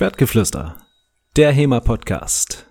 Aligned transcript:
Schwertgeflüster, 0.00 0.78
der 1.36 1.52
HEMA-Podcast 1.52 2.64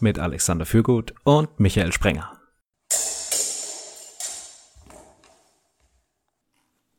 mit 0.00 0.18
Alexander 0.18 0.66
Fürgut 0.66 1.14
und 1.24 1.58
Michael 1.58 1.90
Sprenger. 1.90 2.38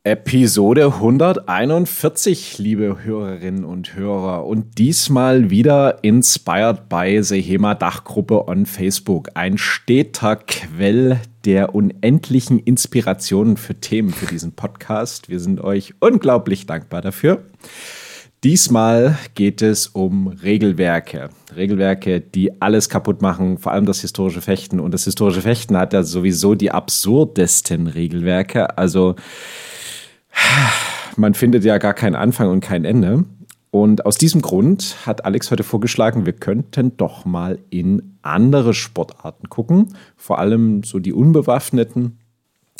Episode 0.04 0.86
141, 0.96 2.57
liebe 2.57 3.04
Hörerinnen 3.04 3.66
und 3.66 3.95
Hörer. 3.95 4.48
Und 4.48 4.80
diesmal 4.80 5.52
wieder 5.52 6.04
inspired 6.04 6.89
by 6.89 7.20
the 7.21 7.39
HEMA 7.39 7.75
Dachgruppe 7.75 8.48
on 8.48 8.66
Facebook. 8.66 9.30
Ein 9.36 9.59
steter 9.59 10.38
Quell 10.38 11.21
der 11.45 11.75
unendlichen 11.75 12.57
Inspirationen 12.57 13.57
für 13.57 13.75
Themen 13.75 14.09
für 14.09 14.25
diesen 14.25 14.54
Podcast. 14.54 15.30
Wir 15.30 15.39
sind 15.39 15.61
euch 15.61 15.93
unglaublich 16.00 16.66
dankbar 16.66 17.04
dafür. 17.04 17.45
Diesmal 18.43 19.17
geht 19.35 19.61
es 19.61 19.88
um 19.88 20.27
Regelwerke. 20.27 21.29
Regelwerke, 21.55 22.20
die 22.20 22.61
alles 22.61 22.89
kaputt 22.89 23.21
machen, 23.21 23.57
vor 23.57 23.71
allem 23.71 23.85
das 23.85 24.02
historische 24.02 24.41
Fechten. 24.41 24.81
Und 24.81 24.93
das 24.93 25.05
historische 25.05 25.41
Fechten 25.41 25.77
hat 25.77 25.93
ja 25.93 26.03
sowieso 26.03 26.53
die 26.53 26.69
absurdesten 26.69 27.88
Regelwerke. 27.88 28.77
Also 28.77 29.16
man 31.16 31.35
findet 31.35 31.63
ja 31.63 31.77
gar 31.77 31.93
keinen 31.93 32.16
Anfang 32.16 32.49
und 32.49 32.59
kein 32.59 32.83
Ende. 32.83 33.23
Und 33.71 34.05
aus 34.05 34.17
diesem 34.17 34.41
Grund 34.41 34.97
hat 35.05 35.23
Alex 35.23 35.49
heute 35.49 35.63
vorgeschlagen, 35.63 36.25
wir 36.25 36.33
könnten 36.33 36.97
doch 36.97 37.23
mal 37.23 37.59
in 37.69 38.17
andere 38.23 38.73
Sportarten 38.73 39.47
gucken. 39.47 39.95
Vor 40.17 40.39
allem 40.39 40.83
so 40.83 40.99
die 40.99 41.13
unbewaffneten. 41.13 42.19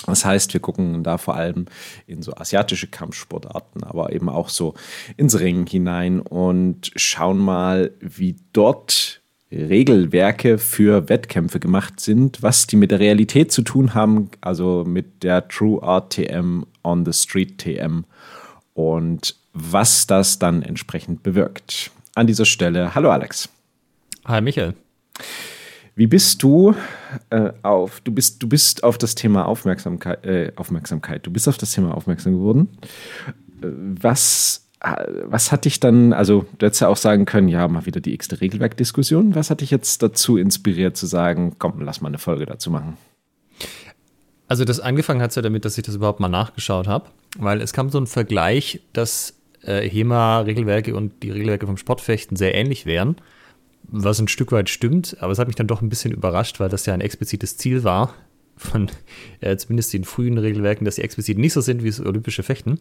Das 0.06 0.26
heißt, 0.26 0.54
wir 0.54 0.62
gucken 0.62 1.04
da 1.04 1.18
vor 1.18 1.36
allem 1.36 1.66
in 2.08 2.22
so 2.22 2.34
asiatische 2.36 2.88
Kampfsportarten, 2.88 3.84
aber 3.84 4.14
eben 4.14 4.30
auch 4.30 4.50
so 4.50 4.74
ins 5.18 5.40
Ringen 5.40 5.66
hinein 5.66 6.20
und 6.20 6.92
schauen 6.96 7.38
mal, 7.38 7.92
wie 8.00 8.36
dort 8.52 9.22
Regelwerke 9.52 10.58
für 10.58 11.10
Wettkämpfe 11.10 11.60
gemacht 11.60 12.00
sind, 12.00 12.42
was 12.42 12.68
die 12.68 12.76
mit 12.76 12.92
der 12.92 13.00
Realität 13.00 13.52
zu 13.52 13.62
tun 13.62 13.94
haben, 13.94 14.30
also 14.42 14.84
mit 14.86 15.24
der 15.24 15.48
True 15.48 15.82
Art 15.84 16.14
TM 16.14 16.66
on 16.84 17.06
the 17.06 17.14
Street 17.14 17.60
TM 17.60 18.06
und 18.74 19.36
was 19.54 20.08
das 20.08 20.40
dann 20.40 20.64
entsprechend 20.64 21.22
bewirkt. 21.24 21.92
An 22.16 22.28
dieser 22.28 22.46
Stelle, 22.46 22.96
hallo 22.96 23.12
Alex. 23.12 23.50
Hi 24.26 24.42
Michael. 24.42 24.74
Wie 25.96 26.08
bist 26.08 26.42
du 26.42 26.74
äh, 27.30 27.52
auf, 27.62 28.02
du 28.02 28.12
bist, 28.12 28.42
du 28.42 28.48
bist 28.48 28.84
auf 28.84 28.98
das 28.98 29.14
Thema 29.16 29.46
Aufmerksamkeit, 29.46 30.26
äh, 30.26 30.52
Aufmerksamkeit, 30.56 31.26
du 31.26 31.32
bist 31.32 31.48
auf 31.48 31.58
das 31.58 31.72
Thema 31.72 31.96
aufmerksam 31.96 32.34
geworden. 32.34 32.78
Äh, 33.62 33.68
was 34.02 34.64
was 34.84 35.54
hat 35.54 35.64
dich 35.64 35.80
dann, 35.80 36.12
also 36.12 36.46
du 36.58 36.66
hättest 36.66 36.82
ja 36.82 36.90
auch 36.90 36.98
sagen 36.98 37.24
können, 37.24 37.48
ja, 37.48 37.66
mal 37.70 37.86
wieder 37.86 38.02
die 38.02 38.14
x-te 38.14 38.42
Regelwerkdiskussion. 38.42 39.34
Was 39.34 39.50
hat 39.50 39.62
dich 39.62 39.72
jetzt 39.72 40.04
dazu 40.04 40.36
inspiriert 40.36 40.98
zu 40.98 41.06
sagen, 41.06 41.56
komm, 41.58 41.80
lass 41.80 42.02
mal 42.02 42.10
eine 42.10 42.18
Folge 42.18 42.46
dazu 42.46 42.70
machen? 42.70 42.98
Also 44.50 44.66
das 44.66 44.82
angefangen 44.82 45.22
hat 45.22 45.30
es 45.30 45.38
ja 45.38 45.42
damit, 45.42 45.64
dass 45.64 45.78
ich 45.78 45.86
das 45.86 45.96
überhaupt 45.96 46.20
mal 46.20 46.28
nachgeschaut 46.28 46.88
habe, 46.88 47.06
weil 47.38 47.62
es 47.62 47.72
kam 47.72 47.90
so 47.90 47.98
ein 47.98 48.08
Vergleich, 48.08 48.82
dass 48.92 49.36
äh, 49.62 49.88
HEMA-Regelwerke 49.90 50.94
und 50.96 51.24
die 51.24 51.32
Regelwerke 51.32 51.66
vom 51.66 51.78
Sportfechten 51.78 52.36
sehr 52.36 52.54
ähnlich 52.54 52.86
wären, 52.86 53.16
was 53.96 54.20
ein 54.20 54.28
Stück 54.28 54.52
weit 54.52 54.70
stimmt, 54.70 55.18
aber 55.20 55.32
es 55.32 55.40
hat 55.40 55.48
mich 55.48 55.56
dann 55.56 55.68
doch 55.68 55.82
ein 55.82 55.90
bisschen 55.90 56.12
überrascht, 56.12 56.60
weil 56.60 56.70
das 56.70 56.86
ja 56.86 56.94
ein 56.94 57.02
explizites 57.02 57.58
Ziel 57.58 57.84
war 57.84 58.16
von 58.58 58.90
äh, 59.40 59.56
zumindest 59.58 59.94
den 59.94 60.04
frühen 60.04 60.38
Regelwerken, 60.38 60.86
dass 60.86 60.96
sie 60.96 61.04
explizit 61.04 61.38
nicht 61.38 61.54
so 61.54 61.62
sind 61.62 61.84
wie 61.84 61.90
das 61.90 62.00
olympische 62.00 62.44
Fechten. 62.44 62.80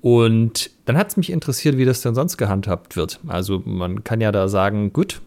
Und 0.00 0.70
dann 0.84 0.96
hat 0.96 1.10
es 1.10 1.16
mich 1.16 1.30
interessiert, 1.30 1.76
wie 1.76 1.84
das 1.84 2.02
denn 2.02 2.14
sonst 2.14 2.36
gehandhabt 2.36 2.96
wird. 2.96 3.20
Also 3.26 3.62
man 3.64 4.04
kann 4.04 4.20
ja 4.20 4.32
da 4.32 4.48
sagen, 4.48 4.92
gut, 4.92 5.20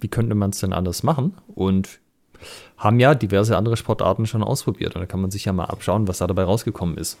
wie 0.00 0.08
könnte 0.08 0.34
man 0.34 0.50
es 0.50 0.60
denn 0.60 0.72
anders 0.72 1.02
machen? 1.02 1.34
Und 1.54 1.98
haben 2.76 3.00
ja 3.00 3.14
diverse 3.14 3.56
andere 3.56 3.76
Sportarten 3.76 4.26
schon 4.26 4.42
ausprobiert. 4.42 4.94
Und 4.94 5.00
da 5.00 5.06
kann 5.06 5.20
man 5.20 5.30
sich 5.30 5.44
ja 5.44 5.52
mal 5.52 5.66
abschauen, 5.66 6.08
was 6.08 6.18
da 6.18 6.26
dabei 6.26 6.44
rausgekommen 6.44 6.96
ist. 6.96 7.18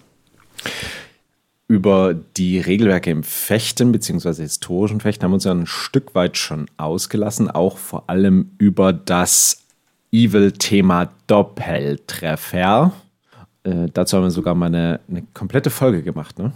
Über 1.68 2.14
die 2.14 2.58
Regelwerke 2.58 3.10
im 3.10 3.22
Fechten 3.22 3.92
bzw. 3.92 4.42
historischen 4.42 5.00
Fechten 5.00 5.24
haben 5.24 5.32
wir 5.32 5.34
uns 5.34 5.44
ja 5.44 5.52
ein 5.52 5.66
Stück 5.66 6.14
weit 6.14 6.38
schon 6.38 6.66
ausgelassen, 6.78 7.50
auch 7.50 7.76
vor 7.76 8.08
allem 8.08 8.52
über 8.56 8.94
das 8.94 9.66
Evil-Thema 10.10 11.10
Doppeltreffer. 11.26 12.92
Äh, 13.64 13.88
dazu 13.92 14.16
haben 14.16 14.24
wir 14.24 14.30
sogar 14.30 14.54
mal 14.54 14.66
eine, 14.66 15.00
eine 15.08 15.24
komplette 15.34 15.68
Folge 15.68 16.02
gemacht. 16.02 16.38
Ne? 16.38 16.52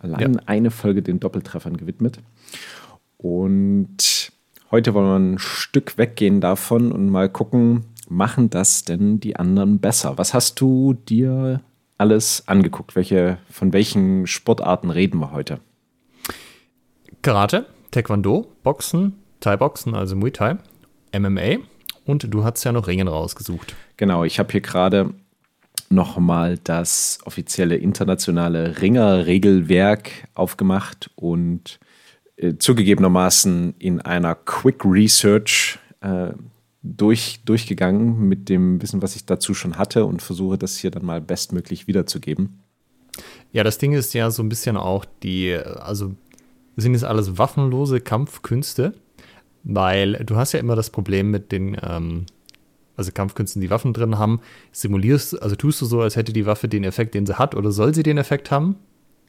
Allein 0.00 0.34
ja. 0.34 0.40
eine 0.46 0.72
Folge 0.72 1.02
den 1.02 1.20
Doppeltreffern 1.20 1.76
gewidmet. 1.76 2.18
Und 3.18 4.32
heute 4.72 4.94
wollen 4.94 5.06
wir 5.06 5.34
ein 5.34 5.38
Stück 5.38 5.96
weggehen 5.96 6.40
davon 6.40 6.90
und 6.90 7.08
mal 7.08 7.28
gucken, 7.28 7.84
machen 8.08 8.50
das 8.50 8.82
denn 8.82 9.20
die 9.20 9.36
anderen 9.36 9.78
besser? 9.78 10.18
Was 10.18 10.34
hast 10.34 10.60
du 10.60 10.94
dir 10.94 11.60
alles 12.00 12.48
angeguckt? 12.48 12.96
Welche, 12.96 13.38
von 13.50 13.72
welchen 13.72 14.26
Sportarten 14.26 14.90
reden 14.90 15.20
wir 15.20 15.32
heute? 15.32 15.60
Karate, 17.22 17.66
Taekwondo, 17.90 18.50
Boxen, 18.62 19.22
Thai-Boxen, 19.40 19.94
also 19.94 20.16
Muay 20.16 20.30
Thai, 20.30 20.56
MMA 21.16 21.58
und 22.06 22.32
du 22.32 22.42
hast 22.42 22.64
ja 22.64 22.72
noch 22.72 22.86
Ringen 22.86 23.08
rausgesucht. 23.08 23.76
Genau, 23.98 24.24
ich 24.24 24.38
habe 24.38 24.50
hier 24.50 24.62
gerade 24.62 25.12
nochmal 25.90 26.58
das 26.64 27.18
offizielle 27.24 27.76
internationale 27.76 28.80
Ringer-Regelwerk 28.80 30.28
aufgemacht 30.34 31.10
und 31.16 31.80
äh, 32.36 32.54
zugegebenermaßen 32.56 33.74
in 33.78 34.00
einer 34.00 34.34
Quick 34.34 34.84
Research 34.84 35.78
äh, 36.00 36.30
durch, 36.82 37.42
durchgegangen 37.44 38.20
mit 38.28 38.48
dem 38.48 38.80
Wissen, 38.80 39.02
was 39.02 39.16
ich 39.16 39.26
dazu 39.26 39.54
schon 39.54 39.76
hatte 39.76 40.06
und 40.06 40.22
versuche 40.22 40.58
das 40.58 40.78
hier 40.78 40.90
dann 40.90 41.04
mal 41.04 41.20
bestmöglich 41.20 41.86
wiederzugeben. 41.86 42.60
Ja, 43.52 43.64
das 43.64 43.78
Ding 43.78 43.92
ist 43.92 44.14
ja 44.14 44.30
so 44.30 44.42
ein 44.42 44.48
bisschen 44.48 44.76
auch 44.76 45.04
die, 45.22 45.54
also 45.54 46.14
sind 46.76 46.94
es 46.94 47.04
alles 47.04 47.36
waffenlose 47.36 48.00
Kampfkünste, 48.00 48.94
weil 49.62 50.14
du 50.24 50.36
hast 50.36 50.52
ja 50.52 50.60
immer 50.60 50.76
das 50.76 50.90
Problem 50.90 51.30
mit 51.30 51.52
den 51.52 51.76
ähm, 51.82 52.26
also 52.96 53.12
Kampfkünsten, 53.12 53.60
die 53.60 53.70
Waffen 53.70 53.92
drin 53.92 54.18
haben, 54.18 54.40
simulierst, 54.72 55.42
also 55.42 55.56
tust 55.56 55.80
du 55.80 55.86
so, 55.86 56.00
als 56.00 56.16
hätte 56.16 56.32
die 56.32 56.46
Waffe 56.46 56.68
den 56.68 56.84
Effekt, 56.84 57.14
den 57.14 57.26
sie 57.26 57.38
hat, 57.38 57.54
oder 57.54 57.72
soll 57.72 57.94
sie 57.94 58.02
den 58.02 58.18
Effekt 58.18 58.50
haben? 58.50 58.76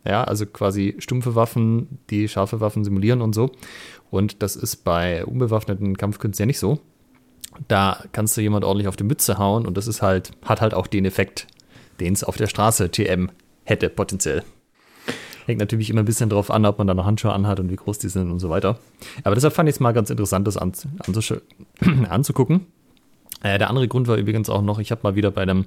Ja, 0.06 0.24
also 0.24 0.46
quasi 0.46 0.96
stumpfe 1.00 1.36
Waffen, 1.36 2.00
die 2.10 2.28
scharfe 2.28 2.60
Waffen 2.60 2.84
simulieren 2.84 3.22
und 3.22 3.34
so. 3.34 3.52
Und 4.10 4.42
das 4.42 4.56
ist 4.56 4.78
bei 4.78 5.26
unbewaffneten 5.26 5.96
Kampfkünsten 5.96 6.44
ja 6.44 6.48
nicht 6.48 6.60
so. 6.60 6.80
Da 7.68 8.04
kannst 8.12 8.36
du 8.38 8.42
jemand 8.42 8.66
ordentlich 8.66 8.88
auf 8.88 8.96
die 8.96 9.04
Mütze 9.04 9.38
hauen 9.38 9.66
und 9.66 9.78
das 9.78 9.88
ist 9.88 10.02
halt, 10.02 10.32
hat 10.44 10.62
halt 10.62 10.74
auch 10.74 10.88
den 10.88 11.06
Effekt, 11.06 11.48
den 12.00 12.14
es 12.14 12.24
auf 12.24 12.38
der 12.38 12.48
Straße 12.48 12.90
TM 12.90 13.30
hätte, 13.64 13.90
potenziell. 13.90 14.44
Hängt 15.46 15.60
natürlich 15.60 15.90
immer 15.90 16.02
ein 16.02 16.06
bisschen 16.06 16.30
drauf 16.30 16.52
an, 16.52 16.66
ob 16.66 16.78
man 16.78 16.88
da 16.88 16.94
noch 16.94 17.06
Handschuhe 17.06 17.34
anhat 17.34 17.60
und 17.60 17.72
wie 17.72 17.76
groß 17.76 18.00
die 18.00 18.10
sind 18.10 18.32
und 18.32 18.40
so 18.40 18.50
weiter. 18.50 18.80
Aber 19.24 19.36
deshalb 19.36 19.54
fand 19.54 19.70
ich 19.70 19.76
es 19.76 19.80
mal 19.80 19.92
ganz 19.92 20.10
interessant, 20.10 20.48
das 20.48 20.58
anzugucken. 22.10 22.68
Äh, 23.44 23.58
der 23.58 23.70
andere 23.70 23.88
Grund 23.88 24.08
war 24.08 24.18
übrigens 24.18 24.50
auch 24.50 24.62
noch, 24.62 24.80
ich 24.80 24.92
habe 24.92 25.02
mal 25.04 25.16
wieder 25.16 25.32
bei 25.32 25.42
einem 25.42 25.66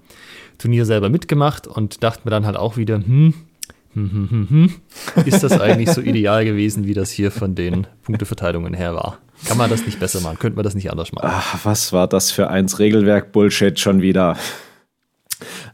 Turnier 0.59 0.87
selber 0.87 1.09
mitgemacht 1.09 1.67
und 1.67 2.03
dachte 2.05 2.23
mir 2.25 2.31
dann 2.31 2.47
halt 2.47 2.57
auch 2.57 2.77
wieder, 2.77 2.97
hm, 2.97 3.35
hm, 3.95 4.11
hm, 4.13 4.31
hm, 4.31 4.49
hm 4.49 4.71
ist 5.27 5.43
das 5.43 5.61
eigentlich 5.61 5.91
so 5.91 6.01
ideal 6.01 6.45
gewesen, 6.45 6.87
wie 6.87 6.95
das 6.95 7.11
hier 7.11 7.31
von 7.31 7.55
den 7.55 7.87
Punkteverteilungen 8.03 8.75
her 8.75 8.95
war? 8.95 9.19
Kann 9.47 9.59
man 9.59 9.71
das 9.71 9.85
nicht 9.85 10.01
besser 10.01 10.21
machen? 10.21 10.39
Könnte 10.39 10.57
man 10.57 10.65
das 10.65 10.75
nicht 10.75 10.91
anders 10.91 11.13
machen? 11.13 11.29
Ach, 11.31 11.65
was 11.65 11.93
war 11.93 12.07
das 12.07 12.31
für 12.31 12.49
eins 12.49 12.79
Regelwerk-Bullshit 12.79 13.79
schon 13.79 14.01
wieder? 14.01 14.37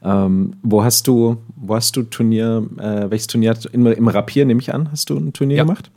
Ähm, 0.03 0.56
wo 0.62 0.82
hast 0.82 1.06
du, 1.06 1.38
wo 1.56 1.75
hast 1.75 1.97
du 1.97 2.03
Turnier, 2.04 2.66
äh, 2.78 3.10
welches 3.10 3.26
Turnier? 3.26 3.56
Im, 3.72 3.86
Im 3.86 4.09
Rapier 4.09 4.47
nehme 4.47 4.60
ich 4.60 4.72
an, 4.74 4.91
hast 4.91 5.10
du 5.10 5.16
ein 5.16 5.33
Turnier 5.33 5.59
ja. 5.59 5.62
gemacht? 5.65 5.91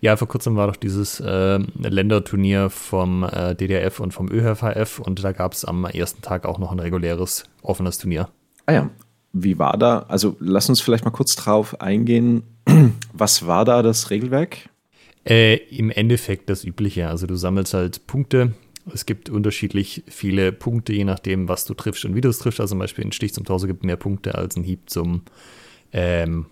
Ja, 0.00 0.16
vor 0.16 0.28
kurzem 0.28 0.56
war 0.56 0.66
doch 0.66 0.76
dieses 0.76 1.20
äh, 1.20 1.58
Länderturnier 1.78 2.70
vom 2.70 3.24
äh, 3.24 3.54
DDRF 3.54 4.00
und 4.00 4.12
vom 4.12 4.30
ÖHVF 4.30 4.98
und 4.98 5.22
da 5.22 5.32
gab 5.32 5.52
es 5.52 5.64
am 5.64 5.84
ersten 5.84 6.22
Tag 6.22 6.46
auch 6.46 6.58
noch 6.58 6.72
ein 6.72 6.78
reguläres 6.78 7.44
offenes 7.62 7.98
Turnier. 7.98 8.28
Ah 8.66 8.72
ja, 8.72 8.90
wie 9.32 9.58
war 9.58 9.78
da? 9.78 10.00
Also 10.08 10.36
lass 10.40 10.68
uns 10.68 10.80
vielleicht 10.80 11.04
mal 11.04 11.10
kurz 11.10 11.36
drauf 11.36 11.80
eingehen. 11.80 12.42
Was 13.12 13.46
war 13.46 13.64
da 13.64 13.82
das 13.82 14.10
Regelwerk? 14.10 14.68
Äh, 15.26 15.56
Im 15.68 15.90
Endeffekt 15.90 16.50
das 16.50 16.64
Übliche. 16.64 17.08
Also 17.08 17.26
du 17.26 17.36
sammelst 17.36 17.74
halt 17.74 18.06
Punkte. 18.06 18.54
Es 18.92 19.06
gibt 19.06 19.30
unterschiedlich 19.30 20.04
viele 20.06 20.52
Punkte, 20.52 20.92
je 20.92 21.04
nachdem, 21.04 21.48
was 21.48 21.64
du 21.64 21.72
triffst 21.72 22.04
und 22.04 22.14
wie 22.14 22.20
du 22.20 22.28
es 22.28 22.38
triffst. 22.38 22.60
Also 22.60 22.72
zum 22.72 22.78
Beispiel 22.78 23.04
ein 23.04 23.12
Stich 23.12 23.32
zum 23.32 23.44
Torso 23.44 23.66
gibt 23.66 23.84
mehr 23.84 23.96
Punkte 23.96 24.34
als 24.34 24.56
ein 24.56 24.62
Hieb 24.62 24.90
zum 24.90 25.22
ähm, 25.92 26.46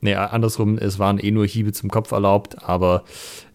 Nee, 0.00 0.14
andersrum, 0.14 0.76
es 0.78 0.98
waren 0.98 1.18
eh 1.18 1.30
nur 1.30 1.46
Hiebe 1.46 1.72
zum 1.72 1.90
Kopf 1.90 2.12
erlaubt, 2.12 2.62
aber 2.62 3.04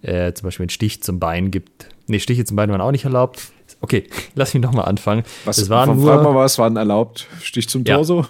äh, 0.01 0.33
zum 0.33 0.47
Beispiel 0.47 0.65
ein 0.65 0.69
Stich 0.69 1.03
zum 1.03 1.19
Bein 1.19 1.51
gibt. 1.51 1.87
Nee, 2.07 2.19
Stiche 2.19 2.43
zum 2.45 2.57
Bein 2.57 2.69
waren 2.71 2.81
auch 2.81 2.91
nicht 2.91 3.05
erlaubt. 3.05 3.51
Okay, 3.79 4.05
lass 4.35 4.53
mich 4.53 4.61
nochmal 4.61 4.85
anfangen. 4.85 5.23
Was 5.45 5.59
es 5.59 5.69
waren 5.69 5.99
nur, 5.99 6.21
mal 6.21 6.35
was 6.35 6.57
waren 6.57 6.75
erlaubt? 6.77 7.27
Stich 7.41 7.69
zum 7.69 7.85
Torso? 7.85 8.21
Ja. 8.21 8.29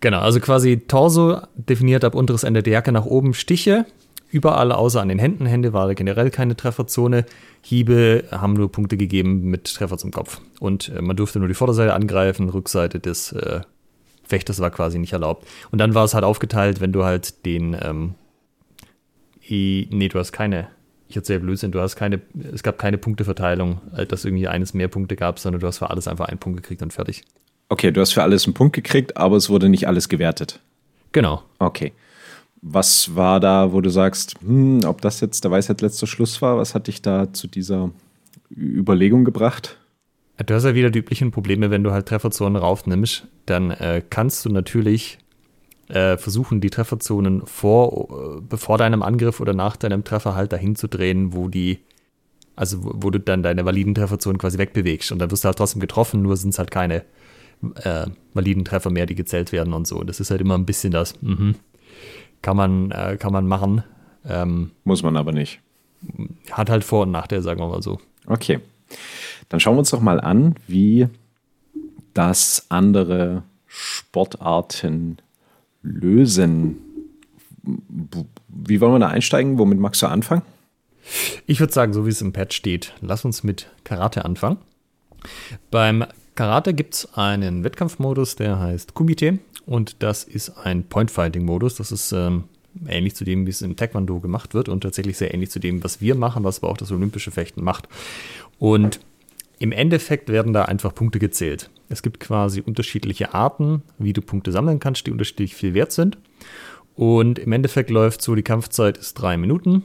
Genau, 0.00 0.20
also 0.20 0.40
quasi 0.40 0.78
Torso 0.78 1.40
definiert 1.54 2.04
ab 2.04 2.14
unteres 2.14 2.44
Ende 2.44 2.62
der 2.62 2.72
Jacke 2.72 2.92
nach 2.92 3.04
oben 3.04 3.34
Stiche. 3.34 3.84
Überall 4.30 4.72
außer 4.72 5.00
an 5.00 5.08
den 5.08 5.18
Händen. 5.18 5.46
Hände 5.46 5.72
war 5.72 5.92
generell 5.94 6.30
keine 6.30 6.56
Trefferzone. 6.56 7.24
Hiebe 7.62 8.24
haben 8.30 8.54
nur 8.54 8.70
Punkte 8.70 8.96
gegeben 8.96 9.42
mit 9.44 9.74
Treffer 9.74 9.98
zum 9.98 10.10
Kopf. 10.10 10.40
Und 10.60 10.88
äh, 10.90 11.02
man 11.02 11.16
durfte 11.16 11.38
nur 11.38 11.48
die 11.48 11.54
Vorderseite 11.54 11.94
angreifen, 11.94 12.48
Rückseite 12.48 13.00
des 13.00 13.32
äh, 13.32 13.60
Fechters 14.24 14.60
war 14.60 14.70
quasi 14.70 14.98
nicht 14.98 15.12
erlaubt. 15.12 15.46
Und 15.70 15.78
dann 15.78 15.94
war 15.94 16.04
es 16.04 16.14
halt 16.14 16.24
aufgeteilt, 16.24 16.80
wenn 16.80 16.92
du 16.92 17.04
halt 17.04 17.44
den, 17.44 17.76
ähm, 17.80 18.14
i, 19.48 19.88
nee, 19.90 20.08
du 20.08 20.18
hast 20.18 20.32
keine, 20.32 20.68
ich 21.08 21.16
erzähle 21.16 21.40
Blödsinn, 21.40 21.72
du 21.72 21.80
hast 21.80 21.96
keine, 21.96 22.20
es 22.52 22.62
gab 22.62 22.78
keine 22.78 22.96
Punkteverteilung, 22.96 23.80
äh, 23.96 24.06
dass 24.06 24.24
irgendwie 24.24 24.48
eines 24.48 24.72
mehr 24.72 24.88
Punkte 24.88 25.16
gab, 25.16 25.38
sondern 25.38 25.60
du 25.60 25.66
hast 25.66 25.78
für 25.78 25.90
alles 25.90 26.08
einfach 26.08 26.28
einen 26.28 26.38
Punkt 26.38 26.62
gekriegt 26.62 26.82
und 26.82 26.92
fertig. 26.92 27.24
Okay, 27.68 27.92
du 27.92 28.00
hast 28.00 28.12
für 28.12 28.22
alles 28.22 28.46
einen 28.46 28.54
Punkt 28.54 28.74
gekriegt, 28.74 29.16
aber 29.16 29.36
es 29.36 29.50
wurde 29.50 29.68
nicht 29.68 29.86
alles 29.86 30.08
gewertet. 30.08 30.60
Genau. 31.12 31.42
Okay. 31.58 31.92
Was 32.62 33.16
war 33.16 33.40
da, 33.40 33.72
wo 33.72 33.80
du 33.80 33.90
sagst, 33.90 34.34
hm, 34.44 34.84
ob 34.84 35.00
das 35.00 35.20
jetzt 35.20 35.44
der 35.44 35.50
Weisheit 35.50 35.80
letzter 35.80 36.06
Schluss 36.06 36.42
war? 36.42 36.58
Was 36.58 36.74
hat 36.74 36.88
dich 36.88 37.00
da 37.00 37.32
zu 37.32 37.46
dieser 37.46 37.90
Überlegung 38.54 39.24
gebracht? 39.24 39.78
Du 40.44 40.54
hast 40.54 40.64
ja 40.64 40.74
wieder 40.74 40.90
die 40.90 41.00
üblichen 41.00 41.30
Probleme, 41.30 41.70
wenn 41.70 41.84
du 41.84 41.92
halt 41.92 42.06
Trefferzonen 42.06 42.56
raufnimmst, 42.56 43.26
dann 43.46 43.70
äh, 43.70 44.02
kannst 44.08 44.44
du 44.44 44.50
natürlich 44.50 45.18
äh, 45.88 46.16
versuchen, 46.16 46.60
die 46.60 46.70
Trefferzonen 46.70 47.46
vor, 47.46 48.38
äh, 48.38 48.40
bevor 48.40 48.78
deinem 48.78 49.02
Angriff 49.02 49.40
oder 49.40 49.52
nach 49.52 49.76
deinem 49.76 50.04
Treffer 50.04 50.34
halt 50.34 50.52
dahin 50.52 50.76
zu 50.76 50.88
drehen, 50.88 51.34
wo 51.34 51.48
die, 51.48 51.80
also 52.56 52.84
wo, 52.84 52.92
wo 52.94 53.10
du 53.10 53.20
dann 53.20 53.42
deine 53.42 53.64
validen 53.64 53.94
Trefferzonen 53.94 54.38
quasi 54.38 54.56
wegbewegst. 54.56 55.12
Und 55.12 55.18
dann 55.18 55.30
wirst 55.30 55.44
du 55.44 55.46
halt 55.46 55.58
trotzdem 55.58 55.80
getroffen, 55.80 56.22
nur 56.22 56.36
sind 56.36 56.50
es 56.50 56.58
halt 56.58 56.70
keine 56.70 57.04
äh, 57.82 58.06
validen 58.32 58.64
Treffer 58.64 58.90
mehr, 58.90 59.06
die 59.06 59.14
gezählt 59.14 59.52
werden 59.52 59.74
und 59.74 59.86
so. 59.86 60.02
Das 60.04 60.20
ist 60.20 60.30
halt 60.30 60.40
immer 60.40 60.56
ein 60.56 60.66
bisschen 60.66 60.92
das, 60.92 61.20
mhm. 61.20 61.56
Kann, 62.42 62.56
man, 62.56 62.90
äh, 62.90 63.16
kann 63.18 63.32
man 63.32 63.46
machen. 63.46 63.82
Ähm, 64.26 64.72
Muss 64.84 65.02
man 65.02 65.16
aber 65.16 65.32
nicht. 65.32 65.60
Hat 66.50 66.70
halt 66.70 66.84
Vor- 66.84 67.02
und 67.02 67.10
Nachteile, 67.10 67.42
sagen 67.42 67.60
wir 67.60 67.68
mal 67.68 67.82
so. 67.82 68.00
Okay. 68.26 68.60
Dann 69.48 69.60
schauen 69.60 69.74
wir 69.74 69.80
uns 69.80 69.90
doch 69.90 70.00
mal 70.00 70.20
an, 70.20 70.54
wie 70.66 71.08
das 72.14 72.66
andere 72.68 73.42
Sportarten 73.66 75.18
lösen. 75.82 76.78
Wie 78.48 78.80
wollen 78.80 78.94
wir 78.94 78.98
da 78.98 79.08
einsteigen? 79.08 79.58
Womit 79.58 79.78
magst 79.78 80.02
du 80.02 80.06
anfangen? 80.06 80.42
Ich 81.46 81.60
würde 81.60 81.72
sagen, 81.72 81.92
so 81.92 82.06
wie 82.06 82.10
es 82.10 82.22
im 82.22 82.32
Pad 82.32 82.52
steht, 82.54 82.94
lass 83.00 83.24
uns 83.24 83.42
mit 83.42 83.68
Karate 83.84 84.24
anfangen. 84.24 84.58
Beim 85.70 86.04
Karate 86.34 86.74
gibt 86.74 86.94
es 86.94 87.14
einen 87.14 87.64
Wettkampfmodus, 87.64 88.36
der 88.36 88.58
heißt 88.58 88.94
Kumite 88.94 89.38
und 89.66 90.02
das 90.02 90.24
ist 90.24 90.50
ein 90.50 90.84
Point-Fighting-Modus. 90.84 91.76
Das 91.76 91.92
ist 91.92 92.12
ähm, 92.12 92.44
ähnlich 92.86 93.14
zu 93.14 93.24
dem, 93.24 93.46
wie 93.46 93.50
es 93.50 93.62
im 93.62 93.76
Taekwondo 93.76 94.20
gemacht 94.20 94.54
wird 94.54 94.68
und 94.68 94.82
tatsächlich 94.82 95.16
sehr 95.16 95.34
ähnlich 95.34 95.50
zu 95.50 95.58
dem, 95.58 95.82
was 95.84 96.00
wir 96.00 96.14
machen, 96.14 96.44
was 96.44 96.62
aber 96.62 96.70
auch 96.70 96.76
das 96.76 96.92
olympische 96.92 97.30
Fechten 97.30 97.62
macht. 97.62 97.88
Und 98.58 99.00
im 99.58 99.72
Endeffekt 99.72 100.28
werden 100.28 100.52
da 100.52 100.62
einfach 100.62 100.94
Punkte 100.94 101.18
gezählt. 101.18 101.70
Es 101.88 102.02
gibt 102.02 102.20
quasi 102.20 102.60
unterschiedliche 102.60 103.34
Arten, 103.34 103.82
wie 103.98 104.12
du 104.12 104.22
Punkte 104.22 104.52
sammeln 104.52 104.80
kannst, 104.80 105.06
die 105.06 105.10
unterschiedlich 105.10 105.54
viel 105.54 105.74
wert 105.74 105.92
sind. 105.92 106.18
Und 106.94 107.38
im 107.38 107.52
Endeffekt 107.52 107.90
läuft 107.90 108.22
so, 108.22 108.34
die 108.34 108.42
Kampfzeit 108.42 108.96
ist 108.96 109.14
drei 109.14 109.36
Minuten. 109.36 109.84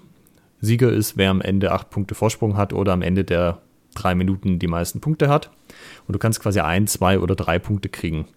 Sieger 0.61 0.91
ist, 0.91 1.17
wer 1.17 1.29
am 1.29 1.41
Ende 1.41 1.71
acht 1.71 1.89
Punkte 1.89 2.15
Vorsprung 2.15 2.57
hat 2.57 2.73
oder 2.73 2.93
am 2.93 3.01
Ende 3.01 3.23
der 3.23 3.61
drei 3.93 4.15
Minuten 4.15 4.59
die 4.59 4.67
meisten 4.67 5.01
Punkte 5.01 5.29
hat. 5.29 5.51
Und 6.07 6.13
du 6.13 6.19
kannst 6.19 6.41
quasi 6.41 6.59
ein, 6.59 6.87
zwei 6.87 7.19
oder 7.19 7.35
drei 7.35 7.59
Punkte 7.59 7.89
kriegen. 7.89 8.27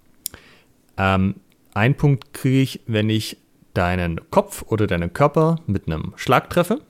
Ähm, 0.98 1.36
ein 1.74 1.96
Punkt 1.96 2.32
kriege 2.34 2.60
ich, 2.60 2.80
wenn 2.86 3.08
ich 3.08 3.38
deinen 3.72 4.30
Kopf 4.30 4.64
oder 4.68 4.86
deinen 4.86 5.12
Körper 5.12 5.60
mit 5.66 5.86
einem 5.86 6.12
Schlag 6.16 6.50
treffe. 6.50 6.80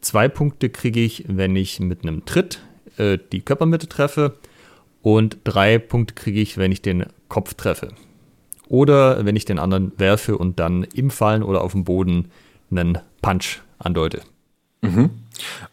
Zwei 0.00 0.28
Punkte 0.28 0.70
kriege 0.70 1.00
ich, 1.00 1.24
wenn 1.26 1.56
ich 1.56 1.80
mit 1.80 2.04
einem 2.04 2.24
Tritt 2.24 2.62
äh, 2.96 3.18
die 3.32 3.40
Körpermitte 3.40 3.88
treffe. 3.88 4.36
Und 5.02 5.38
drei 5.44 5.78
Punkte 5.78 6.14
kriege 6.14 6.40
ich, 6.40 6.56
wenn 6.56 6.70
ich 6.70 6.82
den 6.82 7.06
Kopf 7.28 7.54
treffe. 7.54 7.88
Oder 8.68 9.24
wenn 9.24 9.36
ich 9.36 9.44
den 9.44 9.58
anderen 9.58 9.92
werfe 9.98 10.36
und 10.38 10.60
dann 10.60 10.84
im 10.84 11.10
Fallen 11.10 11.42
oder 11.42 11.62
auf 11.62 11.72
dem 11.72 11.84
Boden 11.84 12.30
einen 12.70 12.98
Punch 13.22 13.60
andeute. 13.78 14.22
Mhm. 14.82 15.10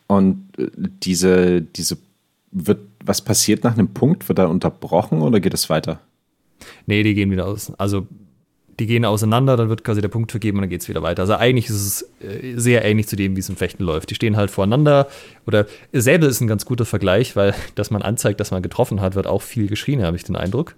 Und 0.07 0.49
äh, 0.57 0.69
diese, 0.75 1.61
diese 1.61 1.97
wird, 2.51 2.79
was 3.03 3.21
passiert 3.21 3.63
nach 3.63 3.73
einem 3.73 3.89
Punkt? 3.89 4.27
Wird 4.27 4.39
er 4.39 4.49
unterbrochen 4.49 5.21
oder 5.21 5.39
geht 5.39 5.53
es 5.53 5.69
weiter? 5.69 5.99
Nee, 6.85 7.03
die 7.03 7.13
gehen 7.13 7.31
wieder 7.31 7.45
aus. 7.45 7.71
Also 7.77 8.07
die 8.79 8.87
gehen 8.87 9.05
auseinander, 9.05 9.55
dann 9.55 9.69
wird 9.69 9.83
quasi 9.83 10.01
der 10.01 10.09
Punkt 10.09 10.31
vergeben 10.31 10.57
und 10.57 10.63
dann 10.63 10.69
geht 10.69 10.81
es 10.81 10.89
wieder 10.89 11.01
weiter. 11.01 11.21
Also 11.21 11.35
eigentlich 11.35 11.69
ist 11.69 11.75
es 11.75 12.01
äh, 12.21 12.57
sehr 12.57 12.83
ähnlich 12.83 13.07
zu 13.07 13.15
dem, 13.15 13.35
wie 13.35 13.39
es 13.39 13.49
im 13.49 13.55
Fechten 13.55 13.83
läuft. 13.83 14.09
Die 14.09 14.15
stehen 14.15 14.35
halt 14.35 14.51
voreinander 14.51 15.07
oder 15.47 15.65
Säbel 15.93 16.29
ist 16.29 16.41
ein 16.41 16.47
ganz 16.47 16.65
guter 16.65 16.85
Vergleich, 16.85 17.35
weil 17.35 17.53
dass 17.75 17.91
man 17.91 18.01
anzeigt, 18.01 18.39
dass 18.39 18.51
man 18.51 18.61
getroffen 18.61 19.01
hat, 19.01 19.15
wird 19.15 19.27
auch 19.27 19.41
viel 19.41 19.67
geschrien, 19.67 20.03
habe 20.03 20.17
ich 20.17 20.23
den 20.23 20.35
Eindruck. 20.35 20.75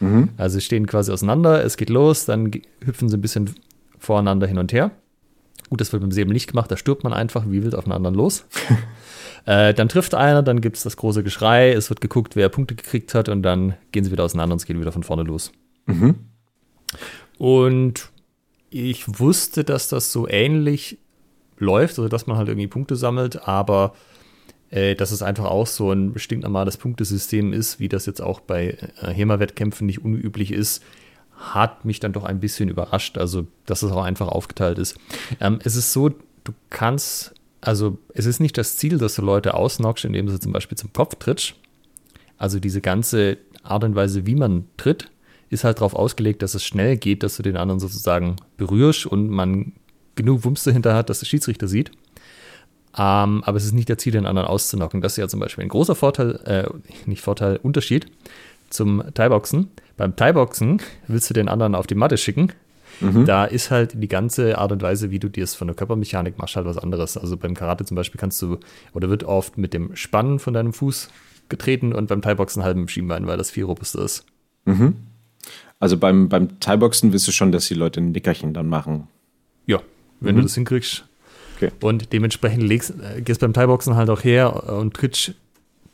Mhm. 0.00 0.30
Also 0.36 0.58
sie 0.58 0.64
stehen 0.64 0.86
quasi 0.86 1.12
auseinander, 1.12 1.64
es 1.64 1.76
geht 1.76 1.90
los, 1.90 2.26
dann 2.26 2.50
hüpfen 2.84 3.08
sie 3.08 3.16
ein 3.16 3.22
bisschen 3.22 3.54
voreinander 3.98 4.46
hin 4.46 4.58
und 4.58 4.72
her. 4.72 4.90
Gut, 5.68 5.80
das 5.80 5.92
wird 5.92 6.02
beim 6.02 6.12
Säbel 6.12 6.32
nicht 6.32 6.48
gemacht, 6.48 6.70
da 6.70 6.76
stirbt 6.76 7.04
man 7.04 7.12
einfach 7.12 7.44
wie 7.48 7.62
wild 7.62 7.74
auf 7.74 7.84
einen 7.84 7.92
anderen 7.92 8.14
los. 8.14 8.44
äh, 9.46 9.74
dann 9.74 9.88
trifft 9.88 10.14
einer, 10.14 10.42
dann 10.42 10.60
gibt 10.60 10.76
es 10.76 10.82
das 10.82 10.96
große 10.96 11.22
Geschrei, 11.22 11.72
es 11.72 11.90
wird 11.90 12.00
geguckt, 12.00 12.36
wer 12.36 12.48
Punkte 12.48 12.74
gekriegt 12.74 13.14
hat 13.14 13.28
und 13.28 13.42
dann 13.42 13.74
gehen 13.92 14.04
sie 14.04 14.12
wieder 14.12 14.24
auseinander 14.24 14.54
und 14.54 14.60
es 14.60 14.66
geht 14.66 14.78
wieder 14.78 14.92
von 14.92 15.02
vorne 15.02 15.22
los. 15.22 15.52
Mhm. 15.86 16.16
Und 17.38 18.10
ich 18.70 19.18
wusste, 19.18 19.64
dass 19.64 19.88
das 19.88 20.12
so 20.12 20.28
ähnlich 20.28 20.98
läuft, 21.58 21.98
also 21.98 22.08
dass 22.08 22.26
man 22.26 22.36
halt 22.36 22.48
irgendwie 22.48 22.68
Punkte 22.68 22.96
sammelt, 22.96 23.46
aber 23.48 23.94
äh, 24.70 24.94
dass 24.94 25.10
es 25.10 25.22
einfach 25.22 25.46
auch 25.46 25.66
so 25.66 25.92
ein 25.92 26.12
stinknormales 26.16 26.76
Punktesystem 26.76 27.52
ist, 27.52 27.80
wie 27.80 27.88
das 27.88 28.06
jetzt 28.06 28.20
auch 28.20 28.40
bei 28.40 28.78
äh, 29.00 29.12
HEMA-Wettkämpfen 29.12 29.86
nicht 29.86 30.04
unüblich 30.04 30.52
ist, 30.52 30.82
hat 31.36 31.84
mich 31.84 32.00
dann 32.00 32.12
doch 32.12 32.24
ein 32.24 32.40
bisschen 32.40 32.68
überrascht, 32.68 33.18
also 33.18 33.46
dass 33.66 33.82
es 33.82 33.90
auch 33.90 34.04
einfach 34.04 34.28
aufgeteilt 34.28 34.78
ist. 34.78 34.96
Ähm, 35.40 35.58
es 35.64 35.74
ist 35.74 35.92
so, 35.92 36.10
du 36.10 36.52
kannst, 36.68 37.34
also 37.60 37.98
es 38.14 38.26
ist 38.26 38.40
nicht 38.40 38.56
das 38.56 38.76
Ziel, 38.76 38.98
dass 38.98 39.16
du 39.16 39.22
Leute 39.22 39.54
ausnockst, 39.54 40.04
indem 40.04 40.26
du 40.26 40.38
zum 40.38 40.52
Beispiel 40.52 40.78
zum 40.78 40.92
Kopf 40.92 41.16
trittst. 41.16 41.54
Also 42.38 42.58
diese 42.58 42.80
ganze 42.80 43.38
Art 43.62 43.84
und 43.84 43.94
Weise, 43.94 44.26
wie 44.26 44.34
man 44.34 44.64
tritt, 44.76 45.10
ist 45.50 45.64
halt 45.64 45.78
darauf 45.78 45.94
ausgelegt, 45.94 46.42
dass 46.42 46.54
es 46.54 46.64
schnell 46.64 46.96
geht, 46.96 47.22
dass 47.22 47.36
du 47.36 47.42
den 47.42 47.56
anderen 47.56 47.80
sozusagen 47.80 48.36
berührst 48.56 49.04
und 49.06 49.28
man 49.28 49.72
genug 50.14 50.44
Wumms 50.44 50.64
dahinter 50.64 50.94
hat, 50.94 51.10
dass 51.10 51.18
der 51.18 51.26
Schiedsrichter 51.26 51.68
sieht. 51.68 51.90
Ähm, 52.96 53.42
aber 53.44 53.56
es 53.56 53.64
ist 53.64 53.72
nicht 53.72 53.88
der 53.88 53.98
Ziel, 53.98 54.12
den 54.12 54.26
anderen 54.26 54.48
auszunocken. 54.48 55.00
Das 55.00 55.12
ist 55.12 55.16
ja 55.18 55.28
zum 55.28 55.40
Beispiel 55.40 55.64
ein 55.64 55.68
großer 55.68 55.94
Vorteil, 55.94 56.36
äh, 56.44 56.68
nicht 57.06 57.22
Vorteil, 57.22 57.58
Unterschied 57.62 58.06
zum 58.68 59.02
Thai-Boxen. 59.14 59.68
Beim 59.96 60.16
Thai-Boxen 60.16 60.80
willst 61.06 61.28
du 61.30 61.34
den 61.34 61.48
anderen 61.48 61.74
auf 61.74 61.86
die 61.86 61.94
Matte 61.94 62.16
schicken. 62.16 62.52
Mhm. 63.00 63.24
Da 63.24 63.44
ist 63.44 63.70
halt 63.70 64.02
die 64.02 64.08
ganze 64.08 64.58
Art 64.58 64.72
und 64.72 64.82
Weise, 64.82 65.10
wie 65.10 65.18
du 65.18 65.28
dir 65.28 65.44
es 65.44 65.54
von 65.54 65.68
der 65.68 65.76
Körpermechanik 65.76 66.38
machst, 66.38 66.56
halt 66.56 66.66
was 66.66 66.78
anderes. 66.78 67.16
Also 67.16 67.36
beim 67.36 67.54
Karate 67.54 67.84
zum 67.84 67.94
Beispiel 67.94 68.20
kannst 68.20 68.40
du, 68.42 68.58
oder 68.92 69.08
wird 69.08 69.24
oft 69.24 69.58
mit 69.58 69.74
dem 69.74 69.96
Spannen 69.96 70.38
von 70.38 70.54
deinem 70.54 70.72
Fuß 70.72 71.08
getreten 71.48 71.92
und 71.92 72.08
beim 72.08 72.22
Thai-Boxen 72.22 72.62
mit 72.62 72.76
dem 72.76 72.88
Schienbein, 72.88 73.26
weil 73.26 73.36
das 73.36 73.50
viel 73.50 73.64
robuster 73.64 74.02
ist. 74.02 74.24
Mhm. 74.64 74.96
Also 75.78 75.96
beim, 75.96 76.28
beim 76.28 76.60
Thai-Boxen 76.60 77.12
wirst 77.12 77.26
du 77.26 77.32
schon, 77.32 77.52
dass 77.52 77.68
die 77.68 77.74
Leute 77.74 78.00
ein 78.00 78.12
Nickerchen 78.12 78.52
dann 78.52 78.68
machen. 78.68 79.08
Ja, 79.66 79.80
wenn 80.20 80.34
mhm. 80.34 80.40
du 80.40 80.42
das 80.44 80.54
hinkriegst. 80.54 81.04
Okay. 81.56 81.70
Und 81.80 82.12
dementsprechend 82.12 82.62
legst, 82.62 82.94
äh, 83.00 83.20
gehst 83.20 83.40
beim 83.40 83.52
Thai-Boxen 83.52 83.94
halt 83.96 84.10
auch 84.10 84.24
her 84.24 84.70
und 84.70 84.94
trittst 84.94 85.34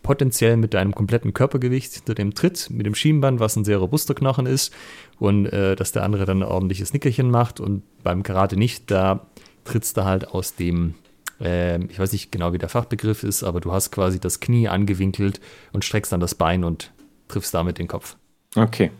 potenziell 0.06 0.56
mit 0.56 0.72
deinem 0.72 0.94
kompletten 0.94 1.34
Körpergewicht 1.34 1.92
hinter 1.92 2.14
dem 2.14 2.32
Tritt, 2.32 2.70
mit 2.70 2.86
dem 2.86 2.94
Schienbein, 2.94 3.40
was 3.40 3.56
ein 3.56 3.64
sehr 3.64 3.78
robuster 3.78 4.14
Knochen 4.14 4.46
ist, 4.46 4.72
und 5.18 5.46
äh, 5.46 5.74
dass 5.74 5.90
der 5.90 6.04
andere 6.04 6.24
dann 6.26 6.44
ein 6.44 6.48
ordentliches 6.48 6.92
Nickerchen 6.92 7.28
macht 7.28 7.58
und 7.58 7.82
beim 8.04 8.22
Karate 8.22 8.56
nicht, 8.56 8.88
da 8.92 9.26
trittst 9.64 9.96
du 9.96 10.04
halt 10.04 10.28
aus 10.28 10.54
dem, 10.54 10.94
äh, 11.40 11.84
ich 11.86 11.98
weiß 11.98 12.12
nicht 12.12 12.30
genau, 12.30 12.52
wie 12.52 12.58
der 12.58 12.68
Fachbegriff 12.68 13.24
ist, 13.24 13.42
aber 13.42 13.60
du 13.60 13.72
hast 13.72 13.90
quasi 13.90 14.20
das 14.20 14.38
Knie 14.38 14.68
angewinkelt 14.68 15.40
und 15.72 15.84
streckst 15.84 16.12
dann 16.12 16.20
das 16.20 16.36
Bein 16.36 16.62
und 16.62 16.92
triffst 17.26 17.52
damit 17.52 17.78
den 17.78 17.88
Kopf. 17.88 18.16
Okay. 18.54 18.92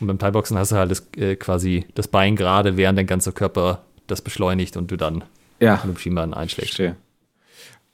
Und 0.00 0.08
beim 0.08 0.18
Thai-Boxen 0.18 0.58
hast 0.58 0.72
du 0.72 0.76
halt 0.76 0.90
das, 0.90 1.06
äh, 1.16 1.36
quasi 1.36 1.86
das 1.94 2.08
Bein 2.08 2.34
gerade, 2.34 2.76
während 2.76 2.98
dein 2.98 3.06
ganzer 3.06 3.30
Körper 3.30 3.84
das 4.08 4.22
beschleunigt 4.22 4.76
und 4.76 4.90
du 4.90 4.96
dann 4.96 5.22
ja. 5.60 5.80
mit 5.84 5.94
dem 5.94 5.98
Schienbein 5.98 6.34
einschlägst. 6.34 6.74
Verstehe. 6.74 6.96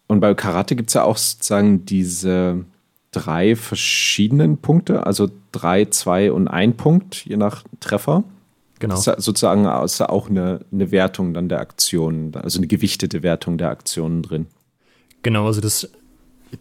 Und 0.09 0.21
bei 0.21 0.35
Karate 0.35 0.77
gibt 0.77 0.91
es 0.91 0.95
ja 0.95 1.05
auch 1.05 1.17
sozusagen 1.17 1.87
diese 1.87 2.65
drei 3.13 3.57
verschiedenen 3.57 4.59
Punkte, 4.59 5.07
also 5.07 5.31
drei, 5.53 5.85
zwei 5.87 6.33
und 6.33 6.49
ein 6.49 6.77
Punkt, 6.77 7.25
je 7.27 7.37
nach 7.37 7.65
Treffer. 7.81 8.25
Genau. 8.79 8.95
Das 8.95 9.07
ist 9.07 9.25
sozusagen 9.25 9.65
ist 9.85 10.01
auch 10.01 10.29
eine, 10.29 10.61
eine 10.73 10.91
Wertung 10.91 11.35
dann 11.35 11.49
der 11.49 11.61
Aktionen, 11.61 12.35
also 12.35 12.59
eine 12.59 12.67
gewichtete 12.67 13.23
Wertung 13.23 13.59
der 13.59 13.71
Aktionen 13.71 14.23
drin. 14.23 14.47
Genau, 15.23 15.47
also 15.47 15.61
das 15.61 15.89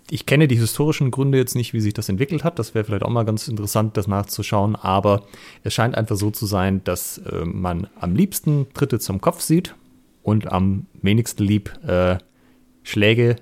ich 0.10 0.26
kenne 0.26 0.48
die 0.48 0.56
historischen 0.56 1.12
Gründe 1.12 1.38
jetzt 1.38 1.56
nicht, 1.56 1.74
wie 1.74 1.82
sich 1.82 1.94
das 1.94 2.10
entwickelt 2.10 2.44
hat. 2.44 2.60
Das 2.60 2.74
wäre 2.74 2.86
vielleicht 2.86 3.04
auch 3.04 3.10
mal 3.10 3.26
ganz 3.26 3.48
interessant, 3.48 3.98
das 3.98 4.08
nachzuschauen. 4.08 4.76
Aber 4.76 5.24
es 5.64 5.74
scheint 5.74 5.96
einfach 5.96 6.16
so 6.16 6.32
zu 6.32 6.46
sein, 6.46 6.82
dass 6.84 7.18
äh, 7.18 7.44
man 7.44 7.88
am 8.00 8.16
liebsten 8.16 8.68
Dritte 8.74 9.00
zum 9.00 9.20
Kopf 9.20 9.42
sieht. 9.42 9.76
und 10.24 10.52
am 10.52 10.86
wenigsten 11.02 11.44
lieb 11.44 11.74
äh, 11.86 12.18
Schläge. 12.84 13.36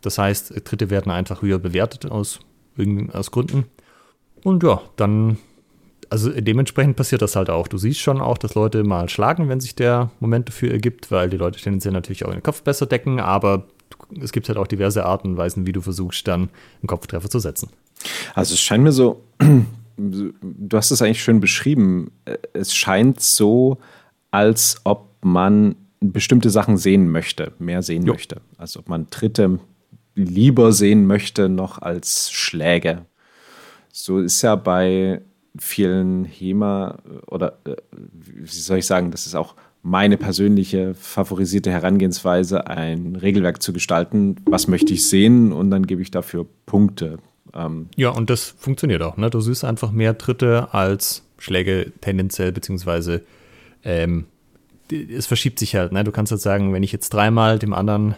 Das 0.00 0.18
heißt, 0.18 0.54
Dritte 0.64 0.90
werden 0.90 1.12
einfach 1.12 1.42
höher 1.42 1.58
bewertet 1.58 2.06
aus, 2.06 2.40
aus 3.12 3.30
Gründen. 3.30 3.64
Und 4.42 4.62
ja, 4.62 4.80
dann, 4.96 5.36
also 6.08 6.30
dementsprechend 6.30 6.96
passiert 6.96 7.22
das 7.22 7.36
halt 7.36 7.50
auch. 7.50 7.68
Du 7.68 7.76
siehst 7.76 8.00
schon 8.00 8.20
auch, 8.20 8.38
dass 8.38 8.54
Leute 8.54 8.84
mal 8.84 9.08
schlagen, 9.08 9.48
wenn 9.48 9.60
sich 9.60 9.74
der 9.74 10.10
Moment 10.20 10.48
dafür 10.48 10.72
ergibt, 10.72 11.10
weil 11.10 11.28
die 11.28 11.36
Leute 11.36 11.60
tendenziell 11.60 11.92
natürlich 11.92 12.24
auch 12.24 12.32
den 12.32 12.42
Kopf 12.42 12.62
besser 12.62 12.86
decken, 12.86 13.20
aber 13.20 13.66
es 14.20 14.32
gibt 14.32 14.48
halt 14.48 14.58
auch 14.58 14.66
diverse 14.66 15.04
Arten 15.04 15.28
und 15.28 15.36
Weisen, 15.36 15.66
wie 15.66 15.72
du 15.72 15.80
versuchst, 15.80 16.26
dann 16.26 16.42
einen 16.80 16.86
Kopftreffer 16.86 17.28
zu 17.28 17.38
setzen. 17.38 17.70
Also 18.34 18.54
es 18.54 18.60
scheint 18.60 18.82
mir 18.82 18.92
so, 18.92 19.22
du 19.96 20.76
hast 20.76 20.90
es 20.90 21.02
eigentlich 21.02 21.22
schön 21.22 21.40
beschrieben, 21.40 22.10
es 22.52 22.74
scheint 22.74 23.20
so, 23.20 23.78
als 24.30 24.80
ob 24.84 25.08
man 25.22 25.76
bestimmte 26.00 26.50
Sachen 26.50 26.76
sehen 26.76 27.10
möchte, 27.10 27.52
mehr 27.58 27.82
sehen 27.82 28.04
jo. 28.04 28.14
möchte. 28.14 28.40
Also 28.56 28.80
ob 28.80 28.88
man 28.88 29.06
Dritte 29.10 29.60
lieber 30.14 30.72
sehen 30.72 31.06
möchte 31.06 31.48
noch 31.48 31.80
als 31.80 32.30
Schläge. 32.30 33.06
So 33.92 34.18
ist 34.18 34.42
ja 34.42 34.56
bei 34.56 35.20
vielen 35.58 36.24
HEMA 36.24 36.98
oder 37.26 37.58
äh, 37.64 37.76
wie 37.92 38.46
soll 38.46 38.78
ich 38.78 38.86
sagen, 38.86 39.10
das 39.10 39.26
ist 39.26 39.34
auch 39.34 39.54
meine 39.82 40.16
persönliche 40.16 40.94
favorisierte 40.94 41.70
Herangehensweise, 41.70 42.66
ein 42.66 43.16
Regelwerk 43.16 43.62
zu 43.62 43.72
gestalten. 43.72 44.36
Was 44.44 44.68
möchte 44.68 44.92
ich 44.92 45.08
sehen? 45.08 45.52
Und 45.52 45.70
dann 45.70 45.86
gebe 45.86 46.02
ich 46.02 46.10
dafür 46.10 46.46
Punkte. 46.66 47.18
Ähm 47.54 47.88
ja, 47.96 48.10
und 48.10 48.30
das 48.30 48.54
funktioniert 48.58 49.02
auch. 49.02 49.16
Ne? 49.16 49.30
Du 49.30 49.40
siehst 49.40 49.64
einfach 49.64 49.90
mehr 49.90 50.18
Tritte 50.18 50.72
als 50.72 51.24
Schläge 51.38 51.92
tendenziell, 52.02 52.52
beziehungsweise 52.52 53.22
ähm, 53.82 54.26
es 54.92 55.26
verschiebt 55.26 55.58
sich 55.58 55.74
halt. 55.74 55.92
Ne? 55.92 56.04
Du 56.04 56.12
kannst 56.12 56.32
halt 56.32 56.40
sagen, 56.40 56.72
wenn 56.72 56.82
ich 56.82 56.92
jetzt 56.92 57.10
dreimal 57.10 57.58
dem 57.58 57.72
anderen 57.72 58.14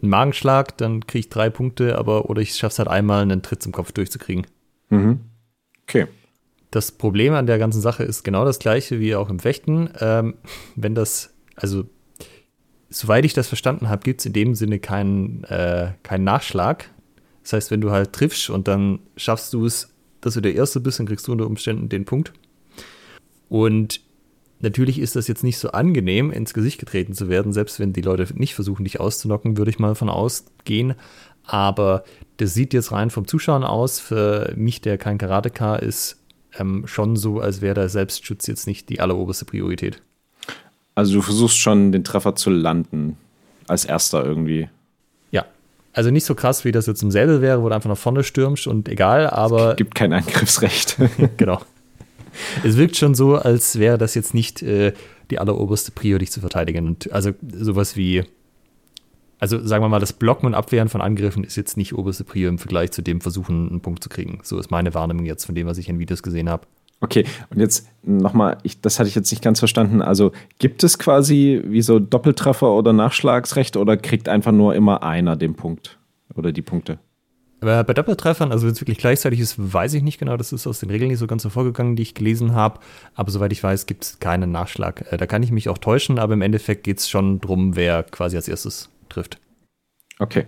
den 0.00 0.08
Magen 0.08 0.32
schlag, 0.32 0.76
dann 0.78 1.06
kriege 1.06 1.20
ich 1.20 1.28
drei 1.28 1.50
Punkte, 1.50 1.98
aber 1.98 2.28
oder 2.28 2.42
ich 2.42 2.54
schaffe 2.54 2.72
es 2.72 2.78
halt 2.78 2.88
einmal, 2.88 3.22
einen 3.22 3.42
Tritt 3.42 3.62
zum 3.62 3.72
Kopf 3.72 3.92
durchzukriegen. 3.92 4.46
Mhm. 4.90 5.20
Okay. 5.84 6.06
Das 6.70 6.90
Problem 6.90 7.34
an 7.34 7.46
der 7.46 7.58
ganzen 7.58 7.80
Sache 7.80 8.02
ist 8.02 8.24
genau 8.24 8.44
das 8.44 8.58
gleiche 8.58 8.98
wie 8.98 9.14
auch 9.14 9.30
im 9.30 9.38
Fechten. 9.38 9.90
Ähm, 10.00 10.34
wenn 10.74 10.94
das, 10.94 11.32
also 11.54 11.84
soweit 12.90 13.24
ich 13.24 13.34
das 13.34 13.46
verstanden 13.46 13.88
habe, 13.88 14.02
gibt 14.02 14.20
es 14.20 14.26
in 14.26 14.32
dem 14.32 14.54
Sinne 14.54 14.80
keinen, 14.80 15.44
äh, 15.44 15.92
keinen 16.02 16.24
Nachschlag. 16.24 16.90
Das 17.42 17.52
heißt, 17.52 17.70
wenn 17.70 17.80
du 17.80 17.90
halt 17.90 18.12
triffst 18.12 18.50
und 18.50 18.66
dann 18.66 19.00
schaffst 19.16 19.52
du 19.52 19.66
es, 19.66 19.94
dass 20.20 20.34
du 20.34 20.40
der 20.40 20.54
Erste 20.54 20.80
bist, 20.80 20.98
dann 20.98 21.06
kriegst 21.06 21.28
du 21.28 21.32
unter 21.32 21.46
Umständen 21.46 21.88
den 21.88 22.04
Punkt. 22.04 22.32
Und 23.48 24.00
natürlich 24.60 24.98
ist 24.98 25.16
das 25.16 25.28
jetzt 25.28 25.44
nicht 25.44 25.58
so 25.58 25.70
angenehm, 25.70 26.30
ins 26.30 26.54
Gesicht 26.54 26.78
getreten 26.78 27.14
zu 27.14 27.28
werden, 27.28 27.52
selbst 27.52 27.78
wenn 27.80 27.92
die 27.92 28.00
Leute 28.00 28.26
nicht 28.34 28.54
versuchen, 28.54 28.84
dich 28.84 29.00
auszunocken, 29.00 29.56
würde 29.56 29.70
ich 29.70 29.78
mal 29.78 29.94
von 29.94 30.08
ausgehen. 30.08 30.94
Aber 31.46 32.04
das 32.38 32.54
sieht 32.54 32.72
jetzt 32.72 32.92
rein 32.92 33.10
vom 33.10 33.26
Zuschauen 33.26 33.64
aus. 33.64 34.00
Für 34.00 34.52
mich, 34.56 34.80
der 34.80 34.98
kein 34.98 35.18
Karateka 35.18 35.76
ist, 35.76 36.18
ähm, 36.58 36.86
schon 36.86 37.16
so, 37.16 37.40
als 37.40 37.60
wäre 37.60 37.74
der 37.74 37.88
Selbstschutz 37.88 38.46
jetzt 38.46 38.66
nicht 38.66 38.88
die 38.88 39.00
alleroberste 39.00 39.44
Priorität. 39.44 40.00
Also 40.94 41.14
du 41.14 41.22
versuchst 41.22 41.58
schon 41.58 41.92
den 41.92 42.04
Treffer 42.04 42.36
zu 42.36 42.50
landen, 42.50 43.16
als 43.66 43.84
erster 43.84 44.24
irgendwie. 44.24 44.68
Ja, 45.32 45.44
also 45.92 46.10
nicht 46.10 46.24
so 46.24 46.34
krass, 46.34 46.64
wie 46.64 46.72
das 46.72 46.86
jetzt 46.86 47.02
im 47.02 47.10
Säbel 47.10 47.42
wäre, 47.42 47.62
wo 47.62 47.68
du 47.68 47.74
einfach 47.74 47.90
nach 47.90 47.98
vorne 47.98 48.22
stürmst 48.22 48.66
und 48.66 48.88
egal, 48.88 49.28
aber. 49.28 49.72
Es 49.72 49.76
gibt 49.76 49.94
kein 49.94 50.12
Angriffsrecht. 50.12 50.96
genau. 51.36 51.60
Es 52.64 52.76
wirkt 52.76 52.96
schon 52.96 53.14
so, 53.14 53.36
als 53.36 53.78
wäre 53.78 53.98
das 53.98 54.14
jetzt 54.14 54.34
nicht 54.34 54.62
äh, 54.62 54.92
die 55.30 55.38
alleroberste 55.38 55.92
Prio, 55.92 56.18
dich 56.18 56.30
zu 56.30 56.40
verteidigen. 56.40 56.86
Und 56.86 57.12
also 57.12 57.32
sowas 57.52 57.96
wie 57.96 58.24
also 59.44 59.62
sagen 59.62 59.84
wir 59.84 59.90
mal, 59.90 60.00
das 60.00 60.14
Blocken 60.14 60.46
und 60.46 60.54
Abwehren 60.54 60.88
von 60.88 61.02
Angriffen 61.02 61.44
ist 61.44 61.56
jetzt 61.56 61.76
nicht 61.76 61.94
oberste 61.94 62.24
Prio 62.24 62.48
im 62.48 62.58
Vergleich 62.58 62.92
zu 62.92 63.02
dem 63.02 63.20
Versuchen, 63.20 63.68
einen 63.68 63.80
Punkt 63.80 64.02
zu 64.02 64.08
kriegen. 64.08 64.38
So 64.42 64.58
ist 64.58 64.70
meine 64.70 64.94
Wahrnehmung 64.94 65.26
jetzt 65.26 65.44
von 65.44 65.54
dem, 65.54 65.66
was 65.66 65.76
ich 65.76 65.88
in 65.88 65.98
Videos 65.98 66.22
gesehen 66.22 66.48
habe. 66.48 66.66
Okay, 67.00 67.26
und 67.50 67.60
jetzt 67.60 67.86
nochmal, 68.02 68.56
das 68.80 68.98
hatte 68.98 69.08
ich 69.08 69.14
jetzt 69.14 69.30
nicht 69.30 69.42
ganz 69.42 69.58
verstanden. 69.58 70.00
Also 70.00 70.32
gibt 70.58 70.82
es 70.82 70.98
quasi 70.98 71.62
wie 71.66 71.82
so 71.82 71.98
Doppeltreffer 71.98 72.72
oder 72.72 72.94
Nachschlagsrecht 72.94 73.76
oder 73.76 73.98
kriegt 73.98 74.30
einfach 74.30 74.52
nur 74.52 74.74
immer 74.74 75.02
einer 75.02 75.36
den 75.36 75.54
Punkt 75.54 75.98
oder 76.34 76.50
die 76.50 76.62
Punkte? 76.62 76.98
Aber 77.64 77.82
bei 77.82 77.94
Doppeltreffern, 77.94 78.52
also 78.52 78.66
wenn 78.66 78.74
es 78.74 78.80
wirklich 78.82 78.98
gleichzeitig 78.98 79.40
ist, 79.40 79.54
weiß 79.56 79.94
ich 79.94 80.02
nicht 80.02 80.18
genau. 80.18 80.36
Das 80.36 80.52
ist 80.52 80.66
aus 80.66 80.80
den 80.80 80.90
Regeln 80.90 81.10
nicht 81.10 81.18
so 81.18 81.26
ganz 81.26 81.44
hervorgegangen, 81.44 81.96
die 81.96 82.02
ich 82.02 82.12
gelesen 82.12 82.52
habe. 82.52 82.78
Aber 83.14 83.30
soweit 83.30 83.52
ich 83.52 83.62
weiß, 83.62 83.86
gibt 83.86 84.04
es 84.04 84.18
keinen 84.18 84.52
Nachschlag. 84.52 85.10
Äh, 85.10 85.16
da 85.16 85.26
kann 85.26 85.42
ich 85.42 85.50
mich 85.50 85.70
auch 85.70 85.78
täuschen, 85.78 86.18
aber 86.18 86.34
im 86.34 86.42
Endeffekt 86.42 86.84
geht 86.84 86.98
es 86.98 87.08
schon 87.08 87.40
darum, 87.40 87.74
wer 87.74 88.02
quasi 88.02 88.36
als 88.36 88.48
erstes 88.48 88.90
trifft. 89.08 89.38
Okay. 90.18 90.46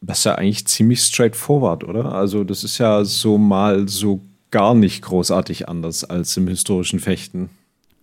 Das 0.00 0.20
ist 0.20 0.24
ja 0.24 0.36
eigentlich 0.36 0.66
ziemlich 0.66 1.02
straightforward, 1.02 1.84
oder? 1.84 2.12
Also, 2.12 2.42
das 2.42 2.64
ist 2.64 2.78
ja 2.78 3.04
so 3.04 3.36
mal 3.36 3.86
so 3.86 4.22
gar 4.50 4.74
nicht 4.74 5.02
großartig 5.02 5.68
anders 5.68 6.04
als 6.04 6.38
im 6.38 6.48
historischen 6.48 7.00
Fechten. 7.00 7.50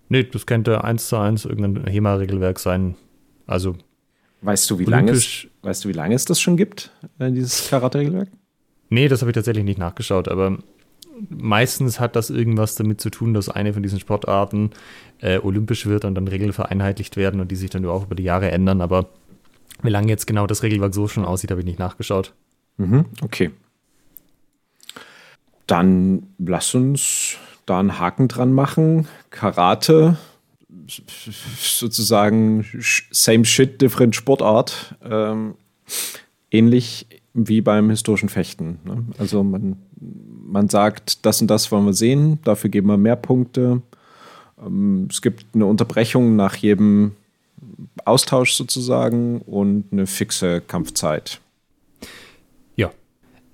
Nee, 0.10 0.26
das 0.26 0.46
könnte 0.46 0.84
eins 0.84 1.08
zu 1.08 1.18
eins 1.18 1.46
irgendein 1.46 1.92
HEMA-Regelwerk 1.92 2.60
sein. 2.60 2.94
Also. 3.48 3.78
Weißt 4.44 4.70
du, 4.70 4.78
wie 4.78 4.86
lange 4.86 5.12
es, 5.12 5.48
weißt 5.64 5.86
du, 5.86 5.90
wie 5.90 5.94
lange 5.94 6.14
es 6.14 6.26
das 6.26 6.40
schon 6.40 6.56
gibt, 6.56 6.92
äh, 7.18 7.32
dieses 7.32 7.70
Karate-Regelwerk? 7.70 8.30
Nee, 8.94 9.08
das 9.08 9.22
habe 9.22 9.32
ich 9.32 9.36
tatsächlich 9.36 9.64
nicht 9.64 9.80
nachgeschaut, 9.80 10.28
aber 10.28 10.60
meistens 11.30 12.00
hat 12.00 12.16
das 12.16 12.30
irgendwas 12.30 12.76
damit 12.76 13.02
zu 13.02 13.10
tun, 13.10 13.34
dass 13.34 13.50
eine 13.50 13.74
von 13.74 13.82
diesen 13.82 14.00
Sportarten 14.00 14.70
äh, 15.20 15.40
olympisch 15.40 15.88
wird 15.88 16.06
und 16.06 16.14
dann 16.14 16.28
Regeln 16.28 16.54
vereinheitlicht 16.54 17.18
werden 17.18 17.42
und 17.42 17.50
die 17.50 17.56
sich 17.56 17.72
dann 17.72 17.84
auch 17.88 18.06
über 18.06 18.14
die 18.14 18.22
Jahre 18.24 18.52
ändern, 18.52 18.82
aber 18.82 19.10
wie 19.82 19.90
lange 19.90 20.10
jetzt 20.10 20.28
genau 20.28 20.46
das 20.46 20.62
Regelwerk 20.62 20.94
so 20.94 21.08
schon 21.08 21.26
aussieht, 21.26 21.50
habe 21.50 21.62
ich 21.62 21.66
nicht 21.66 21.80
nachgeschaut. 21.80 22.34
Mhm, 22.78 23.06
okay. 23.24 23.50
Dann 25.66 26.28
lass 26.38 26.76
uns 26.76 27.38
da 27.66 27.80
einen 27.80 27.98
Haken 27.98 28.28
dran 28.28 28.54
machen. 28.54 29.08
Karate, 29.32 30.18
sozusagen 31.58 32.64
same 33.10 33.44
shit, 33.44 33.82
different 33.82 34.16
Sportart. 34.16 34.96
Ähm, 35.04 35.56
ähnlich 36.52 37.08
wie 37.34 37.62
beim 37.62 37.90
historischen 37.90 38.30
Fechten. 38.30 38.80
Ne? 38.84 39.04
Also 39.18 39.44
man, 39.44 39.78
man 40.00 40.70
sagt, 40.70 41.26
das 41.26 41.42
und 41.42 41.48
das 41.48 41.72
wollen 41.72 41.86
wir 41.86 41.94
sehen, 41.94 42.40
dafür 42.44 42.70
geben 42.70 42.88
wir 42.88 42.98
mehr 42.98 43.16
Punkte. 43.16 43.82
Ähm, 44.64 45.08
es 45.10 45.22
gibt 45.22 45.46
eine 45.54 45.66
Unterbrechung 45.66 46.36
nach 46.36 46.56
jedem 46.56 47.14
Austausch 48.06 48.54
sozusagen 48.54 49.42
und 49.42 49.86
eine 49.92 50.06
fixe 50.06 50.62
Kampfzeit. 50.62 51.40
Ja. 52.76 52.92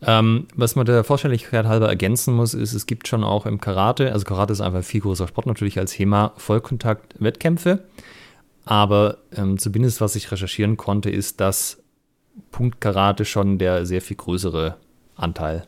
Ähm, 0.02 0.48
was 0.56 0.76
man 0.76 0.86
der 0.86 1.04
Vorstelligkeit 1.04 1.66
halber 1.66 1.88
ergänzen 1.88 2.34
muss, 2.34 2.54
ist, 2.54 2.74
es 2.74 2.86
gibt 2.86 3.08
schon 3.08 3.24
auch 3.24 3.46
im 3.46 3.62
Karate, 3.62 4.12
also 4.12 4.26
Karate 4.26 4.54
ist 4.54 4.62
einfach 4.62 4.80
ein 4.80 4.84
viel 4.84 5.02
größerer 5.02 5.28
Sport 5.28 5.46
natürlich 5.46 5.78
als 5.80 5.98
HEMA, 5.98 6.34
Vollkontakt-Wettkämpfe. 6.38 7.84
Aber 8.66 9.18
ähm, 9.36 9.58
zumindest 9.58 10.00
was 10.00 10.16
ich 10.16 10.32
recherchieren 10.32 10.78
konnte, 10.78 11.10
ist, 11.10 11.40
dass 11.40 11.79
Punktkarate 12.52 13.26
schon 13.26 13.58
der 13.58 13.86
sehr 13.86 14.02
viel 14.02 14.18
größere 14.18 14.78
Anteil. 15.16 15.66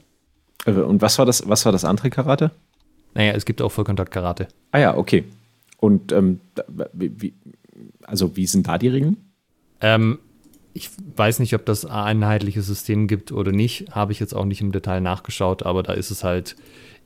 Äh, 0.65 0.71
und 0.71 1.01
was 1.01 1.17
war 1.17 1.25
das, 1.25 1.47
was 1.47 1.65
war 1.65 1.71
das 1.71 1.85
andere 1.85 2.09
Karate? 2.09 2.51
Naja, 3.13 3.33
es 3.33 3.45
gibt 3.45 3.61
auch 3.61 3.71
Vollkontakt-Karate. 3.71 4.47
Ah 4.71 4.79
ja, 4.79 4.97
okay. 4.97 5.25
Und 5.79 6.11
ähm, 6.11 6.39
wie, 6.93 7.33
also 8.03 8.35
wie 8.35 8.45
sind 8.45 8.67
da 8.67 8.77
die 8.77 8.87
Regeln? 8.87 9.17
Ähm, 9.81 10.19
ich 10.73 10.89
weiß 11.17 11.39
nicht, 11.39 11.53
ob 11.53 11.65
das 11.65 11.85
ein 11.85 12.23
einheitliches 12.23 12.67
System 12.67 13.07
gibt 13.07 13.31
oder 13.31 13.51
nicht. 13.51 13.91
Habe 13.91 14.11
ich 14.13 14.19
jetzt 14.19 14.33
auch 14.33 14.45
nicht 14.45 14.61
im 14.61 14.71
Detail 14.71 15.01
nachgeschaut, 15.01 15.63
aber 15.63 15.83
da 15.83 15.93
ist 15.93 16.11
es 16.11 16.23
halt 16.23 16.55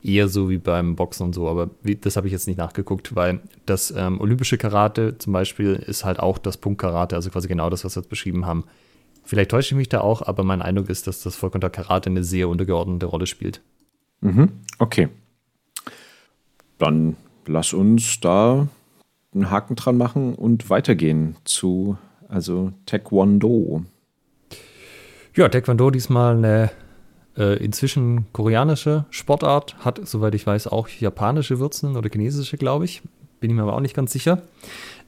eher 0.02 0.28
so 0.28 0.48
wie 0.48 0.58
beim 0.58 0.94
Boxen 0.94 1.24
und 1.24 1.34
so. 1.34 1.48
Aber 1.48 1.70
wie, 1.82 1.96
das 1.96 2.16
habe 2.16 2.28
ich 2.28 2.32
jetzt 2.32 2.46
nicht 2.46 2.58
nachgeguckt, 2.58 3.16
weil 3.16 3.40
das 3.64 3.92
ähm, 3.96 4.20
olympische 4.20 4.58
Karate 4.58 5.18
zum 5.18 5.32
Beispiel 5.32 5.74
ist 5.74 6.04
halt 6.04 6.20
auch 6.20 6.38
das 6.38 6.58
Punktkarate, 6.58 7.16
also 7.16 7.30
quasi 7.30 7.48
genau 7.48 7.70
das, 7.70 7.84
was 7.84 7.96
wir 7.96 8.02
jetzt 8.02 8.10
beschrieben 8.10 8.46
haben. 8.46 8.64
Vielleicht 9.26 9.50
täusche 9.50 9.74
ich 9.74 9.76
mich 9.76 9.88
da 9.88 10.00
auch, 10.00 10.22
aber 10.22 10.44
mein 10.44 10.62
Eindruck 10.62 10.88
ist, 10.88 11.06
dass 11.06 11.22
das 11.22 11.36
Vollkontakt-Karate 11.36 12.08
eine 12.08 12.24
sehr 12.24 12.48
untergeordnete 12.48 13.06
Rolle 13.06 13.26
spielt. 13.26 13.60
Mhm, 14.20 14.52
okay. 14.78 15.08
Dann 16.78 17.16
lass 17.46 17.72
uns 17.72 18.20
da 18.20 18.68
einen 19.34 19.50
Haken 19.50 19.74
dran 19.76 19.98
machen 19.98 20.34
und 20.34 20.70
weitergehen 20.70 21.36
zu 21.44 21.98
also 22.28 22.72
Taekwondo. 22.86 23.84
Ja, 25.34 25.48
Taekwondo 25.48 25.90
diesmal 25.90 26.36
eine 26.36 26.70
äh, 27.36 27.62
inzwischen 27.62 28.26
koreanische 28.32 29.04
Sportart, 29.10 29.76
hat, 29.84 30.00
soweit 30.06 30.34
ich 30.34 30.46
weiß, 30.46 30.68
auch 30.68 30.88
japanische 30.88 31.58
Wurzeln 31.58 31.96
oder 31.96 32.08
chinesische, 32.10 32.56
glaube 32.56 32.84
ich. 32.86 33.02
Bin 33.40 33.50
ich 33.50 33.56
mir 33.56 33.62
aber 33.62 33.74
auch 33.74 33.80
nicht 33.80 33.96
ganz 33.96 34.12
sicher. 34.12 34.42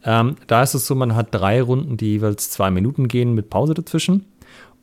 Ähm, 0.05 0.37
da 0.47 0.63
ist 0.63 0.75
es 0.75 0.87
so, 0.87 0.95
man 0.95 1.15
hat 1.15 1.29
drei 1.35 1.61
Runden, 1.63 1.97
die 1.97 2.13
jeweils 2.13 2.51
zwei 2.51 2.71
Minuten 2.71 3.09
gehen 3.09 3.35
mit 3.35 3.51
Pause 3.51 3.75
dazwischen. 3.75 4.27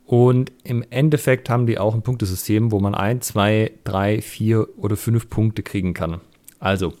Und 0.04 0.52
im 0.62 0.84
Endeffekt 0.90 1.50
haben 1.50 1.66
die 1.66 1.78
auch 1.78 1.94
ein 1.94 2.02
Punktesystem, 2.02 2.70
wo 2.70 2.78
man 2.78 2.94
ein, 2.94 3.20
zwei, 3.22 3.72
drei, 3.82 4.22
vier 4.22 4.68
oder 4.78 4.96
fünf 4.96 5.28
Punkte 5.28 5.62
kriegen 5.62 5.94
kann. 5.94 6.20
Also, 6.60 6.92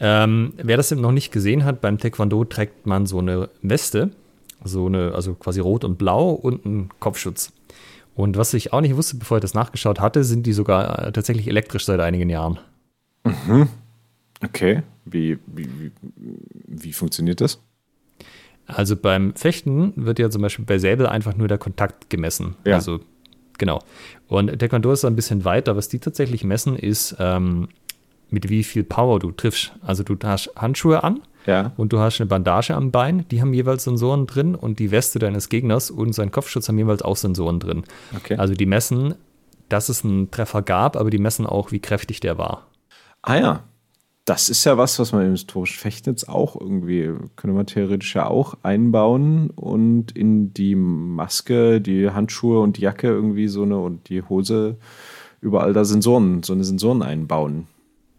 ähm, 0.00 0.52
wer 0.56 0.76
das 0.76 0.90
noch 0.92 1.12
nicht 1.12 1.32
gesehen 1.32 1.64
hat, 1.64 1.80
beim 1.80 1.98
Taekwondo 1.98 2.44
trägt 2.44 2.86
man 2.86 3.06
so 3.06 3.18
eine 3.18 3.48
Weste, 3.62 4.10
so 4.62 4.86
eine, 4.86 5.12
also 5.14 5.34
quasi 5.34 5.60
rot 5.60 5.84
und 5.84 5.98
blau 5.98 6.30
und 6.30 6.64
ein 6.64 6.88
Kopfschutz. 7.00 7.52
Und 8.14 8.36
was 8.36 8.54
ich 8.54 8.72
auch 8.72 8.80
nicht 8.80 8.96
wusste, 8.96 9.16
bevor 9.16 9.38
ich 9.38 9.42
das 9.42 9.54
nachgeschaut 9.54 9.98
hatte, 9.98 10.22
sind 10.22 10.46
die 10.46 10.52
sogar 10.52 11.06
äh, 11.06 11.12
tatsächlich 11.12 11.48
elektrisch 11.48 11.84
seit 11.84 12.00
einigen 12.00 12.30
Jahren. 12.30 12.60
Mhm. 13.24 13.68
Okay. 14.42 14.82
Wie, 15.04 15.38
wie, 15.46 15.68
wie, 15.78 15.92
wie 16.66 16.92
funktioniert 16.92 17.40
das? 17.40 17.60
Also 18.66 18.96
beim 18.96 19.34
Fechten 19.34 19.92
wird 19.96 20.18
ja 20.18 20.30
zum 20.30 20.42
Beispiel 20.42 20.64
bei 20.64 20.78
Säbel 20.78 21.06
einfach 21.06 21.36
nur 21.36 21.48
der 21.48 21.58
Kontakt 21.58 22.08
gemessen. 22.08 22.56
Ja. 22.66 22.76
Also 22.76 23.00
genau. 23.58 23.80
Und 24.28 24.58
Taekwondo 24.58 24.90
ist 24.92 25.04
ein 25.04 25.16
bisschen 25.16 25.44
weiter. 25.44 25.76
Was 25.76 25.88
die 25.88 25.98
tatsächlich 25.98 26.44
messen, 26.44 26.76
ist, 26.76 27.16
ähm, 27.18 27.68
mit 28.30 28.48
wie 28.48 28.64
viel 28.64 28.82
Power 28.82 29.18
du 29.18 29.30
triffst. 29.32 29.72
Also 29.82 30.02
du 30.02 30.16
hast 30.24 30.50
Handschuhe 30.56 31.04
an 31.04 31.20
Ja. 31.46 31.72
und 31.76 31.92
du 31.92 31.98
hast 31.98 32.20
eine 32.20 32.26
Bandage 32.26 32.74
am 32.74 32.90
Bein. 32.90 33.26
Die 33.30 33.42
haben 33.42 33.52
jeweils 33.52 33.84
Sensoren 33.84 34.26
drin 34.26 34.54
und 34.54 34.78
die 34.78 34.90
Weste 34.90 35.18
deines 35.18 35.50
Gegners 35.50 35.90
und 35.90 36.14
sein 36.14 36.30
Kopfschutz 36.30 36.68
haben 36.68 36.78
jeweils 36.78 37.02
auch 37.02 37.16
Sensoren 37.16 37.60
drin. 37.60 37.84
Okay. 38.16 38.36
Also 38.36 38.54
die 38.54 38.66
messen, 38.66 39.14
dass 39.68 39.90
es 39.90 40.04
einen 40.04 40.30
Treffer 40.30 40.62
gab, 40.62 40.96
aber 40.96 41.10
die 41.10 41.18
messen 41.18 41.46
auch, 41.46 41.70
wie 41.70 41.80
kräftig 41.80 42.20
der 42.20 42.38
war. 42.38 42.66
Ah 43.22 43.36
ja. 43.36 43.64
Das 44.24 44.48
ist 44.48 44.64
ja 44.64 44.78
was, 44.78 44.98
was 44.98 45.12
man 45.12 45.26
im 45.26 45.32
historischen 45.32 45.78
Fechten 45.78 46.10
jetzt 46.10 46.28
auch 46.28 46.58
irgendwie, 46.58 47.12
könnte 47.36 47.54
man 47.54 47.66
theoretisch 47.66 48.14
ja 48.14 48.26
auch 48.26 48.56
einbauen 48.62 49.50
und 49.50 50.12
in 50.12 50.54
die 50.54 50.74
Maske, 50.74 51.80
die 51.80 52.08
Handschuhe 52.08 52.60
und 52.60 52.78
die 52.78 52.82
Jacke 52.82 53.08
irgendwie 53.08 53.48
so 53.48 53.64
eine 53.64 53.78
und 53.78 54.08
die 54.08 54.22
Hose 54.22 54.76
überall 55.42 55.74
da 55.74 55.84
Sensoren, 55.84 56.42
so 56.42 56.54
eine 56.54 56.64
Sensoren 56.64 57.02
einbauen. 57.02 57.66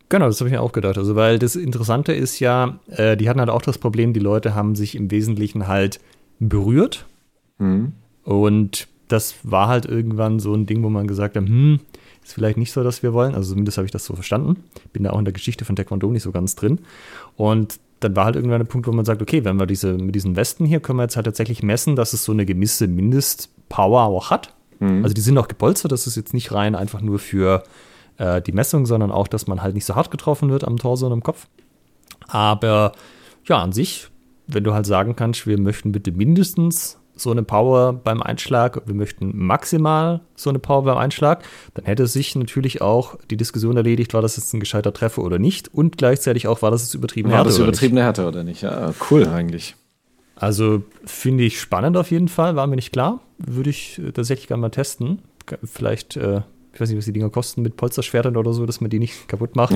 Genau, 0.09 0.27
das 0.27 0.39
habe 0.39 0.49
ich 0.49 0.53
mir 0.53 0.61
auch 0.61 0.71
gedacht. 0.71 0.97
Also, 0.97 1.15
weil 1.15 1.39
das 1.39 1.55
Interessante 1.55 2.13
ist 2.13 2.39
ja, 2.39 2.79
äh, 2.87 3.17
die 3.17 3.27
hatten 3.27 3.39
halt 3.39 3.49
auch 3.49 3.63
das 3.63 3.79
Problem, 3.79 4.13
die 4.13 4.19
Leute 4.19 4.53
haben 4.53 4.75
sich 4.75 4.95
im 4.95 5.09
Wesentlichen 5.09 5.67
halt 5.67 5.99
berührt. 6.39 7.05
Mhm. 7.57 7.93
Und 8.23 8.87
das 9.07 9.35
war 9.43 9.67
halt 9.67 9.85
irgendwann 9.85 10.39
so 10.39 10.53
ein 10.53 10.65
Ding, 10.65 10.83
wo 10.83 10.89
man 10.89 11.07
gesagt 11.07 11.35
hat, 11.35 11.45
hm, 11.45 11.79
ist 12.25 12.33
vielleicht 12.33 12.57
nicht 12.57 12.71
so, 12.71 12.83
dass 12.83 13.03
wir 13.03 13.13
wollen. 13.13 13.35
Also 13.35 13.51
zumindest 13.51 13.77
habe 13.77 13.85
ich 13.85 13.91
das 13.91 14.05
so 14.05 14.15
verstanden. 14.15 14.63
Bin 14.93 15.03
da 15.03 15.11
auch 15.11 15.19
in 15.19 15.25
der 15.25 15.33
Geschichte 15.33 15.63
von 15.63 15.75
Taekwondo 15.75 16.09
nicht 16.11 16.23
so 16.23 16.31
ganz 16.31 16.55
drin. 16.55 16.79
Und 17.37 17.79
dann 17.99 18.15
war 18.15 18.25
halt 18.25 18.35
irgendwann 18.35 18.59
der 18.59 18.65
Punkt, 18.65 18.87
wo 18.87 18.91
man 18.91 19.05
sagt, 19.05 19.21
okay, 19.21 19.45
wenn 19.45 19.57
wir 19.57 19.65
diese, 19.65 19.93
mit 19.93 20.15
diesen 20.15 20.35
Westen 20.35 20.65
hier, 20.65 20.79
können 20.79 20.97
wir 20.97 21.03
jetzt 21.03 21.15
halt 21.15 21.25
tatsächlich 21.25 21.63
messen, 21.63 21.95
dass 21.95 22.13
es 22.13 22.23
so 22.25 22.31
eine 22.31 22.45
gewisse 22.45 22.87
Mindestpower 22.87 24.03
auch 24.03 24.31
hat. 24.31 24.53
Also 25.03 25.13
die 25.13 25.21
sind 25.21 25.37
auch 25.37 25.47
gepolstert, 25.47 25.91
das 25.91 26.05
ist 26.05 26.15
jetzt 26.15 26.33
nicht 26.33 26.51
rein 26.51 26.75
einfach 26.75 27.01
nur 27.01 27.19
für 27.19 27.63
äh, 28.17 28.41
die 28.41 28.51
Messung, 28.51 28.85
sondern 28.85 29.11
auch, 29.11 29.27
dass 29.27 29.47
man 29.47 29.61
halt 29.61 29.75
nicht 29.75 29.85
so 29.85 29.95
hart 29.95 30.11
getroffen 30.11 30.49
wird 30.49 30.65
am 30.65 30.77
Torso 30.77 31.05
und 31.05 31.13
am 31.13 31.23
Kopf. 31.23 31.47
Aber 32.27 32.91
ja, 33.45 33.61
an 33.61 33.71
sich, 33.71 34.09
wenn 34.47 34.63
du 34.63 34.73
halt 34.73 34.85
sagen 34.85 35.15
kannst, 35.15 35.47
wir 35.47 35.59
möchten 35.59 35.91
bitte 35.91 36.11
mindestens 36.11 36.97
so 37.15 37.31
eine 37.31 37.43
Power 37.43 37.93
beim 37.93 38.21
Einschlag, 38.21 38.81
wir 38.85 38.95
möchten 38.95 39.31
maximal 39.37 40.21
so 40.35 40.49
eine 40.49 40.59
Power 40.59 40.83
beim 40.83 40.97
Einschlag, 40.97 41.43
dann 41.73 41.85
hätte 41.85 42.07
sich 42.07 42.35
natürlich 42.35 42.81
auch 42.81 43.17
die 43.29 43.37
Diskussion 43.37 43.77
erledigt, 43.77 44.13
war 44.13 44.21
das 44.21 44.37
jetzt 44.37 44.53
ein 44.53 44.59
gescheiter 44.59 44.93
Treffer 44.93 45.23
oder 45.23 45.39
nicht 45.39 45.73
und 45.73 45.97
gleichzeitig 45.97 46.47
auch, 46.47 46.61
war 46.61 46.71
das 46.71 46.83
jetzt 46.83 46.93
übertrieben 46.93 47.29
War 47.29 47.37
Härte 47.37 47.49
das 47.49 47.59
oder 47.59 47.69
übertriebene 47.69 48.03
Härte 48.03 48.27
oder 48.27 48.43
nicht? 48.43 48.61
Ja, 48.61 48.93
cool 49.09 49.27
eigentlich. 49.27 49.75
Also 50.35 50.83
finde 51.05 51.45
ich 51.45 51.59
spannend 51.59 51.95
auf 51.95 52.11
jeden 52.11 52.27
Fall, 52.27 52.55
war 52.55 52.67
mir 52.67 52.75
nicht 52.75 52.91
klar. 52.91 53.21
Würde 53.37 53.69
ich 53.69 53.99
äh, 53.99 54.11
tatsächlich 54.11 54.47
gerne 54.47 54.61
mal 54.61 54.69
testen. 54.69 55.19
Vielleicht, 55.63 56.17
äh, 56.17 56.41
ich 56.73 56.81
weiß 56.81 56.89
nicht, 56.89 56.97
was 56.97 57.05
die 57.05 57.13
Dinger 57.13 57.29
kosten 57.29 57.61
mit 57.61 57.77
Polsterschwertern 57.77 58.35
oder 58.35 58.51
so, 58.53 58.65
dass 58.65 58.81
man 58.81 58.89
die 58.89 58.99
nicht 58.99 59.27
kaputt 59.27 59.55
macht. 59.55 59.73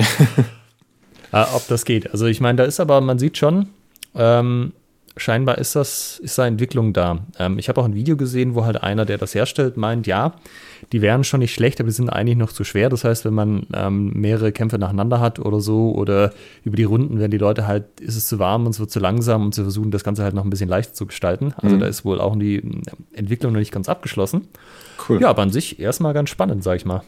äh, 1.32 1.44
ob 1.54 1.66
das 1.68 1.84
geht. 1.84 2.10
Also 2.10 2.26
ich 2.26 2.40
meine, 2.40 2.56
da 2.56 2.64
ist 2.64 2.80
aber, 2.80 3.00
man 3.00 3.18
sieht 3.18 3.38
schon, 3.38 3.68
ähm, 4.14 4.72
scheinbar 5.16 5.58
ist 5.58 5.76
das, 5.76 6.18
ist 6.18 6.38
da 6.38 6.46
Entwicklung 6.46 6.92
da. 6.92 7.18
Ähm, 7.38 7.58
ich 7.58 7.68
habe 7.68 7.80
auch 7.80 7.84
ein 7.84 7.94
Video 7.94 8.16
gesehen, 8.16 8.54
wo 8.54 8.64
halt 8.64 8.82
einer, 8.82 9.04
der 9.04 9.18
das 9.18 9.34
herstellt, 9.34 9.76
meint, 9.76 10.06
ja, 10.06 10.34
die 10.92 11.02
wären 11.02 11.24
schon 11.24 11.40
nicht 11.40 11.52
schlecht, 11.52 11.80
aber 11.80 11.88
die 11.88 11.94
sind 11.94 12.10
eigentlich 12.10 12.36
noch 12.36 12.52
zu 12.52 12.64
schwer. 12.64 12.88
Das 12.88 13.04
heißt, 13.04 13.24
wenn 13.24 13.34
man 13.34 13.66
ähm, 13.74 14.12
mehrere 14.14 14.52
Kämpfe 14.52 14.78
nacheinander 14.78 15.20
hat 15.20 15.38
oder 15.38 15.60
so 15.60 15.92
oder 15.92 16.32
über 16.64 16.76
die 16.76 16.84
Runden 16.84 17.18
werden 17.18 17.30
die 17.30 17.38
Leute 17.38 17.66
halt, 17.66 18.00
ist 18.00 18.16
es 18.16 18.26
zu 18.26 18.38
warm 18.38 18.66
und 18.66 18.70
es 18.70 18.80
wird 18.80 18.90
zu 18.90 19.00
langsam 19.00 19.46
und 19.46 19.54
sie 19.54 19.62
versuchen 19.62 19.90
das 19.90 20.04
Ganze 20.04 20.22
halt 20.22 20.34
noch 20.34 20.44
ein 20.44 20.50
bisschen 20.50 20.68
leichter 20.68 20.94
zu 20.94 21.06
gestalten. 21.06 21.52
Also 21.56 21.76
da 21.76 21.86
ist 21.86 22.04
wohl 22.04 22.20
auch 22.20 22.36
die 22.36 22.56
ähm, 22.56 22.82
Entwicklung 23.12 23.52
noch 23.52 23.60
nicht 23.60 23.72
ganz 23.72 23.88
abgeschlossen. 23.88 24.48
Cool. 25.08 25.20
Ja, 25.20 25.30
aber 25.30 25.42
an 25.42 25.50
sich 25.50 25.78
erstmal 25.80 26.14
ganz 26.14 26.30
spannend, 26.30 26.62
sag 26.62 26.76
ich 26.76 26.84
mal. 26.84 27.02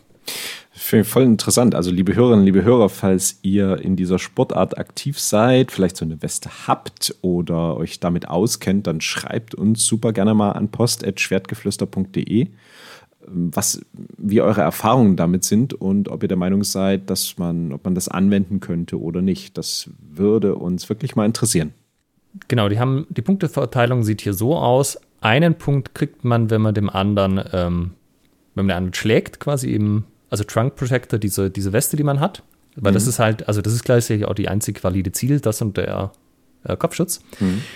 Finde 0.74 1.02
ich 1.02 1.08
voll 1.08 1.22
interessant. 1.22 1.74
Also, 1.74 1.90
liebe 1.90 2.14
Hörerinnen, 2.14 2.44
liebe 2.44 2.64
Hörer, 2.64 2.88
falls 2.88 3.38
ihr 3.42 3.78
in 3.78 3.96
dieser 3.96 4.18
Sportart 4.18 4.78
aktiv 4.78 5.18
seid, 5.18 5.70
vielleicht 5.70 5.96
so 5.96 6.04
eine 6.04 6.22
Weste 6.22 6.50
habt 6.66 7.14
oder 7.22 7.76
euch 7.76 8.00
damit 8.00 8.28
auskennt, 8.28 8.86
dann 8.86 9.00
schreibt 9.00 9.54
uns 9.54 9.86
super 9.86 10.12
gerne 10.12 10.34
mal 10.34 10.52
an 10.52 10.70
post.schwertgeflüster.de, 10.70 12.48
was, 13.26 13.80
wie 14.18 14.40
eure 14.40 14.62
Erfahrungen 14.62 15.16
damit 15.16 15.44
sind 15.44 15.72
und 15.74 16.08
ob 16.08 16.22
ihr 16.22 16.28
der 16.28 16.36
Meinung 16.36 16.64
seid, 16.64 17.08
dass 17.10 17.38
man, 17.38 17.72
ob 17.72 17.84
man 17.84 17.94
das 17.94 18.08
anwenden 18.08 18.60
könnte 18.60 19.00
oder 19.00 19.22
nicht. 19.22 19.56
Das 19.58 19.88
würde 20.00 20.56
uns 20.56 20.88
wirklich 20.88 21.16
mal 21.16 21.26
interessieren. 21.26 21.72
Genau, 22.48 22.68
die 22.68 22.78
haben 22.78 23.06
die 23.10 23.22
Punkteverteilung 23.22 24.02
sieht 24.02 24.22
hier 24.22 24.34
so 24.34 24.56
aus. 24.56 24.98
Einen 25.20 25.54
Punkt 25.54 25.94
kriegt 25.94 26.24
man, 26.24 26.50
wenn 26.50 26.62
man 26.62 26.74
dem 26.74 26.90
anderen, 26.90 27.38
ähm, 27.52 27.92
wenn 28.54 28.66
man 28.66 28.68
den 28.68 28.76
anderen 28.76 28.94
schlägt, 28.94 29.38
quasi 29.38 29.68
eben, 29.68 30.06
also 30.32 30.44
Trunk 30.44 30.76
Protector, 30.76 31.18
diese, 31.18 31.50
diese 31.50 31.74
Weste, 31.74 31.96
die 31.96 32.02
man 32.02 32.18
hat. 32.18 32.42
Weil 32.74 32.94
das 32.94 33.06
ist 33.06 33.18
halt, 33.18 33.48
also 33.48 33.60
das 33.60 33.74
ist 33.74 33.84
gleichzeitig 33.84 34.24
auch 34.24 34.32
die 34.32 34.48
einzig 34.48 34.82
valide 34.82 35.12
Ziel, 35.12 35.38
das 35.40 35.60
und 35.60 35.76
der 35.76 36.10
äh, 36.64 36.74
Kopfschutz. 36.74 37.20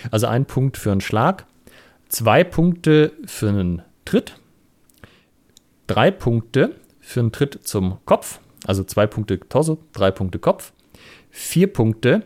Also 0.09 0.25
ein 0.25 0.45
Punkt 0.45 0.75
für 0.75 0.91
einen 0.91 1.01
Schlag, 1.01 1.45
zwei 2.09 2.43
Punkte 2.43 3.11
für 3.25 3.49
einen 3.49 3.83
Tritt, 4.05 4.39
drei 5.85 6.09
Punkte 6.09 6.71
für 6.99 7.19
einen 7.19 7.31
Tritt 7.31 7.59
zum 7.61 7.99
Kopf, 8.05 8.39
also 8.65 8.83
zwei 8.83 9.05
Punkte 9.05 9.39
Torso, 9.39 9.77
drei 9.93 10.09
Punkte 10.09 10.39
Kopf, 10.39 10.73
vier 11.29 11.71
Punkte 11.71 12.23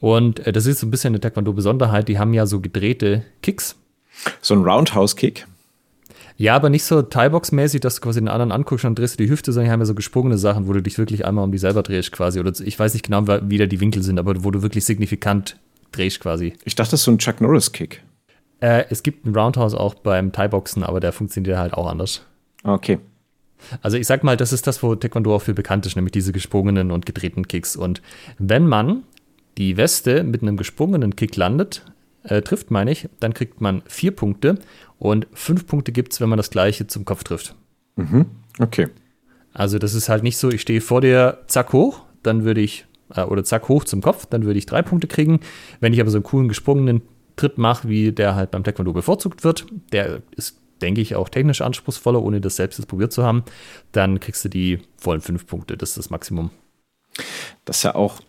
und 0.00 0.46
äh, 0.46 0.52
das 0.52 0.64
ist 0.64 0.80
so 0.80 0.86
ein 0.86 0.90
bisschen 0.90 1.10
eine 1.10 1.20
Taekwondo-Besonderheit, 1.20 2.08
die 2.08 2.18
haben 2.18 2.32
ja 2.32 2.46
so 2.46 2.60
gedrehte 2.60 3.22
Kicks. 3.42 3.76
So 4.40 4.54
ein 4.54 4.62
Roundhouse-Kick. 4.62 5.46
Ja, 6.42 6.56
aber 6.56 6.70
nicht 6.70 6.82
so 6.82 7.02
Thai-Box-mäßig, 7.02 7.82
dass 7.82 7.94
du 7.94 8.00
quasi 8.00 8.18
den 8.18 8.26
anderen 8.26 8.50
anguckst 8.50 8.84
und 8.84 8.98
drehst 8.98 9.14
du 9.14 9.22
die 9.22 9.30
Hüfte, 9.30 9.52
sondern 9.52 9.68
die 9.68 9.72
haben 9.74 9.78
ja 9.78 9.86
so 9.86 9.94
gesprungene 9.94 10.36
Sachen, 10.38 10.66
wo 10.66 10.72
du 10.72 10.82
dich 10.82 10.98
wirklich 10.98 11.24
einmal 11.24 11.44
um 11.44 11.52
die 11.52 11.58
selber 11.58 11.84
drehst 11.84 12.10
quasi. 12.10 12.40
Oder 12.40 12.50
ich 12.58 12.76
weiß 12.76 12.94
nicht 12.94 13.04
genau, 13.04 13.28
wie 13.28 13.58
da 13.58 13.66
die 13.66 13.78
Winkel 13.78 14.02
sind, 14.02 14.18
aber 14.18 14.42
wo 14.42 14.50
du 14.50 14.60
wirklich 14.60 14.84
signifikant 14.84 15.56
drehst 15.92 16.18
quasi. 16.18 16.54
Ich 16.64 16.74
dachte, 16.74 16.90
das 16.90 17.00
ist 17.02 17.04
so 17.04 17.12
ein 17.12 17.18
Chuck 17.18 17.40
Norris-Kick. 17.40 18.02
Äh, 18.58 18.86
es 18.90 19.04
gibt 19.04 19.24
einen 19.24 19.36
Roundhouse 19.36 19.74
auch 19.74 19.94
beim 19.94 20.32
Thai-Boxen, 20.32 20.82
aber 20.82 20.98
der 20.98 21.12
funktioniert 21.12 21.58
halt 21.58 21.74
auch 21.74 21.86
anders. 21.86 22.22
Okay. 22.64 22.98
Also 23.80 23.96
ich 23.96 24.08
sag 24.08 24.24
mal, 24.24 24.36
das 24.36 24.52
ist 24.52 24.66
das, 24.66 24.82
wo 24.82 24.96
Taekwondo 24.96 25.36
auch 25.36 25.42
für 25.42 25.54
bekannt 25.54 25.86
ist, 25.86 25.94
nämlich 25.94 26.10
diese 26.10 26.32
gesprungenen 26.32 26.90
und 26.90 27.06
gedrehten 27.06 27.46
Kicks. 27.46 27.76
Und 27.76 28.02
wenn 28.38 28.66
man 28.66 29.04
die 29.58 29.76
Weste 29.76 30.24
mit 30.24 30.42
einem 30.42 30.56
gesprungenen 30.56 31.14
Kick 31.14 31.36
landet, 31.36 31.84
äh, 32.24 32.42
trifft, 32.42 32.70
meine 32.70 32.90
ich, 32.90 33.08
dann 33.20 33.34
kriegt 33.34 33.60
man 33.60 33.82
vier 33.86 34.12
Punkte 34.12 34.58
und 34.98 35.26
fünf 35.32 35.66
Punkte 35.66 35.92
gibt 35.92 36.12
es, 36.12 36.20
wenn 36.20 36.28
man 36.28 36.36
das 36.36 36.50
gleiche 36.50 36.86
zum 36.86 37.04
Kopf 37.04 37.24
trifft. 37.24 37.54
Okay. 38.58 38.88
Also 39.52 39.78
das 39.78 39.94
ist 39.94 40.08
halt 40.08 40.22
nicht 40.22 40.36
so, 40.36 40.50
ich 40.50 40.62
stehe 40.62 40.80
vor 40.80 41.00
dir, 41.00 41.38
zack 41.46 41.72
hoch, 41.72 42.02
dann 42.22 42.44
würde 42.44 42.60
ich, 42.60 42.86
äh, 43.14 43.22
oder 43.22 43.44
zack 43.44 43.68
hoch 43.68 43.84
zum 43.84 44.00
Kopf, 44.00 44.26
dann 44.26 44.44
würde 44.44 44.58
ich 44.58 44.66
drei 44.66 44.82
Punkte 44.82 45.06
kriegen. 45.06 45.40
Wenn 45.80 45.92
ich 45.92 46.00
aber 46.00 46.10
so 46.10 46.18
einen 46.18 46.24
coolen 46.24 46.48
gesprungenen 46.48 47.02
Tritt 47.36 47.58
mache, 47.58 47.88
wie 47.88 48.12
der 48.12 48.34
halt 48.34 48.50
beim 48.50 48.64
Taekwondo 48.64 48.92
bevorzugt 48.92 49.44
wird, 49.44 49.66
der 49.92 50.22
ist, 50.36 50.58
denke 50.80 51.00
ich, 51.00 51.14
auch 51.16 51.28
technisch 51.28 51.60
anspruchsvoller, 51.60 52.22
ohne 52.22 52.40
das 52.40 52.56
selbst 52.56 52.78
jetzt 52.78 52.88
probiert 52.88 53.12
zu 53.12 53.22
haben, 53.22 53.44
dann 53.92 54.20
kriegst 54.20 54.44
du 54.44 54.48
die 54.48 54.80
vollen 54.96 55.20
fünf 55.20 55.46
Punkte, 55.46 55.76
das 55.76 55.90
ist 55.90 55.98
das 55.98 56.10
Maximum. 56.10 56.50
Das 57.64 57.78
ist 57.78 57.82
ja 57.84 57.94
auch, 57.94 58.20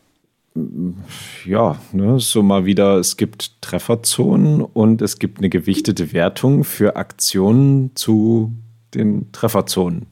ja, 1.45 1.79
ne, 1.91 2.19
so 2.19 2.43
mal 2.43 2.65
wieder, 2.65 2.97
es 2.97 3.17
gibt 3.17 3.61
Trefferzonen 3.61 4.61
und 4.61 5.01
es 5.01 5.17
gibt 5.17 5.39
eine 5.39 5.49
gewichtete 5.49 6.13
Wertung 6.13 6.63
für 6.63 6.95
Aktionen 6.95 7.95
zu 7.95 8.53
den 8.93 9.31
Trefferzonen. 9.31 10.05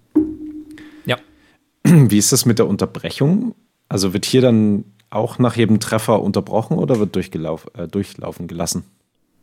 Ja. 1.06 1.18
Wie 1.84 2.18
ist 2.18 2.32
das 2.32 2.46
mit 2.46 2.60
der 2.60 2.68
Unterbrechung? 2.68 3.54
Also 3.88 4.14
wird 4.14 4.26
hier 4.26 4.42
dann 4.42 4.86
auch 5.10 5.38
nach 5.38 5.58
jedem 5.58 5.80
Treffer 5.80 6.22
unterbrochen 6.22 6.78
oder 6.78 6.98
wird 7.00 7.16
äh, 7.16 7.88
durchlaufen 7.88 8.48
gelassen? 8.48 8.84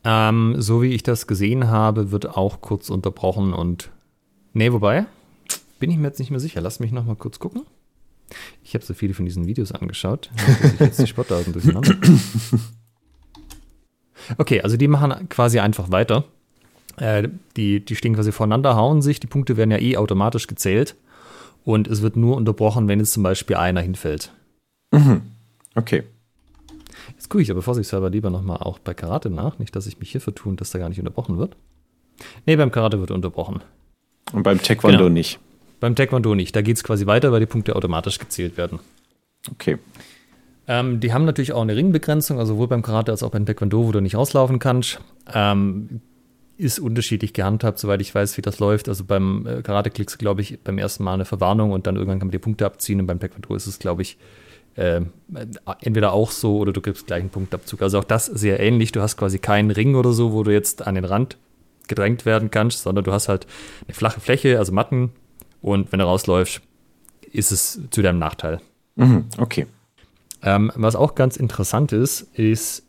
Ähm, 0.04 0.54
so 0.58 0.82
wie 0.82 0.94
ich 0.94 1.02
das 1.02 1.26
gesehen 1.26 1.68
habe, 1.68 2.11
wird 2.11 2.37
auch 2.37 2.61
kurz 2.61 2.90
unterbrochen 2.90 3.52
und. 3.52 3.90
Nee, 4.54 4.72
wobei, 4.72 5.06
bin 5.78 5.90
ich 5.90 5.98
mir 5.98 6.08
jetzt 6.08 6.18
nicht 6.18 6.30
mehr 6.30 6.40
sicher. 6.40 6.61
Lass 6.61 6.80
mich 6.80 6.90
noch 6.90 7.04
mal 7.04 7.16
kurz 7.16 7.38
gucken. 7.38 7.62
Ich 8.62 8.74
habe 8.74 8.84
so 8.84 8.94
viele 8.94 9.14
von 9.14 9.24
diesen 9.24 9.46
Videos 9.46 9.72
angeschaut. 9.72 10.30
dass 10.62 10.72
ich 10.74 10.80
jetzt 10.80 11.00
die 11.00 11.06
Sportarten 11.06 11.52
durcheinander. 11.52 11.94
Okay, 14.36 14.60
also 14.60 14.76
die 14.76 14.88
machen 14.88 15.28
quasi 15.28 15.58
einfach 15.58 15.90
weiter. 15.90 16.24
Äh, 16.96 17.28
die, 17.56 17.84
die 17.84 17.96
stehen 17.96 18.14
quasi 18.14 18.32
voneinander, 18.32 18.76
hauen 18.76 19.00
sich. 19.02 19.20
Die 19.20 19.26
Punkte 19.26 19.56
werden 19.56 19.70
ja 19.70 19.78
eh 19.78 19.96
automatisch 19.96 20.46
gezählt. 20.46 20.96
Und 21.64 21.88
es 21.88 22.02
wird 22.02 22.16
nur 22.16 22.36
unterbrochen, 22.36 22.88
wenn 22.88 22.98
jetzt 22.98 23.12
zum 23.12 23.22
Beispiel 23.22 23.56
einer 23.56 23.80
hinfällt. 23.80 24.32
Okay. 25.74 26.02
Jetzt 27.08 27.28
Jetzt 27.28 27.30
gucke 27.30 27.42
ich 27.42 27.50
aber 27.50 27.62
vorsichtshalber 27.62 28.10
lieber 28.10 28.30
nochmal 28.30 28.58
auch 28.58 28.78
bei 28.78 28.94
Karate 28.94 29.28
nach. 29.28 29.58
Nicht, 29.58 29.76
dass 29.76 29.86
ich 29.86 29.98
mich 29.98 30.10
hier 30.10 30.20
vertue 30.20 30.50
und 30.50 30.60
dass 30.60 30.70
da 30.70 30.78
gar 30.78 30.88
nicht 30.88 30.98
unterbrochen 30.98 31.36
wird. 31.38 31.56
Nee, 32.46 32.56
beim 32.56 32.72
Karate 32.72 33.00
wird 33.00 33.10
unterbrochen. 33.10 33.60
Und 34.32 34.42
beim 34.42 34.60
Taekwondo 34.62 34.96
Genau. 34.98 35.08
nicht. 35.10 35.38
Beim 35.80 35.94
Taekwondo 35.94 36.34
nicht. 36.34 36.54
Da 36.54 36.62
geht 36.62 36.76
es 36.76 36.84
quasi 36.84 37.06
weiter, 37.06 37.32
weil 37.32 37.40
die 37.40 37.46
Punkte 37.46 37.76
automatisch 37.76 38.18
gezählt 38.18 38.56
werden. 38.56 38.80
Okay. 39.50 39.78
Ähm, 40.66 41.00
die 41.00 41.12
haben 41.12 41.24
natürlich 41.24 41.52
auch 41.52 41.62
eine 41.62 41.76
Ringbegrenzung, 41.76 42.38
also 42.38 42.54
sowohl 42.54 42.68
beim 42.68 42.82
Karate 42.82 43.10
als 43.10 43.22
auch 43.22 43.30
beim 43.30 43.46
Taekwondo, 43.46 43.86
wo 43.86 43.92
du 43.92 44.00
nicht 44.00 44.16
auslaufen 44.16 44.58
kannst. 44.58 45.00
Ähm, 45.32 46.00
ist 46.58 46.80
unterschiedlich 46.80 47.32
gehandhabt, 47.32 47.78
soweit 47.78 48.00
ich 48.00 48.14
weiß, 48.14 48.36
wie 48.36 48.42
das 48.42 48.58
läuft. 48.58 48.88
Also 48.88 49.04
beim 49.04 49.46
äh, 49.46 49.62
Karate 49.62 49.90
kriegst 49.90 50.16
du, 50.16 50.18
glaube 50.18 50.42
ich, 50.42 50.58
beim 50.62 50.76
ersten 50.76 51.04
Mal 51.04 51.14
eine 51.14 51.24
Verwarnung 51.24 51.70
und 51.70 51.86
dann 51.86 51.94
irgendwann 51.94 52.18
kann 52.18 52.28
man 52.28 52.32
die 52.32 52.38
Punkte 52.38 52.66
abziehen. 52.66 53.00
Und 53.00 53.06
beim 53.06 53.20
Taekwondo 53.20 53.54
ist 53.54 53.66
es, 53.66 53.78
glaube 53.78 54.02
ich, 54.02 54.18
äh, 54.74 55.00
entweder 55.80 56.12
auch 56.12 56.30
so 56.32 56.58
oder 56.58 56.72
du 56.72 56.80
gibst 56.80 57.06
gleich 57.06 57.20
einen 57.20 57.30
Punktabzug. 57.30 57.80
Also 57.80 57.98
auch 57.98 58.04
das 58.04 58.26
sehr 58.26 58.60
ähnlich. 58.60 58.92
Du 58.92 59.00
hast 59.00 59.16
quasi 59.16 59.38
keinen 59.38 59.70
Ring 59.70 59.94
oder 59.94 60.12
so, 60.12 60.32
wo 60.32 60.42
du 60.42 60.52
jetzt 60.52 60.86
an 60.86 60.96
den 60.96 61.04
Rand 61.04 61.38
gedrängt 61.86 62.26
werden 62.26 62.50
kannst, 62.50 62.82
sondern 62.82 63.04
du 63.04 63.12
hast 63.12 63.28
halt 63.28 63.46
eine 63.86 63.94
flache 63.94 64.20
Fläche, 64.20 64.58
also 64.58 64.72
Matten. 64.72 65.12
Und 65.61 65.92
wenn 65.92 65.99
du 65.99 66.05
rausläufst, 66.05 66.61
ist 67.33 67.53
es 67.53 67.81
zu 67.90 68.03
deinem 68.03 68.18
Nachteil. 68.18 68.61
Mhm. 68.97 69.27
Okay. 69.38 69.66
Ähm, 70.42 70.71
was 70.75 70.97
auch 70.97 71.14
ganz 71.14 71.37
interessant 71.37 71.92
ist, 71.92 72.23
ist, 72.35 72.85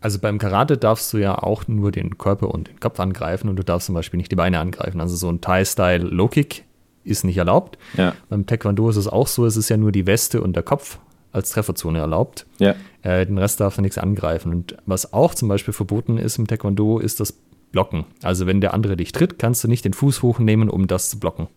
also 0.00 0.18
beim 0.18 0.38
Karate 0.38 0.78
darfst 0.78 1.12
du 1.12 1.18
ja 1.18 1.36
auch 1.38 1.68
nur 1.68 1.92
den 1.92 2.18
Körper 2.18 2.52
und 2.52 2.68
den 2.68 2.80
Kopf 2.80 3.00
angreifen 3.00 3.48
und 3.48 3.56
du 3.56 3.62
darfst 3.62 3.86
zum 3.86 3.94
Beispiel 3.94 4.18
nicht 4.18 4.30
die 4.30 4.36
Beine 4.36 4.58
angreifen. 4.58 5.00
Also 5.00 5.16
so 5.16 5.28
ein 5.28 5.40
Thai-Style 5.40 6.04
Low-Kick 6.04 6.64
ist 7.04 7.24
nicht 7.24 7.36
erlaubt. 7.36 7.78
Ja. 7.96 8.14
Beim 8.28 8.46
Taekwondo 8.46 8.88
ist 8.88 8.96
es 8.96 9.08
auch 9.08 9.26
so, 9.26 9.46
es 9.46 9.56
ist 9.56 9.68
ja 9.68 9.76
nur 9.76 9.92
die 9.92 10.06
Weste 10.06 10.42
und 10.42 10.56
der 10.56 10.62
Kopf 10.62 10.98
als 11.32 11.50
Trefferzone 11.50 11.98
erlaubt. 11.98 12.46
Ja. 12.58 12.74
Äh, 13.02 13.26
den 13.26 13.38
Rest 13.38 13.60
darf 13.60 13.78
er 13.78 13.82
nichts 13.82 13.98
angreifen. 13.98 14.52
Und 14.52 14.76
was 14.86 15.12
auch 15.12 15.34
zum 15.34 15.48
Beispiel 15.48 15.74
verboten 15.74 16.18
ist 16.18 16.38
im 16.38 16.46
Taekwondo, 16.46 16.98
ist 16.98 17.20
das 17.20 17.34
Blocken. 17.72 18.06
Also 18.22 18.46
wenn 18.46 18.60
der 18.60 18.72
andere 18.72 18.96
dich 18.96 19.12
tritt, 19.12 19.38
kannst 19.38 19.62
du 19.62 19.68
nicht 19.68 19.84
den 19.84 19.92
Fuß 19.92 20.22
hochnehmen, 20.22 20.70
um 20.70 20.86
das 20.86 21.10
zu 21.10 21.20
blocken. 21.20 21.48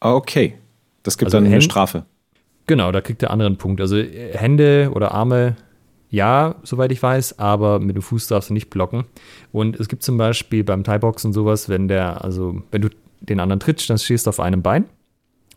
Ah, 0.00 0.14
Okay. 0.14 0.54
Das 1.02 1.16
gibt 1.16 1.28
Also 1.28 1.38
dann 1.38 1.46
eine 1.46 1.62
Strafe. 1.62 2.04
Genau, 2.66 2.92
da 2.92 3.00
kriegt 3.00 3.22
der 3.22 3.30
andere 3.30 3.46
einen 3.46 3.56
Punkt. 3.56 3.80
Also 3.80 3.96
äh, 3.96 4.36
Hände 4.36 4.90
oder 4.92 5.12
Arme, 5.12 5.56
ja, 6.10 6.56
soweit 6.64 6.92
ich 6.92 7.02
weiß, 7.02 7.38
aber 7.38 7.78
mit 7.78 7.96
dem 7.96 8.02
Fuß 8.02 8.26
darfst 8.26 8.50
du 8.50 8.54
nicht 8.54 8.68
blocken. 8.68 9.04
Und 9.52 9.80
es 9.80 9.88
gibt 9.88 10.02
zum 10.02 10.18
Beispiel 10.18 10.64
beim 10.64 10.84
Thai-Boxen 10.84 11.32
sowas, 11.32 11.68
wenn 11.68 11.88
der, 11.88 12.24
also 12.24 12.62
wenn 12.70 12.82
du 12.82 12.90
den 13.20 13.40
anderen 13.40 13.60
trittst, 13.60 13.88
dann 13.88 13.98
stehst 13.98 14.26
du 14.26 14.30
auf 14.30 14.40
einem 14.40 14.60
Bein. 14.62 14.84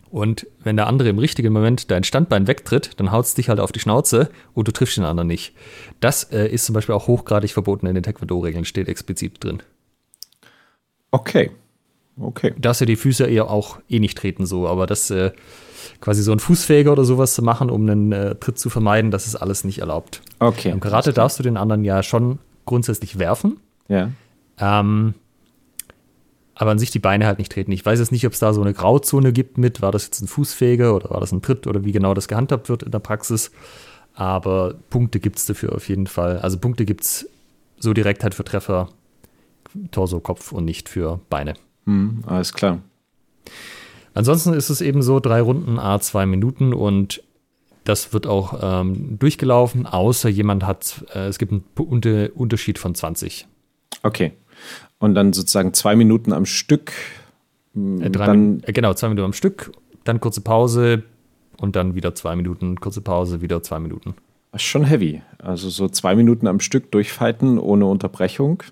Und 0.10 0.48
wenn 0.64 0.76
der 0.76 0.88
andere 0.88 1.10
im 1.10 1.20
richtigen 1.20 1.54
Moment 1.54 1.90
dein 1.90 2.04
Standbein 2.04 2.48
wegtritt, 2.48 3.00
dann 3.00 3.12
haut 3.12 3.26
es 3.26 3.34
dich 3.34 3.50
halt 3.50 3.60
auf 3.60 3.72
die 3.72 3.80
Schnauze 3.80 4.30
und 4.54 4.68
du 4.68 4.72
triffst 4.72 4.98
den 4.98 5.06
anderen 5.06 5.28
nicht. 5.28 5.54
Das 6.02 6.26
äh, 6.32 6.48
ist 6.48 6.66
zum 6.66 6.74
Beispiel 6.74 6.96
auch 6.96 7.08
hochgradig 7.08 7.52
verboten 7.52 7.88
in 7.88 7.96
den 7.96 8.04
Taekwondo-Regeln, 8.04 8.66
steht 8.66 8.90
explizit 8.90 9.42
drin. 9.44 9.64
Okay. 11.12 11.52
Okay. 12.20 12.54
Darfst 12.60 12.82
du 12.82 12.86
die 12.86 12.96
Füße 12.96 13.26
eher 13.26 13.50
auch 13.50 13.80
eh 13.90 14.00
nicht 14.00 14.18
treten 14.18 14.46
so, 14.46 14.68
aber 14.68 14.86
das 14.86 15.10
äh, 15.12 15.32
quasi 16.02 16.22
so 16.24 16.32
ein 16.32 16.40
Fußfähiger 16.40 16.92
oder 16.92 17.04
sowas 17.06 17.34
zu 17.36 17.42
machen, 17.42 17.70
um 17.70 17.90
einen 17.90 18.12
äh, 18.12 18.36
Tritt 18.36 18.60
zu 18.60 18.70
vermeiden, 18.70 19.12
das 19.12 19.28
ist 19.28 19.36
alles 19.36 19.64
nicht 19.64 19.80
erlaubt. 19.80 20.22
Okay. 20.40 20.70
Im 20.70 20.80
Karate 20.80 21.14
darfst 21.14 21.40
du 21.40 21.44
den 21.44 21.58
anderen 21.58 21.84
ja 21.84 22.04
schon 22.04 22.40
grundsätzlich 22.66 23.18
werfen, 23.18 23.60
Ja. 23.88 24.12
ähm, 24.60 25.14
aber 26.54 26.72
an 26.72 26.80
sich 26.80 26.92
die 26.92 27.00
Beine 27.00 27.26
halt 27.26 27.40
nicht 27.40 27.52
treten. 27.52 27.72
Ich 27.72 27.84
weiß 27.86 27.98
jetzt 28.00 28.12
nicht, 28.12 28.26
ob 28.28 28.34
es 28.34 28.40
da 28.40 28.54
so 28.54 28.62
eine 28.62 28.74
Grauzone 28.74 29.34
gibt 29.34 29.58
mit, 29.58 29.82
war 29.82 29.92
das 29.92 30.06
jetzt 30.06 30.22
ein 30.22 30.28
Fußfähiger 30.28 30.94
oder 30.96 31.10
war 31.10 31.20
das 31.20 31.32
ein 31.32 31.42
Tritt 31.42 31.66
oder 31.66 31.84
wie 31.86 31.92
genau 31.92 32.14
das 32.14 32.28
gehandhabt 32.28 32.70
wird 32.70 32.84
in 32.84 32.92
der 32.92 33.00
Praxis. 33.00 33.52
Aber 34.14 34.76
Punkte 34.90 35.20
gibt 35.20 35.38
es 35.40 35.46
dafür 35.48 35.74
auf 35.74 35.88
jeden 35.90 36.06
Fall. 36.06 36.38
Also 36.40 36.60
Punkte 36.60 36.86
gibt 36.86 37.04
es 37.04 37.28
so 37.80 37.94
direkt 37.94 38.22
halt 38.24 38.36
für 38.36 38.44
Treffer, 38.44 38.90
Torso, 39.90 40.20
Kopf 40.20 40.52
und 40.52 40.66
nicht 40.66 40.88
für 40.90 41.20
Beine. 41.30 41.54
Hm, 41.86 42.24
alles 42.26 42.54
klar. 42.54 42.80
Ansonsten 44.14 44.54
ist 44.54 44.70
es 44.70 44.82
eben 44.82 45.02
so, 45.02 45.20
drei 45.20 45.42
Runden, 45.42 45.80
a 45.80 46.00
zwei 46.00 46.26
Minuten 46.26 46.74
und 46.74 47.24
das 47.84 48.14
wird 48.14 48.28
auch 48.28 48.60
ähm, 48.62 49.18
durchgelaufen, 49.18 49.86
außer 49.88 50.30
jemand 50.30 50.66
hat, 50.66 51.06
äh, 51.14 51.28
es 51.28 51.40
gibt 51.40 51.52
einen 51.52 51.64
Unter 51.76 52.30
Unterschied 52.36 52.78
von 52.78 52.94
20. 52.94 53.48
Okay. 54.04 54.34
Und 55.00 55.16
dann 55.16 55.34
sozusagen 55.34 55.74
zwei 55.74 55.96
Minuten 55.96 56.34
am 56.34 56.46
Stück. 56.46 56.92
Äh, 57.76 58.10
drei 58.10 58.28
dann, 58.28 58.62
äh, 58.66 58.72
genau, 58.74 58.94
zwei 58.94 59.10
Minuten 59.10 59.26
am 59.26 59.34
Stück, 59.34 59.72
dann 60.04 60.20
kurze 60.20 60.42
Pause 60.42 61.04
und 61.58 61.76
dann 61.76 61.96
wieder 61.96 62.14
zwei 62.14 62.36
Minuten, 62.36 62.80
kurze 62.80 63.02
Pause, 63.02 63.42
wieder 63.42 63.64
zwei 63.64 63.80
Minuten. 63.80 64.14
schon 64.56 64.84
heavy. 64.84 65.22
Also 65.40 65.70
so 65.70 65.88
zwei 65.88 66.16
Minuten 66.16 66.48
am 66.48 66.60
Stück 66.60 66.92
durchfighten 66.92 67.58
ohne 67.58 67.86
Unterbrechung. 67.86 68.64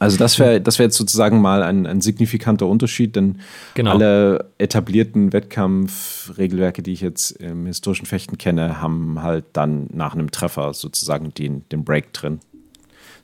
Also 0.00 0.16
das 0.16 0.38
wäre 0.38 0.60
das 0.60 0.78
wär 0.78 0.86
jetzt 0.86 0.96
sozusagen 0.96 1.40
mal 1.42 1.62
ein, 1.62 1.86
ein 1.86 2.00
signifikanter 2.00 2.66
Unterschied, 2.66 3.16
denn 3.16 3.40
Genau. 3.74 3.92
alle 3.92 4.50
etablierten 4.58 5.32
Wettkampfregelwerke, 5.32 6.82
die 6.82 6.92
ich 6.94 7.02
jetzt 7.02 7.32
im 7.32 7.66
historischen 7.66 8.06
Fechten 8.06 8.38
kenne, 8.38 8.80
haben 8.80 9.22
halt 9.22 9.44
dann 9.52 9.88
nach 9.92 10.14
einem 10.14 10.30
Treffer 10.30 10.74
sozusagen 10.74 11.34
den, 11.34 11.68
den 11.70 11.84
Break 11.84 12.12
drin. 12.14 12.40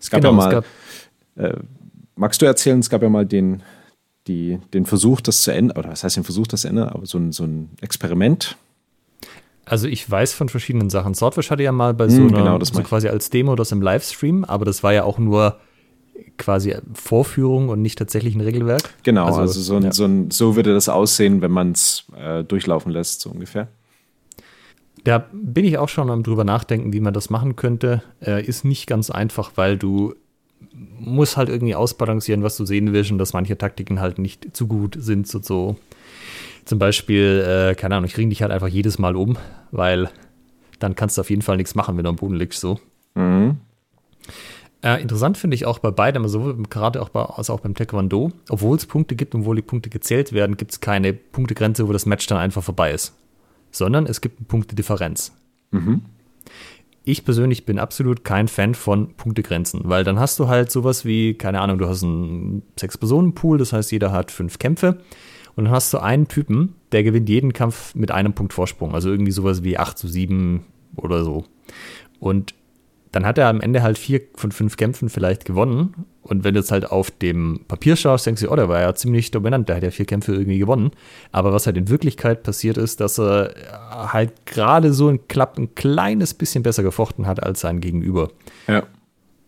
Es 0.01 0.11
gab 0.11 0.21
genau, 0.21 0.33
ja 0.33 0.33
mal, 0.33 0.51
gab, 0.51 0.67
magst 2.15 2.41
du 2.43 2.47
erzählen, 2.47 2.79
es 2.79 2.91
gab 2.91 3.03
ja 3.03 3.09
mal 3.09 3.27
den, 3.27 3.62
die, 4.27 4.59
den 4.75 4.87
Versuch, 4.87 5.21
das 5.21 5.43
zu 5.43 5.53
ändern, 5.53 5.79
oder 5.79 5.91
was 5.91 6.05
heißt 6.05 6.17
den 6.17 6.25
Versuch, 6.25 6.47
das 6.47 6.62
zu 6.62 6.69
ändern, 6.69 6.89
aber 6.89 7.07
so 7.07 7.19
ein, 7.19 7.33
so 7.33 7.45
ein 7.45 7.71
Experiment. 7.81 8.57
also 9.65 9.89
ich 9.89 10.09
weiß 10.09 10.33
von 10.33 10.49
verschiedenen 10.49 10.91
Sachen. 10.91 11.15
Swordfish 11.15 11.51
hatte 11.51 11.62
ja 11.62 11.73
mal 11.73 11.95
bei 11.95 12.09
so 12.09 12.23
Hm, 12.23 12.29
einer, 12.29 12.37
genau, 12.37 12.59
das 12.59 12.73
so 12.73 12.83
quasi 12.83 13.09
als 13.09 13.31
Demo 13.31 13.57
das 13.57 13.73
im 13.73 13.83
Livestream, 13.83 14.45
aber 14.45 14.65
das 14.65 14.83
war 14.83 14.93
ja 14.93 15.03
auch 15.05 15.19
nur 15.19 15.59
quasi 16.38 16.74
Vorführung 16.94 17.68
und 17.68 17.83
nicht 17.83 17.98
tatsächlich 17.98 18.35
ein 18.35 18.40
Regelwerk. 18.40 18.83
Genau, 19.02 19.26
also, 19.26 19.61
so, 19.61 19.76
ein, 19.76 19.85
ja. 19.85 19.92
so, 19.92 20.05
ein, 20.05 20.31
so 20.31 20.57
würde 20.57 20.74
das 20.74 20.88
aussehen, 20.88 21.40
wenn 21.42 21.50
man 21.50 21.72
es 21.72 22.05
äh, 22.16 22.44
durchlaufen 22.44 22.92
lässt, 22.92 23.20
so 23.20 23.31
ungefähr. 23.31 23.68
Da 25.05 25.24
bin 25.33 25.64
ich 25.64 25.79
auch 25.79 25.88
schon 25.88 26.11
am 26.11 26.22
drüber 26.22 26.44
nachdenken, 26.44 26.92
wie 26.92 27.00
man 27.00 27.14
das 27.14 27.31
machen 27.31 27.55
könnte. 27.57 28.02
Äh, 28.20 28.44
ist 28.44 28.64
nicht 28.64 28.87
ganz 28.87 29.11
einfach, 29.11 29.52
weil 29.55 29.79
du 29.79 30.14
musst 30.98 31.37
halt 31.37 31.48
irgendwie 31.48 31.74
ausbalancieren, 31.74 32.42
was 32.42 32.57
du 32.57 32.64
sehen 32.64 32.92
willst 32.92 33.12
und 33.12 33.18
dass 33.18 33.33
manche 33.33 33.57
Taktiken 33.57 34.00
halt 34.00 34.18
nicht 34.18 34.57
zu 34.57 34.66
gut 34.66 34.96
sind. 34.98 35.29
So, 35.29 35.40
so. 35.40 35.76
Zum 36.64 36.79
Beispiel, 36.79 37.44
äh, 37.46 37.74
keine 37.76 37.94
Ahnung, 37.94 38.09
ich 38.09 38.16
ring 38.16 38.31
dich 38.31 38.42
halt 38.42 38.50
einfach 38.50 38.68
jedes 38.68 38.98
Mal 38.98 39.14
um, 39.14 39.37
weil 39.70 40.11
dann 40.81 40.96
kannst 40.96 41.16
du 41.16 41.20
auf 41.20 41.31
jeden 41.31 41.42
Fall 41.42 41.57
nichts 41.57 41.74
machen, 41.74 41.96
wenn 41.96 42.05
du 42.05 42.11
am 42.11 42.16
Boden 42.16 42.35
liegst. 42.35 42.61
So. 42.61 42.81
Mhm. 43.14 43.59
Äh, 44.83 45.01
interessant 45.01 45.39
finde 45.39 45.55
ich 45.55 45.65
auch 45.67 45.79
bei 45.79 45.91
beidem, 45.91 46.23
also 46.23 46.39
sowohl 46.39 46.55
beim 46.55 46.69
Karate 46.69 47.01
auch 47.01 47.09
bei, 47.09 47.23
als 47.23 47.51
auch 47.51 47.61
beim 47.61 47.75
Taekwondo, 47.75 48.31
obwohl 48.49 48.77
es 48.77 48.87
Punkte 48.87 49.17
gibt 49.17 49.35
und 49.35 49.41
obwohl 49.43 49.57
die 49.57 49.62
Punkte 49.62 49.91
gezählt 49.91 50.33
werden, 50.33 50.57
gibt 50.57 50.73
es 50.73 50.81
keine 50.81 51.12
Punktegrenze, 51.12 51.89
wo 51.89 51.93
das 51.93 52.07
Match 52.07 52.27
dann 52.27 52.39
einfach 52.39 52.62
vorbei 52.62 52.93
ist. 52.93 53.15
Sondern 53.71 54.07
es 54.07 54.21
gibt 54.21 54.39
eine 54.39 54.47
Punktedifferenz. 54.47 55.33
Ich 57.05 57.25
persönlich 57.25 57.65
bin 57.65 57.79
absolut 57.79 58.25
kein 58.25 58.49
Fan 58.49 58.75
von 58.75 59.15
Punktegrenzen, 59.15 59.83
weil 59.85 60.03
dann 60.03 60.19
hast 60.19 60.39
du 60.41 60.49
halt 60.49 60.73
sowas 60.73 61.05
wie, 61.05 61.35
keine 61.35 61.61
Ahnung, 61.61 61.79
du 61.79 61.89
hast 61.89 62.03
einen 62.03 62.62
Sechs-Personen-Pool, 62.79 63.59
das 63.59 63.73
heißt, 63.73 63.93
jeder 63.93 64.12
hat 64.12 64.31
fünf 64.31 64.59
Kämpfe. 64.59 64.99
Und 65.55 65.65
dann 65.65 65.73
hast 65.73 65.93
du 65.95 65.99
einen 65.99 66.29
Typen, 66.29 66.75
der 66.93 67.03
gewinnt 67.03 67.29
jeden 67.29 67.53
Kampf 67.53 67.95
mit 67.95 68.11
einem 68.11 68.35
Punkt 68.35 68.53
Vorsprung. 68.53 68.95
Also 68.95 69.11
irgendwie 69.11 69.33
sowas 69.33 69.62
wie 69.62 69.79
8 69.79 69.97
zu 69.97 70.07
7 70.07 70.65
oder 70.97 71.25
so. 71.25 71.45
Und 72.19 72.55
dann 73.16 73.24
hat 73.24 73.38
er 73.38 73.48
am 73.48 73.62
Ende 73.62 73.83
halt 73.83 73.96
vier 73.96 74.20
von 74.35 74.52
fünf 74.52 74.76
Kämpfen 74.76 75.09
vielleicht 75.09 75.46
gewonnen. 75.46 76.05
Und 76.20 76.44
wenn 76.44 76.52
du 76.52 76.61
jetzt 76.61 76.70
halt 76.70 76.90
auf 76.92 77.11
dem 77.11 77.61
Papier 77.66 77.96
schaust, 77.96 78.26
denkst 78.26 78.42
du, 78.42 78.50
oh, 78.50 78.57
der 78.57 78.68
war 78.68 78.79
ja 78.79 78.94
ziemlich 78.94 79.31
dominant, 79.31 79.70
der 79.70 79.76
hat 79.76 79.83
ja 79.83 79.90
vier 79.90 80.05
Kämpfe 80.05 80.35
irgendwie 80.35 80.59
gewonnen. 80.59 80.90
Aber 81.33 81.50
was 81.55 81.64
halt 81.64 81.79
in 81.79 81.88
Wirklichkeit 81.88 82.42
passiert 82.42 82.76
ist, 82.76 83.00
dass 83.00 83.18
er 83.18 83.55
halt 83.81 84.44
gerade 84.44 84.92
so 84.92 85.09
ein 85.09 85.26
Klapp 85.29 85.57
ein 85.57 85.74
kleines 85.74 86.35
bisschen 86.35 86.62
besser 86.62 86.83
gefochten 86.83 87.26
hat 87.26 87.42
als 87.42 87.61
sein 87.61 87.81
Gegenüber. 87.81 88.33
Ja. 88.68 88.83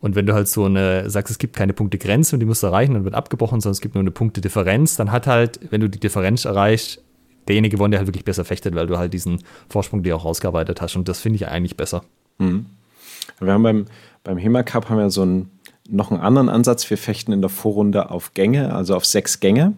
Und 0.01 0.15
wenn 0.15 0.25
du 0.25 0.33
halt 0.33 0.49
so 0.49 0.65
eine, 0.65 1.11
sagst, 1.11 1.31
es 1.31 1.37
gibt 1.37 1.55
keine 1.55 1.75
Punktegrenze 1.75 2.37
und 2.37 2.41
die 2.41 2.47
musst 2.47 2.63
du 2.63 2.69
erreichen, 2.69 2.95
dann 2.95 3.05
wird 3.05 3.15
abgebrochen, 3.15 3.61
sondern 3.61 3.73
es 3.73 3.83
gibt 3.83 3.97
nur 3.97 4.03
eine 4.03 4.13
Punktedifferenz, 4.13 4.97
dann 4.97 5.13
hat 5.13 5.27
halt, 5.27 5.61
wenn 5.71 5.83
du 5.83 5.91
die 5.91 6.01
Differenz 6.01 6.47
erreichst, 6.47 7.03
derjenige 7.49 7.77
gewonnen, 7.77 7.91
der 7.91 8.01
halt 8.01 8.09
wirklich 8.09 8.25
besser 8.25 8.47
fechtet, 8.47 8.75
weil 8.75 8.87
du 8.87 8.97
halt 8.97 9.13
diesen 9.13 9.43
Vorsprung 9.69 10.03
dir 10.03 10.17
auch 10.17 10.25
rausgearbeitet 10.25 10.81
hast. 10.81 10.97
Und 10.97 11.07
das 11.07 11.21
finde 11.21 11.37
ich 11.37 11.49
eigentlich 11.49 11.77
besser. 11.77 12.03
Wir 13.41 13.53
haben 13.53 13.63
beim, 13.63 13.85
beim 14.25 14.39
HEMA 14.39 14.63
Cup 14.63 14.89
haben 14.89 14.99
wir 14.99 15.11
so 15.11 15.23
einen, 15.23 15.51
noch 15.89 16.11
einen 16.11 16.21
anderen 16.21 16.49
Ansatz. 16.49 16.89
Wir 16.89 16.99
fechten 16.99 17.33
in 17.33 17.41
der 17.41 17.51
Vorrunde 17.51 18.11
auf 18.11 18.35
Gänge, 18.35 18.75
also 18.75 18.97
auf 18.97 19.05
sechs 19.05 19.41
Gänge 19.41 19.75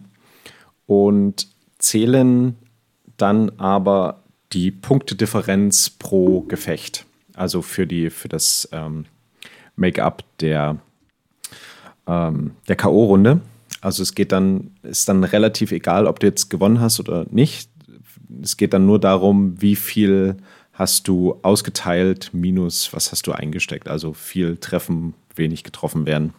und 0.85 1.47
zählen 1.79 2.55
dann 3.17 3.51
aber 3.57 4.23
die 4.53 4.71
Punktedifferenz 4.71 5.89
pro 5.89 6.41
Gefecht. 6.41 7.05
Also 7.33 7.61
für, 7.61 7.87
die, 7.87 8.09
für 8.09 8.27
das 8.27 8.67
ähm, 8.71 9.05
Make-up 9.75 10.23
der, 10.39 10.77
ähm, 12.07 12.51
der 12.67 12.75
K.O.-Runde. 12.75 13.39
Also 13.79 14.03
es 14.03 14.13
geht 14.15 14.31
dann, 14.31 14.71
ist 14.83 15.07
dann 15.07 15.23
relativ 15.23 15.71
egal, 15.71 16.07
ob 16.07 16.19
du 16.19 16.27
jetzt 16.27 16.49
gewonnen 16.49 16.81
hast 16.81 16.99
oder 16.99 17.25
nicht. 17.31 17.69
Es 18.41 18.57
geht 18.57 18.73
dann 18.73 18.85
nur 18.85 18.99
darum, 18.99 19.61
wie 19.61 19.75
viel 19.75 20.37
hast 20.81 21.07
du 21.07 21.37
ausgeteilt 21.43 22.31
minus, 22.33 22.91
was 22.91 23.11
hast 23.11 23.27
du 23.27 23.33
eingesteckt? 23.33 23.87
Also 23.87 24.13
viel 24.13 24.57
treffen, 24.57 25.13
wenig 25.35 25.63
getroffen 25.63 26.07
werden. 26.07 26.33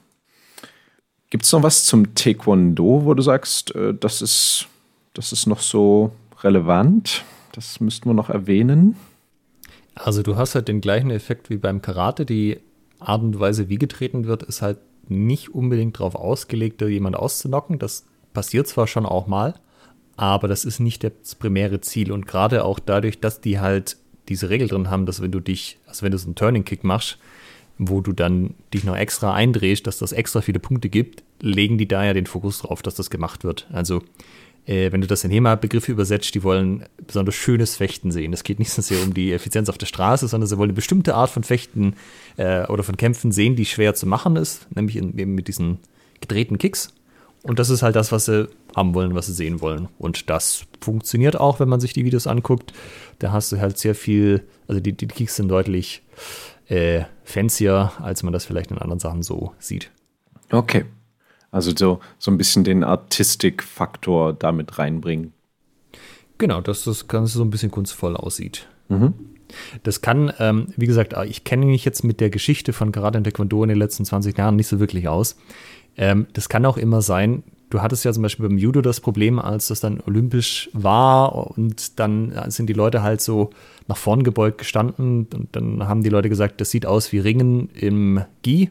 Gibt 1.31 1.45
es 1.45 1.53
noch 1.53 1.63
was 1.63 1.85
zum 1.85 2.17
Taekwondo, 2.17 3.05
wo 3.05 3.15
du 3.15 3.23
sagst, 3.23 3.75
äh, 3.77 3.95
das, 3.95 4.21
ist, 4.21 4.67
das 5.15 5.33
ist 5.33 5.47
noch 5.47 5.61
so 5.61 6.11
relevant? 6.41 7.25
Das 7.53 7.81
müssten 7.81 8.09
wir 8.09 8.15
noch 8.15 8.31
erwähnen. 8.31 8.97
Also 9.95 10.25
du 10.25 10.37
hast 10.37 10.57
halt 10.57 10.67
den 10.67 10.81
gleichen 10.81 11.11
Effekt 11.11 11.49
wie 11.49 11.57
beim 11.57 11.81
Karate. 11.81 12.27
Die 12.27 12.59
Art 12.99 13.23
und 13.23 13.39
Weise, 13.39 13.69
wie 13.69 13.79
getreten 13.79 14.27
wird, 14.27 14.43
ist 14.43 14.61
halt 14.61 14.79
nicht 15.09 15.55
unbedingt 15.55 16.01
darauf 16.01 16.17
ausgelegt, 16.17 16.81
jemand 16.83 17.15
auszunocken. 17.15 17.79
Das 17.79 18.07
passiert 18.33 18.67
zwar 18.67 18.89
schon 18.89 19.07
auch 19.07 19.29
mal, 19.29 19.55
aber 20.17 20.49
das 20.49 20.65
ist 20.65 20.81
nicht 20.81 21.05
das 21.05 21.37
primäre 21.37 21.81
Ziel. 21.81 22.11
Und 22.11 22.27
gerade 22.27 22.65
auch 22.65 22.81
dadurch, 22.81 23.21
dass 23.21 23.41
die 23.41 23.61
halt 23.61 23.97
diese 24.29 24.51
Regel 24.51 24.69
drin 24.69 24.91
haben, 24.91 25.07
dass 25.07 25.21
wenn 25.21 25.33
du 25.33 25.41
dich, 25.41 25.79
also 25.87 26.03
wenn 26.03 26.13
du 26.13 26.19
so 26.19 26.27
einen 26.27 26.35
Turning 26.35 26.65
Kick 26.65 26.85
machst, 26.85 27.19
wo 27.79 28.01
du 28.01 28.13
dann 28.13 28.55
dich 28.73 28.85
noch 28.85 28.97
extra 28.97 29.35
eindrehst, 29.35 29.87
dass 29.87 29.99
das 29.99 30.13
extra 30.13 30.41
viele 30.41 30.61
Punkte 30.61 30.89
gibt, 30.89 31.23
legen 31.41 31.79
die 31.79 31.89
da 31.89 32.05
ja 32.05 32.13
den 32.13 32.27
Fokus 32.27 32.61
drauf, 32.61 32.83
dass 32.83 32.95
das 32.95 33.11
gemacht 33.11 33.45
wird. 33.45 33.67
Also 33.73 34.03
äh, 34.67 34.93
wenn 34.93 35.01
du 35.01 35.07
das 35.07 35.25
in 35.25 35.31
HEMA-Begriffe 35.31 35.91
übersetzt, 35.91 36.35
die 36.35 36.43
wollen 36.43 36.85
besonders 37.07 37.35
schönes 37.35 37.77
Fechten 37.77 38.13
sehen. 38.13 38.33
Es 38.33 38.45
geht 38.45 38.59
nicht 38.59 38.71
so 38.71 38.83
sehr 38.83 39.03
um 39.03 39.15
die 39.15 39.33
Effizienz 39.33 39.69
auf 39.69 39.79
der 39.79 39.87
Straße, 39.87 40.29
sondern 40.29 40.47
sie 40.47 40.57
wollen 40.59 40.71
eine 40.71 40.75
bestimmte 40.77 41.15
Art 41.15 41.31
von 41.31 41.43
Fechten 41.43 41.95
äh, 42.37 42.67
oder 42.67 42.83
von 42.83 42.97
Kämpfen 42.97 43.33
sehen, 43.33 43.57
die 43.57 43.67
schwer 43.67 43.95
zu 43.95 44.07
machen 44.07 44.37
ist, 44.37 44.69
nämlich 44.75 44.97
in, 44.97 45.19
eben 45.19 45.35
mit 45.35 45.49
diesen 45.49 45.79
gedrehten 46.21 46.59
Kicks. 46.59 46.95
Und 47.43 47.59
das 47.59 47.71
ist 47.71 47.83
halt 47.83 47.97
das, 47.97 48.13
was 48.13 48.27
sie 48.27 48.49
haben 48.77 48.95
wollen, 48.95 49.15
was 49.15 49.27
sie 49.27 49.33
sehen 49.33 49.61
wollen. 49.61 49.89
Und 49.99 50.31
das 50.31 50.65
funktioniert 50.81 51.39
auch, 51.39 51.59
wenn 51.59 51.69
man 51.69 51.81
sich 51.81 51.93
die 51.93 52.05
Videos 52.05 52.27
anguckt. 52.27 52.73
Da 53.19 53.33
hast 53.33 53.51
du 53.51 53.61
halt 53.61 53.79
sehr 53.79 53.95
viel, 53.95 54.45
also 54.69 54.81
die, 54.81 54.93
die 54.93 55.09
Kicks 55.09 55.37
sind 55.37 55.49
deutlich 55.49 56.03
äh, 56.69 57.03
fancier, 57.25 57.93
als 58.01 58.23
man 58.23 58.33
das 58.33 58.45
vielleicht 58.45 58.71
in 58.71 58.79
anderen 58.79 59.01
Sachen 59.01 59.23
so 59.23 59.53
sieht. 59.59 59.91
Okay. 60.51 60.85
Also 61.51 61.73
so, 61.77 62.01
so 62.19 62.31
ein 62.31 62.39
bisschen 62.39 62.65
den 62.65 62.85
Artistik-Faktor 62.85 64.33
damit 64.33 64.79
reinbringen. 64.79 65.33
Genau, 66.39 66.61
dass 66.61 66.85
das 66.85 67.09
Ganze 67.09 67.39
so 67.39 67.45
ein 67.45 67.51
bisschen 67.51 67.71
kunstvoll 67.71 68.17
aussieht. 68.17 68.69
Mhm. 68.89 69.15
Das 69.83 70.01
kann, 70.01 70.33
ähm, 70.39 70.69
wie 70.77 70.87
gesagt, 70.87 71.15
ich 71.27 71.45
kenne 71.45 71.67
mich 71.67 71.85
jetzt 71.85 72.05
mit 72.05 72.21
der 72.21 72.31
Geschichte 72.31 72.73
von 72.73 72.91
Karate 72.91 73.19
und 73.19 73.25
Taekwondo 73.25 73.63
in 73.63 73.69
den 73.69 73.79
letzten 73.79 74.05
20 74.05 74.37
Jahren 74.39 74.57
nicht 74.57 74.67
so 74.67 74.81
wirklich 74.81 75.09
aus. 75.09 75.37
Ähm, 75.97 76.27
das 76.33 76.49
kann 76.49 76.67
auch 76.67 76.77
immer 76.77 77.03
sein, 77.03 77.43
du 77.73 77.81
hattest 77.81 78.05
ja 78.05 78.13
zum 78.13 78.23
Beispiel 78.23 78.49
beim 78.49 78.59
Judo 78.59 78.83
das 78.83 79.01
Problem, 79.01 79.39
als 79.39 79.69
das 79.69 79.81
dann 79.81 80.01
olympisch 80.07 80.69
war 80.73 81.57
und 81.57 81.99
dann 81.99 82.33
sind 82.49 82.69
die 82.69 82.75
Leute 82.75 83.03
halt 83.03 83.21
so 83.21 83.51
nach 83.89 83.97
vorn 83.97 84.23
gebeugt 84.23 84.59
gestanden 84.59 85.27
und 85.35 85.49
dann 85.57 85.89
haben 85.89 86.03
die 86.03 86.11
Leute 86.11 86.29
gesagt, 86.29 86.61
das 86.61 86.71
sieht 86.71 86.87
aus 86.87 87.13
wie 87.13 87.19
Ringen 87.19 87.71
im 87.75 88.23
Gi. 88.43 88.71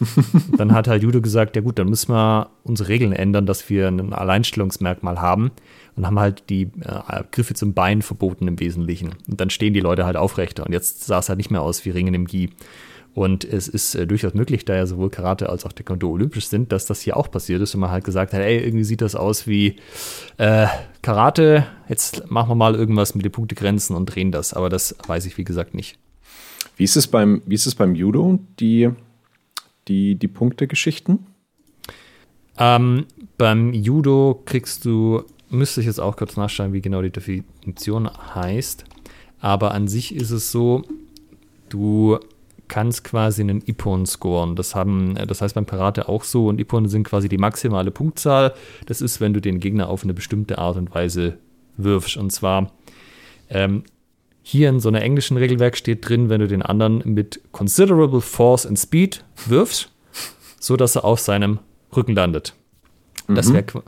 dann 0.56 0.72
hat 0.72 0.88
halt 0.88 1.02
Judo 1.02 1.20
gesagt, 1.20 1.56
ja 1.56 1.62
gut, 1.62 1.78
dann 1.78 1.88
müssen 1.88 2.12
wir 2.12 2.50
unsere 2.64 2.88
Regeln 2.88 3.12
ändern, 3.12 3.46
dass 3.46 3.68
wir 3.68 3.88
ein 3.88 4.12
Alleinstellungsmerkmal 4.12 5.20
haben 5.20 5.50
und 5.96 6.06
haben 6.06 6.18
halt 6.18 6.44
die 6.50 6.62
äh, 6.80 7.24
Griffe 7.30 7.54
zum 7.54 7.74
Bein 7.74 8.02
verboten 8.02 8.48
im 8.48 8.60
Wesentlichen. 8.60 9.10
Und 9.28 9.40
dann 9.40 9.50
stehen 9.50 9.74
die 9.74 9.80
Leute 9.80 10.04
halt 10.04 10.16
aufrechter 10.16 10.64
und 10.64 10.72
jetzt 10.72 11.04
sah 11.04 11.18
es 11.18 11.28
halt 11.28 11.36
nicht 11.36 11.50
mehr 11.50 11.62
aus 11.62 11.84
wie 11.84 11.90
Ringen 11.90 12.14
im 12.14 12.26
Gi. 12.26 12.50
Und 13.14 13.44
es 13.44 13.68
ist 13.68 13.94
äh, 13.94 14.06
durchaus 14.06 14.32
möglich, 14.32 14.64
da 14.64 14.74
ja 14.74 14.86
sowohl 14.86 15.10
Karate 15.10 15.50
als 15.50 15.66
auch 15.66 15.72
Taekwondo 15.72 16.10
olympisch 16.10 16.46
sind, 16.46 16.72
dass 16.72 16.86
das 16.86 17.02
hier 17.02 17.16
auch 17.16 17.30
passiert 17.30 17.60
ist 17.60 17.74
und 17.74 17.80
man 17.80 17.90
halt 17.90 18.04
gesagt 18.04 18.32
hat, 18.32 18.40
ey, 18.40 18.58
irgendwie 18.58 18.84
sieht 18.84 19.02
das 19.02 19.14
aus 19.14 19.46
wie 19.46 19.76
äh, 20.38 20.66
Karate, 21.02 21.66
jetzt 21.88 22.30
machen 22.30 22.50
wir 22.50 22.54
mal 22.54 22.74
irgendwas 22.74 23.14
mit 23.14 23.24
den 23.24 23.32
Punktegrenzen 23.32 23.94
und 23.96 24.06
drehen 24.06 24.32
das. 24.32 24.54
Aber 24.54 24.70
das 24.70 24.96
weiß 25.06 25.26
ich, 25.26 25.36
wie 25.36 25.44
gesagt, 25.44 25.74
nicht. 25.74 25.98
Wie 26.76 26.84
ist 26.84 26.96
es 26.96 27.06
beim, 27.06 27.42
wie 27.44 27.54
ist 27.54 27.66
es 27.66 27.74
beim 27.74 27.94
Judo, 27.94 28.38
die, 28.58 28.90
die, 29.88 30.14
die 30.14 30.28
Punktegeschichten? 30.28 31.26
Ähm, 32.58 33.06
beim 33.36 33.74
Judo 33.74 34.40
kriegst 34.46 34.86
du, 34.86 35.24
müsste 35.50 35.80
ich 35.80 35.86
jetzt 35.86 36.00
auch 36.00 36.16
kurz 36.16 36.36
nachschauen, 36.36 36.72
wie 36.72 36.80
genau 36.80 37.02
die 37.02 37.10
Definition 37.10 38.08
heißt. 38.34 38.84
Aber 39.40 39.72
an 39.74 39.86
sich 39.86 40.14
ist 40.14 40.30
es 40.30 40.50
so, 40.50 40.84
du 41.68 42.18
kannst 42.72 43.04
quasi 43.04 43.42
einen 43.42 43.60
Ippon 43.66 44.06
scoren. 44.06 44.56
Das, 44.56 44.74
haben, 44.74 45.14
äh, 45.18 45.26
das 45.26 45.42
heißt 45.42 45.54
beim 45.54 45.66
Karate 45.66 46.08
auch 46.08 46.24
so. 46.24 46.46
Und 46.46 46.58
Ippon 46.58 46.88
sind 46.88 47.04
quasi 47.04 47.28
die 47.28 47.36
maximale 47.36 47.90
Punktzahl. 47.90 48.54
Das 48.86 49.02
ist, 49.02 49.20
wenn 49.20 49.34
du 49.34 49.40
den 49.40 49.60
Gegner 49.60 49.90
auf 49.90 50.04
eine 50.04 50.14
bestimmte 50.14 50.56
Art 50.56 50.78
und 50.78 50.94
Weise 50.94 51.36
wirfst. 51.76 52.16
Und 52.16 52.30
zwar 52.30 52.72
ähm, 53.50 53.84
hier 54.42 54.70
in 54.70 54.80
so 54.80 54.88
einer 54.88 55.02
englischen 55.02 55.36
Regelwerk 55.36 55.76
steht 55.76 56.08
drin, 56.08 56.30
wenn 56.30 56.40
du 56.40 56.48
den 56.48 56.62
anderen 56.62 57.02
mit 57.04 57.42
considerable 57.52 58.22
force 58.22 58.64
and 58.64 58.78
speed 58.78 59.22
wirfst, 59.44 59.92
so 60.58 60.76
dass 60.76 60.96
er 60.96 61.04
auf 61.04 61.20
seinem 61.20 61.58
Rücken 61.94 62.14
landet. 62.14 62.54
Mhm. 63.28 63.34
Das 63.34 63.52
wäre 63.52 63.82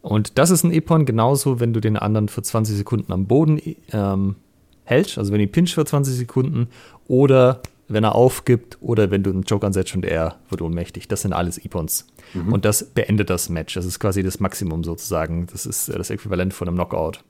und 0.00 0.38
das 0.38 0.50
ist 0.50 0.64
ein 0.64 0.72
Ippon 0.72 1.04
genauso, 1.04 1.60
wenn 1.60 1.74
du 1.74 1.80
den 1.80 1.98
anderen 1.98 2.28
für 2.28 2.42
20 2.42 2.76
Sekunden 2.76 3.12
am 3.12 3.26
Boden 3.26 3.60
ähm, 3.92 4.36
hältst, 4.84 5.18
also 5.18 5.32
wenn 5.32 5.38
du 5.38 5.44
ihn 5.44 5.52
pinch 5.52 5.74
für 5.74 5.84
20 5.84 6.14
Sekunden 6.14 6.68
oder 7.06 7.60
wenn 7.92 8.04
er 8.04 8.14
aufgibt 8.14 8.78
oder 8.80 9.10
wenn 9.10 9.22
du 9.22 9.30
einen 9.30 9.42
Joke 9.42 9.66
ansetzt 9.66 9.94
und 9.94 10.04
er 10.04 10.36
wird 10.48 10.62
ohnmächtig. 10.62 11.08
Das 11.08 11.22
sind 11.22 11.32
alles 11.32 11.58
Epons. 11.58 12.06
Mhm. 12.34 12.52
Und 12.52 12.64
das 12.64 12.84
beendet 12.84 13.30
das 13.30 13.48
Match. 13.48 13.74
Das 13.74 13.84
ist 13.84 13.98
quasi 13.98 14.22
das 14.22 14.40
Maximum 14.40 14.84
sozusagen. 14.84 15.46
Das 15.46 15.66
ist 15.66 15.88
das 15.88 16.10
Äquivalent 16.10 16.54
von 16.54 16.68
einem 16.68 16.76
Knockout. 16.76 17.20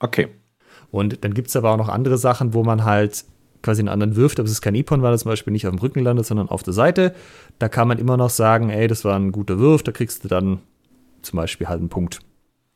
Okay. 0.00 0.28
Und 0.90 1.24
dann 1.24 1.34
gibt 1.34 1.48
es 1.48 1.56
aber 1.56 1.72
auch 1.72 1.76
noch 1.76 1.88
andere 1.88 2.18
Sachen, 2.18 2.54
wo 2.54 2.62
man 2.62 2.84
halt 2.84 3.24
quasi 3.62 3.80
einen 3.80 3.88
anderen 3.88 4.14
wirft, 4.16 4.38
aber 4.38 4.46
es 4.46 4.52
ist 4.52 4.60
kein 4.60 4.74
Epon, 4.74 5.02
weil 5.02 5.12
er 5.12 5.18
zum 5.18 5.30
Beispiel 5.30 5.52
nicht 5.52 5.66
auf 5.66 5.74
dem 5.74 5.80
Rücken 5.80 6.00
landet, 6.00 6.26
sondern 6.26 6.48
auf 6.48 6.62
der 6.62 6.74
Seite. 6.74 7.14
Da 7.58 7.68
kann 7.68 7.88
man 7.88 7.98
immer 7.98 8.16
noch 8.16 8.30
sagen, 8.30 8.70
ey, 8.70 8.86
das 8.86 9.04
war 9.04 9.18
ein 9.18 9.32
guter 9.32 9.58
Wurf, 9.58 9.82
da 9.82 9.90
kriegst 9.90 10.22
du 10.22 10.28
dann 10.28 10.60
zum 11.22 11.38
Beispiel 11.38 11.66
halt 11.66 11.80
einen 11.80 11.88
Punkt. 11.88 12.20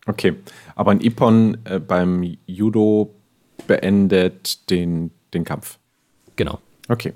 Okay, 0.07 0.37
aber 0.75 0.91
ein 0.93 1.03
Epon 1.03 1.59
äh, 1.65 1.79
beim 1.79 2.39
Judo 2.47 3.15
beendet 3.67 4.71
den, 4.71 5.11
den 5.35 5.45
Kampf. 5.45 5.79
Genau. 6.37 6.59
Okay. 6.89 7.13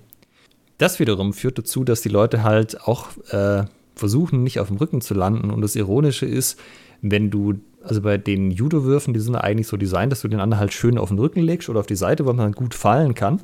Das 0.78 0.98
wiederum 1.00 1.32
führt 1.32 1.58
dazu, 1.58 1.84
dass 1.84 2.00
die 2.00 2.08
Leute 2.08 2.42
halt 2.42 2.82
auch 2.82 3.08
äh, 3.30 3.64
versuchen, 3.94 4.42
nicht 4.42 4.60
auf 4.60 4.68
dem 4.68 4.78
Rücken 4.78 5.00
zu 5.00 5.14
landen. 5.14 5.50
Und 5.50 5.60
das 5.60 5.76
Ironische 5.76 6.26
ist, 6.26 6.58
wenn 7.02 7.30
du, 7.30 7.54
also 7.82 8.02
bei 8.02 8.18
den 8.18 8.50
Judo-Würfen, 8.50 9.14
die 9.14 9.20
sind 9.20 9.36
eigentlich 9.36 9.66
so 9.66 9.76
designt, 9.76 10.12
dass 10.12 10.22
du 10.22 10.28
den 10.28 10.40
anderen 10.40 10.60
halt 10.60 10.72
schön 10.72 10.98
auf 10.98 11.08
den 11.08 11.18
Rücken 11.18 11.40
legst 11.40 11.68
oder 11.68 11.80
auf 11.80 11.86
die 11.86 11.96
Seite, 11.96 12.26
wo 12.26 12.32
man 12.32 12.52
gut 12.52 12.74
fallen 12.74 13.14
kann. 13.14 13.40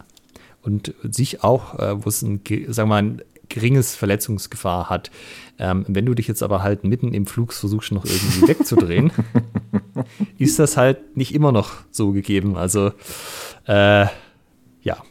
Und 0.63 0.95
sich 1.03 1.45
auch, 1.45 1.79
äh, 1.79 2.05
wo 2.05 2.09
es 2.09 2.23
ein, 2.23 2.41
sagen 2.69 2.77
wir 2.77 2.87
mal, 2.87 3.03
ein 3.03 3.23
geringes 3.49 3.95
Verletzungsgefahr 3.95 4.91
hat. 4.91 5.11
Ähm, 5.59 5.85
wenn 5.89 6.07
du 6.07 6.15
dich 6.15 6.29
jetzt 6.29 6.43
aber 6.43 6.63
halt 6.63 6.85
mitten 6.85 7.15
im 7.15 7.27
Flug 7.27 7.53
versuchst, 7.53 7.93
noch 7.93 8.05
irgendwie 8.05 8.49
wegzudrehen, 8.49 9.13
ist 10.39 10.59
das 10.59 10.77
halt 10.77 11.17
nicht 11.17 11.35
immer 11.35 11.53
noch 11.53 11.73
so 11.91 12.13
gegeben. 12.13 12.57
Also, 12.57 12.93
äh, 13.67 14.07
ja, 14.83 15.03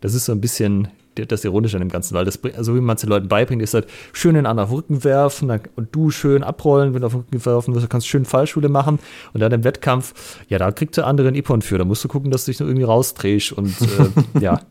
das 0.00 0.14
ist 0.14 0.26
so 0.26 0.32
ein 0.32 0.40
bisschen 0.40 0.88
das 1.26 1.44
Ironische 1.44 1.76
an 1.76 1.80
dem 1.80 1.88
Ganzen, 1.88 2.14
weil 2.14 2.24
das, 2.24 2.38
also 2.56 2.74
wie 2.74 2.80
man 2.80 2.94
es 2.94 3.00
den 3.00 3.10
Leuten 3.10 3.28
beibringt, 3.28 3.62
ist 3.62 3.74
halt 3.74 3.88
schön 4.12 4.34
den 4.34 4.46
anderen 4.46 4.64
auf 4.64 4.70
den 4.70 4.76
Rücken 4.76 5.04
werfen 5.04 5.60
und 5.76 5.88
du 5.94 6.10
schön 6.10 6.42
abrollen, 6.44 6.94
wenn 6.94 7.00
du 7.00 7.06
auf 7.06 7.12
den 7.12 7.22
Rücken 7.22 7.44
werfen 7.44 7.74
wirst, 7.74 7.84
du 7.84 7.88
kannst 7.88 8.06
schön 8.06 8.24
Fallschule 8.24 8.68
machen 8.68 8.98
und 9.32 9.40
dann 9.40 9.52
im 9.52 9.64
Wettkampf, 9.64 10.44
ja, 10.48 10.58
da 10.58 10.70
kriegt 10.70 10.96
der 10.96 11.06
andere 11.06 11.28
einen 11.28 11.36
Ippon 11.36 11.62
für, 11.62 11.78
da 11.78 11.84
musst 11.84 12.04
du 12.04 12.08
gucken, 12.08 12.30
dass 12.30 12.44
du 12.44 12.52
dich 12.52 12.60
noch 12.60 12.66
irgendwie 12.66 12.84
rausdrehst 12.84 13.52
und 13.52 13.74
äh, 13.80 14.40
ja. 14.40 14.60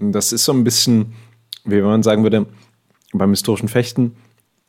Das 0.00 0.32
ist 0.32 0.44
so 0.44 0.52
ein 0.52 0.62
bisschen, 0.62 1.14
wie 1.64 1.78
wenn 1.78 1.82
man 1.82 2.04
sagen 2.04 2.22
würde, 2.22 2.46
beim 3.12 3.30
historischen 3.30 3.66
Fechten, 3.66 4.14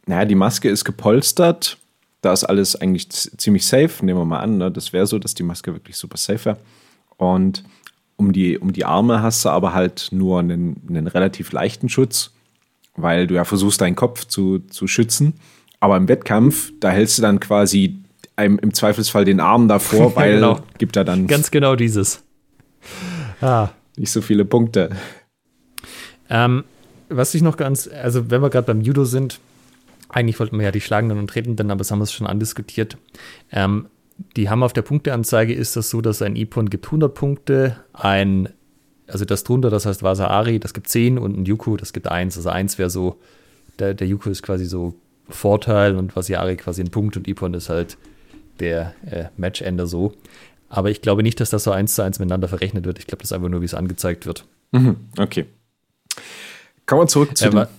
naja, 0.07 0.25
die 0.25 0.33
Maske 0.33 0.69
ist 0.69 0.85
gepolstert, 0.85 1.77
da 2.21 2.33
ist 2.33 2.45
alles 2.45 2.75
eigentlich 2.75 3.09
ziemlich 3.11 3.67
safe, 3.67 4.03
nehmen 4.03 4.19
wir 4.19 4.25
mal 4.25 4.39
an, 4.39 4.57
ne? 4.57 4.71
das 4.71 4.91
wäre 4.91 5.05
so, 5.05 5.19
dass 5.19 5.35
die 5.35 5.43
Maske 5.43 5.71
wirklich 5.71 5.97
super 5.97 6.17
safe 6.17 6.45
wäre 6.45 6.57
und 7.17 7.63
um 8.19 8.33
die, 8.33 8.57
um 8.57 8.73
die 8.73 8.85
Arme 8.85 9.21
hast 9.21 9.45
du 9.45 9.49
aber 9.49 9.73
halt 9.73 10.09
nur 10.11 10.39
einen, 10.39 10.81
einen 10.87 11.07
relativ 11.07 11.51
leichten 11.51 11.87
Schutz, 11.89 12.33
weil 12.95 13.27
du 13.27 13.35
ja 13.35 13.45
versuchst, 13.45 13.79
deinen 13.81 13.95
Kopf 13.95 14.25
zu, 14.25 14.59
zu 14.59 14.87
schützen. 14.87 15.35
Aber 15.79 15.95
im 15.95 16.09
Wettkampf, 16.09 16.73
da 16.81 16.89
hältst 16.89 17.17
du 17.17 17.21
dann 17.21 17.39
quasi 17.39 18.03
einem, 18.35 18.59
im 18.59 18.73
Zweifelsfall 18.73 19.23
den 19.23 19.39
Arm 19.39 19.67
davor, 19.69 20.15
weil 20.15 20.35
genau. 20.35 20.59
gibt 20.77 20.97
er 20.97 21.05
dann. 21.05 21.27
Ganz 21.27 21.49
genau 21.49 21.75
dieses. 21.75 22.23
Ah. 23.41 23.69
Nicht 23.95 24.11
so 24.11 24.21
viele 24.21 24.43
Punkte. 24.43 24.89
Ähm, 26.29 26.65
was 27.07 27.33
ich 27.33 27.41
noch 27.41 27.55
ganz, 27.55 27.87
also 27.87 28.29
wenn 28.29 28.41
wir 28.41 28.49
gerade 28.49 28.67
beim 28.67 28.81
Judo 28.81 29.05
sind, 29.05 29.39
eigentlich 30.09 30.39
wollten 30.39 30.57
wir 30.57 30.65
ja 30.65 30.71
die 30.71 30.81
Schlagenden 30.81 31.19
und 31.19 31.29
Tretenden, 31.29 31.71
aber 31.71 31.79
das 31.79 31.91
haben 31.91 31.99
wir 31.99 32.05
schon 32.07 32.27
andiskutiert. 32.27 32.97
Ähm, 33.51 33.87
die 34.35 34.49
haben 34.49 34.63
auf 34.63 34.73
der 34.73 34.81
Punkteanzeige 34.81 35.53
ist 35.53 35.75
das 35.75 35.89
so, 35.89 36.01
dass 36.01 36.21
ein 36.21 36.35
Ipon 36.35 36.69
gibt 36.69 36.85
100 36.87 37.13
Punkte, 37.13 37.77
ein, 37.93 38.49
also 39.07 39.25
das 39.25 39.43
drunter, 39.43 39.69
das 39.69 39.85
heißt 39.85 40.03
Wasaari, 40.03 40.59
das 40.59 40.73
gibt 40.73 40.87
10 40.87 41.17
und 41.17 41.37
ein 41.37 41.45
Yuku, 41.45 41.77
das 41.77 41.93
gibt 41.93 42.07
1. 42.07 42.35
Also 42.37 42.49
1 42.49 42.77
wäre 42.77 42.89
so, 42.89 43.19
der, 43.79 43.93
der 43.93 44.07
Yuku 44.07 44.29
ist 44.29 44.43
quasi 44.43 44.65
so 44.65 44.93
Vorteil 45.29 45.95
und 45.95 46.15
Wasaari 46.15 46.55
quasi 46.57 46.81
ein 46.81 46.89
Punkt 46.91 47.15
und 47.17 47.27
Ipon 47.27 47.53
ist 47.53 47.69
halt 47.69 47.97
der 48.59 48.93
äh, 49.09 49.25
Matchender 49.37 49.87
so. 49.87 50.13
Aber 50.67 50.89
ich 50.91 51.01
glaube 51.01 51.23
nicht, 51.23 51.39
dass 51.39 51.49
das 51.49 51.63
so 51.63 51.71
eins 51.71 51.95
zu 51.95 52.01
eins 52.03 52.19
miteinander 52.19 52.47
verrechnet 52.47 52.85
wird. 52.85 52.99
Ich 52.99 53.07
glaube, 53.07 53.21
das 53.21 53.29
ist 53.31 53.33
einfach 53.33 53.49
nur, 53.49 53.61
wie 53.61 53.65
es 53.65 53.73
angezeigt 53.73 54.25
wird. 54.25 54.45
Mhm, 54.71 54.97
okay. 55.17 55.45
Kommen 56.85 57.03
wir 57.03 57.07
zurück 57.07 57.37
zu 57.37 57.45
Ja, 57.45 57.49
dem, 57.51 57.57
aber- 57.59 57.69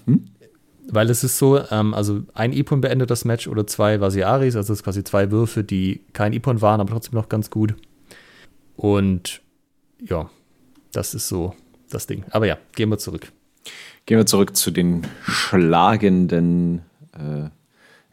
Weil 0.92 1.08
es 1.10 1.22
ist 1.22 1.38
so, 1.38 1.60
ähm, 1.70 1.94
also 1.94 2.22
ein 2.34 2.52
Ipon 2.52 2.80
beendet 2.80 3.10
das 3.10 3.24
Match 3.24 3.46
oder 3.46 3.66
zwei 3.66 4.00
Vasiaris, 4.00 4.56
also 4.56 4.72
es 4.72 4.80
ist 4.80 4.84
quasi 4.84 5.04
zwei 5.04 5.30
Würfe, 5.30 5.62
die 5.62 6.00
kein 6.12 6.32
Ipon 6.32 6.60
waren, 6.62 6.80
aber 6.80 6.90
trotzdem 6.92 7.14
noch 7.14 7.28
ganz 7.28 7.50
gut. 7.50 7.74
Und 8.76 9.40
ja, 10.00 10.30
das 10.92 11.14
ist 11.14 11.28
so 11.28 11.54
das 11.90 12.06
Ding. 12.06 12.24
Aber 12.30 12.46
ja, 12.46 12.56
gehen 12.74 12.88
wir 12.88 12.98
zurück. 12.98 13.30
Gehen 14.06 14.18
wir 14.18 14.26
zurück 14.26 14.56
zu 14.56 14.70
den 14.70 15.06
schlagenden, 15.22 16.82
äh, 17.12 17.50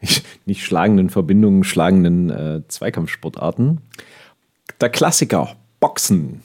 nicht- 0.00 0.24
nicht 0.46 0.64
schlagenden 0.64 1.10
Verbindungen, 1.10 1.64
schlagenden 1.64 2.30
äh, 2.30 2.62
Zweikampfsportarten. 2.68 3.80
Der 4.80 4.90
Klassiker, 4.90 5.56
Boxen. 5.80 6.42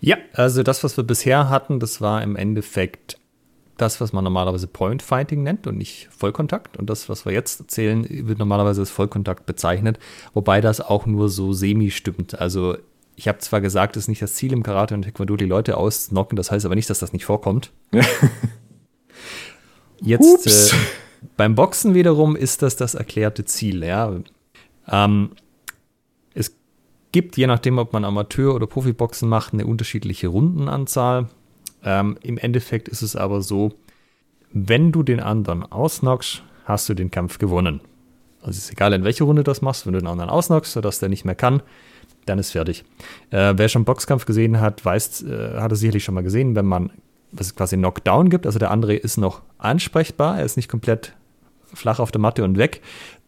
Ja, 0.00 0.16
also 0.32 0.62
das, 0.62 0.82
was 0.82 0.96
wir 0.96 1.04
bisher 1.04 1.48
hatten, 1.50 1.78
das 1.78 2.00
war 2.00 2.22
im 2.22 2.36
Endeffekt 2.36 3.18
das, 3.80 4.00
was 4.00 4.12
man 4.12 4.24
normalerweise 4.24 4.66
Point 4.66 5.02
Fighting 5.02 5.42
nennt 5.42 5.66
und 5.66 5.78
nicht 5.78 6.08
Vollkontakt. 6.10 6.76
Und 6.76 6.90
das, 6.90 7.08
was 7.08 7.24
wir 7.24 7.32
jetzt 7.32 7.60
erzählen, 7.60 8.06
wird 8.08 8.38
normalerweise 8.38 8.82
als 8.82 8.90
Vollkontakt 8.90 9.46
bezeichnet, 9.46 9.98
wobei 10.34 10.60
das 10.60 10.80
auch 10.80 11.06
nur 11.06 11.28
so 11.28 11.52
semi 11.52 11.90
stimmt. 11.90 12.38
Also 12.38 12.76
ich 13.16 13.26
habe 13.26 13.38
zwar 13.38 13.60
gesagt, 13.60 13.96
es 13.96 14.04
ist 14.04 14.08
nicht 14.08 14.22
das 14.22 14.34
Ziel 14.34 14.52
im 14.52 14.62
Karate 14.62 14.94
und 14.94 15.02
Taekwondo, 15.02 15.36
die 15.36 15.44
Leute 15.44 15.76
ausnocken, 15.76 16.36
das 16.36 16.50
heißt 16.50 16.64
aber 16.64 16.74
nicht, 16.76 16.88
dass 16.88 17.00
das 17.00 17.12
nicht 17.12 17.24
vorkommt. 17.24 17.72
Jetzt 20.00 20.46
äh, 20.46 20.76
beim 21.36 21.54
Boxen 21.54 21.94
wiederum 21.94 22.36
ist 22.36 22.62
das 22.62 22.76
das 22.76 22.94
erklärte 22.94 23.44
Ziel. 23.44 23.82
Ja. 23.82 24.12
Ähm, 24.86 25.30
es 26.34 26.56
gibt, 27.10 27.36
je 27.36 27.46
nachdem, 27.46 27.78
ob 27.78 27.92
man 27.92 28.04
Amateur- 28.04 28.54
oder 28.54 28.66
Profiboxen 28.66 29.28
macht, 29.28 29.52
eine 29.52 29.66
unterschiedliche 29.66 30.28
Rundenanzahl. 30.28 31.28
Ähm, 31.84 32.18
Im 32.22 32.38
Endeffekt 32.38 32.88
ist 32.88 33.02
es 33.02 33.16
aber 33.16 33.42
so, 33.42 33.72
wenn 34.52 34.92
du 34.92 35.02
den 35.02 35.20
anderen 35.20 35.62
ausnockst, 35.62 36.42
hast 36.64 36.88
du 36.88 36.94
den 36.94 37.10
Kampf 37.10 37.38
gewonnen. 37.38 37.80
Also 38.40 38.58
ist 38.58 38.70
egal, 38.70 38.92
in 38.92 39.04
welcher 39.04 39.24
Runde 39.24 39.42
du 39.42 39.50
das 39.50 39.62
machst, 39.62 39.86
wenn 39.86 39.92
du 39.92 39.98
den 39.98 40.06
anderen 40.06 40.30
ausnockst, 40.30 40.72
sodass 40.72 41.00
der 41.00 41.08
nicht 41.08 41.24
mehr 41.24 41.34
kann, 41.34 41.62
dann 42.26 42.38
ist 42.38 42.52
fertig. 42.52 42.84
Äh, 43.30 43.54
wer 43.56 43.68
schon 43.68 43.84
Boxkampf 43.84 44.26
gesehen 44.26 44.60
hat, 44.60 44.84
weiß, 44.84 45.22
äh, 45.22 45.60
hat 45.60 45.72
es 45.72 45.80
sicherlich 45.80 46.04
schon 46.04 46.14
mal 46.14 46.22
gesehen, 46.22 46.54
wenn 46.54 46.66
man 46.66 46.90
was 47.32 47.48
es 47.48 47.56
quasi 47.56 47.76
Knockdown 47.76 48.30
gibt, 48.30 48.46
also 48.46 48.58
der 48.58 48.70
andere 48.70 48.94
ist 48.94 49.16
noch 49.16 49.42
ansprechbar, 49.58 50.38
er 50.38 50.44
ist 50.44 50.56
nicht 50.56 50.68
komplett 50.68 51.14
flach 51.74 51.98
auf 51.98 52.10
der 52.10 52.20
Matte 52.20 52.44
und 52.44 52.56
weg, 52.56 52.80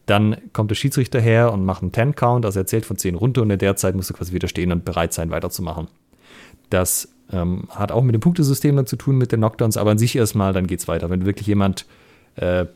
dann 0.07 0.37
kommt 0.53 0.71
der 0.71 0.75
Schiedsrichter 0.75 1.21
her 1.21 1.53
und 1.53 1.65
macht 1.65 1.83
einen 1.83 1.93
10-Count, 1.93 2.45
also 2.45 2.61
er 2.61 2.67
zählt 2.67 2.87
von 2.87 2.97
10 2.97 3.15
runter 3.15 3.43
und 3.43 3.51
in 3.51 3.59
der 3.59 3.77
Zeit 3.77 3.95
musst 3.95 4.11
du 4.11 4.15
quasi 4.15 4.33
wieder 4.33 4.49
stehen 4.49 4.73
und 4.73 4.85
bereit 4.85 5.13
sein, 5.13 5.31
weiterzumachen. 5.31 5.89
Das 6.71 7.09
ähm, 7.33 7.69
hat 7.71 7.93
auch 7.93 8.03
mit 8.03 8.15
dem 8.15 8.21
Punktesystem 8.21 8.77
dann 8.77 8.87
zu 8.87 8.97
tun, 8.97 9.17
mit 9.17 9.33
den 9.33 9.41
Knockdowns, 9.41 9.77
aber 9.77 9.91
an 9.93 9.99
sich 9.99 10.17
erstmal, 10.17 10.53
dann 10.53 10.67
geht's 10.67 10.89
weiter. 10.89 11.11
Wenn 11.11 11.21
du 11.21 11.27
wirklich 11.27 11.47
jemand 11.47 11.87
äh, 12.37 12.67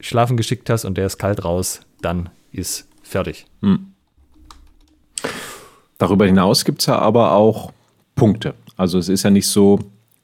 schlafen 0.00 0.36
geschickt 0.36 0.70
hast 0.70 0.84
und 0.84 0.96
der 0.96 1.06
ist 1.06 1.18
kalt 1.18 1.44
raus, 1.44 1.80
dann 2.00 2.30
ist 2.52 2.88
fertig. 3.02 3.46
Darüber 5.98 6.26
hinaus 6.26 6.64
gibt 6.64 6.80
es 6.80 6.86
ja 6.86 6.98
aber 6.98 7.32
auch 7.32 7.72
Punkte. 8.14 8.54
Also 8.76 8.98
es 8.98 9.08
ist 9.08 9.22
ja 9.22 9.30
nicht 9.30 9.46
so, 9.46 9.78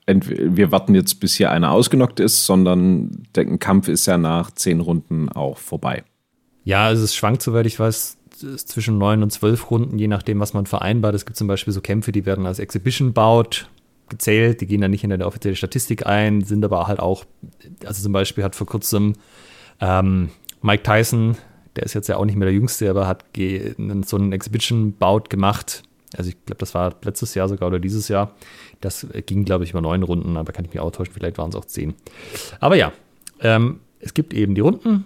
wir 0.06 0.72
warten 0.72 0.94
jetzt, 0.94 1.20
bis 1.20 1.34
hier 1.34 1.50
einer 1.50 1.72
ausgenockt 1.72 2.20
ist, 2.20 2.46
sondern 2.46 3.26
der 3.34 3.58
Kampf 3.58 3.88
ist 3.88 4.06
ja 4.06 4.16
nach 4.16 4.50
zehn 4.50 4.80
Runden 4.80 5.28
auch 5.28 5.58
vorbei. 5.58 6.04
Ja, 6.64 6.86
also 6.86 7.04
es 7.04 7.14
schwankt, 7.14 7.42
soweit 7.42 7.66
ich 7.66 7.78
weiß, 7.78 8.16
zwischen 8.36 8.98
neun 8.98 9.22
und 9.22 9.30
zwölf 9.30 9.70
Runden, 9.70 9.98
je 9.98 10.08
nachdem, 10.08 10.40
was 10.40 10.54
man 10.54 10.66
vereinbart. 10.66 11.14
Es 11.14 11.26
gibt 11.26 11.36
zum 11.36 11.46
Beispiel 11.46 11.72
so 11.72 11.80
Kämpfe, 11.80 12.12
die 12.12 12.26
werden 12.26 12.46
als 12.46 12.58
Exhibition 12.58 13.12
baut, 13.12 13.68
gezählt, 14.08 14.60
die 14.60 14.66
gehen 14.66 14.80
dann 14.80 14.90
nicht 14.90 15.04
in 15.04 15.12
eine 15.12 15.26
offizielle 15.26 15.56
Statistik 15.56 16.06
ein, 16.06 16.42
sind 16.42 16.64
aber 16.64 16.86
halt 16.86 17.00
auch, 17.00 17.24
also 17.84 18.02
zum 18.02 18.12
Beispiel 18.12 18.44
hat 18.44 18.54
vor 18.54 18.66
kurzem 18.66 19.14
ähm, 19.80 20.30
Mike 20.62 20.82
Tyson, 20.82 21.36
der 21.76 21.84
ist 21.84 21.94
jetzt 21.94 22.08
ja 22.08 22.16
auch 22.16 22.24
nicht 22.24 22.36
mehr 22.36 22.46
der 22.46 22.54
Jüngste, 22.54 22.88
aber 22.88 23.06
hat 23.06 23.24
so 24.04 24.16
einen 24.16 24.32
Exhibition-Bout 24.32 25.24
gemacht. 25.28 25.82
Also 26.16 26.30
ich 26.30 26.36
glaube, 26.46 26.58
das 26.58 26.74
war 26.74 26.94
letztes 27.04 27.34
Jahr 27.34 27.48
sogar 27.48 27.68
oder 27.68 27.78
dieses 27.78 28.08
Jahr. 28.08 28.34
Das 28.80 29.06
ging, 29.26 29.44
glaube 29.44 29.64
ich, 29.64 29.70
über 29.70 29.80
neun 29.80 30.02
Runden, 30.02 30.36
aber 30.36 30.52
kann 30.52 30.64
ich 30.64 30.72
mich 30.72 30.80
auch 30.80 30.90
täuschen, 30.90 31.12
vielleicht 31.12 31.38
waren 31.38 31.50
es 31.50 31.56
auch 31.56 31.64
zehn. 31.64 31.94
Aber 32.60 32.76
ja, 32.76 32.92
ähm, 33.40 33.80
es 34.00 34.14
gibt 34.14 34.32
eben 34.32 34.54
die 34.54 34.60
Runden, 34.60 35.04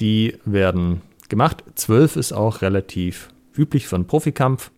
die 0.00 0.36
werden 0.44 1.02
gemacht. 1.28 1.64
Zwölf 1.74 2.16
ist 2.16 2.32
auch 2.32 2.62
relativ 2.62 3.28
üblich 3.56 3.86
für 3.86 3.96
einen 3.96 4.06
Profikampf. 4.06 4.70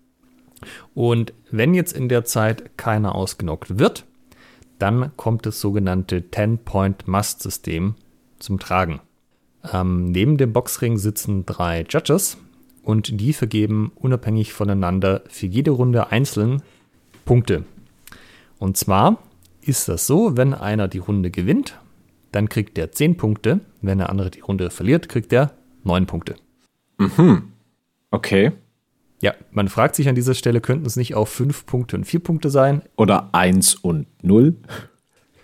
Und 0.95 1.33
wenn 1.51 1.75
jetzt 1.75 1.93
in 1.93 2.09
der 2.09 2.25
Zeit 2.25 2.77
keiner 2.77 3.15
ausgenockt 3.15 3.79
wird, 3.79 4.05
dann 4.79 5.13
kommt 5.17 5.47
das 5.47 5.61
sogenannte 5.61 6.21
10-Point-Must-System 6.21 7.95
zum 8.39 8.59
Tragen. 8.59 9.01
Ähm, 9.73 10.11
neben 10.13 10.37
dem 10.37 10.53
Boxring 10.53 10.99
sitzen 10.99 11.45
drei 11.47 11.85
Judges 11.89 12.39
und 12.83 13.21
die 13.21 13.33
vergeben 13.33 13.93
unabhängig 13.97 14.53
voneinander 14.53 15.23
für 15.29 15.47
jede 15.47 15.73
Runde 15.73 16.11
einzeln 16.11 16.63
Punkte. 17.25 17.65
Und 18.59 18.77
zwar 18.77 19.19
ist 19.61 19.89
das 19.89 20.07
so, 20.07 20.37
wenn 20.37 20.55
einer 20.55 20.89
die 20.89 20.99
Runde 20.99 21.31
gewinnt, 21.31 21.79
dann 22.33 22.49
kriegt 22.49 22.77
der 22.77 22.93
10 22.93 23.17
Punkte. 23.17 23.61
Wenn 23.83 23.99
der 23.99 24.11
andere 24.11 24.31
die 24.31 24.41
Runde 24.41 24.71
verliert, 24.71 25.09
kriegt 25.09 25.33
er 25.33 25.53
9 25.85 26.07
Punkte. 26.07 26.37
Okay. 28.11 28.53
Ja, 29.21 29.35
man 29.51 29.69
fragt 29.69 29.97
sich 29.97 30.09
an 30.09 30.15
dieser 30.15 30.35
Stelle, 30.35 30.61
könnten 30.61 30.87
es 30.87 30.97
nicht 30.97 31.15
auch 31.15 31.27
5 31.27 31.67
Punkte 31.67 31.97
und 31.97 32.05
4 32.05 32.21
Punkte 32.21 32.51
sein? 32.51 32.83
Oder 32.97 33.31
eins 33.33 33.75
und 33.75 34.07
null. 34.23 34.57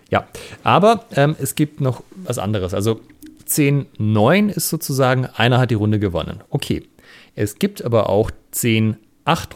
Ja, 0.09 0.27
aber 0.63 1.05
ähm, 1.15 1.35
es 1.39 1.55
gibt 1.55 1.81
noch 1.81 2.03
was 2.15 2.37
anderes. 2.37 2.73
Also 2.73 3.01
10-9 3.47 4.49
ist 4.49 4.69
sozusagen, 4.69 5.25
einer 5.25 5.59
hat 5.59 5.71
die 5.71 5.75
Runde 5.75 5.99
gewonnen. 5.99 6.43
Okay. 6.49 6.83
Es 7.35 7.59
gibt 7.59 7.83
aber 7.83 8.09
auch 8.09 8.31
10-8 8.53 8.95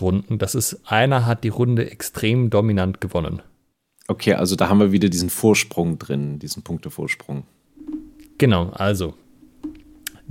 Runden. 0.02 0.38
Das 0.38 0.54
ist, 0.54 0.82
einer 0.86 1.26
hat 1.26 1.44
die 1.44 1.50
Runde 1.50 1.90
extrem 1.90 2.50
dominant 2.50 3.00
gewonnen. 3.00 3.42
Okay, 4.08 4.34
also 4.34 4.56
da 4.56 4.70
haben 4.70 4.80
wir 4.80 4.92
wieder 4.92 5.08
diesen 5.08 5.30
Vorsprung 5.30 5.98
drin, 6.00 6.40
diesen 6.40 6.64
Punktevorsprung. 6.64 7.44
Genau, 8.38 8.70
also, 8.72 9.14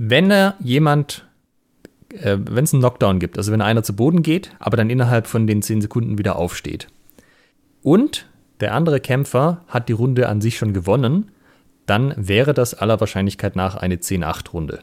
wenn 0.01 0.31
er 0.31 0.55
jemand, 0.61 1.27
äh, 2.13 2.37
wenn 2.39 2.63
es 2.63 2.73
einen 2.73 2.81
Knockdown 2.81 3.19
gibt, 3.19 3.37
also 3.37 3.51
wenn 3.51 3.61
einer 3.61 3.83
zu 3.83 3.95
Boden 3.95 4.23
geht, 4.23 4.55
aber 4.57 4.77
dann 4.77 4.89
innerhalb 4.89 5.27
von 5.27 5.45
den 5.45 5.61
10 5.61 5.81
Sekunden 5.81 6.17
wieder 6.17 6.37
aufsteht 6.37 6.87
und 7.83 8.25
der 8.61 8.73
andere 8.73 8.99
Kämpfer 8.99 9.61
hat 9.67 9.87
die 9.89 9.93
Runde 9.93 10.27
an 10.27 10.41
sich 10.41 10.57
schon 10.57 10.73
gewonnen, 10.73 11.31
dann 11.85 12.13
wäre 12.17 12.53
das 12.53 12.73
aller 12.73 12.99
Wahrscheinlichkeit 12.99 13.55
nach 13.55 13.75
eine 13.75 13.95
10-8-Runde. 13.97 14.79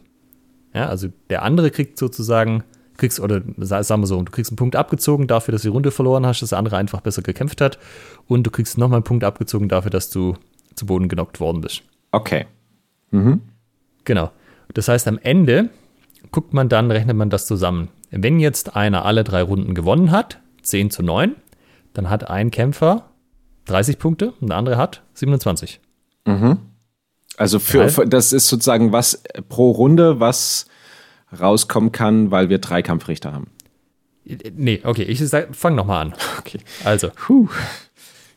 Ja, 0.75 0.89
also 0.89 1.09
der 1.31 1.43
andere 1.43 1.71
kriegt 1.71 1.99
sozusagen, 1.99 2.65
kriegst, 2.97 3.21
oder 3.21 3.43
sa- 3.59 3.83
sagen 3.83 4.03
wir 4.03 4.07
so, 4.07 4.21
du 4.23 4.31
kriegst 4.33 4.51
einen 4.51 4.57
Punkt 4.57 4.77
abgezogen 4.77 5.27
dafür, 5.27 5.53
dass 5.53 5.63
du 5.63 5.69
die 5.69 5.73
Runde 5.73 5.91
verloren 5.91 6.27
hast, 6.27 6.43
dass 6.43 6.51
der 6.51 6.59
andere 6.59 6.77
einfach 6.77 7.01
besser 7.01 7.23
gekämpft 7.23 7.61
hat 7.61 7.79
und 8.27 8.47
du 8.47 8.51
kriegst 8.51 8.77
nochmal 8.77 8.97
einen 8.99 9.05
Punkt 9.05 9.25
abgezogen 9.25 9.69
dafür, 9.69 9.91
dass 9.91 10.11
du 10.11 10.37
zu 10.75 10.85
Boden 10.87 11.09
genockt 11.09 11.39
worden 11.41 11.61
bist. 11.63 11.83
Okay. 12.13 12.47
Genau. 14.05 14.31
Das 14.75 14.89
heißt, 14.89 15.09
am 15.09 15.19
Ende 15.19 15.71
guckt 16.31 16.53
man 16.53 16.69
dann, 16.69 16.91
rechnet 16.91 17.17
man 17.17 17.31
das 17.31 17.47
zusammen. 17.47 17.89
Wenn 18.11 18.41
jetzt 18.41 18.77
einer 18.77 19.05
alle 19.05 19.25
drei 19.25 19.43
Runden 19.43 19.75
gewonnen 19.75 20.11
hat, 20.11 20.41
10 20.63 20.91
zu 20.91 21.03
9, 21.03 21.35
dann 21.93 22.11
hat 22.11 22.29
ein 22.29 22.51
Kämpfer 22.51 23.11
30 23.67 23.99
Punkte 23.99 24.33
und 24.41 24.49
der 24.49 24.57
andere 24.57 24.77
hat 24.77 25.03
27. 25.15 25.81
Also 27.37 27.59
für, 27.59 27.89
für 27.89 28.07
das 28.07 28.33
ist 28.33 28.49
sozusagen 28.49 28.93
was 28.93 29.23
pro 29.49 29.71
Runde, 29.71 30.21
was 30.21 30.67
rauskommen 31.39 31.93
kann, 31.93 32.31
weil 32.31 32.49
wir 32.49 32.59
drei 32.59 32.83
Kampfrichter 32.83 33.33
haben. 33.33 33.49
Nee, 34.25 34.81
okay, 34.83 35.03
ich 35.03 35.21
sag, 35.21 35.55
fang 35.55 35.75
nochmal 35.75 36.07
an. 36.07 36.15
Okay. 36.39 36.61
Also, 36.85 37.11
Puh. 37.15 37.49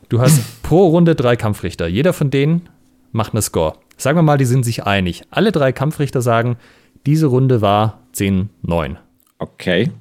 du 0.09 0.19
hast 0.19 0.63
pro 0.63 0.87
Runde 0.87 1.15
drei 1.15 1.35
Kampfrichter. 1.35 1.87
Jeder 1.87 2.11
von 2.11 2.31
denen 2.31 2.67
macht 3.11 3.33
eine 3.33 3.41
Score. 3.43 3.77
Sagen 3.99 4.17
wir 4.17 4.21
mal, 4.23 4.37
die 4.37 4.45
sind 4.45 4.63
sich 4.63 4.85
einig. 4.85 5.23
Alle 5.29 5.51
drei 5.51 5.71
Kampfrichter 5.71 6.21
sagen, 6.21 6.57
diese 7.05 7.27
Runde 7.27 7.61
war 7.61 8.01
10-9. 8.15 8.95
Okay. 9.39 9.91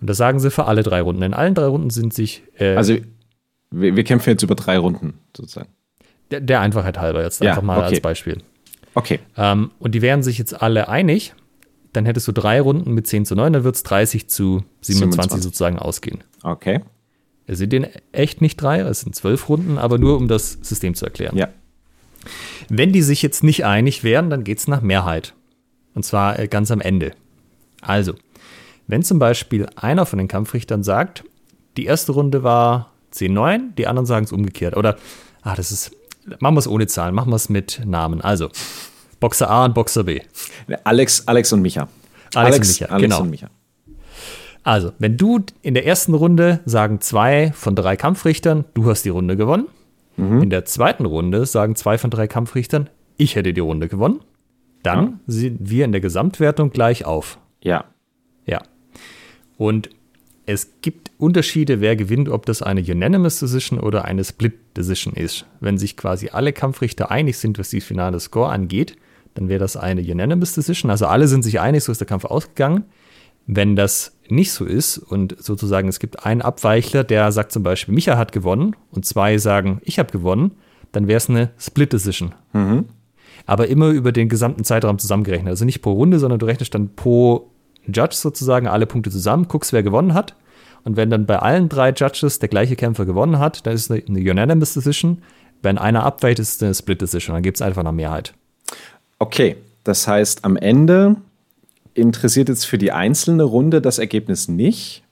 Und 0.00 0.08
das 0.08 0.16
sagen 0.16 0.40
sie 0.40 0.50
für 0.50 0.64
alle 0.66 0.82
drei 0.82 1.00
Runden. 1.02 1.22
In 1.22 1.34
allen 1.34 1.54
drei 1.54 1.66
Runden 1.66 1.90
sind 1.90 2.14
sich 2.14 2.42
äh, 2.58 2.74
Also 2.76 2.96
wir, 3.70 3.96
wir 3.96 4.04
kämpfen 4.04 4.30
jetzt 4.30 4.42
über 4.42 4.54
drei 4.54 4.78
Runden 4.78 5.14
sozusagen. 5.36 5.68
der, 6.30 6.40
der 6.40 6.60
Einfachheit 6.60 6.98
halber 6.98 7.22
jetzt 7.22 7.42
Ja, 7.42 7.50
einfach 7.50 7.62
mal 7.62 7.78
okay. 7.78 7.86
als 7.88 8.00
Beispiel. 8.00 8.38
Okay. 8.94 9.20
Ähm, 9.36 9.70
und 9.78 9.94
die 9.94 10.02
wären 10.02 10.22
sich 10.22 10.38
jetzt 10.38 10.62
alle 10.62 10.88
einig, 10.88 11.34
dann 11.92 12.06
hättest 12.06 12.26
du 12.28 12.32
drei 12.32 12.60
Runden 12.60 12.94
mit 12.94 13.06
10 13.06 13.24
zu 13.26 13.34
9, 13.34 13.52
dann 13.52 13.64
wird 13.64 13.74
es 13.76 13.82
30 13.82 14.28
zu 14.28 14.62
27, 14.80 15.12
27. 15.32 15.42
sozusagen 15.42 15.78
ausgehen. 15.78 16.24
Okay. 16.42 16.80
Es 17.46 17.58
sind 17.58 17.72
in 17.74 17.86
echt 18.12 18.40
nicht 18.40 18.56
drei, 18.62 18.80
es 18.80 19.00
sind 19.00 19.14
zwölf 19.14 19.48
Runden, 19.48 19.76
aber 19.78 19.98
nur 19.98 20.16
um 20.16 20.28
das 20.28 20.58
System 20.62 20.94
zu 20.94 21.04
erklären. 21.04 21.36
Ja. 21.36 21.48
Wenn 22.68 22.92
die 22.92 23.02
sich 23.02 23.22
jetzt 23.22 23.42
nicht 23.42 23.64
einig 23.64 24.04
wären, 24.04 24.30
dann 24.30 24.44
geht 24.44 24.58
es 24.58 24.68
nach 24.68 24.82
Mehrheit. 24.82 25.34
Und 25.94 26.04
zwar 26.04 26.38
äh, 26.38 26.48
ganz 26.48 26.70
am 26.70 26.80
Ende. 26.80 27.12
Also, 27.80 28.14
Wenn 28.86 29.02
zum 29.02 29.18
Beispiel 29.18 29.66
einer 29.76 30.04
von 30.04 30.18
den 30.18 30.28
Kampfrichtern 30.28 30.82
sagt, 30.82 31.24
die 31.76 31.84
erste 31.84 32.12
Runde 32.12 32.42
war 32.42 32.92
10-9, 33.14 33.74
die 33.76 33.86
anderen 33.86 34.06
sagen 34.06 34.24
es 34.24 34.32
umgekehrt. 34.32 34.76
Oder, 34.76 34.96
ah, 35.42 35.54
das 35.54 35.70
ist, 35.70 35.92
machen 36.40 36.54
wir 36.54 36.60
es 36.60 36.68
ohne 36.68 36.86
Zahlen, 36.86 37.14
machen 37.14 37.30
wir 37.30 37.36
es 37.36 37.48
mit 37.48 37.82
Namen. 37.84 38.20
Also, 38.20 38.50
Boxer 39.20 39.50
A 39.50 39.64
und 39.64 39.74
Boxer 39.74 40.04
B. 40.04 40.20
Alex, 40.84 41.26
Alex 41.26 41.52
und 41.52 41.62
Micha. 41.62 41.88
Alex, 42.34 42.56
und 42.56 42.68
Micha, 42.68 42.86
Alex 42.86 43.02
genau. 43.02 43.22
und 43.22 43.30
Micha. 43.30 43.50
Also, 44.62 44.92
wenn 44.98 45.16
du 45.16 45.40
in 45.62 45.74
der 45.74 45.86
ersten 45.86 46.14
Runde 46.14 46.60
sagen 46.64 47.00
zwei 47.00 47.52
von 47.52 47.74
drei 47.74 47.96
Kampfrichtern, 47.96 48.64
du 48.74 48.88
hast 48.90 49.04
die 49.04 49.08
Runde 49.08 49.36
gewonnen. 49.36 49.66
In 50.20 50.50
der 50.50 50.64
zweiten 50.64 51.06
Runde 51.06 51.46
sagen 51.46 51.76
zwei 51.76 51.96
von 51.98 52.10
drei 52.10 52.26
Kampfrichtern, 52.26 52.90
ich 53.16 53.36
hätte 53.36 53.52
die 53.52 53.60
Runde 53.60 53.88
gewonnen. 53.88 54.20
Dann 54.82 55.04
Ja. 55.04 55.12
sind 55.26 55.70
wir 55.70 55.84
in 55.84 55.92
der 55.92 56.00
Gesamtwertung 56.00 56.70
gleich 56.70 57.04
auf. 57.04 57.38
Ja. 57.62 57.84
Ja. 58.46 58.62
Und 59.58 59.90
es 60.46 60.72
gibt 60.82 61.10
Unterschiede, 61.18 61.80
wer 61.80 61.96
gewinnt, 61.96 62.28
ob 62.28 62.46
das 62.46 62.62
eine 62.62 62.80
Unanimous 62.80 63.40
Decision 63.40 63.78
oder 63.78 64.04
eine 64.04 64.24
Split 64.24 64.54
Decision 64.76 65.14
ist. 65.14 65.46
Wenn 65.60 65.78
sich 65.78 65.96
quasi 65.96 66.30
alle 66.30 66.52
Kampfrichter 66.52 67.10
einig 67.10 67.36
sind, 67.38 67.58
was 67.58 67.70
die 67.70 67.80
finale 67.80 68.18
Score 68.20 68.50
angeht, 68.50 68.96
dann 69.34 69.48
wäre 69.48 69.60
das 69.60 69.76
eine 69.76 70.00
Unanimous 70.00 70.54
Decision. 70.54 70.90
Also 70.90 71.06
alle 71.06 71.28
sind 71.28 71.42
sich 71.42 71.60
einig, 71.60 71.84
so 71.84 71.92
ist 71.92 72.00
der 72.00 72.06
Kampf 72.08 72.24
ausgegangen. 72.24 72.84
Wenn 73.46 73.76
das 73.76 74.16
nicht 74.30 74.52
so 74.52 74.64
ist 74.64 74.98
und 74.98 75.36
sozusagen 75.42 75.88
es 75.88 75.98
gibt 75.98 76.24
einen 76.24 76.42
Abweichler, 76.42 77.04
der 77.04 77.32
sagt 77.32 77.52
zum 77.52 77.62
Beispiel, 77.62 77.94
Micha 77.94 78.16
hat 78.16 78.32
gewonnen 78.32 78.76
und 78.90 79.04
zwei 79.04 79.38
sagen, 79.38 79.80
ich 79.84 79.98
habe 79.98 80.12
gewonnen, 80.12 80.52
dann 80.92 81.06
wäre 81.08 81.18
es 81.18 81.28
eine 81.28 81.50
Split 81.58 81.92
Decision. 81.92 82.34
Aber 83.46 83.68
immer 83.68 83.88
über 83.88 84.12
den 84.12 84.28
gesamten 84.28 84.64
Zeitraum 84.64 84.98
zusammengerechnet. 84.98 85.50
Also 85.50 85.64
nicht 85.64 85.82
pro 85.82 85.92
Runde, 85.92 86.18
sondern 86.18 86.38
du 86.38 86.46
rechnest 86.46 86.74
dann 86.74 86.94
pro 86.94 87.50
Judge 87.86 88.16
sozusagen 88.16 88.66
alle 88.66 88.86
Punkte 88.86 89.10
zusammen, 89.10 89.48
guckst, 89.48 89.72
wer 89.72 89.82
gewonnen 89.82 90.14
hat. 90.14 90.34
Und 90.84 90.96
wenn 90.96 91.10
dann 91.10 91.26
bei 91.26 91.38
allen 91.38 91.68
drei 91.68 91.90
Judges 91.90 92.38
der 92.38 92.48
gleiche 92.48 92.76
Kämpfer 92.76 93.04
gewonnen 93.04 93.38
hat, 93.38 93.66
dann 93.66 93.74
ist 93.74 93.82
es 93.82 93.90
eine, 93.90 94.02
eine 94.06 94.30
Unanimous 94.30 94.74
Decision. 94.74 95.22
Wenn 95.62 95.78
einer 95.78 96.04
abweicht, 96.04 96.38
ist 96.38 96.56
es 96.56 96.62
eine 96.62 96.74
Split 96.74 97.02
Decision. 97.02 97.34
Dann 97.34 97.42
gibt 97.42 97.58
es 97.58 97.62
einfach 97.62 97.80
eine 97.80 97.92
Mehrheit. 97.92 98.34
Okay, 99.18 99.56
das 99.84 100.08
heißt, 100.08 100.44
am 100.44 100.56
Ende 100.56 101.16
interessiert 101.94 102.48
jetzt 102.48 102.64
für 102.66 102.78
die 102.78 102.92
einzelne 102.92 103.42
Runde 103.44 103.80
das 103.80 103.98
Ergebnis 103.98 104.48
nicht, 104.48 105.02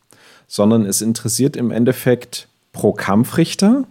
sondern 0.47 0.87
es 0.87 1.03
interessiert 1.03 1.57
im 1.57 1.71
Endeffekt 1.71 2.49
pro 2.73 2.93
Kampfrichter. 2.93 3.85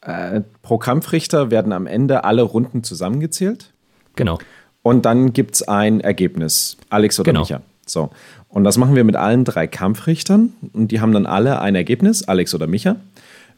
Äh, 0.00 0.40
pro 0.62 0.78
Kampfrichter 0.78 1.50
werden 1.50 1.72
am 1.72 1.86
Ende 1.86 2.24
alle 2.24 2.42
Runden 2.42 2.82
zusammengezählt 2.82 3.72
Genau. 4.16 4.38
und 4.82 5.04
dann 5.04 5.32
gibt 5.32 5.54
es 5.54 5.62
ein 5.68 6.00
Ergebnis, 6.00 6.76
Alex 6.90 7.20
oder 7.20 7.30
Genau. 7.30 7.40
Micha. 7.42 7.62
So. 7.86 8.10
Und 8.48 8.64
das 8.64 8.76
machen 8.78 8.96
wir 8.96 9.04
mit 9.04 9.16
allen 9.16 9.44
drei 9.44 9.66
Kampfrichtern 9.66 10.52
und 10.72 10.88
die 10.90 11.00
haben 11.00 11.12
dann 11.12 11.26
alle 11.26 11.60
ein 11.60 11.74
Ergebnis, 11.74 12.24
Alex 12.26 12.54
oder 12.54 12.66
Micha. 12.66 12.96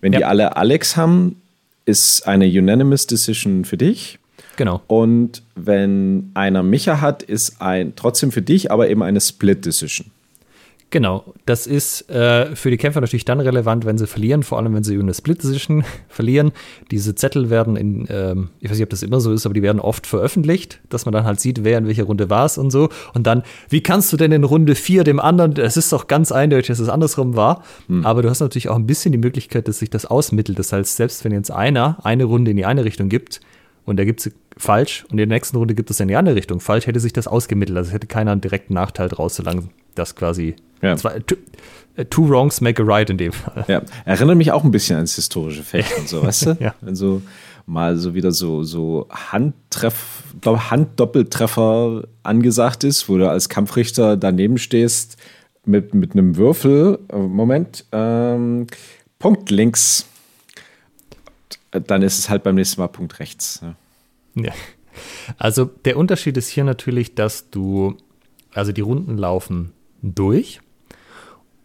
Wenn 0.01 0.13
die 0.13 0.19
Ja. 0.21 0.29
alle 0.29 0.57
Alex 0.57 0.97
haben, 0.97 1.41
ist 1.87 2.27
eine 2.27 2.47
Unanimous 2.47 3.07
Decision 3.07 3.65
für 3.65 3.77
dich. 3.77 4.19
Genau. 4.57 4.83
Und 4.87 5.43
wenn 5.55 6.31
einer 6.35 6.63
Micha 6.63 7.01
hat, 7.01 7.23
ist 7.23 7.61
ein 7.61 7.95
trotzdem 7.97 8.33
für 8.33 8.43
dich, 8.43 8.71
aber 8.71 8.89
eben 8.89 9.03
eine 9.03 9.21
Split 9.21 9.65
Decision. 9.65 10.11
Genau, 10.95 11.25
das 11.45 11.67
ist 11.67 12.09
äh, 12.09 12.55
für 12.55 12.71
die 12.71 12.77
Kämpfer 12.77 13.01
natürlich 13.01 13.25
dann 13.25 13.41
relevant, 13.41 13.85
wenn 13.85 13.99
sie 13.99 14.07
verlieren, 14.07 14.45
vor 14.45 14.59
allem 14.59 14.75
wenn 14.75 14.85
sie 14.85 14.95
über 14.95 15.03
eine 15.03 15.13
Split 15.13 15.43
Decision 15.43 15.83
verlieren. 16.09 16.53
Diese 16.93 17.17
Zettel 17.17 17.51
werden 17.51 17.75
in, 17.75 18.07
ähm, 18.09 18.51
ich 18.61 18.71
weiß 18.71 18.77
nicht, 18.77 18.85
ob 18.85 18.91
das 18.91 19.03
immer 19.03 19.19
so 19.21 19.33
ist, 19.33 19.45
aber 19.45 19.55
die 19.55 19.63
werden 19.63 19.81
oft 19.81 20.07
veröffentlicht, 20.07 20.79
dass 20.91 21.05
man 21.05 21.13
dann 21.13 21.25
halt 21.25 21.41
sieht, 21.41 21.65
wer 21.65 21.79
in 21.79 21.89
welcher 21.89 22.05
Runde 22.05 22.31
war 22.31 22.45
es 22.45 22.59
und 22.59 22.71
so. 22.71 22.91
Und 23.13 23.27
dann, 23.27 23.43
wie 23.69 23.83
kannst 23.83 24.13
du 24.13 24.17
denn 24.17 24.31
in 24.31 24.45
Runde 24.45 24.77
4 24.77 25.03
dem 25.03 25.19
anderen, 25.19 25.57
es 25.57 25.77
ist 25.77 25.93
doch 25.93 26.07
ganz 26.07 26.31
eindeutig, 26.31 26.69
dass 26.69 26.79
es 26.79 26.89
andersrum 26.89 27.35
war. 27.35 27.65
Aber 28.05 28.23
du 28.23 28.31
hast 28.31 28.39
natürlich 28.39 28.69
auch 28.69 28.77
ein 28.77 28.87
bisschen 28.87 29.11
die 29.11 29.19
Möglichkeit, 29.19 29.67
dass 29.67 29.81
sich 29.81 29.91
das 29.91 30.07
ausmittelt. 30.07 30.61
Das 30.61 30.73
heißt, 30.73 30.95
selbst 30.95 31.25
wenn 31.25 31.33
jetzt 31.33 31.51
einer 31.51 31.99
eine 32.05 32.23
Runde 32.23 32.53
in 32.53 32.57
die 32.57 32.67
eine 32.67 32.85
Richtung 32.85 33.09
gibt 33.09 33.41
und 33.85 33.99
er 33.99 34.07
gibt 34.07 34.21
sie 34.21 34.31
falsch 34.57 35.05
und 35.05 35.13
in 35.13 35.17
der 35.19 35.27
nächsten 35.27 35.57
Runde 35.57 35.75
gibt 35.75 35.91
es 35.91 36.01
in 36.01 36.09
die 36.09 36.17
andere 36.17 36.37
Richtung 36.37 36.61
falsch, 36.61 36.87
hätte 36.87 37.01
sich 37.01 37.13
das 37.13 37.27
ausgemittelt. 37.27 37.77
Also 37.79 37.93
hätte 37.93 38.07
keiner 38.07 38.33
einen 38.33 38.41
direkten 38.41 38.75
Nachteil 38.75 39.09
draus, 39.09 39.37
solange 39.37 39.69
das 39.95 40.15
quasi 40.15 40.57
Ja. 40.83 40.97
zwei, 40.97 41.19
two, 41.21 41.37
äh, 41.97 42.05
two 42.05 42.29
wrongs 42.29 42.61
make 42.61 42.83
a 42.83 42.87
right 42.87 43.09
in 43.11 43.19
dem 43.19 43.33
Fall. 43.33 43.65
Ja, 43.69 43.83
erinnert 44.05 44.37
mich 44.37 44.53
auch 44.53 44.65
ein 44.65 44.71
bisschen 44.71 44.97
ans 44.97 45.15
historische 45.17 45.63
Fechten 45.63 46.01
und 46.03 46.09
so, 46.09 46.23
weißt 46.23 46.47
du? 46.47 46.57
Ja. 46.61 46.75
Wenn 46.81 46.95
so 46.97 47.23
mal 47.67 47.97
so 47.97 48.15
wieder 48.15 48.31
so, 48.33 48.63
so 48.63 49.09
Handtreff, 49.11 50.23
glaub, 50.41 50.71
Handdoppeltreffer 50.71 52.05
angesagt 52.23 52.85
ist, 52.85 53.09
wo 53.09 53.17
du 53.19 53.29
als 53.29 53.49
Kampfrichter 53.49 54.17
daneben 54.17 54.59
stehst 54.59 55.17
mit, 55.65 55.95
mit 55.95 56.13
einem 56.13 56.37
Würfel. 56.37 56.99
Äh, 57.11 57.17
Moment, 57.17 57.87
ähm, 57.93 58.67
Punkt 59.19 59.51
links. 59.51 60.07
Dann 61.71 62.03
ist 62.03 62.19
es 62.19 62.29
halt 62.31 62.43
beim 62.45 62.55
nächsten 62.55 62.81
Mal 62.81 62.89
Punkt 62.89 63.19
rechts. 63.19 63.61
Ja. 63.63 63.75
Ja. 64.35 64.53
Also 65.39 65.65
der 65.65 65.97
Unterschied 65.97 66.37
ist 66.37 66.49
hier 66.49 66.65
natürlich, 66.65 67.15
dass 67.15 67.51
du, 67.51 67.97
also 68.53 68.73
die 68.73 68.81
Runden 68.81 69.19
laufen 69.19 69.73
durch 70.03 70.61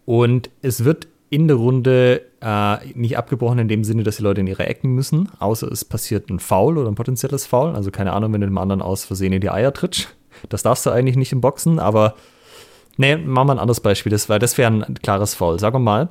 und 0.04 0.50
es 0.62 0.84
wird 0.84 1.08
in 1.28 1.46
der 1.46 1.56
Runde 1.56 2.22
äh, 2.40 2.78
nicht 2.94 3.16
abgebrochen 3.16 3.60
in 3.60 3.68
dem 3.68 3.84
Sinne, 3.84 4.02
dass 4.02 4.16
die 4.16 4.24
Leute 4.24 4.40
in 4.40 4.48
ihre 4.48 4.66
Ecken 4.66 4.94
müssen, 4.94 5.28
außer 5.38 5.70
es 5.70 5.84
passiert 5.84 6.28
ein 6.28 6.40
Foul 6.40 6.76
oder 6.76 6.88
ein 6.88 6.96
potenzielles 6.96 7.46
Foul. 7.46 7.76
Also 7.76 7.92
keine 7.92 8.12
Ahnung, 8.12 8.32
wenn 8.32 8.40
du 8.40 8.48
dem 8.48 8.58
anderen 8.58 8.82
aus 8.82 9.04
Versehen 9.04 9.32
in 9.32 9.40
die 9.40 9.50
Eier 9.50 9.72
trittst. 9.72 10.16
Das 10.48 10.62
darfst 10.62 10.86
du 10.86 10.90
eigentlich 10.90 11.16
nicht 11.16 11.32
im 11.32 11.40
Boxen, 11.40 11.78
aber 11.78 12.14
nee, 12.96 13.16
machen 13.16 13.48
wir 13.48 13.54
ein 13.54 13.58
anderes 13.58 13.80
Beispiel, 13.80 14.10
das, 14.10 14.28
weil 14.28 14.38
das 14.38 14.58
wäre 14.58 14.72
ein 14.72 14.94
klares 15.02 15.34
Foul. 15.34 15.58
Sagen 15.60 15.76
wir 15.76 15.80
mal, 15.80 16.08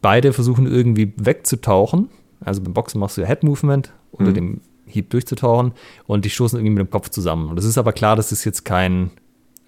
beide 0.00 0.32
versuchen 0.32 0.66
irgendwie 0.66 1.12
wegzutauchen. 1.16 2.08
Also 2.40 2.62
beim 2.62 2.72
Boxen 2.72 2.98
machst 2.98 3.16
du 3.16 3.20
ja 3.20 3.28
Head 3.28 3.44
Movement, 3.44 3.92
unter 4.10 4.32
dem 4.32 4.60
Hieb 4.92 5.10
durchzutauchen 5.10 5.72
und 6.06 6.24
die 6.24 6.30
stoßen 6.30 6.58
irgendwie 6.58 6.74
mit 6.74 6.86
dem 6.86 6.90
Kopf 6.90 7.08
zusammen. 7.08 7.48
Und 7.48 7.58
es 7.58 7.64
ist 7.64 7.78
aber 7.78 7.92
klar, 7.92 8.16
das 8.16 8.32
ist 8.32 8.44
jetzt 8.44 8.64
kein, 8.64 9.10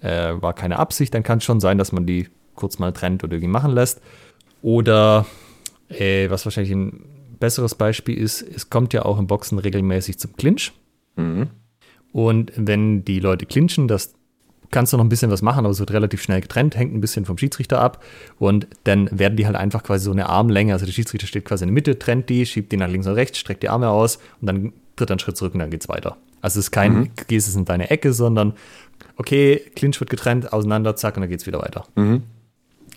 äh, 0.01 0.33
war 0.39 0.53
keine 0.53 0.79
Absicht. 0.79 1.13
Dann 1.13 1.23
kann 1.23 1.39
es 1.39 1.43
schon 1.43 1.59
sein, 1.59 1.77
dass 1.77 1.91
man 1.91 2.05
die 2.05 2.29
kurz 2.55 2.79
mal 2.79 2.93
trennt 2.93 3.23
oder 3.23 3.33
irgendwie 3.33 3.51
machen 3.51 3.71
lässt. 3.71 4.01
Oder 4.61 5.25
äh, 5.89 6.29
was 6.29 6.45
wahrscheinlich 6.45 6.73
ein 6.73 7.05
besseres 7.39 7.75
Beispiel 7.75 8.17
ist, 8.17 8.41
es 8.41 8.69
kommt 8.69 8.93
ja 8.93 9.03
auch 9.03 9.19
im 9.19 9.27
Boxen 9.27 9.59
regelmäßig 9.59 10.17
zum 10.19 10.35
Clinch. 10.35 10.71
Und 12.11 12.53
wenn 12.55 13.03
die 13.03 13.19
Leute 13.19 13.45
clinchen, 13.45 13.87
das 13.87 14.13
kannst 14.71 14.93
du 14.93 14.97
noch 14.97 15.03
ein 15.03 15.09
bisschen 15.09 15.31
was 15.31 15.41
machen, 15.41 15.59
aber 15.59 15.69
es 15.69 15.79
wird 15.79 15.91
relativ 15.91 16.21
schnell 16.21 16.41
getrennt, 16.41 16.75
hängt 16.75 16.93
ein 16.93 17.01
bisschen 17.01 17.25
vom 17.25 17.37
Schiedsrichter 17.37 17.81
ab 17.81 18.03
und 18.39 18.67
dann 18.83 19.09
werden 19.11 19.35
die 19.35 19.45
halt 19.45 19.55
einfach 19.55 19.83
quasi 19.83 20.05
so 20.05 20.11
eine 20.11 20.27
Armlänge, 20.27 20.73
also 20.73 20.85
der 20.85 20.93
Schiedsrichter 20.93 21.27
steht 21.27 21.45
quasi 21.45 21.63
in 21.63 21.69
der 21.69 21.73
Mitte, 21.73 21.99
trennt 21.99 22.29
die, 22.29 22.45
schiebt 22.45 22.71
die 22.71 22.77
nach 22.77 22.89
links 22.89 23.07
und 23.07 23.13
rechts, 23.13 23.37
streckt 23.37 23.63
die 23.63 23.69
Arme 23.69 23.89
aus 23.89 24.19
und 24.41 24.47
dann 24.47 24.73
tritt 24.95 25.11
einen 25.11 25.19
Schritt 25.19 25.37
zurück 25.37 25.53
und 25.53 25.59
dann 25.59 25.69
geht's 25.69 25.89
weiter. 25.89 26.17
Also 26.41 26.59
es 26.59 26.67
ist 26.67 26.71
kein, 26.71 27.11
gehst 27.27 27.47
es 27.47 27.55
in 27.55 27.65
deine 27.65 27.89
Ecke, 27.89 28.13
sondern 28.13 28.53
okay, 29.17 29.61
Clinch 29.75 29.99
wird 29.99 30.09
getrennt, 30.09 30.53
auseinander, 30.53 30.95
zack 30.95 31.17
und 31.17 31.21
dann 31.21 31.29
geht's 31.29 31.47
wieder 31.47 31.59
weiter. 31.59 31.85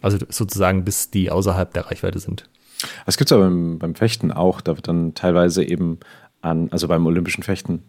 Also 0.02 0.18
sozusagen 0.28 0.84
bis 0.84 1.10
die 1.10 1.30
außerhalb 1.30 1.72
der 1.72 1.86
Reichweite 1.86 2.18
sind. 2.18 2.48
Das 3.06 3.16
gibt 3.16 3.30
es 3.30 3.32
aber 3.32 3.44
beim, 3.44 3.78
beim 3.78 3.94
Fechten 3.94 4.32
auch. 4.32 4.60
Da 4.60 4.76
wird 4.76 4.86
dann 4.86 5.14
teilweise 5.14 5.64
eben 5.64 5.98
an, 6.40 6.68
also 6.70 6.86
beim 6.88 7.04
olympischen 7.06 7.42
Fechten, 7.42 7.82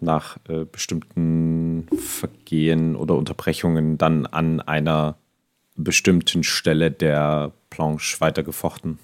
nach 0.00 0.38
äh, 0.48 0.64
bestimmten 0.64 1.86
Vergehen 1.96 2.96
oder 2.96 3.16
Unterbrechungen 3.16 3.98
dann 3.98 4.26
an 4.26 4.60
einer 4.60 5.16
bestimmten 5.76 6.44
Stelle 6.44 6.90
der 6.90 7.52
Planche 7.70 8.20
weitergefochten. 8.20 8.98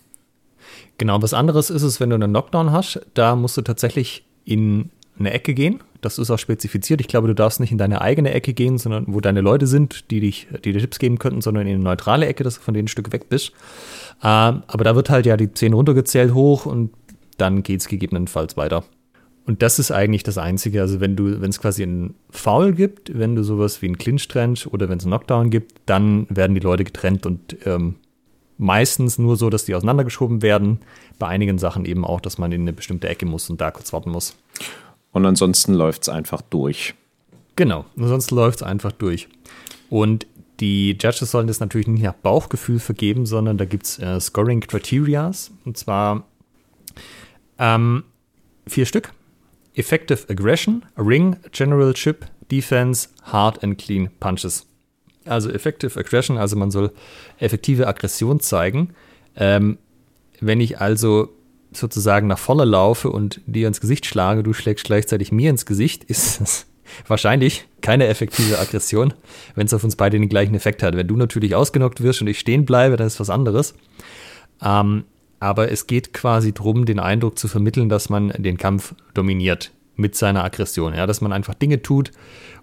Genau, 0.98 1.20
was 1.22 1.34
anderes 1.34 1.70
ist 1.70 1.82
es, 1.82 2.00
wenn 2.00 2.10
du 2.10 2.16
einen 2.16 2.30
Knockdown 2.30 2.72
hast, 2.72 3.00
da 3.14 3.34
musst 3.34 3.56
du 3.56 3.62
tatsächlich 3.62 4.24
in 4.44 4.90
eine 5.18 5.32
Ecke 5.32 5.54
gehen. 5.54 5.82
Das 6.00 6.18
ist 6.18 6.30
auch 6.30 6.38
spezifiziert. 6.38 7.00
Ich 7.00 7.08
glaube, 7.08 7.28
du 7.28 7.34
darfst 7.34 7.60
nicht 7.60 7.72
in 7.72 7.78
deine 7.78 8.00
eigene 8.00 8.32
Ecke 8.32 8.54
gehen, 8.54 8.78
sondern 8.78 9.04
wo 9.08 9.20
deine 9.20 9.42
Leute 9.42 9.66
sind, 9.66 10.10
die 10.10 10.20
dich, 10.20 10.48
die 10.64 10.72
dir 10.72 10.80
Tipps 10.80 10.98
geben 10.98 11.18
könnten, 11.18 11.42
sondern 11.42 11.66
in 11.66 11.74
eine 11.74 11.84
neutrale 11.84 12.26
Ecke, 12.26 12.42
dass 12.42 12.56
du 12.56 12.60
von 12.62 12.74
denen 12.74 12.86
ein 12.86 12.88
Stück 12.88 13.12
weg 13.12 13.28
bist. 13.28 13.52
Ähm, 14.22 14.62
aber 14.66 14.84
da 14.84 14.96
wird 14.96 15.10
halt 15.10 15.26
ja 15.26 15.36
die 15.36 15.52
10 15.52 15.74
runtergezählt 15.74 16.32
hoch 16.32 16.64
und 16.66 16.90
dann 17.36 17.62
geht 17.62 17.80
es 17.80 17.88
gegebenenfalls 17.88 18.56
weiter. 18.56 18.84
Und 19.50 19.62
das 19.62 19.80
ist 19.80 19.90
eigentlich 19.90 20.22
das 20.22 20.38
Einzige. 20.38 20.80
Also 20.80 21.00
wenn 21.00 21.16
du, 21.16 21.40
wenn 21.40 21.50
es 21.50 21.60
quasi 21.60 21.82
einen 21.82 22.14
Foul 22.30 22.72
gibt, 22.72 23.18
wenn 23.18 23.34
du 23.34 23.42
sowas 23.42 23.82
wie 23.82 23.86
einen 23.86 23.98
Clinch 23.98 24.28
trennst 24.28 24.68
oder 24.68 24.88
wenn 24.88 24.98
es 24.98 25.04
einen 25.04 25.10
Knockdown 25.10 25.50
gibt, 25.50 25.80
dann 25.86 26.28
werden 26.30 26.54
die 26.54 26.60
Leute 26.60 26.84
getrennt 26.84 27.26
und 27.26 27.56
ähm, 27.66 27.96
meistens 28.58 29.18
nur 29.18 29.36
so, 29.36 29.50
dass 29.50 29.64
die 29.64 29.74
auseinandergeschoben 29.74 30.40
werden. 30.42 30.78
Bei 31.18 31.26
einigen 31.26 31.58
Sachen 31.58 31.84
eben 31.84 32.04
auch, 32.04 32.20
dass 32.20 32.38
man 32.38 32.52
in 32.52 32.60
eine 32.60 32.72
bestimmte 32.72 33.08
Ecke 33.08 33.26
muss 33.26 33.50
und 33.50 33.60
da 33.60 33.72
kurz 33.72 33.92
warten 33.92 34.12
muss. 34.12 34.36
Und 35.10 35.26
ansonsten 35.26 35.74
läuft 35.74 36.02
es 36.02 36.08
einfach 36.08 36.42
durch. 36.42 36.94
Genau, 37.56 37.86
ansonsten 37.96 38.36
läuft 38.36 38.60
es 38.60 38.62
einfach 38.62 38.92
durch. 38.92 39.26
Und 39.88 40.28
die 40.60 40.92
Judges 40.92 41.28
sollen 41.28 41.48
das 41.48 41.58
natürlich 41.58 41.88
nicht 41.88 42.04
nach 42.04 42.14
Bauchgefühl 42.14 42.78
vergeben, 42.78 43.26
sondern 43.26 43.58
da 43.58 43.64
gibt 43.64 43.86
es 43.86 43.98
äh, 43.98 44.20
Scoring 44.20 44.60
Criterias. 44.60 45.50
Und 45.64 45.76
zwar 45.76 46.22
ähm, 47.58 48.04
vier 48.68 48.86
Stück. 48.86 49.12
Effective 49.74 50.28
Aggression, 50.28 50.84
Ring, 50.96 51.36
Generalship, 51.52 52.26
Defense, 52.50 53.08
Hard 53.22 53.62
and 53.62 53.78
Clean 53.78 54.10
Punches. 54.18 54.66
Also 55.24 55.50
Effective 55.50 55.98
Aggression, 55.98 56.38
also 56.38 56.56
man 56.56 56.70
soll 56.70 56.92
effektive 57.38 57.86
Aggression 57.86 58.40
zeigen. 58.40 58.94
Ähm, 59.36 59.78
wenn 60.40 60.60
ich 60.60 60.80
also 60.80 61.28
sozusagen 61.72 62.26
nach 62.26 62.38
vorne 62.38 62.64
laufe 62.64 63.10
und 63.10 63.40
dir 63.46 63.68
ins 63.68 63.80
Gesicht 63.80 64.06
schlage, 64.06 64.42
du 64.42 64.52
schlägst 64.52 64.84
gleichzeitig 64.84 65.30
mir 65.30 65.50
ins 65.50 65.66
Gesicht, 65.66 66.04
ist 66.04 66.40
das 66.40 66.66
wahrscheinlich 67.06 67.66
keine 67.80 68.08
effektive 68.08 68.58
Aggression, 68.58 69.14
wenn 69.54 69.66
es 69.66 69.74
auf 69.74 69.84
uns 69.84 69.96
beide 69.96 70.18
den 70.18 70.28
gleichen 70.28 70.54
Effekt 70.54 70.82
hat. 70.82 70.96
Wenn 70.96 71.06
du 71.06 71.16
natürlich 71.16 71.54
ausgenockt 71.54 72.02
wirst 72.02 72.20
und 72.22 72.26
ich 72.26 72.40
stehen 72.40 72.64
bleibe, 72.64 72.96
dann 72.96 73.06
ist 73.06 73.20
was 73.20 73.30
anderes. 73.30 73.74
Ähm, 74.62 75.04
aber 75.40 75.72
es 75.72 75.86
geht 75.86 76.12
quasi 76.12 76.52
darum, 76.52 76.84
den 76.84 77.00
Eindruck 77.00 77.38
zu 77.38 77.48
vermitteln, 77.48 77.88
dass 77.88 78.10
man 78.10 78.28
den 78.36 78.58
Kampf 78.58 78.94
dominiert 79.14 79.72
mit 79.96 80.14
seiner 80.14 80.44
Aggression. 80.44 80.94
Ja, 80.94 81.06
dass 81.06 81.22
man 81.22 81.32
einfach 81.32 81.54
Dinge 81.54 81.82
tut, 81.82 82.12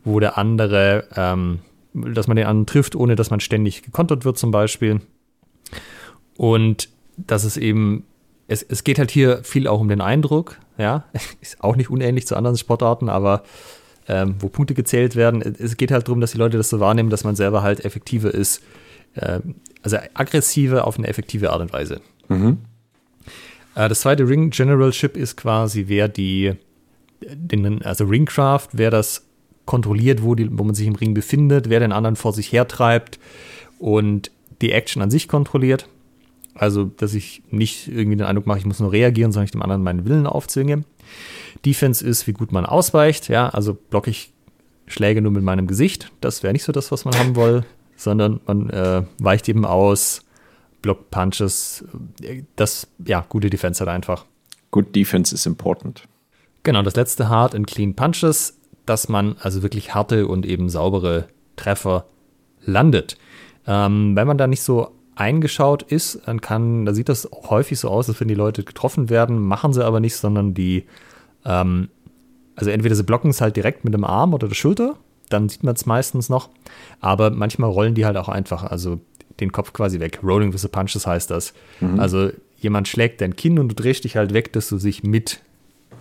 wo 0.03 0.19
der 0.19 0.37
andere, 0.37 1.07
ähm, 1.15 1.59
dass 1.93 2.27
man 2.27 2.37
den 2.37 2.45
anderen 2.45 2.67
trifft, 2.67 2.95
ohne 2.95 3.15
dass 3.15 3.31
man 3.31 3.39
ständig 3.39 3.81
gekontert 3.81 4.25
wird, 4.25 4.37
zum 4.37 4.51
Beispiel. 4.51 5.01
Und 6.37 6.89
dass 7.17 7.43
es 7.43 7.57
eben, 7.57 8.05
es, 8.47 8.61
es 8.61 8.83
geht 8.83 8.99
halt 8.99 9.09
hier 9.09 9.43
viel 9.43 9.67
auch 9.67 9.81
um 9.81 9.89
den 9.89 10.01
Eindruck, 10.01 10.59
ja, 10.77 11.05
ist 11.41 11.63
auch 11.63 11.75
nicht 11.75 11.89
unähnlich 11.89 12.27
zu 12.27 12.35
anderen 12.35 12.57
Sportarten, 12.57 13.09
aber 13.09 13.43
ähm, 14.07 14.35
wo 14.39 14.49
Punkte 14.49 14.75
gezählt 14.75 15.15
werden. 15.15 15.41
Es 15.41 15.77
geht 15.77 15.91
halt 15.91 16.07
darum, 16.07 16.21
dass 16.21 16.31
die 16.31 16.37
Leute 16.37 16.57
das 16.57 16.69
so 16.69 16.79
wahrnehmen, 16.79 17.09
dass 17.09 17.23
man 17.23 17.35
selber 17.35 17.63
halt 17.63 17.83
effektiver 17.83 18.31
ist, 18.31 18.61
äh, 19.15 19.39
also 19.81 19.97
aggressiver 20.13 20.85
auf 20.85 20.97
eine 20.97 21.07
effektive 21.07 21.51
Art 21.51 21.61
und 21.61 21.73
Weise. 21.73 22.01
Mhm. 22.29 22.57
Äh, 23.75 23.89
das 23.89 24.01
zweite 24.01 24.27
Ring 24.27 24.49
Generalship 24.49 25.15
ist 25.15 25.37
quasi, 25.37 25.85
wer 25.87 26.07
die, 26.07 26.53
den, 27.21 27.81
also 27.83 28.05
Ringcraft, 28.05 28.69
wer 28.73 28.91
das 28.91 29.25
kontrolliert, 29.65 30.23
wo, 30.23 30.33
die, 30.33 30.49
wo 30.57 30.63
man 30.63 30.75
sich 30.75 30.87
im 30.87 30.95
Ring 30.95 31.13
befindet, 31.13 31.69
wer 31.69 31.79
den 31.79 31.91
anderen 31.91 32.15
vor 32.15 32.33
sich 32.33 32.51
hertreibt 32.51 33.19
und 33.79 34.31
die 34.61 34.71
Action 34.71 35.01
an 35.01 35.11
sich 35.11 35.27
kontrolliert. 35.27 35.87
Also, 36.55 36.85
dass 36.85 37.13
ich 37.13 37.43
nicht 37.51 37.87
irgendwie 37.87 38.17
den 38.17 38.25
Eindruck 38.25 38.47
mache, 38.47 38.57
ich 38.57 38.65
muss 38.65 38.79
nur 38.79 38.91
reagieren, 38.91 39.31
sondern 39.31 39.45
ich 39.45 39.51
dem 39.51 39.61
anderen 39.61 39.83
meinen 39.83 40.05
Willen 40.05 40.25
aufzwinge. 40.25 40.83
Defense 41.65 42.05
ist, 42.05 42.25
wie 42.25 42.33
gut 42.33 42.51
man 42.51 42.65
ausweicht. 42.65 43.27
Ja, 43.29 43.49
also 43.49 43.75
blocke 43.75 44.09
ich 44.09 44.33
Schläge 44.87 45.21
nur 45.21 45.31
mit 45.31 45.43
meinem 45.43 45.67
Gesicht. 45.67 46.11
Das 46.21 46.41
wäre 46.41 46.53
nicht 46.53 46.63
so 46.63 46.71
das, 46.71 46.91
was 46.91 47.05
man 47.05 47.17
haben 47.17 47.35
will, 47.35 47.63
sondern 47.95 48.39
man 48.47 48.69
äh, 48.69 49.03
weicht 49.19 49.47
eben 49.49 49.65
aus, 49.65 50.21
Block 50.81 51.09
Punches. 51.11 51.83
Das, 52.55 52.87
ja, 53.05 53.25
gute 53.27 53.49
Defense 53.49 53.81
hat 53.81 53.89
einfach. 53.89 54.25
Good 54.71 54.95
Defense 54.95 55.33
is 55.33 55.45
important. 55.45 56.07
Genau, 56.63 56.81
das 56.81 56.95
letzte 56.95 57.29
Hard 57.29 57.55
and 57.55 57.67
Clean 57.67 57.95
Punches, 57.95 58.59
dass 58.85 59.09
man 59.09 59.35
also 59.39 59.63
wirklich 59.63 59.93
harte 59.93 60.27
und 60.27 60.45
eben 60.45 60.69
saubere 60.69 61.27
Treffer 61.55 62.05
landet. 62.65 63.17
Ähm, 63.65 64.15
wenn 64.15 64.27
man 64.27 64.37
da 64.37 64.47
nicht 64.47 64.61
so 64.61 64.91
eingeschaut 65.15 65.83
ist, 65.83 66.21
dann 66.25 66.41
kann, 66.41 66.85
da 66.85 66.93
sieht 66.93 67.09
das 67.09 67.29
häufig 67.49 67.79
so 67.79 67.89
aus, 67.89 68.07
als 68.07 68.19
wenn 68.19 68.27
die 68.27 68.35
Leute 68.35 68.63
getroffen 68.63 69.09
werden, 69.09 69.39
machen 69.39 69.73
sie 69.73 69.85
aber 69.85 69.99
nicht, 69.99 70.15
sondern 70.15 70.53
die, 70.53 70.85
ähm, 71.43 71.89
also 72.55 72.69
entweder 72.69 72.95
sie 72.95 73.03
blocken 73.03 73.31
es 73.31 73.41
halt 73.41 73.55
direkt 73.55 73.83
mit 73.83 73.93
dem 73.93 74.03
Arm 74.03 74.33
oder 74.33 74.47
der 74.47 74.55
Schulter, 74.55 74.95
dann 75.29 75.49
sieht 75.49 75.63
man 75.63 75.75
es 75.75 75.85
meistens 75.85 76.29
noch, 76.29 76.49
aber 76.99 77.31
manchmal 77.31 77.69
rollen 77.69 77.95
die 77.95 78.05
halt 78.05 78.17
auch 78.17 78.29
einfach, 78.29 78.63
also 78.63 78.99
den 79.39 79.51
Kopf 79.51 79.73
quasi 79.73 79.99
weg. 79.99 80.19
Rolling 80.23 80.53
with 80.53 80.61
the 80.61 80.67
Punches 80.67 81.05
heißt 81.05 81.29
das. 81.29 81.53
Mhm. 81.79 81.99
Also 81.99 82.31
jemand 82.57 82.87
schlägt 82.87 83.21
dein 83.21 83.35
Kinn 83.35 83.59
und 83.59 83.69
du 83.69 83.75
drehst 83.75 84.03
dich 84.03 84.15
halt 84.15 84.33
weg, 84.33 84.53
dass 84.53 84.69
du 84.69 84.77
sich 84.77 85.03
mit 85.03 85.41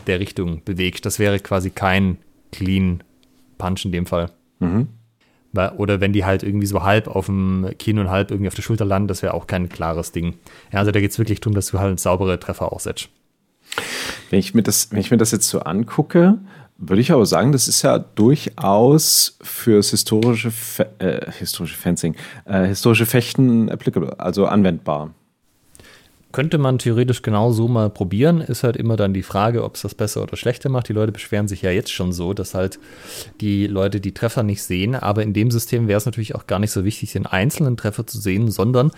der 0.06 0.20
Richtung 0.20 0.62
bewegst. 0.64 1.04
Das 1.04 1.18
wäre 1.18 1.38
quasi 1.40 1.70
kein 1.70 2.18
clean 2.52 3.02
Punch 3.58 3.84
in 3.84 3.92
dem 3.92 4.06
Fall. 4.06 4.30
Mhm. 4.60 4.88
Oder 5.78 6.00
wenn 6.02 6.12
die 6.12 6.24
halt 6.24 6.42
irgendwie 6.42 6.66
so 6.66 6.82
halb 6.82 7.08
auf 7.08 7.26
dem 7.26 7.70
Kinn 7.78 7.98
und 7.98 8.10
halb 8.10 8.30
irgendwie 8.30 8.48
auf 8.48 8.54
der 8.54 8.62
Schulter 8.62 8.84
landen, 8.84 9.08
das 9.08 9.22
wäre 9.22 9.32
auch 9.32 9.46
kein 9.46 9.70
klares 9.70 10.12
Ding. 10.12 10.34
Ja, 10.70 10.80
also 10.80 10.90
da 10.90 11.00
geht 11.00 11.12
es 11.12 11.18
wirklich 11.18 11.40
darum, 11.40 11.54
dass 11.54 11.68
du 11.68 11.78
halt 11.78 11.98
saubere 11.98 12.38
Treffer 12.38 12.72
aussetzt. 12.72 13.08
Wenn 14.28 14.38
ich, 14.38 14.54
mir 14.54 14.62
das, 14.62 14.92
wenn 14.92 15.00
ich 15.00 15.10
mir 15.10 15.16
das 15.16 15.30
jetzt 15.30 15.48
so 15.48 15.60
angucke, 15.60 16.38
würde 16.78 17.00
ich 17.00 17.12
aber 17.12 17.26
sagen, 17.26 17.52
das 17.52 17.68
ist 17.68 17.82
ja 17.82 17.98
durchaus 17.98 19.38
fürs 19.40 19.90
historische, 19.90 20.50
Fe 20.50 20.88
äh, 20.98 21.30
historische 21.32 21.76
Fencing, 21.76 22.14
äh, 22.44 22.66
historische 22.66 23.06
Fechten 23.06 23.70
applicable, 23.70 24.18
also 24.18 24.46
anwendbar. 24.46 25.14
Könnte 26.32 26.58
man 26.58 26.78
theoretisch 26.78 27.22
genau 27.22 27.50
so 27.52 27.66
mal 27.66 27.88
probieren, 27.88 28.42
ist 28.42 28.62
halt 28.62 28.76
immer 28.76 28.96
dann 28.96 29.14
die 29.14 29.22
Frage, 29.22 29.64
ob 29.64 29.76
es 29.76 29.82
das 29.82 29.94
besser 29.94 30.22
oder 30.22 30.36
schlechter 30.36 30.68
macht. 30.68 30.88
Die 30.88 30.92
Leute 30.92 31.12
beschweren 31.12 31.48
sich 31.48 31.62
ja 31.62 31.70
jetzt 31.70 31.90
schon 31.90 32.12
so, 32.12 32.34
dass 32.34 32.54
halt 32.54 32.78
die 33.40 33.66
Leute 33.66 34.00
die 34.00 34.12
Treffer 34.12 34.42
nicht 34.42 34.62
sehen, 34.62 34.94
aber 34.94 35.22
in 35.22 35.32
dem 35.32 35.50
System 35.50 35.88
wäre 35.88 35.96
es 35.96 36.04
natürlich 36.04 36.34
auch 36.34 36.46
gar 36.46 36.58
nicht 36.58 36.72
so 36.72 36.84
wichtig, 36.84 37.12
den 37.12 37.24
einzelnen 37.24 37.78
Treffer 37.78 38.06
zu 38.06 38.20
sehen, 38.20 38.50
sondern 38.50 38.90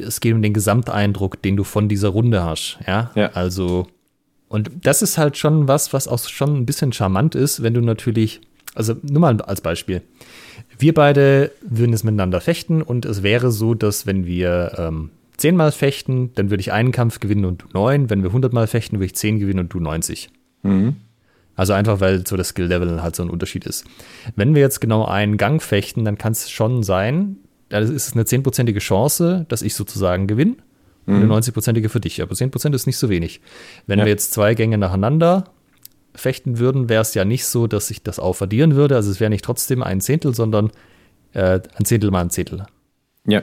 es 0.00 0.20
geht 0.20 0.32
um 0.32 0.40
den 0.40 0.54
Gesamteindruck, 0.54 1.42
den 1.42 1.58
du 1.58 1.64
von 1.64 1.88
dieser 1.90 2.08
Runde 2.08 2.44
hast. 2.44 2.78
Ja, 2.86 3.10
ja. 3.14 3.30
also 3.32 3.86
und 4.50 4.68
das 4.82 5.00
ist 5.00 5.16
halt 5.16 5.36
schon 5.36 5.68
was, 5.68 5.92
was 5.92 6.08
auch 6.08 6.18
schon 6.18 6.56
ein 6.56 6.66
bisschen 6.66 6.92
charmant 6.92 7.36
ist, 7.36 7.62
wenn 7.62 7.72
du 7.72 7.80
natürlich, 7.80 8.40
also 8.74 8.96
nur 9.00 9.20
mal 9.20 9.40
als 9.42 9.60
Beispiel. 9.60 10.02
Wir 10.76 10.92
beide 10.92 11.52
würden 11.62 11.92
jetzt 11.92 12.02
miteinander 12.02 12.40
fechten 12.40 12.82
und 12.82 13.04
es 13.04 13.22
wäre 13.22 13.52
so, 13.52 13.74
dass 13.74 14.06
wenn 14.06 14.26
wir 14.26 14.72
ähm, 14.76 15.10
zehnmal 15.36 15.70
fechten, 15.70 16.32
dann 16.34 16.50
würde 16.50 16.62
ich 16.62 16.72
einen 16.72 16.90
Kampf 16.90 17.20
gewinnen 17.20 17.44
und 17.44 17.62
du 17.62 17.66
neun. 17.74 18.10
Wenn 18.10 18.24
wir 18.24 18.32
hundertmal 18.32 18.66
fechten, 18.66 18.96
würde 18.96 19.06
ich 19.06 19.14
zehn 19.14 19.38
gewinnen 19.38 19.60
und 19.60 19.72
du 19.72 19.78
90. 19.78 20.30
Mhm. 20.64 20.96
Also 21.54 21.72
einfach, 21.72 22.00
weil 22.00 22.26
so 22.26 22.36
das 22.36 22.48
Skill-Level 22.48 23.04
halt 23.04 23.14
so 23.14 23.22
ein 23.22 23.30
Unterschied 23.30 23.66
ist. 23.66 23.84
Wenn 24.34 24.56
wir 24.56 24.62
jetzt 24.62 24.80
genau 24.80 25.04
einen 25.04 25.36
Gang 25.36 25.62
fechten, 25.62 26.04
dann 26.04 26.18
kann 26.18 26.32
es 26.32 26.50
schon 26.50 26.82
sein, 26.82 27.36
das 27.68 27.88
ist 27.88 28.14
eine 28.14 28.24
zehnprozentige 28.24 28.80
Chance, 28.80 29.46
dass 29.48 29.62
ich 29.62 29.76
sozusagen 29.76 30.26
gewinne 30.26 30.56
mhm. 31.06 31.16
eine 31.16 31.26
90-prozentige 31.26 31.88
für 31.88 32.00
dich. 32.00 32.22
Aber 32.22 32.34
10% 32.34 32.74
ist 32.74 32.86
nicht 32.86 32.98
so 32.98 33.08
wenig. 33.10 33.40
Wenn 33.86 33.98
ja. 33.98 34.04
wir 34.04 34.10
jetzt 34.10 34.32
zwei 34.32 34.54
Gänge 34.54 34.78
nacheinander 34.78 35.44
fechten 36.14 36.58
würden, 36.58 36.88
wäre 36.88 37.02
es 37.02 37.14
ja 37.14 37.24
nicht 37.24 37.44
so, 37.44 37.66
dass 37.66 37.90
ich 37.90 38.02
das 38.02 38.18
auch 38.18 38.34
verlieren 38.34 38.74
würde. 38.74 38.96
Also 38.96 39.10
es 39.10 39.20
wäre 39.20 39.30
nicht 39.30 39.44
trotzdem 39.44 39.82
ein 39.82 40.00
Zehntel, 40.00 40.34
sondern 40.34 40.70
äh, 41.32 41.60
ein 41.74 41.84
Zehntel 41.84 42.10
mal 42.10 42.22
ein 42.22 42.30
Zehntel. 42.30 42.66
Ja. 43.26 43.42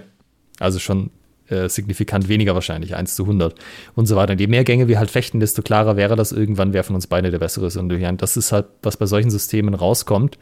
Also 0.60 0.80
schon 0.80 1.12
äh, 1.48 1.70
signifikant 1.70 2.28
weniger 2.28 2.56
wahrscheinlich, 2.56 2.96
1 2.96 3.16
zu 3.16 3.24
100 3.24 3.56
und 3.96 4.06
so 4.06 4.16
weiter. 4.16 4.34
Und 4.34 4.42
je 4.42 4.48
mehr 4.48 4.64
Gänge 4.64 4.88
wir 4.88 5.00
halt 5.00 5.12
fechten, 5.12 5.40
desto 5.40 5.62
klarer 5.62 5.96
wäre 5.96 6.16
das 6.16 6.32
irgendwann, 6.32 6.74
wer 6.74 6.84
von 6.84 6.96
uns 6.96 7.08
beide 7.08 7.32
der 7.32 7.40
bessere 7.40 7.68
ist. 7.68 7.78
Und 7.78 7.90
das 8.22 8.38
ist 8.38 8.52
halt, 8.52 8.66
was 8.82 8.98
bei 8.98 9.06
solchen 9.06 9.30
Systemen 9.30 9.74
rauskommt, 9.74 10.38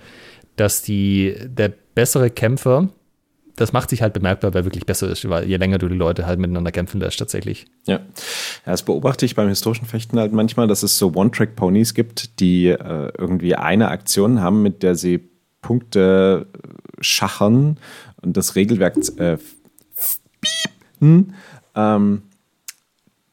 dass 0.56 0.82
die, 0.82 1.36
der 1.46 1.74
bessere 1.94 2.30
Kämpfer 2.30 2.90
das 3.56 3.74
macht 3.74 3.90
sich 3.90 4.02
halt 4.02 4.14
bemerkbar, 4.14 4.54
wer 4.54 4.66
wirklich 4.66 4.86
besser 4.86 5.10
ist, 5.10 5.28
weil 5.30 5.48
je 5.48 5.58
länger 5.58 5.78
du 5.78 5.88
die 5.88 5.96
Leute 5.96 6.26
halt 6.26 6.40
miteinander 6.40 6.72
kämpfen 6.72 7.00
lässt, 7.00 7.20
tatsächlich. 7.20 7.66
Ja. 7.86 7.96
ja, 7.96 8.02
das 8.66 8.84
beobachte 8.84 9.26
ich 9.26 9.36
beim 9.36 9.48
historischen 9.48 9.86
Fechten 9.86 10.20
halt 10.20 10.34
manchmal, 10.34 10.68
dass 10.68 10.84
es 10.84 10.98
so 10.98 11.14
One-Track-Ponys 11.14 11.94
gibt, 11.94 12.40
die 12.40 12.68
äh, 12.68 13.12
irgendwie 13.18 13.56
eine 13.56 13.90
Aktion 13.90 14.42
haben, 14.42 14.62
mit 14.62 14.84
der 14.84 14.96
sie 14.96 15.30
Punkte 15.62 16.48
schachern 17.00 17.78
und 18.22 18.38
das 18.38 18.56
Regelwerk 18.56 18.98
äh, 19.18 19.38
hm, 21.00 21.34
ähm, 21.76 22.22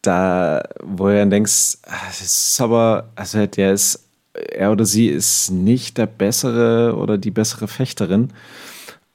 da, 0.03 0.63
wo 0.83 1.07
du 1.07 1.17
dann 1.17 1.31
denkst, 1.31 1.79
ah, 1.87 2.07
das 2.09 2.21
ist 2.21 2.61
aber, 2.61 3.11
also 3.15 3.47
der 3.47 3.73
ist, 3.73 4.09
er 4.35 4.73
oder 4.73 4.85
sie 4.85 5.09
ist 5.09 5.51
nicht 5.51 5.99
der 5.99 6.07
bessere 6.07 6.97
oder 6.97 7.19
die 7.19 7.31
bessere 7.31 7.69
Fechterin. 7.69 8.33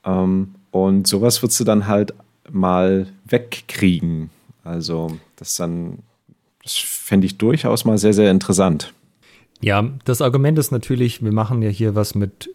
Ähm, 0.05 0.55
und 0.71 1.07
sowas 1.07 1.41
würdest 1.41 1.59
du 1.59 1.63
dann 1.63 1.87
halt 1.87 2.13
mal 2.51 3.07
wegkriegen. 3.25 4.29
Also, 4.63 5.17
das 5.35 5.55
dann, 5.55 5.99
das 6.63 6.75
fände 6.75 7.25
ich 7.25 7.37
durchaus 7.37 7.85
mal 7.85 7.97
sehr, 7.97 8.13
sehr 8.13 8.31
interessant. 8.31 8.93
Ja, 9.61 9.89
das 10.05 10.21
Argument 10.21 10.59
ist 10.59 10.71
natürlich, 10.71 11.23
wir 11.23 11.31
machen 11.31 11.61
ja 11.61 11.69
hier 11.69 11.95
was 11.95 12.15
mit 12.15 12.49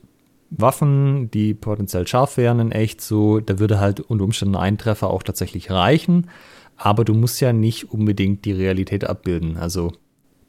Waffen, 0.50 1.30
die 1.30 1.54
potenziell 1.54 2.06
scharf 2.06 2.36
wären 2.36 2.60
in 2.60 2.72
echt, 2.72 3.00
so, 3.00 3.40
da 3.40 3.58
würde 3.58 3.80
halt 3.80 4.00
unter 4.00 4.24
Umständen 4.24 4.56
ein 4.56 4.78
Treffer 4.78 5.08
auch 5.08 5.22
tatsächlich 5.22 5.70
reichen. 5.70 6.28
Aber 6.76 7.04
du 7.04 7.14
musst 7.14 7.40
ja 7.40 7.52
nicht 7.52 7.90
unbedingt 7.90 8.44
die 8.44 8.52
Realität 8.52 9.04
abbilden. 9.04 9.56
Also, 9.56 9.92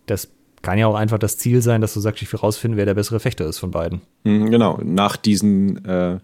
das 0.06 0.30
kann 0.62 0.78
ja 0.78 0.88
auch 0.88 0.96
einfach 0.96 1.20
das 1.20 1.38
Ziel 1.38 1.62
sein, 1.62 1.82
dass 1.82 1.94
du 1.94 2.00
sagst, 2.00 2.22
ich 2.22 2.32
will 2.32 2.40
rausfinden, 2.40 2.78
wer 2.78 2.86
der 2.86 2.94
bessere 2.94 3.20
Fechter 3.20 3.46
ist 3.46 3.60
von 3.60 3.72
beiden. 3.72 4.02
Mhm, 4.24 4.50
genau, 4.50 4.80
nach 4.84 5.18
diesen 5.18 5.84
äh, 5.86 6.20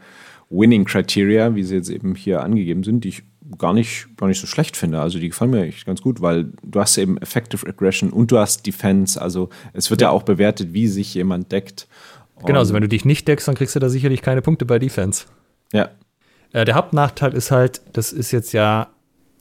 Winning 0.49 0.85
Criteria, 0.85 1.55
wie 1.55 1.63
sie 1.63 1.75
jetzt 1.75 1.89
eben 1.89 2.15
hier 2.15 2.43
angegeben 2.43 2.83
sind, 2.83 3.03
die 3.03 3.09
ich 3.09 3.23
gar 3.57 3.73
nicht, 3.73 4.07
gar 4.17 4.27
nicht 4.27 4.39
so 4.39 4.47
schlecht 4.47 4.77
finde. 4.77 4.99
Also 4.99 5.19
die 5.19 5.29
gefallen 5.29 5.51
mir 5.51 5.63
echt 5.63 5.85
ganz 5.85 6.01
gut, 6.01 6.21
weil 6.21 6.51
du 6.63 6.79
hast 6.79 6.97
eben 6.97 7.17
Effective 7.17 7.67
Aggression 7.67 8.11
und 8.11 8.31
du 8.31 8.37
hast 8.37 8.65
Defense. 8.65 9.19
Also 9.19 9.49
es 9.73 9.89
wird 9.89 10.01
ja, 10.01 10.07
ja 10.07 10.11
auch 10.11 10.23
bewertet, 10.23 10.73
wie 10.73 10.87
sich 10.87 11.13
jemand 11.13 11.51
deckt. 11.51 11.87
Genau, 12.45 12.59
also 12.59 12.73
wenn 12.73 12.81
du 12.81 12.87
dich 12.87 13.05
nicht 13.05 13.27
deckst, 13.27 13.47
dann 13.47 13.55
kriegst 13.55 13.75
du 13.75 13.79
da 13.79 13.89
sicherlich 13.89 14.21
keine 14.21 14.41
Punkte 14.41 14.65
bei 14.65 14.79
Defense. 14.79 15.25
Ja. 15.73 15.89
Äh, 16.53 16.65
der 16.65 16.75
Hauptnachteil 16.75 17.33
ist 17.33 17.51
halt, 17.51 17.81
das 17.93 18.13
ist 18.13 18.31
jetzt 18.31 18.53
ja, 18.53 18.87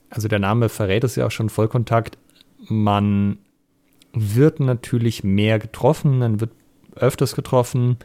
also 0.09 0.27
der 0.27 0.39
Name 0.39 0.69
verrät 0.69 1.03
es 1.03 1.15
ja 1.15 1.25
auch 1.25 1.31
schon, 1.31 1.49
Vollkontakt. 1.49 2.17
Man 2.67 3.37
wird 4.13 4.59
natürlich 4.59 5.23
mehr 5.23 5.59
getroffen, 5.59 6.19
man 6.19 6.41
wird 6.41 6.51
öfters 6.95 7.35
getroffen 7.35 7.97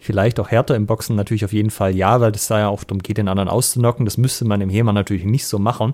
Vielleicht 0.00 0.40
auch 0.40 0.48
härter 0.48 0.74
im 0.76 0.86
Boxen 0.86 1.14
natürlich 1.14 1.44
auf 1.44 1.52
jeden 1.52 1.70
Fall 1.70 1.94
ja, 1.94 2.20
weil 2.20 2.32
es 2.32 2.48
da 2.48 2.58
ja 2.58 2.70
oft 2.70 2.90
darum 2.90 3.02
geht, 3.02 3.18
den 3.18 3.28
anderen 3.28 3.50
auszunocken. 3.50 4.06
Das 4.06 4.16
müsste 4.16 4.46
man 4.46 4.62
im 4.62 4.70
HEMA 4.70 4.92
natürlich 4.92 5.24
nicht 5.24 5.46
so 5.46 5.58
machen. 5.58 5.92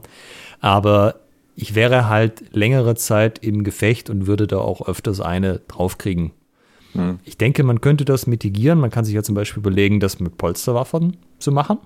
Aber 0.61 1.17
ich 1.57 1.75
wäre 1.75 2.09
halt 2.09 2.55
längere 2.55 2.95
Zeit 2.95 3.41
im 3.41 3.65
Gefecht 3.65 4.09
und 4.09 4.29
würde 4.29 4.47
da 4.47 4.59
auch 4.59 4.87
öfters 4.87 5.21
eine 5.21 5.61
draufkriegen. 5.67 6.31
Mhm. 6.95 7.19
Ich 7.25 7.37
denke, 7.37 7.65
man 7.65 7.81
könnte 7.81 8.05
das 8.05 8.29
mitigieren. 8.29 8.79
Man 8.79 8.91
kann 8.91 9.05
sich 9.05 9.15
ja 9.15 9.25
zum 9.25 9.35
Beispiel 9.35 9.61
überlegen, 9.61 9.99
das 9.99 10.21
mit 10.21 10.39
Polsterwaffen 10.39 11.17
zu 11.39 11.51
machen. 11.51 11.79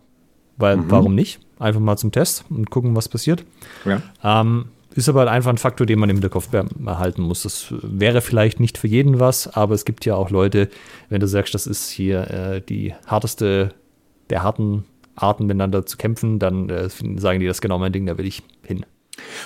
Weil, 0.59 0.77
mhm. 0.77 0.91
warum 0.91 1.15
nicht? 1.15 1.41
Einfach 1.59 1.81
mal 1.81 1.97
zum 1.97 2.13
Test 2.13 2.45
und 2.51 2.71
gucken, 2.71 2.95
was 2.95 3.09
passiert. 3.09 3.45
Ja. 3.87 4.03
Ähm, 4.23 4.67
ist 4.95 5.09
aber 5.09 5.21
halt 5.21 5.31
einfach 5.31 5.51
ein 5.51 5.59
Faktor, 5.59 5.87
den 5.87 5.99
man 5.99 6.11
im 6.11 6.17
Hinterkopf 6.17 6.49
behalten 6.49 7.23
muss. 7.23 7.43
Das 7.43 7.67
wäre 7.71 8.21
vielleicht 8.21 8.61
nicht 8.61 8.79
für 8.79 8.89
jeden 8.89 9.21
was, 9.21 9.49
aber 9.49 9.75
es 9.75 9.85
gibt 9.85 10.05
ja 10.05 10.17
auch 10.17 10.31
Leute, 10.31 10.69
wenn 11.09 11.21
du 11.21 11.29
sagst, 11.29 11.55
das 11.55 11.67
ist 11.67 11.91
hier 11.91 12.31
äh, 12.31 12.61
die 12.61 12.95
harteste 13.07 13.71
der 14.31 14.43
harten 14.43 14.85
Arten 15.17 15.47
miteinander 15.47 15.87
zu 15.87 15.97
kämpfen, 15.97 16.39
dann 16.39 16.71
äh, 16.71 16.89
sagen 16.89 17.41
die, 17.41 17.47
das 17.47 17.59
ist 17.59 17.61
genau 17.61 17.79
mein 17.79 17.93
Ding, 17.93 18.07
da 18.07 18.17
will 18.17 18.27
ich 18.27 18.43
hin. 18.65 18.85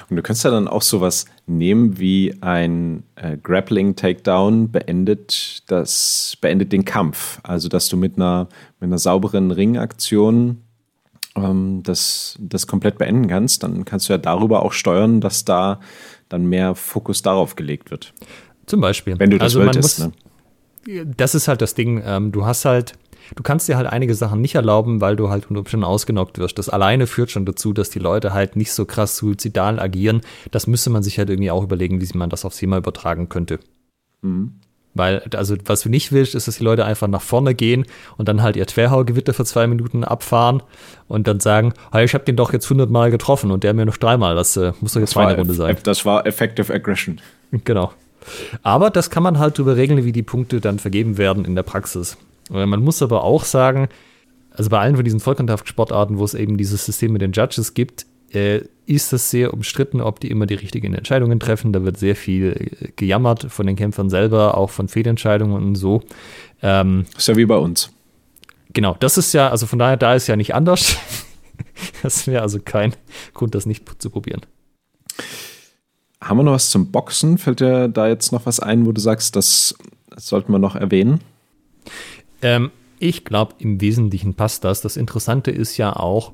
Und 0.09 0.17
du 0.17 0.23
kannst 0.23 0.45
ja 0.45 0.51
dann 0.51 0.69
auch 0.69 0.83
sowas 0.83 1.25
nehmen 1.47 1.99
wie 1.99 2.35
ein 2.41 3.03
äh, 3.17 3.37
Grappling 3.37 3.97
Takedown 3.97 4.71
beendet 4.71 5.71
das 5.71 6.37
beendet 6.41 6.73
den 6.73 6.85
Kampf, 6.85 7.41
also 7.43 7.69
dass 7.69 7.89
du 7.89 7.97
mit 7.97 8.17
einer 8.17 8.49
mit 8.81 8.89
einer 8.89 8.99
sauberen 8.99 9.51
Ringaktion 9.51 10.63
ähm, 11.37 11.83
das, 11.83 12.37
das 12.41 12.67
komplett 12.67 12.99
beenden 12.99 13.29
kannst, 13.29 13.63
dann 13.63 13.85
kannst 13.85 14.09
du 14.09 14.13
ja 14.13 14.19
darüber 14.19 14.63
auch 14.63 14.73
steuern, 14.73 15.21
dass 15.21 15.45
da 15.45 15.81
dann 16.29 16.47
mehr 16.47 16.75
Fokus 16.75 17.23
darauf 17.23 17.57
gelegt 17.57 17.91
wird. 17.91 18.15
Zum 18.67 18.81
Beispiel. 18.81 19.19
Wenn 19.19 19.31
du 19.31 19.39
das 19.39 19.55
also 19.55 19.61
wolltest. 19.61 19.99
Muss, 20.01 20.09
ne? 20.87 21.07
Das 21.17 21.35
ist 21.35 21.49
halt 21.49 21.63
das 21.63 21.75
Ding. 21.75 22.03
Ähm, 22.05 22.33
du 22.33 22.45
hast 22.45 22.65
halt, 22.65 22.93
du 23.35 23.43
kannst 23.43 23.69
dir 23.69 23.77
halt 23.77 23.87
einige 23.87 24.15
Sachen 24.15 24.41
nicht 24.41 24.55
erlauben, 24.55 25.01
weil 25.01 25.17
du 25.17 25.31
halt 25.31 25.49
unter 25.49 25.61
Umständen 25.61 25.85
ausgenockt 25.85 26.39
wirst. 26.39 26.59
Das 26.59 26.69
alleine 26.69 27.07
führt 27.07 27.31
schon 27.31 27.47
dazu, 27.47 27.73
dass 27.73 27.91
die 27.91 27.99
Leute 27.99 28.33
halt 28.35 28.57
nicht 28.57 28.73
so 28.73 28.85
krass 28.85 29.17
suizidal 29.17 29.81
agieren. 29.81 30.21
Das 30.51 30.67
müsste 30.67 30.91
man 30.91 31.03
sich 31.03 31.19
halt 31.19 31.31
irgendwie 31.31 31.51
auch 31.51 31.63
überlegen, 31.63 32.01
wie 32.01 32.19
man 32.19 32.31
das 32.31 32.45
aufs 32.45 32.59
Thema 32.59 32.77
übertragen 32.79 33.29
könnte. 33.29 33.61
Mhm. 34.23 34.61
Weil, 34.95 35.23
also, 35.35 35.57
was 35.65 35.83
du 35.83 35.89
nicht 35.89 36.13
willst, 36.13 36.35
ist, 36.35 36.47
dass 36.47 36.59
die 36.59 36.65
Leute 36.65 36.85
einfach 36.85 37.09
nach 37.09 37.21
vorne 37.21 37.55
gehen 37.55 37.85
und 38.17 38.29
dann 38.29 38.43
halt 38.43 38.57
ihr 38.57 38.65
Querhaugewitter 38.65 39.35
für 39.35 39.45
zwei 39.45 39.67
Minuten 39.67 40.05
abfahren 40.05 40.63
und 41.09 41.27
dann 41.27 41.41
sagen, 41.41 41.75
hey, 41.93 42.05
ich 42.05 42.15
habe 42.15 42.25
den 42.25 42.37
doch 42.37 42.53
jetzt 42.53 42.71
hundertmal 42.71 43.11
getroffen 43.11 43.51
und 43.51 43.65
der 43.65 43.75
mir 43.75 43.87
noch 43.87 43.97
dreimal. 43.97 44.37
Das 44.37 44.57
äh, 44.57 44.73
muss 44.81 44.93
doch 44.93 45.01
jetzt 45.01 45.17
meine 45.17 45.37
Runde 45.37 45.55
sein. 45.55 45.77
Das 45.83 46.05
war 46.05 46.27
Effective 46.27 46.73
Aggression. 46.73 47.21
Genau. 47.65 47.93
Aber 48.63 48.91
das 48.91 49.11
kann 49.11 49.23
man 49.23 49.39
halt 49.39 49.59
darüber 49.59 49.77
regeln, 49.77 50.05
wie 50.05 50.13
die 50.13 50.23
Punkte 50.23 50.61
dann 50.61 50.79
vergeben 50.79 51.19
werden 51.19 51.45
in 51.45 51.55
der 51.55 51.63
Praxis. 51.63 52.17
Man 52.51 52.81
muss 52.81 53.03
aber 53.03 53.25
auch 53.25 53.45
sagen, 53.45 53.89
also 54.51 54.71
bei 54.71 54.79
allen 54.79 54.97
von 54.97 55.05
diesen 55.05 55.21
Vollkontaktsportarten, 55.21 56.19
wo 56.19 56.25
es 56.25 56.35
eben 56.35 56.57
dieses 56.57 56.85
System 56.87 57.13
mit 57.13 57.23
den 57.23 57.33
Judges 57.33 57.75
gibt, 57.75 58.07
äh, 58.33 58.61
ist 58.87 59.13
es 59.13 59.31
sehr 59.31 59.55
umstritten, 59.55 60.01
ob 60.01 60.21
die 60.21 60.31
immer 60.31 60.47
die 60.47 60.55
richtigen 60.55 60.95
Entscheidungen 60.95 61.41
treffen. 61.41 61.73
Da 61.73 61.85
wird 61.85 61.97
sehr 61.97 62.17
viel 62.17 62.71
äh, 62.81 62.93
gejammert 62.97 63.47
von 63.51 63.67
den 63.67 63.77
Kämpfern 63.77 64.11
selber, 64.11 64.57
auch 64.57 64.71
von 64.71 64.89
Fehlentscheidungen 64.89 65.63
und 65.63 65.75
so. 65.75 66.03
Ähm, 66.63 67.07
ist 67.17 67.29
ja 67.29 67.37
wie 67.37 67.47
bei 67.47 67.57
uns. 67.57 67.91
Genau, 68.73 68.97
das 68.99 69.19
ist 69.19 69.33
ja, 69.33 69.51
also 69.51 69.67
von 69.67 69.79
daher, 69.79 69.97
da 69.97 70.15
ist 70.15 70.27
ja 70.27 70.37
nicht 70.37 70.55
anders. 70.55 70.97
das 72.03 72.27
wäre 72.27 72.43
also 72.43 72.59
kein 72.61 72.95
Grund, 73.33 73.55
das 73.55 73.67
nicht 73.67 73.85
zu 74.03 74.11
probieren. 74.11 74.43
Haben 76.21 76.39
wir 76.39 76.43
noch 76.45 76.53
was 76.53 76.71
zum 76.71 76.91
Boxen? 76.91 77.39
Fällt 77.39 77.61
dir 77.61 77.89
da 77.89 78.09
jetzt 78.09 78.33
noch 78.33 78.47
was 78.47 78.59
ein, 78.61 78.87
wo 78.87 78.93
du 78.93 79.01
sagst, 79.01 79.37
das 79.37 79.75
sollten 80.17 80.53
wir 80.53 80.59
noch 80.59 80.75
erwähnen? 80.75 81.21
Ähm, 82.43 82.71
ich 82.99 83.25
glaube, 83.25 83.55
im 83.59 83.81
Wesentlichen 83.81 84.35
passt 84.35 84.65
das. 84.65 84.81
Das 84.81 84.97
Interessante 84.97 85.51
ist 85.51 85.77
ja 85.77 85.95
auch, 85.95 86.33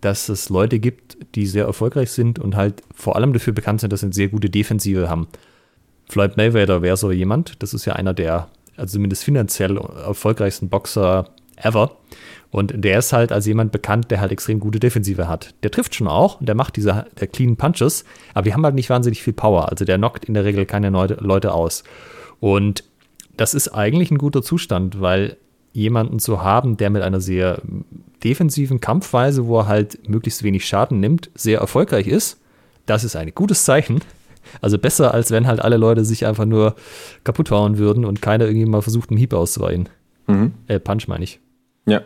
dass 0.00 0.28
es 0.28 0.48
Leute 0.48 0.78
gibt, 0.78 1.18
die 1.34 1.46
sehr 1.46 1.64
erfolgreich 1.64 2.10
sind 2.10 2.38
und 2.38 2.56
halt 2.56 2.82
vor 2.94 3.16
allem 3.16 3.32
dafür 3.32 3.52
bekannt 3.52 3.80
sind, 3.80 3.92
dass 3.92 4.00
sie 4.00 4.06
eine 4.06 4.14
sehr 4.14 4.28
gute 4.28 4.50
Defensive 4.50 5.08
haben. 5.08 5.28
Floyd 6.08 6.36
Mayweather 6.36 6.82
wäre 6.82 6.96
so 6.96 7.10
jemand. 7.10 7.62
Das 7.62 7.74
ist 7.74 7.84
ja 7.84 7.94
einer 7.94 8.14
der, 8.14 8.48
also 8.76 8.94
zumindest 8.94 9.24
finanziell 9.24 9.76
erfolgreichsten 9.76 10.68
Boxer 10.68 11.28
ever. 11.56 11.96
Und 12.50 12.72
der 12.76 12.98
ist 12.98 13.12
halt 13.12 13.30
als 13.30 13.46
jemand 13.46 13.70
bekannt, 13.70 14.10
der 14.10 14.20
halt 14.20 14.32
extrem 14.32 14.58
gute 14.58 14.80
Defensive 14.80 15.28
hat. 15.28 15.54
Der 15.62 15.70
trifft 15.70 15.94
schon 15.94 16.08
auch, 16.08 16.38
der 16.40 16.56
macht 16.56 16.76
diese 16.76 17.06
der 17.20 17.28
clean 17.28 17.56
Punches, 17.56 18.04
aber 18.34 18.42
die 18.44 18.52
haben 18.52 18.64
halt 18.64 18.74
nicht 18.74 18.90
wahnsinnig 18.90 19.22
viel 19.22 19.32
Power. 19.32 19.68
Also 19.68 19.84
der 19.84 19.98
knockt 19.98 20.24
in 20.24 20.34
der 20.34 20.44
Regel 20.44 20.66
keine 20.66 20.90
Leute 20.90 21.52
aus. 21.52 21.84
Und 22.40 22.82
das 23.36 23.54
ist 23.54 23.68
eigentlich 23.68 24.10
ein 24.10 24.18
guter 24.18 24.42
Zustand, 24.42 25.00
weil 25.00 25.36
jemanden 25.72 26.18
zu 26.18 26.42
haben, 26.42 26.76
der 26.76 26.90
mit 26.90 27.02
einer 27.02 27.20
sehr 27.20 27.62
defensiven 28.22 28.80
Kampfweise, 28.80 29.46
wo 29.46 29.60
er 29.60 29.66
halt 29.66 30.08
möglichst 30.08 30.42
wenig 30.42 30.66
Schaden 30.66 31.00
nimmt, 31.00 31.30
sehr 31.34 31.60
erfolgreich 31.60 32.06
ist, 32.06 32.40
das 32.86 33.04
ist 33.04 33.16
ein 33.16 33.32
gutes 33.34 33.64
Zeichen. 33.64 34.00
Also 34.60 34.78
besser, 34.78 35.14
als 35.14 35.30
wenn 35.30 35.46
halt 35.46 35.60
alle 35.60 35.76
Leute 35.76 36.04
sich 36.04 36.26
einfach 36.26 36.46
nur 36.46 36.74
kaputt 37.24 37.50
hauen 37.50 37.78
würden 37.78 38.04
und 38.04 38.22
keiner 38.22 38.46
irgendwie 38.46 38.66
mal 38.66 38.82
versucht, 38.82 39.10
einen 39.10 39.18
Hieb 39.18 39.32
auszuweichen. 39.32 39.88
Mhm. 40.26 40.54
Äh, 40.66 40.80
Punch 40.80 41.08
meine 41.08 41.24
ich. 41.24 41.40
Ja. 41.86 42.02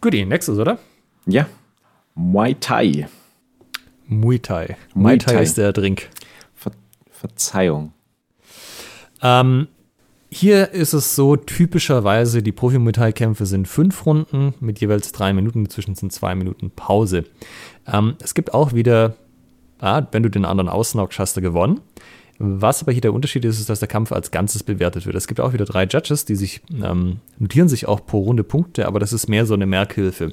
Guti, 0.00 0.24
nächstes, 0.24 0.58
oder? 0.58 0.78
Ja. 1.26 1.46
Muay 2.14 2.54
Thai. 2.54 3.08
Muay 4.06 4.38
Thai. 4.38 4.76
Muay 4.94 5.18
Thai, 5.18 5.34
Thai 5.34 5.42
ist 5.42 5.58
der 5.58 5.72
Drink. 5.72 6.08
Ver 6.54 6.72
Verzeihung. 7.10 7.92
Ähm, 9.20 9.68
hier 10.34 10.72
ist 10.72 10.94
es 10.94 11.14
so, 11.14 11.36
typischerweise, 11.36 12.42
die 12.42 12.50
Profi-Metallkämpfe 12.50 13.46
sind 13.46 13.68
fünf 13.68 14.04
Runden 14.04 14.52
mit 14.58 14.80
jeweils 14.80 15.12
drei 15.12 15.32
Minuten, 15.32 15.62
dazwischen 15.62 15.94
sind 15.94 16.12
zwei 16.12 16.34
Minuten 16.34 16.72
Pause. 16.72 17.24
Ähm, 17.86 18.16
es 18.20 18.34
gibt 18.34 18.52
auch 18.52 18.72
wieder, 18.72 19.14
ah, 19.78 20.02
wenn 20.10 20.24
du 20.24 20.28
den 20.28 20.44
anderen 20.44 20.68
ausnockst, 20.68 21.20
hast 21.20 21.36
du 21.36 21.40
gewonnen. 21.40 21.80
Was 22.38 22.82
aber 22.82 22.90
hier 22.90 23.00
der 23.00 23.12
Unterschied 23.12 23.44
ist, 23.44 23.60
ist, 23.60 23.70
dass 23.70 23.78
der 23.78 23.86
Kampf 23.86 24.10
als 24.10 24.32
Ganzes 24.32 24.64
bewertet 24.64 25.06
wird. 25.06 25.14
Es 25.14 25.28
gibt 25.28 25.38
auch 25.38 25.52
wieder 25.52 25.66
drei 25.66 25.84
Judges, 25.84 26.24
die 26.24 26.34
sich 26.34 26.62
ähm, 26.82 27.20
notieren 27.38 27.68
sich 27.68 27.86
auch 27.86 28.04
pro 28.04 28.18
Runde 28.18 28.42
Punkte, 28.42 28.88
aber 28.88 28.98
das 28.98 29.12
ist 29.12 29.28
mehr 29.28 29.46
so 29.46 29.54
eine 29.54 29.66
Merkhilfe. 29.66 30.32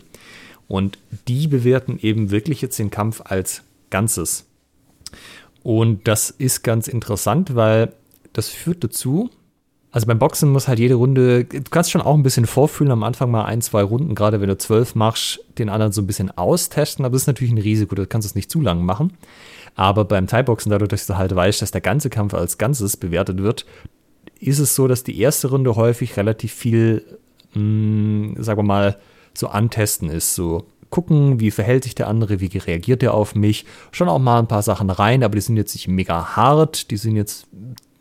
Und 0.68 0.98
die 1.28 1.48
bewerten 1.48 2.00
eben 2.02 2.32
wirklich 2.32 2.60
jetzt 2.62 2.80
den 2.80 2.90
Kampf 2.90 3.22
als 3.26 3.62
Ganzes. 3.92 4.48
Und 5.62 6.08
das 6.08 6.32
ist 6.32 6.64
ganz 6.64 6.88
interessant, 6.88 7.56
weil 7.56 7.94
das 8.34 8.50
führt 8.50 8.84
dazu, 8.84 9.30
also 9.92 10.08
beim 10.08 10.20
Boxen 10.20 10.52
muss 10.52 10.68
halt 10.68 10.80
jede 10.80 10.96
Runde, 10.96 11.44
du 11.44 11.62
kannst 11.70 11.92
schon 11.92 12.02
auch 12.02 12.16
ein 12.16 12.24
bisschen 12.24 12.46
vorfühlen, 12.46 12.92
am 12.92 13.04
Anfang 13.04 13.30
mal 13.30 13.44
ein, 13.44 13.62
zwei 13.62 13.84
Runden, 13.84 14.16
gerade 14.16 14.40
wenn 14.40 14.48
du 14.48 14.58
zwölf 14.58 14.96
machst, 14.96 15.44
den 15.58 15.70
anderen 15.70 15.92
so 15.92 16.02
ein 16.02 16.08
bisschen 16.08 16.32
austesten, 16.32 17.04
aber 17.04 17.14
das 17.14 17.24
ist 17.24 17.28
natürlich 17.28 17.54
ein 17.54 17.58
Risiko, 17.58 17.96
du 17.96 18.08
kannst 18.08 18.26
es 18.26 18.36
nicht 18.36 18.50
zu 18.50 18.62
lang 18.62 18.86
machen. 18.86 19.14
Aber 19.76 20.06
beim 20.06 20.28
Thai-Boxen, 20.28 20.70
dadurch, 20.70 20.90
dass 20.90 21.08
du 21.08 21.18
halt 21.18 21.36
weißt, 21.36 21.62
dass 21.62 21.72
der 21.72 21.82
ganze 21.82 22.10
Kampf 22.10 22.34
als 22.34 22.58
Ganzes 22.58 22.98
bewertet 22.98 23.42
wird, 23.42 23.66
ist 24.40 24.60
es 24.60 24.76
so, 24.76 24.88
dass 24.88 25.04
die 25.04 25.20
erste 25.20 25.50
Runde 25.50 25.76
häufig 25.76 26.18
relativ 26.18 26.54
viel, 26.54 27.06
mh, 27.54 27.60
hm, 27.60 28.36
sagen 28.40 28.60
wir 28.60 28.64
mal, 28.64 28.98
so 29.34 29.48
antesten 29.48 30.10
ist. 30.10 30.36
So 30.36 30.66
gucken, 30.90 31.40
wie 31.40 31.52
verhält 31.52 31.84
sich 31.84 31.96
der 31.96 32.08
andere, 32.08 32.40
wie 32.40 32.58
reagiert 32.58 33.02
der 33.02 33.14
auf 33.14 33.36
mich. 33.36 33.66
Schon 33.92 34.10
auch 34.10 34.20
mal 34.20 34.40
ein 34.40 34.48
paar 34.48 34.62
Sachen 34.62 34.90
rein, 34.90 35.24
aber 35.24 35.36
die 35.36 35.42
sind 35.42 35.58
jetzt 35.58 35.74
nicht 35.74 35.88
mega 35.88 36.36
hart, 36.36 36.92
die 36.92 36.98
sind 36.98 37.16
jetzt, 37.16 37.48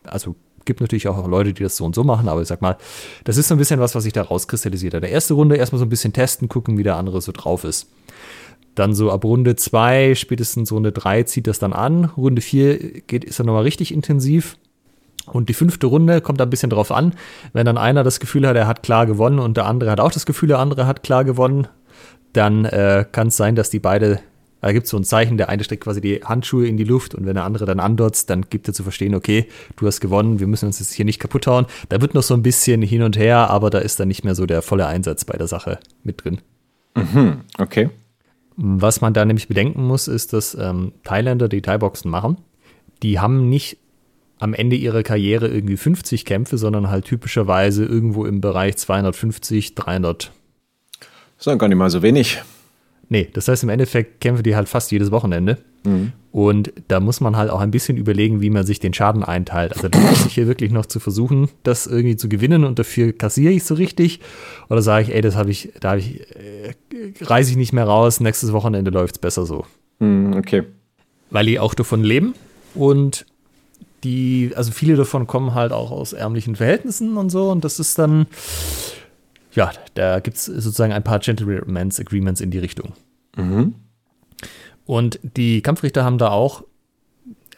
also 0.05 0.35
gibt 0.71 0.81
natürlich 0.81 1.09
auch 1.09 1.27
Leute, 1.27 1.53
die 1.53 1.65
das 1.65 1.77
so 1.77 1.85
und 1.85 1.97
so 1.97 2.05
machen, 2.05 2.29
aber 2.29 2.43
ich 2.43 2.47
sag 2.47 2.63
mal, 2.63 2.77
das 3.25 3.37
ist 3.37 3.49
so 3.49 3.57
ein 3.57 3.59
bisschen 3.59 3.81
was, 3.81 3.97
was 3.97 4.05
sich 4.05 4.13
da 4.13 4.23
rauskristallisiert 4.23 4.95
hat. 4.95 5.03
Der 5.03 5.11
erste 5.11 5.35
Runde 5.35 5.57
erstmal 5.57 5.81
so 5.81 5.85
ein 5.85 5.89
bisschen 5.89 6.13
testen, 6.13 6.49
gucken, 6.49 6.79
wie 6.79 6.85
der 6.85 6.95
andere 6.95 7.21
so 7.21 7.33
drauf 7.33 7.65
ist. 7.65 7.89
Dann 8.77 8.95
so 8.95 9.11
ab 9.11 9.25
Runde 9.25 9.57
2, 9.57 10.15
spätestens 10.15 10.71
Runde 10.71 10.93
3 10.93 11.25
zieht 11.25 11.49
das 11.49 11.59
dann 11.59 11.73
an. 11.73 12.05
Runde 12.17 12.41
4 12.41 13.01
geht, 13.03 13.25
ist 13.25 13.41
dann 13.41 13.47
nochmal 13.47 13.65
richtig 13.65 13.93
intensiv. 13.93 14.57
Und 15.27 15.49
die 15.49 15.55
fünfte 15.55 15.89
Runde 15.89 16.21
kommt 16.21 16.41
ein 16.41 16.51
bisschen 16.51 16.71
drauf 16.71 16.93
an. 16.93 17.15
Wenn 17.53 17.67
dann 17.67 17.77
einer 17.77 18.05
das 18.05 18.21
Gefühl 18.21 18.47
hat, 18.47 18.55
er 18.55 18.69
hat 18.69 18.85
klar 18.85 19.07
gewonnen 19.07 19.41
und 19.41 19.57
der 19.57 19.67
andere 19.67 19.91
hat 19.91 19.99
auch 19.99 20.13
das 20.13 20.25
Gefühl, 20.25 20.49
der 20.49 20.61
andere 20.61 20.87
hat 20.87 21.03
klar 21.03 21.25
gewonnen, 21.25 21.67
dann 22.33 22.65
äh, 22.65 23.05
kann 23.11 23.27
es 23.27 23.37
sein, 23.37 23.57
dass 23.57 23.71
die 23.71 23.81
beide 23.81 24.21
da 24.61 24.73
gibt 24.73 24.85
es 24.85 24.91
so 24.91 24.97
ein 24.97 25.05
Zeichen, 25.05 25.37
der 25.37 25.49
eine 25.49 25.65
steckt 25.65 25.85
quasi 25.85 26.01
die 26.01 26.21
Handschuhe 26.25 26.67
in 26.67 26.77
die 26.77 26.85
Luft 26.85 27.15
und 27.15 27.27
wenn 27.27 27.35
der 27.35 27.45
andere 27.45 27.65
dann 27.65 27.81
andotzt, 27.81 28.29
dann 28.31 28.47
gibt 28.51 28.69
er 28.69 28.75
zu 28.75 28.83
verstehen, 28.83 29.15
okay, 29.15 29.47
du 29.77 29.87
hast 29.87 30.01
gewonnen, 30.01 30.41
wir 30.41 30.47
müssen 30.47 30.67
uns 30.67 30.79
jetzt 30.79 30.93
hier 30.93 31.05
nicht 31.05 31.19
kaputt 31.19 31.47
hauen. 31.47 31.67
Da 31.89 32.01
wird 32.01 32.15
noch 32.15 32.23
so 32.23 32.35
ein 32.35 32.43
bisschen 32.43 32.83
hin 32.83 33.03
und 33.03 33.17
her, 33.17 33.51
aber 33.51 33.71
da 33.71 33.79
ist 33.79 33.99
dann 34.01 34.09
nicht 34.09 34.25
mehr 34.25 34.35
so 34.35 34.47
der 34.47 34.63
volle 34.63 34.87
Einsatz 34.87 35.25
bei 35.25 35.37
der 35.37 35.47
Sache 35.47 35.79
mit 36.05 36.25
drin. 36.25 36.41
Mhm, 36.95 37.41
okay. 37.59 37.91
Was 38.57 39.01
man 39.01 39.15
da 39.15 39.25
nämlich 39.25 39.49
bedenken 39.49 39.83
muss, 39.85 40.09
ist, 40.09 40.33
dass 40.33 40.55
ähm, 40.55 40.93
Thailänder, 41.05 41.49
die 41.49 41.63
Thai-Boxen 41.63 42.11
machen, 42.11 42.37
die 43.03 43.19
haben 43.19 43.49
nicht 43.49 43.79
am 44.39 44.55
Ende 44.55 44.77
ihrer 44.77 45.03
Karriere 45.03 45.49
irgendwie 45.49 45.77
50 45.77 46.25
Kämpfe, 46.25 46.59
sondern 46.59 46.91
halt 46.91 47.05
typischerweise 47.05 47.85
irgendwo 47.85 48.25
im 48.27 48.41
Bereich 48.41 48.77
250, 48.77 49.75
300. 49.75 50.33
Das 50.99 51.09
ist 51.39 51.47
dann 51.47 51.59
gar 51.59 51.69
nicht 51.69 51.79
mal 51.79 51.91
so 51.91 52.03
wenig. 52.03 52.43
Nee, 53.11 53.29
das 53.33 53.49
heißt 53.49 53.65
im 53.65 53.69
Endeffekt 53.69 54.21
kämpfen 54.21 54.43
die 54.43 54.57
halt 54.57 54.69
fast 54.69 54.91
jedes 54.93 55.11
Wochenende. 55.11 55.59
Und 56.33 56.73
da 56.89 57.01
muss 57.01 57.21
man 57.21 57.37
halt 57.37 57.51
auch 57.51 57.61
ein 57.61 57.71
bisschen 57.71 57.97
überlegen, 57.97 58.41
wie 58.41 58.51
man 58.51 58.65
sich 58.65 58.79
den 58.79 58.95
Schaden 58.95 59.25
einteilt. 59.25 59.73
Also 59.75 59.89
da 59.89 59.99
muss 59.99 60.27
ich 60.27 60.35
hier 60.35 60.47
wirklich 60.47 60.71
noch 60.71 60.87
zu 60.87 61.01
versuchen, 61.01 61.49
das 61.65 61.87
irgendwie 61.87 62.17
zu 62.17 62.29
gewinnen 62.29 62.65
und 62.65 62.79
dafür 62.79 63.13
kassiere 63.13 63.53
ich 63.53 63.65
so 63.65 63.75
richtig. 63.75 64.21
Oder 64.69 64.81
sage 64.81 65.07
ich, 65.07 65.15
ey, 65.15 65.23
das 65.23 65.37
habe 65.37 65.51
ich, 65.51 65.73
da 65.81 65.91
habe 65.91 66.01
ich, 66.01 66.21
äh, 66.37 66.75
reiße 67.21 67.51
ich 67.51 67.57
nicht 67.57 67.73
mehr 67.73 67.85
raus, 67.85 68.21
nächstes 68.21 68.53
Wochenende 68.53 68.91
läuft 68.91 69.17
es 69.17 69.19
besser 69.19 69.45
so. 69.45 69.67
Hm, 69.99 70.35
okay. 70.37 70.63
Weil 71.31 71.47
die 71.47 71.59
auch 71.59 71.75
davon 71.75 72.05
leben 72.05 72.35
und 72.75 73.27
die, 74.05 74.53
also 74.55 74.71
viele 74.71 74.97
davon 74.97 75.27
kommen 75.27 75.55
halt 75.55 75.73
auch 75.73 75.91
aus 75.91 76.13
ärmlichen 76.13 76.57
Verhältnissen 76.57 77.17
und 77.17 77.31
so. 77.31 77.51
Und 77.51 77.65
das 77.65 77.81
ist 77.81 77.99
dann, 77.99 78.27
ja, 79.53 79.73
da 79.95 80.21
gibt 80.21 80.37
es 80.37 80.47
sozusagen 80.47 80.93
ein 80.93 81.05
paar 81.05 81.19
Gentleman's 81.19 82.01
Agreements 82.01 82.41
in 82.41 82.51
die 82.51 82.59
Richtung. 82.59 82.93
Mhm. 83.37 83.75
Und 84.87 85.21
die 85.23 85.63
Kampfrichter 85.63 86.05
haben 86.05 86.19
da 86.19 86.31
auch, 86.31 86.65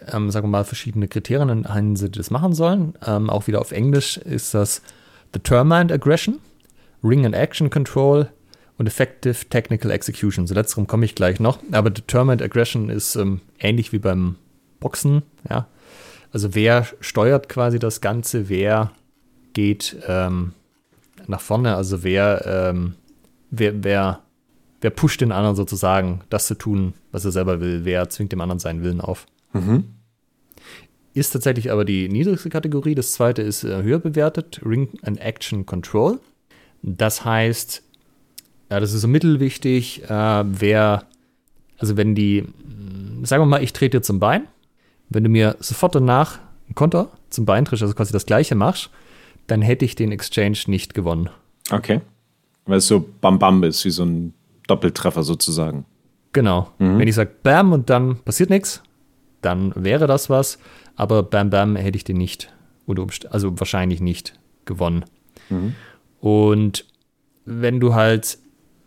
ähm, 0.07 0.31
sagen 0.31 0.47
wir 0.47 0.51
mal, 0.51 0.65
verschiedene 0.65 1.09
Kriterien, 1.09 1.49
in 1.49 1.63
denen 1.63 1.97
sie 1.97 2.11
das 2.11 2.31
machen 2.31 2.53
sollen. 2.53 2.95
Ähm, 3.07 3.31
auch 3.31 3.47
wieder 3.47 3.61
auf 3.61 3.73
Englisch 3.73 4.17
ist 4.17 4.55
das 4.55 4.83
Determined 5.35 5.93
Aggression, 5.93 6.41
Ring 7.03 7.25
and 7.25 7.35
Action 7.35 7.71
Control 7.71 8.29
und 8.79 8.87
Effective 8.87 9.49
Technical 9.49 9.91
Execution. 9.91 10.47
So 10.47 10.55
letzterem 10.55 10.87
komme 10.87 11.05
ich 11.05 11.15
gleich 11.15 11.41
noch. 11.41 11.59
Aber 11.73 11.91
Determined 11.91 12.43
Aggression 12.43 12.89
ist 12.89 13.17
ähm, 13.17 13.41
ähnlich 13.59 13.93
wie 13.93 13.99
beim 13.99 14.37
Boxen, 14.81 15.23
ja. 15.49 15.67
Also 16.33 16.55
wer 16.55 16.87
steuert 17.01 17.49
quasi 17.49 17.79
das 17.79 18.01
Ganze, 18.01 18.49
wer 18.49 18.91
geht 19.53 19.97
ähm, 20.09 20.55
nach 21.29 21.41
vorne, 21.41 21.77
also 21.77 22.03
wer, 22.03 22.71
ähm, 22.71 22.95
wer, 23.51 23.85
wer 23.85 24.23
wer 24.83 24.91
pusht 24.91 25.21
den 25.21 25.33
anderen 25.33 25.57
sozusagen, 25.57 26.21
das 26.29 26.47
zu 26.47 26.55
tun, 26.55 26.93
was 27.13 27.25
er 27.25 27.31
selber 27.31 27.61
will, 27.61 27.85
wer 27.85 28.11
zwingt 28.11 28.33
dem 28.33 28.41
anderen 28.41 28.59
seinen 28.59 28.83
Willen 28.83 29.01
auf. 29.01 29.27
Mhm. 29.53 29.85
Ist 31.15 31.31
tatsächlich 31.31 31.71
aber 31.71 31.85
die 31.85 32.09
niedrigste 32.09 32.51
Kategorie. 32.51 32.95
Das 32.95 33.13
zweite 33.13 33.43
ist 33.43 33.65
äh, 33.65 33.83
höher 33.83 33.99
bewertet, 33.99 34.61
Ring 34.65 34.89
and 35.03 35.21
Action 35.21 35.67
Control. 35.67 36.19
Das 36.83 37.25
heißt, 37.25 37.83
ja, 38.71 38.81
das 38.81 38.93
ist 38.93 39.03
so 39.03 39.09
mittelwichtig, 39.09 40.03
äh, 40.05 40.45
wer, 40.47 41.05
also 41.79 41.97
wenn 41.97 42.15
die, 42.15 42.43
mh, 42.43 43.27
sagen 43.27 43.43
wir 43.43 43.47
mal, 43.47 43.63
ich 43.63 43.73
trete 43.73 43.99
dir 43.99 44.03
zum 44.03 44.21
Bein, 44.21 44.49
wenn 45.11 45.23
du 45.23 45.31
mir 45.31 45.57
sofort 45.61 45.95
danach 45.95 46.39
ein 46.69 46.75
Konter 46.75 47.11
zum 47.31 47.45
Bein 47.45 47.67
trittst, 47.67 47.83
also 47.83 47.95
quasi 47.95 48.13
das 48.13 48.27
gleiche 48.27 48.55
machst, 48.55 48.91
dann 49.47 49.63
hätte 49.63 49.85
ich 49.85 49.95
den 49.95 50.13
Exchange 50.13 50.59
nicht 50.67 50.95
gewonnen. 50.95 51.31
Okay. 51.71 52.01
Weil 52.67 52.79
es 52.79 52.87
so 52.87 53.05
Bam 53.21 53.39
Bam 53.39 53.63
ist, 53.65 53.85
wie 53.85 53.91
so 53.91 54.05
ein 54.05 54.35
Doppeltreffer 54.67 55.23
sozusagen. 55.23 55.85
Genau. 56.33 56.71
Wenn 56.79 57.07
ich 57.07 57.15
sage 57.15 57.31
Bam 57.43 57.73
und 57.73 57.91
dann 57.91 58.17
passiert 58.21 58.49
nichts, 58.51 58.83
dann 59.43 59.73
wäre 59.75 60.07
das 60.07 60.31
was. 60.31 60.59
Aber 60.97 61.23
Bam 61.23 61.51
Bam 61.51 61.77
hätte 61.77 61.97
ich 61.97 62.05
den 62.05 62.17
nicht, 62.17 62.53
also 63.31 63.59
wahrscheinlich 63.59 64.01
nicht 64.01 64.39
gewonnen. 64.65 65.05
Und 66.21 66.87
wenn 67.45 67.81
du 67.81 67.95
halt 67.95 68.39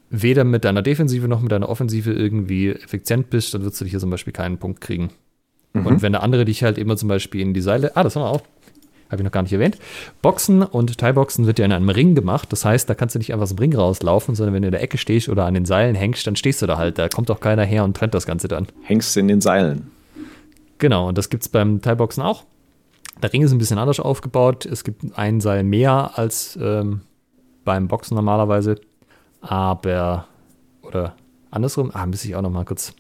weder 0.10 0.44
mit 0.44 0.64
deiner 0.64 0.82
Defensive 0.82 1.28
noch 1.28 1.42
mit 1.42 1.52
deiner 1.52 1.68
Offensive 1.68 2.14
irgendwie 2.14 2.70
effizient 2.70 3.30
bist, 3.30 3.54
dann 3.54 3.64
wirst 3.64 3.82
du 3.82 3.86
hier 3.86 4.00
zum 4.00 4.10
Beispiel 4.10 4.34
keinen 4.34 4.58
Punkt 4.58 4.82
kriegen. 4.82 5.10
Und 5.74 6.02
wenn 6.02 6.14
der 6.14 6.24
andere 6.24 6.46
dich 6.46 6.64
halt 6.64 6.78
immer 6.78 6.96
zum 6.96 7.10
Beispiel 7.10 7.42
in 7.42 7.54
die 7.54 7.62
Seile, 7.62 7.98
ah, 7.98 8.04
das 8.04 8.16
haben 8.16 8.24
wir 8.24 8.30
auch, 8.30 8.44
habe 9.10 9.22
ich 9.22 9.24
noch 9.24 9.32
gar 9.32 9.44
nicht 9.44 9.54
erwähnt. 9.54 9.78
Boxen 10.22 10.64
und 10.64 10.98
Thai-Boxen 10.98 11.46
wird 11.46 11.60
ja 11.60 11.66
in 11.66 11.72
einem 11.72 11.90
Ring 11.90 12.16
gemacht. 12.16 12.52
Das 12.52 12.66
heißt, 12.66 12.90
da 12.90 12.96
kannst 12.96 13.16
du 13.16 13.20
nicht 13.20 13.32
einfach 13.32 13.44
aus 13.44 13.50
dem 13.50 13.60
Ring 13.60 13.76
rauslaufen, 13.76 14.36
sondern 14.36 14.54
wenn 14.54 14.64
du 14.64 14.68
in 14.68 14.72
der 14.72 14.82
Ecke 14.82 14.98
stehst 14.98 15.30
oder 15.30 15.46
an 15.46 15.54
den 15.54 15.66
Seilen 15.66 15.96
hängst, 15.96 16.26
dann 16.26 16.36
stehst 16.36 16.62
du 16.62 16.66
da 16.66 16.78
halt. 16.78 16.98
Da 16.98 17.08
kommt 17.10 17.30
auch 17.30 17.40
keiner 17.40 17.64
her 17.64 17.84
und 17.84 17.96
trennt 17.96 18.14
das 18.14 18.26
Ganze 18.26 18.48
dann. 18.48 18.68
Hängst 18.84 19.16
in 19.18 19.28
den 19.28 19.42
Seilen. 19.42 19.92
Genau, 20.78 21.08
und 21.10 21.18
das 21.18 21.30
gibt 21.30 21.44
es 21.44 21.50
beim 21.50 21.82
Thai-Boxen 21.82 22.24
auch. 22.24 22.44
Der 23.22 23.32
Ring 23.32 23.44
ist 23.44 23.52
ein 23.52 23.58
bisschen 23.58 23.78
anders 23.78 24.00
aufgebaut. 24.00 24.66
Es 24.66 24.84
gibt 24.84 25.18
ein 25.18 25.40
Seil 25.40 25.64
mehr 25.64 26.12
als 26.16 26.58
ähm, 26.62 27.02
beim 27.64 27.88
Boxen 27.88 28.16
normalerweise. 28.16 28.76
Aber, 29.42 30.28
oder 30.82 31.16
andersrum, 31.52 31.92
ah, 31.94 32.06
muss 32.06 32.26
ich 32.26 32.36
auch 32.36 32.42
noch 32.42 32.50
mal 32.50 32.66
kurz. 32.66 32.94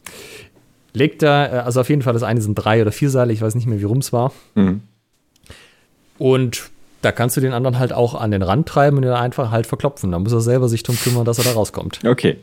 Legt 0.93 1.21
da, 1.21 1.45
äh, 1.45 1.49
also 1.59 1.81
auf 1.81 1.89
jeden 1.89 2.01
Fall, 2.01 2.13
das 2.13 2.23
eine 2.23 2.41
sind 2.41 2.55
drei 2.55 2.81
oder 2.81 2.91
vier 2.91 3.09
Seile, 3.09 3.33
ich 3.33 3.41
weiß 3.41 3.55
nicht 3.55 3.67
mehr, 3.67 3.79
wie 3.79 3.85
rum 3.85 3.97
es 3.97 4.13
war. 4.13 4.31
Mhm. 4.55 4.81
Und 6.17 6.69
da 7.01 7.11
kannst 7.11 7.37
du 7.37 7.41
den 7.41 7.53
anderen 7.53 7.77
halt 7.77 7.93
auch 7.93 8.15
an 8.15 8.31
den 8.31 8.41
Rand 8.41 8.67
treiben 8.67 8.97
und 8.97 9.03
ihn 9.03 9.09
einfach 9.09 9.51
halt 9.51 9.67
verklopfen. 9.67 10.11
Da 10.11 10.19
muss 10.19 10.31
er 10.31 10.41
selber 10.41 10.69
sich 10.69 10.83
drum 10.83 10.97
kümmern, 10.97 11.25
dass 11.25 11.37
er 11.37 11.43
da 11.43 11.51
rauskommt. 11.51 11.99
Okay. 12.05 12.37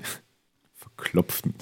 Verklopfen. 0.74 1.54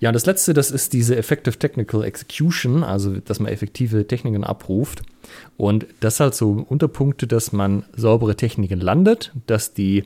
Ja, 0.00 0.10
und 0.10 0.14
das 0.14 0.26
letzte, 0.26 0.52
das 0.52 0.70
ist 0.70 0.92
diese 0.92 1.16
Effective 1.16 1.58
Technical 1.58 2.04
Execution, 2.04 2.84
also 2.84 3.16
dass 3.20 3.40
man 3.40 3.50
effektive 3.50 4.06
Techniken 4.06 4.44
abruft. 4.44 5.02
Und 5.56 5.86
das 6.00 6.20
halt 6.20 6.34
so 6.34 6.66
Unterpunkte, 6.68 7.26
dass 7.26 7.52
man 7.52 7.84
saubere 7.96 8.36
Techniken 8.36 8.80
landet, 8.80 9.32
dass 9.46 9.72
die 9.72 10.04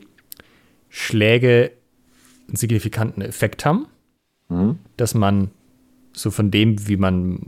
Schläge 0.87 1.71
einen 2.47 2.55
signifikanten 2.55 3.21
Effekt 3.21 3.65
haben, 3.65 3.87
dass 4.95 5.13
man 5.15 5.51
so 6.19 6.31
von 6.31 6.51
dem, 6.51 6.87
wie 6.87 6.97
man, 6.97 7.39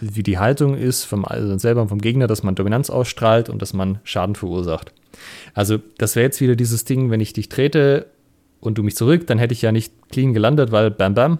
wie 0.00 0.22
die 0.22 0.38
Haltung 0.38 0.76
ist, 0.76 1.04
vom 1.04 1.24
also 1.24 1.56
selber 1.56 1.80
und 1.80 1.88
vom 1.88 2.00
Gegner, 2.00 2.26
dass 2.26 2.42
man 2.42 2.54
Dominanz 2.54 2.90
ausstrahlt 2.90 3.48
und 3.48 3.62
dass 3.62 3.72
man 3.72 4.00
Schaden 4.04 4.34
verursacht. 4.34 4.92
Also, 5.54 5.78
das 5.96 6.14
wäre 6.14 6.24
jetzt 6.24 6.40
wieder 6.42 6.54
dieses 6.54 6.84
Ding, 6.84 7.10
wenn 7.10 7.20
ich 7.20 7.32
dich 7.32 7.48
trete 7.48 8.06
und 8.60 8.76
du 8.76 8.82
mich 8.82 8.96
zurück, 8.96 9.26
dann 9.26 9.38
hätte 9.38 9.54
ich 9.54 9.62
ja 9.62 9.72
nicht 9.72 9.94
clean 10.10 10.34
gelandet, 10.34 10.72
weil 10.72 10.90
bam 10.90 11.14
bam. 11.14 11.38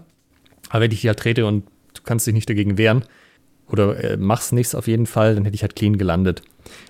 Aber 0.71 0.81
wenn 0.81 0.91
ich 0.91 1.03
dich 1.03 1.09
halt 1.09 1.19
trete 1.19 1.45
und 1.45 1.65
du 1.93 2.03
kannst 2.05 2.27
dich 2.27 2.33
nicht 2.33 2.49
dagegen 2.49 2.79
wehren 2.79 3.05
oder 3.71 4.03
äh, 4.03 4.17
machst 4.17 4.55
nichts 4.55 4.75
auf 4.75 4.87
jeden 4.87 5.07
Fall, 5.07 5.35
dann 5.35 5.45
hätte 5.45 5.57
ich 5.57 5.63
halt 5.63 5.77
clean 5.77 5.99
gelandet. 5.99 6.41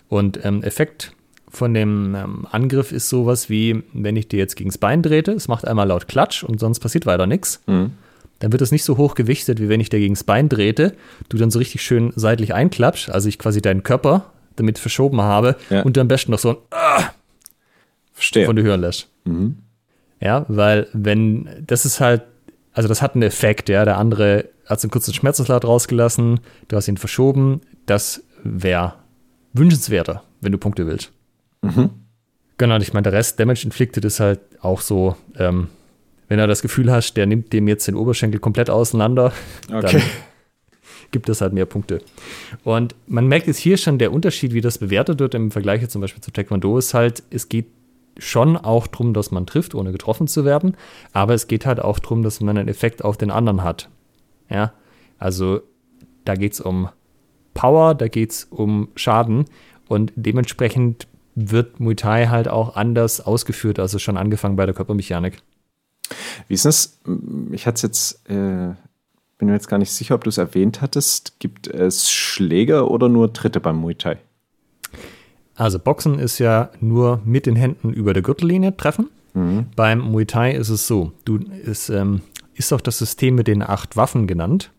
Und 0.08 0.44
ähm, 0.44 0.62
Effekt 0.62 1.12
von 1.48 1.74
dem 1.74 2.14
ähm, 2.14 2.46
Angriff 2.52 2.92
ist 2.92 3.08
sowas 3.08 3.50
wie, 3.50 3.82
wenn 3.92 4.14
ich 4.14 4.28
dir 4.28 4.38
jetzt 4.38 4.54
gegens 4.54 4.78
Bein 4.78 5.02
trete, 5.02 5.32
es 5.32 5.48
macht 5.48 5.66
einmal 5.66 5.88
laut 5.88 6.06
Klatsch 6.06 6.44
und 6.44 6.60
sonst 6.60 6.78
passiert 6.78 7.04
weiter 7.04 7.26
nichts. 7.26 7.62
Dann 8.40 8.52
wird 8.52 8.62
es 8.62 8.70
nicht 8.70 8.84
so 8.84 8.96
hoch 8.96 9.14
gewichtet, 9.14 9.60
wie 9.60 9.68
wenn 9.68 9.80
ich 9.80 9.88
dir 9.90 9.98
gegens 9.98 10.22
Bein 10.24 10.48
trete, 10.48 10.94
du 11.28 11.36
dann 11.38 11.50
so 11.50 11.58
richtig 11.58 11.82
schön 11.82 12.12
seitlich 12.14 12.54
einklatscht, 12.54 13.10
also 13.10 13.28
ich 13.28 13.38
quasi 13.38 13.60
deinen 13.60 13.82
Körper 13.82 14.32
damit 14.56 14.78
verschoben 14.78 15.20
habe 15.20 15.56
Ja. 15.70 15.82
und 15.82 15.96
du 15.96 16.00
am 16.00 16.08
besten 16.08 16.32
noch 16.32 16.38
so 16.38 16.50
ein 16.70 17.04
Verstehe. 18.12 18.46
von 18.46 18.56
dir 18.56 18.62
hören 18.62 18.80
lässt. 18.80 19.08
Ja, 20.20 20.44
weil 20.48 20.88
wenn, 20.92 21.48
das 21.66 21.84
ist 21.84 22.00
halt, 22.00 22.22
also 22.72 22.88
das 22.88 23.02
hat 23.02 23.14
einen 23.14 23.22
Effekt, 23.22 23.68
ja, 23.68 23.84
der 23.84 23.96
andere 23.98 24.46
hat 24.66 24.80
so 24.80 24.86
einen 24.86 24.90
kurzen 24.90 25.14
Schmerzauslat 25.14 25.64
rausgelassen, 25.64 26.40
du 26.68 26.76
hast 26.76 26.88
ihn 26.88 26.96
verschoben, 26.96 27.60
das 27.86 28.22
wäre 28.44 28.94
wünschenswerter, 29.52 30.22
wenn 30.40 30.52
du 30.52 30.58
Punkte 30.58 30.86
willst. 30.86 31.10
Genau, 32.58 32.74
und 32.74 32.82
ich 32.82 32.92
meine, 32.92 33.04
der 33.04 33.12
Rest 33.12 33.38
Damage 33.38 33.64
Inflicted 33.64 34.04
ist 34.04 34.20
halt 34.20 34.40
auch 34.60 34.80
so, 34.80 35.16
ähm, 35.36 35.68
wenn 36.28 36.38
du 36.38 36.46
das 36.46 36.62
Gefühl 36.62 36.90
hast, 36.92 37.14
der 37.14 37.26
nimmt 37.26 37.52
dem 37.52 37.68
jetzt 37.68 37.88
den 37.88 37.94
Oberschenkel 37.96 38.40
komplett 38.40 38.70
auseinander, 38.70 39.32
Okay. 39.72 39.92
dann 39.92 40.02
gibt 41.10 41.28
es 41.28 41.40
halt 41.40 41.52
mehr 41.52 41.66
Punkte. 41.66 42.02
Und 42.64 42.94
man 43.06 43.26
merkt 43.26 43.46
jetzt 43.46 43.58
hier 43.58 43.76
schon, 43.78 43.98
der 43.98 44.12
Unterschied, 44.12 44.52
wie 44.52 44.60
das 44.60 44.78
bewertet 44.78 45.20
wird 45.20 45.34
im 45.34 45.50
Vergleich 45.50 45.80
jetzt 45.82 45.92
zum 45.92 46.02
Beispiel 46.02 46.22
zu 46.22 46.30
Taekwondo, 46.30 46.76
ist 46.78 46.94
halt, 46.94 47.22
es 47.30 47.48
geht 47.48 47.66
schon 48.18 48.56
auch 48.56 48.86
darum, 48.88 49.14
dass 49.14 49.30
man 49.30 49.46
trifft, 49.46 49.74
ohne 49.74 49.92
getroffen 49.92 50.26
zu 50.26 50.44
werden, 50.44 50.76
aber 51.12 51.34
es 51.34 51.46
geht 51.46 51.66
halt 51.66 51.80
auch 51.80 51.98
darum, 51.98 52.22
dass 52.22 52.40
man 52.40 52.58
einen 52.58 52.68
Effekt 52.68 53.04
auf 53.04 53.16
den 53.16 53.30
anderen 53.30 53.62
hat. 53.62 53.88
Ja, 54.50 54.72
also 55.18 55.60
da 56.24 56.34
geht 56.34 56.54
es 56.54 56.60
um 56.60 56.88
Power, 57.54 57.94
da 57.94 58.08
geht 58.08 58.32
es 58.32 58.44
um 58.44 58.88
Schaden 58.96 59.44
und 59.88 60.12
dementsprechend 60.16 61.06
wird 61.34 61.78
Muay 61.78 61.94
Thai 61.94 62.26
halt 62.26 62.48
auch 62.48 62.74
anders 62.74 63.20
ausgeführt, 63.20 63.78
also 63.78 63.98
schon 63.98 64.16
angefangen 64.16 64.56
bei 64.56 64.66
der 64.66 64.74
Körpermechanik. 64.74 65.38
Wie 66.46 66.54
ist 66.54 66.64
das? 66.64 66.98
Ich 67.52 67.66
hatte 67.66 67.76
es 67.76 67.82
jetzt, 67.82 68.30
äh, 68.30 68.74
bin 69.38 69.48
mir 69.48 69.52
jetzt 69.52 69.68
gar 69.68 69.78
nicht 69.78 69.92
sicher, 69.92 70.14
ob 70.14 70.24
du 70.24 70.30
es 70.30 70.38
erwähnt 70.38 70.80
hattest. 70.80 71.38
Gibt 71.38 71.66
es 71.66 72.10
Schläge 72.10 72.88
oder 72.88 73.08
nur 73.08 73.32
Tritte 73.32 73.60
beim 73.60 73.76
Muay 73.76 73.94
Thai? 73.94 74.18
Also 75.54 75.78
Boxen 75.78 76.18
ist 76.18 76.38
ja 76.38 76.70
nur 76.80 77.20
mit 77.24 77.46
den 77.46 77.56
Händen 77.56 77.92
über 77.92 78.14
der 78.14 78.22
Gürtellinie 78.22 78.76
treffen. 78.76 79.08
Beim 79.76 80.00
Muay 80.00 80.24
Thai 80.24 80.52
ist 80.52 80.68
es 80.68 80.88
so, 80.88 81.12
du 81.24 81.38
es 81.64 81.90
ähm, 81.90 82.22
ist 82.54 82.72
auch 82.72 82.80
das 82.80 82.98
System 82.98 83.36
mit 83.36 83.46
den 83.46 83.62
acht 83.62 83.96
Waffen 83.96 84.26
genannt, 84.26 84.72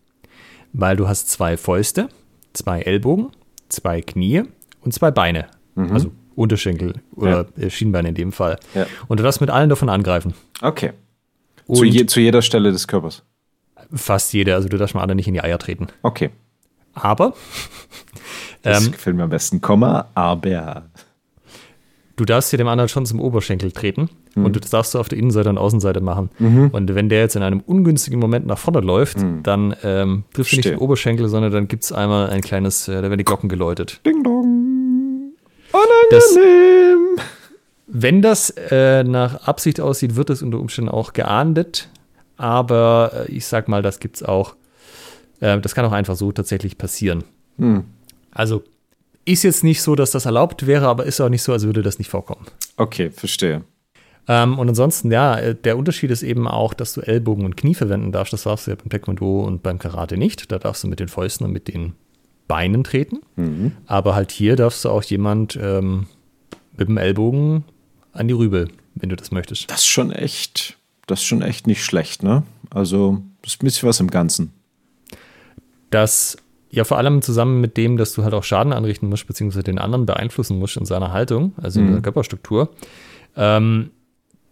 weil 0.74 0.96
du 0.96 1.08
hast 1.08 1.30
zwei 1.30 1.56
Fäuste, 1.56 2.08
zwei 2.52 2.82
Ellbogen, 2.82 3.28
zwei 3.70 4.02
Knie 4.02 4.42
und 4.82 4.92
zwei 4.92 5.10
Beine, 5.10 5.46
also 5.76 6.10
Unterschenkel 6.34 6.94
oder 7.16 7.46
äh, 7.56 7.70
Schienbeine 7.70 8.10
in 8.10 8.14
dem 8.14 8.32
Fall. 8.32 8.58
Ja. 8.74 8.86
Und 9.08 9.18
du 9.18 9.24
darfst 9.24 9.40
mit 9.40 9.48
allen 9.48 9.70
davon 9.70 9.88
angreifen. 9.88 10.34
Okay. 10.60 10.92
Und 11.70 11.76
Zu, 11.78 11.84
je, 11.84 12.06
zu 12.06 12.20
jeder 12.20 12.42
Stelle 12.42 12.72
des 12.72 12.86
Körpers. 12.88 13.22
fast 13.94 14.32
jeder, 14.32 14.54
also 14.56 14.68
du 14.68 14.76
darfst 14.76 14.94
mal 14.94 15.02
alle 15.02 15.14
nicht 15.14 15.28
in 15.28 15.34
die 15.34 15.40
Eier 15.42 15.58
treten. 15.58 15.86
Okay. 16.02 16.30
Aber 16.94 17.34
Das 18.62 18.84
ähm, 18.86 18.92
gefällt 18.92 19.16
mir 19.16 19.22
am 19.24 19.30
besten. 19.30 19.60
Komma, 19.60 20.08
aber. 20.14 20.82
du 22.16 22.24
darfst 22.26 22.50
hier 22.50 22.58
dem 22.58 22.68
anderen 22.68 22.88
schon 22.88 23.06
zum 23.06 23.20
Oberschenkel 23.20 23.72
treten 23.72 24.10
Mhm. 24.36 24.44
und 24.44 24.62
das 24.62 24.70
darfst 24.70 24.94
du 24.94 24.98
auf 25.00 25.08
der 25.08 25.18
Innenseite 25.18 25.48
und 25.50 25.58
Außenseite 25.58 26.00
machen. 26.00 26.30
Und 26.72 26.94
wenn 26.94 27.08
der 27.08 27.18
jetzt 27.20 27.34
in 27.34 27.42
einem 27.42 27.58
ungünstigen 27.60 28.20
Moment 28.20 28.46
nach 28.46 28.58
vorne 28.58 28.78
läuft, 28.80 29.16
dann 29.42 29.74
ähm, 29.82 30.22
trifft 30.32 30.52
du 30.52 30.56
nicht 30.56 30.68
den 30.68 30.78
Oberschenkel, 30.78 31.26
sondern 31.28 31.50
dann 31.50 31.66
gibt 31.66 31.82
es 31.82 31.90
einmal 31.90 32.30
ein 32.30 32.40
kleines, 32.40 32.86
äh, 32.86 32.94
da 32.94 33.02
werden 33.02 33.18
die 33.18 33.24
Glocken 33.24 33.48
geläutet. 33.48 34.00
Ding 34.06 34.22
dong. 34.22 35.32
Das- 36.10 36.30
Unangenehm. 36.30 37.16
Wenn 37.92 38.22
das 38.22 38.50
äh, 38.50 39.02
nach 39.02 39.48
Absicht 39.48 39.80
aussieht, 39.80 40.14
wird 40.14 40.30
es 40.30 40.42
unter 40.42 40.60
Umständen 40.60 40.90
auch 40.90 41.12
geahndet. 41.12 41.88
Aber 42.36 43.26
äh, 43.28 43.32
ich 43.32 43.46
sag 43.46 43.68
mal, 43.68 43.82
das 43.82 43.98
gibt's 43.98 44.22
auch. 44.22 44.54
Äh, 45.40 45.60
das 45.60 45.74
kann 45.74 45.84
auch 45.84 45.92
einfach 45.92 46.14
so 46.14 46.30
tatsächlich 46.30 46.78
passieren. 46.78 47.24
Hm. 47.58 47.84
Also 48.30 48.62
ist 49.24 49.42
jetzt 49.42 49.64
nicht 49.64 49.82
so, 49.82 49.96
dass 49.96 50.12
das 50.12 50.24
erlaubt 50.24 50.66
wäre, 50.66 50.86
aber 50.86 51.04
ist 51.04 51.20
auch 51.20 51.28
nicht 51.28 51.42
so, 51.42 51.52
als 51.52 51.64
würde 51.64 51.82
das 51.82 51.98
nicht 51.98 52.08
vorkommen. 52.08 52.46
Okay, 52.76 53.10
verstehe. 53.10 53.62
Ähm, 54.28 54.58
und 54.60 54.68
ansonsten, 54.68 55.10
ja, 55.10 55.36
äh, 55.38 55.56
der 55.56 55.76
Unterschied 55.76 56.12
ist 56.12 56.22
eben 56.22 56.46
auch, 56.46 56.74
dass 56.74 56.92
du 56.92 57.00
Ellbogen 57.00 57.44
und 57.44 57.56
Knie 57.56 57.74
verwenden 57.74 58.12
darfst. 58.12 58.32
Das 58.32 58.44
darfst 58.44 58.68
du 58.68 58.70
ja 58.70 58.76
beim 58.76 58.88
Taekwondo 58.88 59.40
und 59.40 59.64
beim 59.64 59.80
Karate 59.80 60.16
nicht. 60.16 60.52
Da 60.52 60.60
darfst 60.60 60.84
du 60.84 60.88
mit 60.88 61.00
den 61.00 61.08
Fäusten 61.08 61.44
und 61.44 61.52
mit 61.52 61.66
den 61.66 61.94
Beinen 62.46 62.84
treten. 62.84 63.20
Mhm. 63.34 63.72
Aber 63.86 64.14
halt 64.14 64.30
hier 64.30 64.54
darfst 64.54 64.84
du 64.84 64.90
auch 64.90 65.02
jemand 65.02 65.58
ähm, 65.60 66.06
mit 66.76 66.88
dem 66.88 66.96
Ellbogen 66.96 67.64
an 68.12 68.28
die 68.28 68.34
Rübe, 68.34 68.68
wenn 68.94 69.08
du 69.08 69.16
das 69.16 69.30
möchtest. 69.30 69.70
Das 69.70 69.80
ist 69.80 69.86
schon 69.86 70.12
echt, 70.12 70.76
das 71.06 71.20
ist 71.20 71.26
schon 71.26 71.42
echt 71.42 71.66
nicht 71.66 71.84
schlecht, 71.84 72.22
ne? 72.22 72.42
Also, 72.70 73.22
das 73.42 73.54
ist 73.54 73.62
ein 73.62 73.64
bisschen 73.64 73.88
was 73.88 74.00
im 74.00 74.10
Ganzen. 74.10 74.52
Das 75.90 76.36
ja 76.70 76.84
vor 76.84 76.98
allem 76.98 77.20
zusammen 77.20 77.60
mit 77.60 77.76
dem, 77.76 77.96
dass 77.96 78.12
du 78.12 78.22
halt 78.22 78.32
auch 78.32 78.44
Schaden 78.44 78.72
anrichten 78.72 79.08
musst, 79.08 79.26
beziehungsweise 79.26 79.64
den 79.64 79.78
anderen 79.78 80.06
beeinflussen 80.06 80.58
musst 80.58 80.76
in 80.76 80.86
seiner 80.86 81.12
Haltung, 81.12 81.52
also 81.60 81.80
in 81.80 81.92
der 81.92 82.00
Körperstruktur. 82.00 82.70
Ähm, 83.36 83.90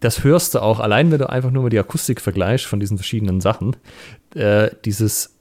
das 0.01 0.25
hörst 0.25 0.55
du 0.55 0.63
auch 0.63 0.81
allein, 0.81 1.11
wenn 1.11 1.19
du 1.19 1.29
einfach 1.29 1.51
nur 1.51 1.65
mal 1.65 1.71
die 1.71 1.79
Akustik 1.79 2.21
vergleichst 2.21 2.67
von 2.67 2.81
diesen 2.81 2.99
verschiedenen 2.99 3.41
Sachen. 3.41 3.77
Äh, 4.35 4.71
dieses, 4.85 5.38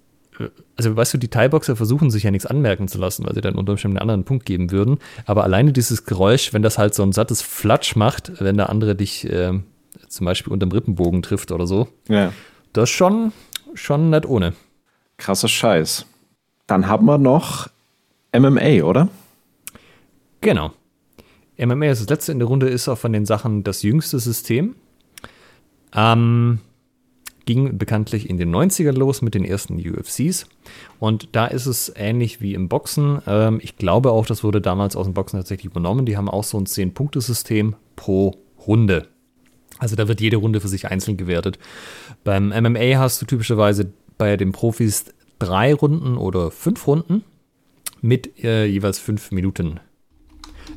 also 0.76 0.96
weißt 0.96 1.14
du, 1.14 1.18
die 1.18 1.28
Thai-Boxer 1.30 1.76
versuchen 1.76 2.12
sich 2.12 2.24
ja 2.24 2.32
nichts 2.32 2.46
anmerken 2.46 2.88
zu 2.88 2.98
lassen, 2.98 3.26
weil 3.26 3.34
sie 3.36 3.42
dann 3.42 3.56
unter 3.56 3.72
Umständen 3.74 3.98
einen 3.98 4.02
anderen 4.10 4.24
Punkt 4.24 4.46
geben 4.46 4.72
würden. 4.72 4.98
Aber 5.26 5.44
alleine 5.44 5.74
dieses 5.74 6.06
Geräusch, 6.06 6.54
wenn 6.54 6.62
das 6.62 6.78
halt 6.78 6.94
so 6.94 7.04
ein 7.04 7.12
sattes 7.14 7.42
Flatsch 7.42 7.96
macht, 7.96 8.40
wenn 8.42 8.58
der 8.58 8.70
andere 8.70 8.96
dich 8.96 9.28
äh, 9.30 9.54
zum 10.08 10.26
Beispiel 10.26 10.54
unterm 10.54 10.72
Rippenbogen 10.72 11.22
trifft 11.22 11.52
oder 11.52 11.66
so, 11.68 11.88
Ja. 12.08 12.32
das 12.74 12.90
ist 12.90 12.96
schon, 12.96 13.32
schon 13.74 14.10
nicht 14.10 14.26
ohne. 14.26 14.54
Krasser 15.18 15.48
Scheiß. 15.48 16.06
Dann 16.68 16.88
haben 16.88 17.06
wir 17.06 17.18
noch 17.18 17.68
MMA, 18.38 18.84
oder? 18.84 19.10
Genau. 20.42 20.72
MMA 21.58 21.88
ist 21.88 22.02
das 22.02 22.10
letzte 22.10 22.32
in 22.32 22.40
der 22.40 22.48
Runde, 22.48 22.70
ist 22.70 22.88
auch 22.88 22.98
von 23.00 23.14
den 23.14 23.26
Sachen 23.26 23.64
das 23.64 23.82
jüngste 23.82 24.20
System. 24.20 24.76
Ähm, 25.96 26.60
ging 27.48 27.80
bekanntlich 27.80 28.30
in 28.30 28.38
den 28.38 28.56
90ern 28.56 28.92
los 28.92 29.24
mit 29.24 29.34
den 29.34 29.44
ersten 29.44 29.80
UFCs. 29.80 30.48
Und 31.00 31.30
da 31.32 31.48
ist 31.48 31.66
es 31.66 31.92
ähnlich 31.96 32.42
wie 32.42 32.54
im 32.54 32.70
Boxen. 32.70 33.20
Ähm, 33.26 33.60
ich 33.64 33.78
glaube 33.78 34.12
auch, 34.12 34.28
das 34.28 34.44
wurde 34.44 34.62
damals 34.62 34.96
aus 34.96 35.08
dem 35.08 35.16
Boxen 35.16 35.40
tatsächlich 35.40 35.72
übernommen. 35.72 36.06
Die 36.06 36.16
haben 36.16 36.30
auch 36.30 36.44
so 36.44 36.60
ein 36.60 36.68
10-Punkte-System 36.68 37.76
pro 37.96 38.36
Runde. 38.68 39.08
Also 39.80 39.96
da 39.96 40.08
wird 40.08 40.22
jede 40.22 40.38
Runde 40.38 40.62
für 40.62 40.68
sich 40.68 40.88
einzeln 40.88 41.18
gewertet. 41.18 41.58
Beim 42.24 42.50
MMA 42.50 43.00
hast 43.00 43.22
du 43.22 43.26
typischerweise 43.26 43.92
bei 44.18 44.38
den 44.38 44.52
Profis 44.52 45.06
drei 45.40 45.74
Runden 45.74 46.18
oder 46.18 46.52
fünf 46.52 46.86
Runden 46.86 47.24
mit 48.02 48.44
äh, 48.44 48.66
jeweils 48.66 49.00
fünf 49.00 49.32
Minuten. 49.32 49.80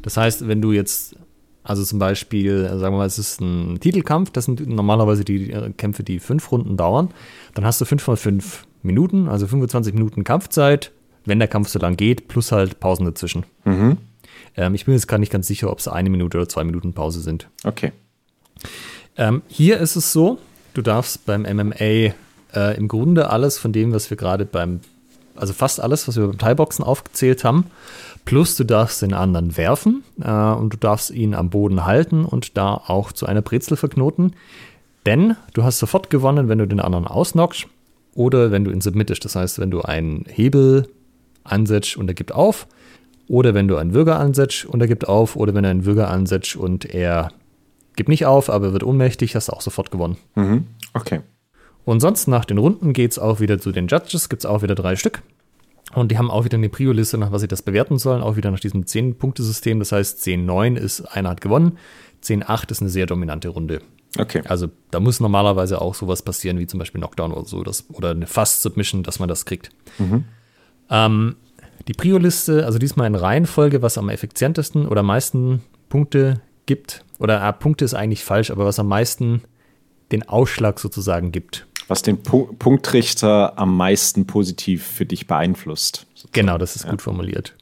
Das 0.02 0.16
heißt, 0.16 0.46
wenn 0.48 0.62
du 0.62 0.72
jetzt, 0.72 1.16
also 1.62 1.84
zum 1.84 1.98
Beispiel, 1.98 2.64
äh, 2.64 2.78
sagen 2.78 2.94
wir 2.94 2.98
mal, 2.98 3.06
es 3.06 3.18
ist 3.18 3.40
ein 3.40 3.78
Titelkampf, 3.80 4.30
das 4.30 4.46
sind 4.46 4.66
normalerweise 4.66 5.24
die 5.24 5.50
äh, 5.50 5.70
Kämpfe, 5.76 6.02
die 6.02 6.18
fünf 6.18 6.50
Runden 6.50 6.76
dauern, 6.76 7.10
dann 7.54 7.64
hast 7.64 7.80
du 7.80 7.84
fünf 7.84 8.06
mal 8.06 8.16
fünf 8.16 8.66
Minuten, 8.82 9.28
also 9.28 9.46
25 9.46 9.94
Minuten 9.94 10.24
Kampfzeit, 10.24 10.92
wenn 11.24 11.38
der 11.38 11.48
Kampf 11.48 11.68
so 11.68 11.78
lang 11.78 11.96
geht, 11.96 12.28
plus 12.28 12.50
halt 12.50 12.80
Pausen 12.80 13.04
dazwischen. 13.04 13.44
Ähm, 14.56 14.74
ich 14.74 14.84
bin 14.84 14.94
jetzt 14.94 15.06
gar 15.06 15.18
nicht 15.18 15.32
ganz 15.32 15.46
sicher, 15.46 15.70
ob 15.70 15.78
es 15.78 15.88
eine 15.88 16.10
Minute 16.10 16.38
oder 16.38 16.48
zwei 16.48 16.64
Minuten 16.64 16.92
Pause 16.92 17.20
sind. 17.20 17.48
Okay. 17.64 17.92
Ähm, 19.16 19.42
hier 19.48 19.78
ist 19.78 19.96
es 19.96 20.12
so, 20.12 20.38
du 20.74 20.82
darfst 20.82 21.26
beim 21.26 21.42
MMA 21.42 22.14
äh, 22.54 22.76
im 22.76 22.88
Grunde 22.88 23.30
alles 23.30 23.58
von 23.58 23.72
dem, 23.72 23.92
was 23.92 24.10
wir 24.10 24.16
gerade 24.16 24.44
beim, 24.44 24.80
also 25.36 25.52
fast 25.52 25.80
alles, 25.80 26.08
was 26.08 26.16
wir 26.16 26.26
beim 26.26 26.38
Thai-Boxen 26.38 26.84
aufgezählt 26.84 27.44
haben, 27.44 27.66
plus 28.30 28.54
du 28.54 28.62
darfst 28.62 29.02
den 29.02 29.12
anderen 29.12 29.56
werfen 29.56 30.04
äh, 30.22 30.30
und 30.30 30.72
du 30.72 30.76
darfst 30.76 31.10
ihn 31.10 31.34
am 31.34 31.50
Boden 31.50 31.84
halten 31.84 32.24
und 32.24 32.56
da 32.56 32.74
auch 32.74 33.10
zu 33.10 33.26
einer 33.26 33.42
Brezel 33.42 33.76
verknoten. 33.76 34.36
Denn 35.04 35.34
du 35.52 35.64
hast 35.64 35.80
sofort 35.80 36.10
gewonnen, 36.10 36.48
wenn 36.48 36.58
du 36.58 36.68
den 36.68 36.78
anderen 36.78 37.08
ausnockst 37.08 37.66
oder 38.14 38.52
wenn 38.52 38.62
du 38.62 38.70
ihn 38.70 38.80
submittest. 38.80 39.24
Das 39.24 39.34
heißt, 39.34 39.58
wenn 39.58 39.72
du 39.72 39.82
einen 39.82 40.26
Hebel 40.28 40.88
ansetzt 41.42 41.96
und 41.96 42.06
er 42.06 42.14
gibt 42.14 42.30
auf, 42.30 42.68
oder 43.26 43.52
wenn 43.52 43.66
du 43.66 43.76
einen 43.76 43.94
Würger 43.94 44.20
ansetzt 44.20 44.64
und 44.64 44.80
er 44.80 44.86
gibt 44.86 45.08
auf, 45.08 45.34
oder 45.34 45.52
wenn 45.52 45.64
er 45.64 45.72
einen 45.72 45.84
Würger 45.84 46.08
ansetzt 46.08 46.54
und 46.54 46.84
er 46.84 47.32
gibt 47.96 48.08
nicht 48.08 48.26
auf, 48.26 48.48
aber 48.48 48.72
wird 48.72 48.84
ohnmächtig, 48.84 49.34
hast 49.34 49.48
du 49.48 49.54
auch 49.54 49.60
sofort 49.60 49.90
gewonnen. 49.90 50.18
Mhm. 50.36 50.68
Okay. 50.94 51.22
Und 51.84 51.98
sonst 51.98 52.28
nach 52.28 52.44
den 52.44 52.58
Runden 52.58 52.92
geht 52.92 53.10
es 53.10 53.18
auch 53.18 53.40
wieder 53.40 53.58
zu 53.58 53.72
den 53.72 53.88
Judges, 53.88 54.28
gibt 54.28 54.44
es 54.44 54.46
auch 54.46 54.62
wieder 54.62 54.76
drei 54.76 54.94
Stück. 54.94 55.20
Und 55.94 56.12
die 56.12 56.18
haben 56.18 56.30
auch 56.30 56.44
wieder 56.44 56.56
eine 56.56 56.68
Prio-Liste, 56.68 57.18
nach 57.18 57.32
was 57.32 57.40
sie 57.40 57.48
das 57.48 57.62
bewerten 57.62 57.98
sollen, 57.98 58.22
auch 58.22 58.36
wieder 58.36 58.50
nach 58.50 58.60
diesem 58.60 58.84
10-Punkte-System. 58.84 59.78
Das 59.80 59.92
heißt, 59.92 60.20
10-9 60.24 60.76
ist, 60.76 61.00
einer 61.00 61.30
hat 61.30 61.40
gewonnen, 61.40 61.78
10-8 62.22 62.70
ist 62.70 62.80
eine 62.80 62.90
sehr 62.90 63.06
dominante 63.06 63.48
Runde. 63.48 63.80
Okay. 64.18 64.42
Also 64.46 64.68
da 64.90 65.00
muss 65.00 65.20
normalerweise 65.20 65.80
auch 65.80 65.94
sowas 65.94 66.22
passieren, 66.22 66.58
wie 66.58 66.66
zum 66.66 66.78
Beispiel 66.78 67.00
Knockdown 67.00 67.32
oder 67.32 67.46
so, 67.46 67.62
das, 67.62 67.86
oder 67.92 68.10
eine 68.10 68.26
Fast-Submission, 68.26 69.02
dass 69.02 69.18
man 69.18 69.28
das 69.28 69.44
kriegt. 69.44 69.70
Ähm, 70.90 71.36
die 71.88 71.92
Prio-Liste, 71.92 72.66
also 72.66 72.78
diesmal 72.78 73.06
in 73.06 73.14
Reihenfolge, 73.14 73.82
was 73.82 73.98
am 73.98 74.08
effizientesten 74.08 74.86
oder 74.86 75.00
am 75.00 75.06
meisten 75.06 75.62
Punkte 75.88 76.40
gibt, 76.66 77.04
oder 77.18 77.46
äh, 77.46 77.52
Punkte 77.52 77.84
ist 77.84 77.94
eigentlich 77.94 78.24
falsch, 78.24 78.50
aber 78.50 78.64
was 78.64 78.78
am 78.78 78.88
meisten 78.88 79.42
den 80.12 80.28
Ausschlag 80.28 80.80
sozusagen 80.80 81.32
gibt. 81.32 81.66
Was 81.90 82.02
den 82.02 82.22
Pu 82.22 82.46
Punktrichter 82.56 83.58
am 83.58 83.76
meisten 83.76 84.24
positiv 84.24 84.86
für 84.86 85.04
dich 85.04 85.26
beeinflusst. 85.26 86.06
Genau, 86.30 86.56
das 86.56 86.76
ist 86.76 86.88
gut 86.88 87.02
formuliert. 87.02 87.56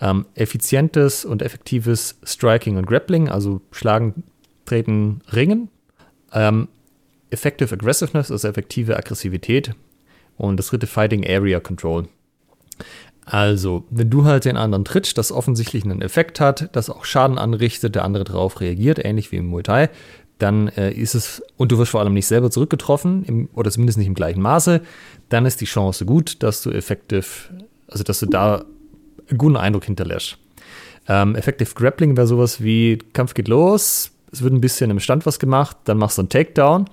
Ähm, 0.00 0.24
effizientes 0.34 1.26
und 1.26 1.42
effektives 1.42 2.18
Striking 2.24 2.78
und 2.78 2.86
Grappling, 2.86 3.28
also 3.28 3.60
Schlagen, 3.70 4.22
Treten, 4.64 5.20
Ringen. 5.34 5.68
Ähm, 6.32 6.68
effective 7.28 7.74
Aggressiveness, 7.74 8.30
also 8.30 8.48
effektive 8.48 8.96
Aggressivität. 8.96 9.74
Und 10.38 10.56
das 10.56 10.68
dritte 10.68 10.86
Fighting 10.86 11.26
Area 11.28 11.60
Control. 11.60 12.08
Also, 13.26 13.84
wenn 13.90 14.08
du 14.08 14.24
halt 14.24 14.46
den 14.46 14.56
anderen 14.56 14.86
trittst, 14.86 15.18
das 15.18 15.30
offensichtlich 15.30 15.84
einen 15.84 16.00
Effekt 16.00 16.40
hat, 16.40 16.74
das 16.74 16.88
auch 16.88 17.04
Schaden 17.04 17.36
anrichtet, 17.36 17.96
der 17.96 18.04
andere 18.04 18.24
darauf 18.24 18.62
reagiert, 18.62 19.04
ähnlich 19.04 19.30
wie 19.30 19.36
im 19.36 19.48
Muay 19.48 19.62
Thai, 19.62 19.90
dann 20.38 20.68
äh, 20.68 20.92
ist 20.92 21.14
es, 21.14 21.42
und 21.56 21.72
du 21.72 21.78
wirst 21.78 21.90
vor 21.90 22.00
allem 22.00 22.14
nicht 22.14 22.26
selber 22.26 22.50
zurückgetroffen, 22.50 23.24
im, 23.24 23.48
oder 23.54 23.70
zumindest 23.70 23.98
nicht 23.98 24.06
im 24.06 24.14
gleichen 24.14 24.40
Maße, 24.40 24.80
dann 25.28 25.46
ist 25.46 25.60
die 25.60 25.66
Chance 25.66 26.04
gut, 26.06 26.42
dass 26.42 26.62
du 26.62 26.70
effektiv, 26.70 27.50
also 27.88 28.04
dass 28.04 28.20
du 28.20 28.26
da 28.26 28.64
einen 29.28 29.38
guten 29.38 29.56
Eindruck 29.56 29.84
hinterlässt. 29.84 30.38
Ähm, 31.08 31.34
Effective 31.34 31.74
Grappling 31.74 32.16
wäre 32.16 32.26
sowas 32.26 32.62
wie, 32.62 32.98
Kampf 33.12 33.34
geht 33.34 33.48
los, 33.48 34.12
es 34.30 34.42
wird 34.42 34.52
ein 34.52 34.60
bisschen 34.60 34.90
im 34.90 35.00
Stand 35.00 35.26
was 35.26 35.38
gemacht, 35.38 35.76
dann 35.84 35.98
machst 35.98 36.18
du 36.18 36.22
einen 36.22 36.28
Takedown. 36.28 36.86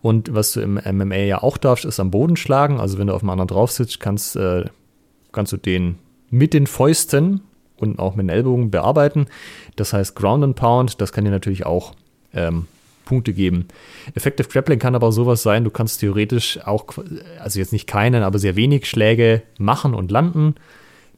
Und 0.00 0.34
was 0.34 0.52
du 0.52 0.60
im 0.60 0.74
MMA 0.74 1.16
ja 1.16 1.42
auch 1.42 1.56
darfst, 1.56 1.84
ist 1.84 2.00
am 2.00 2.10
Boden 2.10 2.36
schlagen. 2.36 2.80
Also 2.80 2.98
wenn 2.98 3.06
du 3.06 3.14
auf 3.14 3.20
dem 3.20 3.30
anderen 3.30 3.46
drauf 3.46 3.70
sitzt, 3.70 4.00
kannst, 4.00 4.34
äh, 4.34 4.64
kannst 5.30 5.52
du 5.52 5.56
den 5.56 5.98
mit 6.28 6.54
den 6.54 6.66
Fäusten 6.66 7.42
und 7.76 7.98
auch 7.98 8.16
mit 8.16 8.24
den 8.24 8.30
Ellbogen 8.30 8.70
bearbeiten. 8.70 9.26
Das 9.76 9.92
heißt 9.92 10.16
Ground 10.16 10.42
and 10.42 10.56
Pound, 10.56 11.00
das 11.00 11.12
kann 11.12 11.24
dir 11.24 11.30
natürlich 11.30 11.66
auch 11.66 11.94
ähm, 12.34 12.66
Punkte 13.12 13.34
geben. 13.34 13.66
Effective 14.14 14.48
Grappling 14.48 14.78
kann 14.78 14.94
aber 14.94 15.12
sowas 15.12 15.42
sein, 15.42 15.64
du 15.64 15.70
kannst 15.70 16.00
theoretisch 16.00 16.58
auch, 16.64 16.86
also 17.38 17.58
jetzt 17.58 17.74
nicht 17.74 17.86
keinen, 17.86 18.22
aber 18.22 18.38
sehr 18.38 18.56
wenig 18.56 18.86
Schläge 18.86 19.42
machen 19.58 19.92
und 19.92 20.10
landen. 20.10 20.54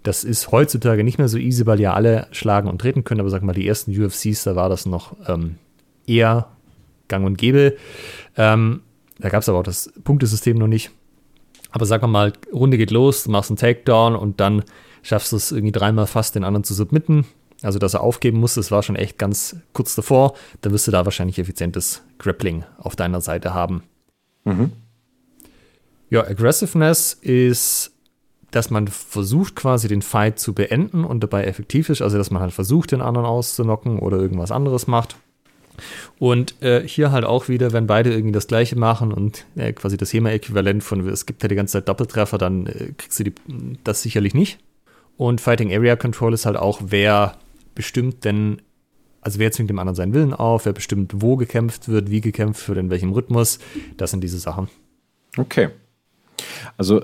Das 0.03 0.25
ist 0.25 0.51
heutzutage 0.51 1.05
nicht 1.05 1.19
mehr 1.19 1.29
so 1.29 1.39
easy, 1.39 1.67
weil 1.67 1.81
ja 1.81 1.93
alle 1.93 2.27
schlagen 2.33 2.69
und 2.69 2.81
treten 2.81 3.05
können, 3.05 3.21
aber 3.21 3.31
sag 3.31 3.45
mal, 3.45 3.53
die 3.53 3.69
ersten 3.69 3.93
UFCs, 3.93 4.43
da 4.43 4.57
war 4.57 4.69
das 4.69 4.87
noch 4.87 5.15
ähm, 5.29 5.55
eher 6.05 6.49
gang 7.07 7.25
und 7.25 7.39
gäbe. 7.39 7.77
Ähm, 8.37 8.81
da 9.21 9.29
gab 9.29 9.43
es 9.43 9.49
aber 9.49 9.61
auch 9.61 9.65
das 9.65 9.93
Punktesystem 10.03 10.59
noch 10.59 10.67
nicht. 10.67 10.91
Aber 11.71 11.87
sag 11.87 12.05
mal, 12.09 12.33
Runde 12.53 12.77
geht 12.77 12.91
los, 12.91 13.23
du 13.23 13.31
machst 13.31 13.51
einen 13.51 13.57
Takedown 13.57 14.17
und 14.17 14.41
dann 14.41 14.65
schaffst 15.03 15.31
du 15.31 15.37
es 15.37 15.53
irgendwie 15.53 15.71
dreimal 15.71 16.09
fast, 16.09 16.35
den 16.35 16.43
anderen 16.43 16.65
zu 16.65 16.75
submitten. 16.75 17.25
Also, 17.65 17.79
dass 17.79 17.95
er 17.95 18.03
aufgeben 18.03 18.39
musste, 18.39 18.61
das 18.61 18.71
war 18.71 18.83
schon 18.83 18.97
echt 18.97 19.19
ganz 19.19 19.57
kurz 19.73 19.95
davor. 19.95 20.35
Dann 20.61 20.73
wirst 20.73 20.87
du 20.87 20.91
da 20.91 21.05
wahrscheinlich 21.05 21.39
effizientes 21.39 22.03
Grappling 22.19 22.65
auf 22.79 22.97
deiner 22.97 23.21
Seite 23.21 23.55
haben. 23.55 23.83
Ja, 26.11 26.27
Aggressiveness 26.27 27.15
ist 27.15 27.95
dass 28.55 28.71
man 28.71 28.87
versucht 28.87 29.57
quasi 29.57 29.89
den 29.89 30.03
Fight 30.03 30.39
zu 30.39 30.55
beenden 30.55 31.05
und 31.05 31.21
dabei 31.21 31.45
effektiv 31.45 31.89
ist, 31.89 32.03
also 32.03 32.19
dass 32.19 32.31
man 32.31 32.41
halt 32.41 32.53
versucht, 32.53 32.93
den 32.93 33.01
anderen 33.01 33.27
auszunocken 33.27 33.99
oder 33.99 34.19
irgendwas 34.19 34.53
anderes 34.53 34.87
macht. 34.87 35.17
Und 36.21 36.63
äh, 36.63 36.87
hier 36.87 37.11
halt 37.11 37.25
auch 37.25 37.49
wieder, 37.49 37.73
wenn 37.73 37.89
beide 37.89 38.13
irgendwie 38.13 38.33
das 38.33 38.47
gleiche 38.47 38.79
machen 38.79 39.13
und 39.13 39.45
äh, 39.57 39.73
quasi 39.73 39.97
das 39.97 40.13
HEMA-Äquivalent 40.13 40.85
von 40.85 41.07
es 41.09 41.27
gibt 41.27 41.43
ja 41.43 41.49
die 41.49 41.57
ganze 41.57 41.73
Zeit 41.73 41.89
Doppeltreffer, 41.89 42.39
dann 42.39 42.67
äh, 42.67 42.93
kriegst 42.97 43.19
du 43.19 43.25
die, 43.25 43.35
das 43.83 44.03
sicherlich 44.03 44.35
nicht. 44.35 44.61
Und 45.17 45.41
Fighting 45.41 45.75
Area 45.75 45.97
Control 45.97 46.33
ist 46.33 46.47
halt 46.47 46.57
auch, 46.57 46.81
wer 46.85 47.37
bestimmt 47.75 48.25
denn, 48.25 48.63
also 49.21 49.39
wer 49.39 49.53
zwingt 49.53 49.71
dem 49.71 49.79
anderen 49.79 49.97
seinen 49.97 50.15
Willen 50.15 50.35
auf, 50.35 50.67
wer 50.67 50.73
bestimmt, 50.73 51.13
wo 51.17 51.37
gekämpft 51.37 51.89
wird, 51.89 52.11
wie 52.11 52.21
gekämpft 52.21 52.69
wird, 52.69 52.79
in 52.79 52.91
welchem 52.91 53.13
Rhythmus. 53.13 53.59
Das 53.97 54.11
sind 54.11 54.23
diese 54.23 54.39
Sachen. 54.39 54.69
Okay. 55.37 55.71
Also 56.77 57.03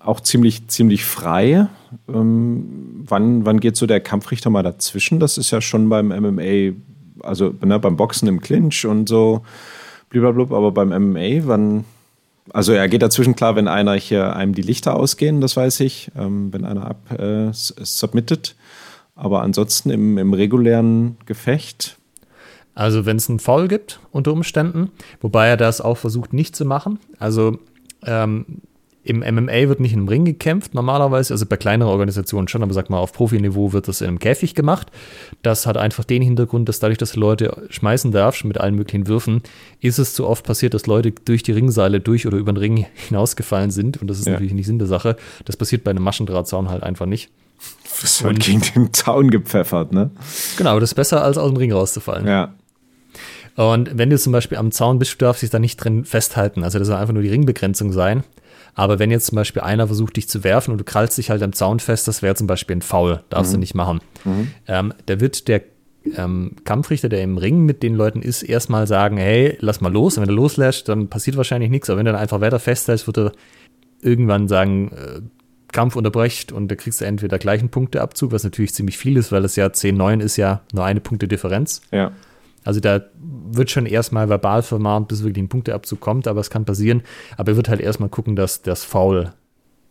auch 0.00 0.20
ziemlich, 0.20 0.68
ziemlich 0.68 1.04
frei. 1.04 1.68
Ähm, 2.08 3.04
wann, 3.06 3.44
wann 3.44 3.60
geht 3.60 3.76
so 3.76 3.86
der 3.86 4.00
Kampfrichter 4.00 4.50
mal 4.50 4.62
dazwischen? 4.62 5.20
Das 5.20 5.38
ist 5.38 5.50
ja 5.50 5.60
schon 5.60 5.88
beim 5.88 6.08
MMA, 6.08 6.74
also 7.20 7.54
ne, 7.64 7.78
beim 7.78 7.96
Boxen 7.96 8.28
im 8.28 8.40
Clinch 8.40 8.86
und 8.86 9.08
so, 9.08 9.42
blablabla, 10.10 10.56
aber 10.56 10.72
beim 10.72 10.88
MMA, 10.88 11.46
wann. 11.46 11.84
Also 12.50 12.72
er 12.72 12.88
geht 12.88 13.02
dazwischen 13.02 13.36
klar, 13.36 13.56
wenn 13.56 13.68
einer 13.68 13.94
hier 13.94 14.34
einem 14.34 14.54
die 14.54 14.62
Lichter 14.62 14.96
ausgehen, 14.96 15.42
das 15.42 15.54
weiß 15.54 15.80
ich, 15.80 16.10
ähm, 16.16 16.50
wenn 16.50 16.64
einer 16.64 16.86
ab 16.86 17.12
äh, 17.12 17.50
submittet. 17.52 18.56
Aber 19.18 19.42
ansonsten 19.42 19.90
im, 19.90 20.16
im 20.16 20.32
regulären 20.32 21.16
Gefecht. 21.26 21.98
Also 22.76 23.04
wenn 23.04 23.16
es 23.16 23.28
einen 23.28 23.40
Foul 23.40 23.66
gibt 23.66 23.98
unter 24.12 24.32
Umständen, 24.32 24.92
wobei 25.20 25.48
er 25.48 25.56
das 25.56 25.80
auch 25.80 25.96
versucht 25.96 26.32
nicht 26.32 26.54
zu 26.54 26.64
machen. 26.64 27.00
Also 27.18 27.58
ähm, 28.04 28.46
im 29.02 29.18
MMA 29.18 29.68
wird 29.68 29.80
nicht 29.80 29.92
im 29.92 30.06
Ring 30.06 30.24
gekämpft, 30.24 30.72
normalerweise, 30.72 31.34
also 31.34 31.46
bei 31.46 31.56
kleineren 31.56 31.90
Organisationen 31.90 32.46
schon, 32.46 32.62
aber 32.62 32.72
sag 32.72 32.90
mal, 32.90 32.98
auf 32.98 33.12
Profiniveau 33.12 33.72
wird 33.72 33.88
das 33.88 34.02
in 34.02 34.06
einem 34.06 34.18
Käfig 34.20 34.54
gemacht. 34.54 34.92
Das 35.42 35.66
hat 35.66 35.76
einfach 35.76 36.04
den 36.04 36.22
Hintergrund, 36.22 36.68
dass 36.68 36.78
dadurch, 36.78 36.98
dass 36.98 37.12
du 37.12 37.18
Leute 37.20 37.66
schmeißen 37.70 38.12
darfst 38.12 38.44
mit 38.44 38.58
allen 38.58 38.76
möglichen 38.76 39.08
Würfen, 39.08 39.42
ist 39.80 39.98
es 39.98 40.14
zu 40.14 40.28
oft 40.28 40.44
passiert, 40.44 40.74
dass 40.74 40.86
Leute 40.86 41.10
durch 41.10 41.42
die 41.42 41.52
Ringseile 41.52 41.98
durch 41.98 42.24
oder 42.24 42.38
über 42.38 42.52
den 42.52 42.58
Ring 42.58 42.86
hinausgefallen 43.08 43.72
sind. 43.72 44.00
Und 44.00 44.06
das 44.08 44.20
ist 44.20 44.26
ja. 44.26 44.34
natürlich 44.34 44.54
nicht 44.54 44.66
Sinn 44.66 44.78
der 44.78 44.86
Sache. 44.86 45.16
Das 45.44 45.56
passiert 45.56 45.82
bei 45.82 45.90
einem 45.90 46.04
Maschendrahtzaun 46.04 46.68
halt 46.68 46.84
einfach 46.84 47.06
nicht. 47.06 47.30
Das 48.00 48.22
wird 48.22 48.40
gegen 48.40 48.62
den 48.74 48.92
Zaun 48.92 49.30
gepfeffert, 49.30 49.92
ne? 49.92 50.10
Genau, 50.56 50.78
das 50.78 50.90
ist 50.90 50.94
besser, 50.94 51.22
als 51.24 51.36
aus 51.36 51.50
dem 51.50 51.56
Ring 51.56 51.72
rauszufallen. 51.72 52.26
Ja. 52.26 52.54
Und 53.56 53.98
wenn 53.98 54.08
du 54.08 54.18
zum 54.18 54.32
Beispiel 54.32 54.56
am 54.56 54.70
Zaun 54.70 55.00
bist, 55.00 55.14
du 55.14 55.24
darfst 55.24 55.42
dich 55.42 55.50
da 55.50 55.58
nicht 55.58 55.78
drin 55.78 56.04
festhalten. 56.04 56.62
Also 56.62 56.78
das 56.78 56.86
soll 56.86 56.96
einfach 56.96 57.12
nur 57.12 57.24
die 57.24 57.30
Ringbegrenzung 57.30 57.92
sein. 57.92 58.22
Aber 58.74 59.00
wenn 59.00 59.10
jetzt 59.10 59.26
zum 59.26 59.34
Beispiel 59.34 59.62
einer 59.62 59.88
versucht, 59.88 60.16
dich 60.16 60.28
zu 60.28 60.44
werfen 60.44 60.70
und 60.70 60.78
du 60.78 60.84
krallst 60.84 61.18
dich 61.18 61.30
halt 61.30 61.42
am 61.42 61.52
Zaun 61.52 61.80
fest, 61.80 62.06
das 62.06 62.22
wäre 62.22 62.36
zum 62.36 62.46
Beispiel 62.46 62.76
ein 62.76 62.82
Foul. 62.82 63.24
Darfst 63.30 63.50
mhm. 63.50 63.56
du 63.56 63.60
nicht 63.60 63.74
machen. 63.74 64.00
Mhm. 64.24 64.52
Ähm, 64.68 64.94
da 65.06 65.18
wird 65.18 65.48
der 65.48 65.62
ähm, 66.16 66.52
Kampfrichter, 66.62 67.08
der 67.08 67.22
im 67.22 67.36
Ring 67.36 67.64
mit 67.64 67.82
den 67.82 67.96
Leuten 67.96 68.22
ist, 68.22 68.44
erstmal 68.44 68.86
sagen, 68.86 69.16
hey, 69.16 69.56
lass 69.58 69.80
mal 69.80 69.92
los. 69.92 70.16
Und 70.16 70.22
wenn 70.22 70.30
er 70.30 70.36
loslässt, 70.36 70.88
dann 70.88 71.08
passiert 71.08 71.36
wahrscheinlich 71.36 71.70
nichts. 71.70 71.90
Aber 71.90 71.98
wenn 71.98 72.06
er 72.06 72.12
dann 72.12 72.22
einfach 72.22 72.40
weiter 72.40 72.60
festhält, 72.60 73.04
wird 73.08 73.18
er 73.18 73.32
irgendwann 74.00 74.46
sagen, 74.46 74.92
äh, 74.92 75.20
Kampf 75.72 75.96
unterbrecht 75.96 76.52
und 76.52 76.68
da 76.68 76.74
kriegst 76.74 77.00
du 77.00 77.04
entweder 77.04 77.38
gleichen 77.38 77.68
Punkteabzug, 77.68 78.32
was 78.32 78.44
natürlich 78.44 78.74
ziemlich 78.74 78.96
viel 78.96 79.16
ist, 79.16 79.32
weil 79.32 79.44
es 79.44 79.56
ja 79.56 79.66
10-9 79.66 80.20
ist 80.20 80.36
ja 80.36 80.62
nur 80.72 80.84
eine 80.84 81.00
Punkte 81.00 81.28
Differenz. 81.28 81.82
Ja. 81.90 82.12
Also 82.64 82.80
da 82.80 83.00
wird 83.20 83.70
schon 83.70 83.86
erstmal 83.86 84.28
verbal 84.28 84.62
vermahnt, 84.62 85.08
bis 85.08 85.22
wirklich 85.22 85.44
ein 85.44 85.48
Punkteabzug 85.48 86.00
kommt, 86.00 86.26
aber 86.26 86.40
es 86.40 86.50
kann 86.50 86.64
passieren. 86.64 87.02
Aber 87.36 87.52
er 87.52 87.56
wird 87.56 87.68
halt 87.68 87.80
erstmal 87.80 88.08
gucken, 88.08 88.36
dass 88.36 88.62
das 88.62 88.84
Foul 88.84 89.32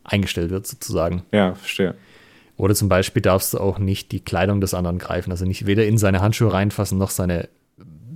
eingestellt 0.03 0.51
wird, 0.51 0.67
sozusagen. 0.67 1.23
Ja, 1.32 1.55
verstehe. 1.55 1.95
Oder 2.55 2.73
zum 2.73 2.89
Beispiel 2.89 3.21
darfst 3.21 3.53
du 3.53 3.59
auch 3.59 3.78
nicht 3.78 4.11
die 4.11 4.19
Kleidung 4.19 4.61
des 4.61 4.73
anderen 4.73 4.97
greifen, 4.97 5.32
also 5.32 5.45
nicht 5.45 5.65
weder 5.67 5.86
in 5.86 5.97
seine 5.97 6.21
Handschuhe 6.21 6.51
reinfassen, 6.51 6.97
noch 6.97 7.11
seine 7.11 7.49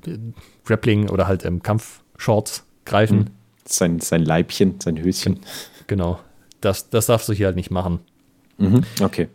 äh, 0.06 0.18
Grappling 0.66 1.10
oder 1.10 1.28
halt 1.28 1.46
ähm, 1.46 1.62
Kampfshorts 1.62 2.66
greifen. 2.86 3.20
Hm. 3.20 3.26
Sein, 3.66 4.00
sein 4.00 4.24
Leibchen, 4.24 4.82
sein 4.82 5.02
Höschen. 5.02 5.40
Genau. 5.86 6.20
Das, 6.62 6.90
das 6.90 7.08
darfst 7.08 7.28
du 7.30 7.34
hier 7.34 7.48
halt 7.48 7.56
nicht 7.56 7.72
machen. 7.72 8.00
Mhm. 8.58 8.84
Okay. 9.02 9.28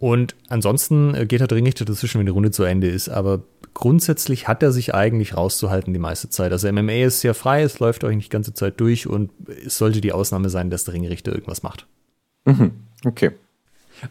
Und 0.00 0.34
ansonsten 0.48 1.14
äh, 1.14 1.26
geht 1.26 1.42
halt 1.42 1.52
Ringrichter 1.52 1.84
dazwischen, 1.84 2.18
wenn 2.18 2.26
die 2.26 2.32
Runde 2.32 2.50
zu 2.50 2.62
Ende 2.62 2.88
ist. 2.88 3.10
Aber 3.10 3.42
grundsätzlich 3.74 4.48
hat 4.48 4.62
er 4.62 4.72
sich 4.72 4.94
eigentlich 4.94 5.36
rauszuhalten 5.36 5.92
die 5.92 6.00
meiste 6.00 6.30
Zeit. 6.30 6.52
Also 6.52 6.72
MMA 6.72 7.04
ist 7.04 7.20
sehr 7.20 7.34
frei, 7.34 7.62
es 7.62 7.78
läuft 7.80 8.02
euch 8.02 8.16
nicht 8.16 8.26
die 8.26 8.34
ganze 8.34 8.54
Zeit 8.54 8.80
durch 8.80 9.06
und 9.06 9.30
es 9.64 9.76
sollte 9.76 10.00
die 10.00 10.12
Ausnahme 10.12 10.48
sein, 10.48 10.70
dass 10.70 10.84
der 10.84 10.94
Ringrichter 10.94 11.32
irgendwas 11.32 11.62
macht. 11.62 11.86
Mhm. 12.46 12.72
Okay. 13.04 13.32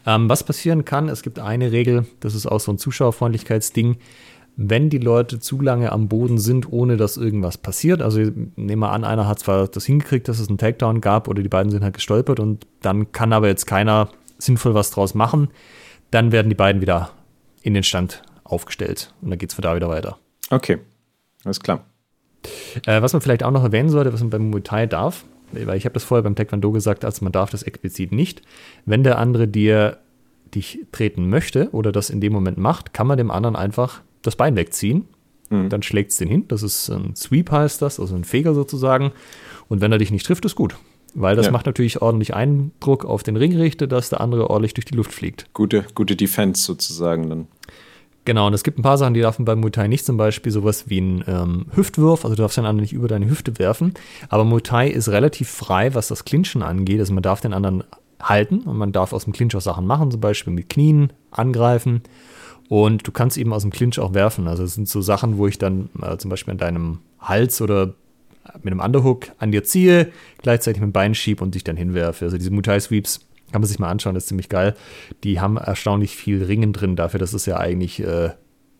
Ähm, 0.06 0.28
was 0.28 0.44
passieren 0.44 0.84
kann, 0.84 1.08
es 1.08 1.22
gibt 1.22 1.40
eine 1.40 1.72
Regel, 1.72 2.06
das 2.20 2.36
ist 2.36 2.46
auch 2.46 2.60
so 2.60 2.72
ein 2.72 2.78
Zuschauerfreundlichkeitsding. 2.78 3.96
Wenn 4.62 4.90
die 4.90 4.98
Leute 4.98 5.40
zu 5.40 5.58
lange 5.62 5.90
am 5.90 6.08
Boden 6.08 6.36
sind, 6.36 6.70
ohne 6.70 6.98
dass 6.98 7.16
irgendwas 7.16 7.56
passiert, 7.56 8.02
also 8.02 8.20
nehmen 8.20 8.80
wir 8.82 8.92
an, 8.92 9.04
einer 9.04 9.26
hat 9.26 9.38
zwar 9.38 9.66
das 9.66 9.86
hingekriegt, 9.86 10.28
dass 10.28 10.38
es 10.38 10.48
einen 10.48 10.58
Takedown 10.58 11.00
gab 11.00 11.28
oder 11.28 11.42
die 11.42 11.48
beiden 11.48 11.72
sind 11.72 11.82
halt 11.82 11.94
gestolpert 11.94 12.40
und 12.40 12.66
dann 12.82 13.10
kann 13.10 13.32
aber 13.32 13.48
jetzt 13.48 13.66
keiner 13.66 14.10
sinnvoll 14.36 14.74
was 14.74 14.90
draus 14.90 15.14
machen, 15.14 15.48
dann 16.10 16.30
werden 16.30 16.50
die 16.50 16.54
beiden 16.54 16.82
wieder 16.82 17.08
in 17.62 17.72
den 17.72 17.84
Stand 17.84 18.22
aufgestellt. 18.44 19.14
Und 19.22 19.30
dann 19.30 19.38
geht 19.38 19.48
es 19.48 19.54
von 19.54 19.62
da 19.62 19.74
wieder 19.74 19.88
weiter. 19.88 20.18
Okay, 20.50 20.76
alles 21.46 21.60
klar. 21.60 21.86
Äh, 22.84 23.00
was 23.00 23.14
man 23.14 23.22
vielleicht 23.22 23.42
auch 23.42 23.52
noch 23.52 23.64
erwähnen 23.64 23.88
sollte, 23.88 24.12
was 24.12 24.20
man 24.20 24.28
beim 24.28 24.50
Muay 24.50 24.60
Thai 24.60 24.86
darf, 24.86 25.24
weil 25.52 25.78
ich 25.78 25.86
habe 25.86 25.94
das 25.94 26.04
vorher 26.04 26.22
beim 26.22 26.34
Taekwondo 26.34 26.70
gesagt, 26.70 27.06
also 27.06 27.24
man 27.24 27.32
darf 27.32 27.48
das 27.48 27.62
explizit 27.62 28.12
nicht. 28.12 28.42
Wenn 28.84 29.04
der 29.04 29.18
andere 29.18 29.48
dir 29.48 29.96
dich 30.54 30.80
treten 30.92 31.30
möchte 31.30 31.70
oder 31.72 31.92
das 31.92 32.10
in 32.10 32.20
dem 32.20 32.34
Moment 32.34 32.58
macht, 32.58 32.92
kann 32.92 33.06
man 33.06 33.16
dem 33.16 33.30
anderen 33.30 33.56
einfach 33.56 34.02
das 34.22 34.36
Bein 34.36 34.56
wegziehen. 34.56 35.08
Mhm. 35.50 35.68
Dann 35.68 35.82
schlägt 35.82 36.12
es 36.12 36.16
den 36.16 36.28
hin. 36.28 36.44
Das 36.48 36.62
ist 36.62 36.88
ein 36.88 37.14
Sweep 37.16 37.50
heißt 37.50 37.82
das, 37.82 38.00
also 38.00 38.14
ein 38.14 38.24
Feger 38.24 38.54
sozusagen. 38.54 39.12
Und 39.68 39.80
wenn 39.80 39.92
er 39.92 39.98
dich 39.98 40.10
nicht 40.10 40.26
trifft, 40.26 40.44
ist 40.44 40.56
gut. 40.56 40.76
Weil 41.14 41.36
das 41.36 41.46
ja. 41.46 41.52
macht 41.52 41.66
natürlich 41.66 42.00
ordentlich 42.00 42.34
Eindruck 42.34 43.04
auf 43.04 43.22
den 43.22 43.36
Ringrichter, 43.36 43.86
dass 43.86 44.10
der 44.10 44.20
andere 44.20 44.48
ordentlich 44.48 44.74
durch 44.74 44.84
die 44.84 44.94
Luft 44.94 45.12
fliegt. 45.12 45.52
Gute, 45.54 45.84
gute 45.94 46.14
Defense 46.14 46.62
sozusagen 46.62 47.28
dann. 47.28 47.48
Genau, 48.26 48.46
und 48.46 48.54
es 48.54 48.62
gibt 48.62 48.78
ein 48.78 48.82
paar 48.82 48.98
Sachen, 48.98 49.14
die 49.14 49.22
darf 49.22 49.38
man 49.38 49.46
beim 49.46 49.60
Muay 49.60 49.70
Thai 49.70 49.88
nicht, 49.88 50.04
zum 50.04 50.16
Beispiel 50.16 50.52
sowas 50.52 50.88
wie 50.88 51.00
ein 51.00 51.24
ähm, 51.26 51.66
Hüftwurf, 51.74 52.24
also 52.24 52.36
du 52.36 52.42
darfst 52.42 52.58
den 52.58 52.66
anderen 52.66 52.82
nicht 52.82 52.92
über 52.92 53.08
deine 53.08 53.28
Hüfte 53.28 53.58
werfen, 53.58 53.94
aber 54.28 54.44
Muay 54.44 54.60
Thai 54.60 54.88
ist 54.88 55.08
relativ 55.08 55.48
frei, 55.48 55.94
was 55.94 56.08
das 56.08 56.26
Clinchen 56.26 56.62
angeht, 56.62 57.00
also 57.00 57.14
man 57.14 57.22
darf 57.22 57.40
den 57.40 57.54
anderen 57.54 57.82
halten 58.20 58.60
und 58.60 58.76
man 58.76 58.92
darf 58.92 59.14
aus 59.14 59.24
dem 59.24 59.32
Clinch 59.32 59.56
auch 59.56 59.62
Sachen 59.62 59.86
machen, 59.86 60.10
zum 60.10 60.20
Beispiel 60.20 60.52
mit 60.52 60.68
Knien 60.68 61.14
angreifen 61.30 62.02
und 62.70 63.04
du 63.04 63.10
kannst 63.10 63.36
eben 63.36 63.52
aus 63.52 63.62
dem 63.62 63.72
Clinch 63.72 63.98
auch 63.98 64.14
werfen, 64.14 64.46
also 64.46 64.62
es 64.62 64.74
sind 64.74 64.88
so 64.88 65.00
Sachen, 65.02 65.38
wo 65.38 65.48
ich 65.48 65.58
dann 65.58 65.90
äh, 66.00 66.16
zum 66.18 66.30
Beispiel 66.30 66.52
an 66.52 66.58
deinem 66.58 67.00
Hals 67.18 67.60
oder 67.60 67.94
mit 68.62 68.72
einem 68.72 68.78
Underhook 68.78 69.26
an 69.38 69.50
dir 69.50 69.64
ziehe, 69.64 70.12
gleichzeitig 70.40 70.80
mit 70.80 70.90
dem 70.90 70.92
Bein 70.92 71.16
schiebe 71.16 71.42
und 71.42 71.56
dich 71.56 71.64
dann 71.64 71.76
hinwerfe, 71.76 72.26
also 72.26 72.38
diese 72.38 72.52
Muay 72.52 72.62
Thai 72.62 72.78
Sweeps 72.78 73.26
kann 73.50 73.60
man 73.60 73.66
sich 73.66 73.80
mal 73.80 73.90
anschauen, 73.90 74.14
das 74.14 74.22
ist 74.22 74.28
ziemlich 74.28 74.48
geil. 74.48 74.76
Die 75.24 75.40
haben 75.40 75.56
erstaunlich 75.56 76.14
viel 76.14 76.44
Ringen 76.44 76.72
drin 76.72 76.94
dafür, 76.94 77.18
dass 77.18 77.32
es 77.32 77.46
ja 77.46 77.56
eigentlich 77.56 77.98
äh, 77.98 78.30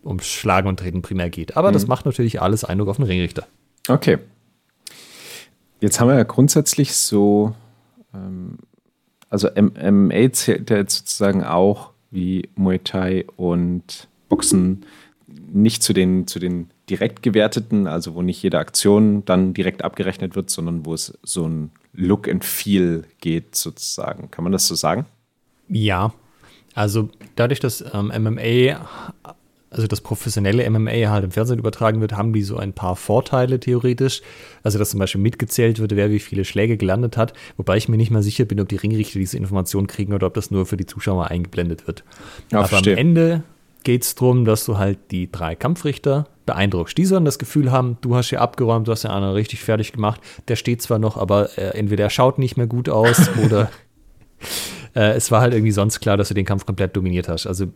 ums 0.05 0.25
Schlagen 0.25 0.69
und 0.69 0.79
Treten 0.79 1.01
primär 1.01 1.29
geht. 1.29 1.57
Aber 1.57 1.69
mhm. 1.69 1.73
das 1.73 1.87
macht 1.87 2.05
natürlich 2.05 2.41
alles 2.41 2.63
Eindruck 2.63 2.87
auf 2.87 2.95
den 2.95 3.03
Ringrichter. 3.03 3.45
Okay. 3.89 4.19
Jetzt 5.81 5.99
haben 5.99 6.07
wir 6.07 6.15
ja 6.15 6.23
grundsätzlich 6.23 6.95
so, 6.95 7.53
ähm, 8.13 8.59
also 9.29 9.49
MMA 9.49 10.31
zählt 10.31 10.69
ja 10.69 10.77
jetzt 10.77 10.99
sozusagen 10.99 11.43
auch 11.43 11.90
wie 12.11 12.49
Muay 12.55 12.79
Thai 12.79 13.25
und 13.37 14.07
Boxen 14.29 14.85
nicht 15.53 15.81
zu 15.81 15.93
den, 15.93 16.27
zu 16.27 16.39
den 16.39 16.69
direkt 16.89 17.23
gewerteten, 17.23 17.87
also 17.87 18.15
wo 18.15 18.21
nicht 18.21 18.43
jede 18.43 18.59
Aktion 18.59 19.23
dann 19.25 19.53
direkt 19.53 19.83
abgerechnet 19.83 20.35
wird, 20.35 20.49
sondern 20.49 20.85
wo 20.85 20.93
es 20.93 21.17
so 21.23 21.47
ein 21.47 21.71
Look 21.93 22.27
and 22.27 22.43
Feel 22.43 23.05
geht, 23.19 23.55
sozusagen. 23.55 24.29
Kann 24.31 24.43
man 24.43 24.51
das 24.51 24.67
so 24.67 24.75
sagen? 24.75 25.05
Ja. 25.67 26.13
Also 26.73 27.09
dadurch, 27.35 27.59
dass 27.59 27.83
ähm, 27.93 28.11
MMA, 28.17 28.79
also 29.71 29.87
das 29.87 30.01
professionelle 30.01 30.69
MMA 30.69 31.09
halt 31.09 31.23
im 31.23 31.31
Fernsehen 31.31 31.57
übertragen 31.57 32.01
wird, 32.01 32.17
haben 32.17 32.33
die 32.33 32.43
so 32.43 32.57
ein 32.57 32.73
paar 32.73 32.97
Vorteile 32.97 33.59
theoretisch. 33.59 34.21
Also 34.63 34.77
dass 34.77 34.91
zum 34.91 34.99
Beispiel 34.99 35.21
mitgezählt 35.21 35.79
wird, 35.79 35.95
wer 35.95 36.11
wie 36.11 36.19
viele 36.19 36.43
Schläge 36.43 36.75
gelandet 36.75 37.15
hat, 37.15 37.33
wobei 37.55 37.77
ich 37.77 37.87
mir 37.87 37.95
nicht 37.95 38.11
mal 38.11 38.21
sicher 38.21 38.43
bin, 38.43 38.59
ob 38.59 38.67
die 38.67 38.75
Ringrichter 38.75 39.17
diese 39.17 39.37
Information 39.37 39.87
kriegen 39.87 40.13
oder 40.13 40.27
ob 40.27 40.33
das 40.33 40.51
nur 40.51 40.65
für 40.65 40.75
die 40.75 40.85
Zuschauer 40.85 41.27
eingeblendet 41.27 41.87
wird. 41.87 42.03
Ja, 42.51 42.59
Aber 42.59 42.67
verstehe. 42.67 42.93
am 42.93 42.99
Ende 42.99 43.43
geht 43.83 44.03
es 44.03 44.13
darum, 44.13 44.43
dass 44.43 44.65
du 44.65 44.77
halt 44.77 44.99
die 45.09 45.31
drei 45.31 45.55
Kampfrichter 45.55 46.27
beeindruckst. 46.45 46.97
Die 46.97 47.05
sollen 47.05 47.23
das 47.23 47.39
Gefühl 47.39 47.71
haben, 47.71 47.97
du 48.01 48.15
hast 48.15 48.27
hier 48.27 48.41
abgeräumt, 48.41 48.89
du 48.89 48.91
hast 48.91 49.05
den 49.05 49.11
anderen 49.11 49.35
richtig 49.35 49.61
fertig 49.61 49.93
gemacht. 49.93 50.19
Der 50.49 50.57
steht 50.57 50.81
zwar 50.81 50.99
noch, 50.99 51.15
aber 51.15 51.57
äh, 51.57 51.77
entweder 51.77 52.03
er 52.03 52.09
schaut 52.09 52.39
nicht 52.39 52.57
mehr 52.57 52.67
gut 52.67 52.89
aus 52.89 53.29
oder 53.45 53.71
äh, 54.95 55.13
es 55.13 55.31
war 55.31 55.39
halt 55.39 55.53
irgendwie 55.53 55.71
sonst 55.71 56.01
klar, 56.01 56.17
dass 56.17 56.27
du 56.27 56.33
den 56.33 56.45
Kampf 56.45 56.65
komplett 56.65 56.95
dominiert 56.97 57.29
hast. 57.29 57.47
Also 57.47 57.67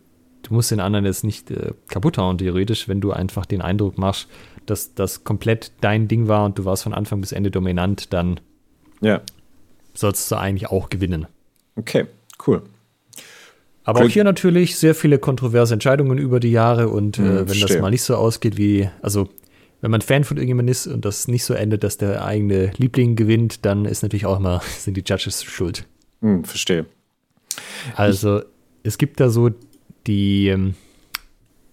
du 0.45 0.53
musst 0.53 0.71
den 0.71 0.79
anderen 0.79 1.05
jetzt 1.05 1.23
nicht 1.23 1.51
äh, 1.51 1.73
kaputt 1.87 2.17
hauen, 2.17 2.37
theoretisch, 2.37 2.87
wenn 2.87 3.01
du 3.01 3.11
einfach 3.11 3.45
den 3.45 3.61
Eindruck 3.61 3.97
machst, 3.97 4.27
dass 4.65 4.93
das 4.93 5.23
komplett 5.23 5.71
dein 5.81 6.07
Ding 6.07 6.27
war 6.27 6.45
und 6.45 6.57
du 6.57 6.65
warst 6.65 6.83
von 6.83 6.93
Anfang 6.93 7.21
bis 7.21 7.31
Ende 7.31 7.51
dominant, 7.51 8.13
dann 8.13 8.39
ja. 9.01 9.21
sollst 9.93 10.31
du 10.31 10.35
eigentlich 10.35 10.69
auch 10.69 10.89
gewinnen. 10.89 11.27
Okay, 11.75 12.05
cool. 12.47 12.63
Aber 13.83 14.03
auch 14.03 14.09
hier 14.09 14.23
natürlich 14.23 14.77
sehr 14.77 14.95
viele 14.95 15.19
kontroverse 15.19 15.73
Entscheidungen 15.73 16.17
über 16.17 16.39
die 16.39 16.51
Jahre 16.51 16.89
und 16.89 17.19
äh, 17.19 17.21
Hm, 17.21 17.29
wenn 17.29 17.45
das 17.45 17.57
verstehe. 17.59 17.81
mal 17.81 17.91
nicht 17.91 18.01
so 18.01 18.15
ausgeht 18.15 18.57
wie, 18.57 18.89
also 19.01 19.29
wenn 19.81 19.91
man 19.91 20.01
Fan 20.01 20.23
von 20.23 20.37
irgendjemandem 20.37 20.71
ist 20.71 20.87
und 20.87 21.05
das 21.05 21.27
nicht 21.27 21.43
so 21.43 21.53
endet, 21.53 21.83
dass 21.83 21.97
der 21.97 22.25
eigene 22.25 22.71
Liebling 22.77 23.15
gewinnt, 23.15 23.65
dann 23.65 23.85
ist 23.85 24.01
natürlich 24.01 24.25
auch 24.25 24.37
immer, 24.37 24.61
sind 24.79 24.97
die 24.97 25.03
Judges 25.05 25.43
schuld. 25.43 25.85
Hm, 26.21 26.43
verstehe. 26.43 26.87
Also 27.95 28.41
es 28.81 28.97
gibt 28.97 29.19
da 29.19 29.29
so 29.29 29.51
die, 30.07 30.47
ähm, 30.47 30.75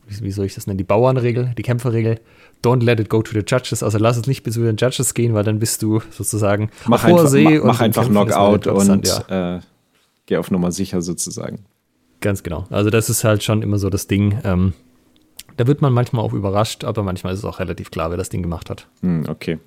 wie, 0.06 0.30
soll 0.30 0.46
ich 0.46 0.54
das 0.54 0.66
nennen, 0.66 0.78
die 0.78 0.84
Bauernregel, 0.84 1.52
die 1.56 1.62
Kämpferregel. 1.62 2.20
Don't 2.62 2.82
let 2.84 3.00
it 3.00 3.08
go 3.08 3.22
to 3.22 3.32
the 3.32 3.44
judges. 3.46 3.82
Also 3.82 3.98
lass 3.98 4.16
es 4.16 4.26
nicht 4.26 4.44
bis 4.44 4.54
zu 4.54 4.62
den 4.62 4.76
Judges 4.76 5.14
gehen, 5.14 5.34
weil 5.34 5.42
dann 5.42 5.58
bist 5.58 5.82
du 5.82 6.00
sozusagen 6.10 6.70
Mach 6.86 7.02
einfach, 7.02 7.26
See 7.26 7.44
mach, 7.44 7.50
und 7.50 7.66
mach 7.66 7.80
einfach 7.80 8.04
Kämpfen 8.04 8.26
Knockout 8.26 8.66
und 8.68 9.08
ja. 9.08 9.56
äh, 9.56 9.60
geh 10.26 10.36
auf 10.36 10.50
Nummer 10.50 10.70
sicher 10.70 11.02
sozusagen. 11.02 11.64
Ganz 12.20 12.44
genau. 12.44 12.66
Also 12.70 12.90
das 12.90 13.10
ist 13.10 13.24
halt 13.24 13.42
schon 13.42 13.62
immer 13.62 13.78
so 13.78 13.90
das 13.90 14.06
Ding. 14.06 14.38
Ähm, 14.44 14.74
da 15.56 15.66
wird 15.66 15.82
man 15.82 15.92
manchmal 15.92 16.24
auch 16.24 16.32
überrascht, 16.32 16.84
aber 16.84 17.02
manchmal 17.02 17.32
ist 17.32 17.40
es 17.40 17.44
auch 17.44 17.58
relativ 17.58 17.90
klar, 17.90 18.10
wer 18.10 18.16
das 18.16 18.28
Ding 18.28 18.42
gemacht 18.42 18.70
hat. 18.70 18.86
Hm, 19.00 19.24
okay. 19.28 19.58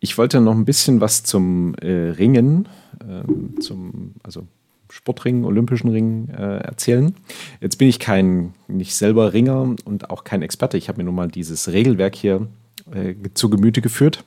Ich 0.00 0.18
wollte 0.18 0.40
noch 0.40 0.54
ein 0.54 0.64
bisschen 0.64 1.00
was 1.00 1.24
zum 1.24 1.74
äh, 1.76 2.10
Ringen, 2.10 2.68
ähm, 3.02 3.60
zum 3.60 4.14
also 4.22 4.46
Sportringen, 4.90 5.44
Olympischen 5.44 5.90
Ringen 5.90 6.30
äh, 6.30 6.58
erzählen. 6.58 7.14
Jetzt 7.60 7.76
bin 7.76 7.88
ich 7.88 7.98
kein, 7.98 8.54
nicht 8.66 8.94
selber 8.94 9.32
Ringer 9.32 9.76
und 9.84 10.10
auch 10.10 10.24
kein 10.24 10.42
Experte. 10.42 10.76
Ich 10.76 10.88
habe 10.88 10.98
mir 10.98 11.04
nur 11.04 11.12
mal 11.12 11.28
dieses 11.28 11.68
Regelwerk 11.68 12.14
hier 12.14 12.48
äh, 12.92 13.14
zu 13.34 13.50
Gemüte 13.50 13.80
geführt. 13.80 14.24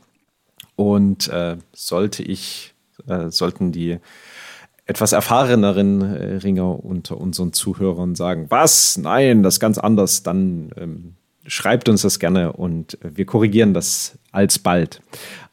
Und 0.75 1.27
äh, 1.27 1.57
sollte 1.73 2.23
ich, 2.23 2.73
äh, 3.07 3.29
sollten 3.29 3.71
die 3.71 3.99
etwas 4.85 5.11
erfahreneren 5.11 6.01
äh, 6.01 6.35
Ringer 6.37 6.83
unter 6.83 7.17
unseren 7.17 7.53
Zuhörern 7.53 8.15
sagen, 8.15 8.47
was? 8.49 8.97
Nein, 8.97 9.43
das 9.43 9.55
ist 9.55 9.59
ganz 9.59 9.77
anders, 9.77 10.23
dann 10.23 10.71
ähm, 10.75 11.13
schreibt 11.45 11.87
uns 11.89 12.01
das 12.01 12.19
gerne 12.19 12.53
und 12.53 12.97
wir 13.01 13.25
korrigieren 13.25 13.73
das 13.73 14.17
alsbald. 14.31 15.01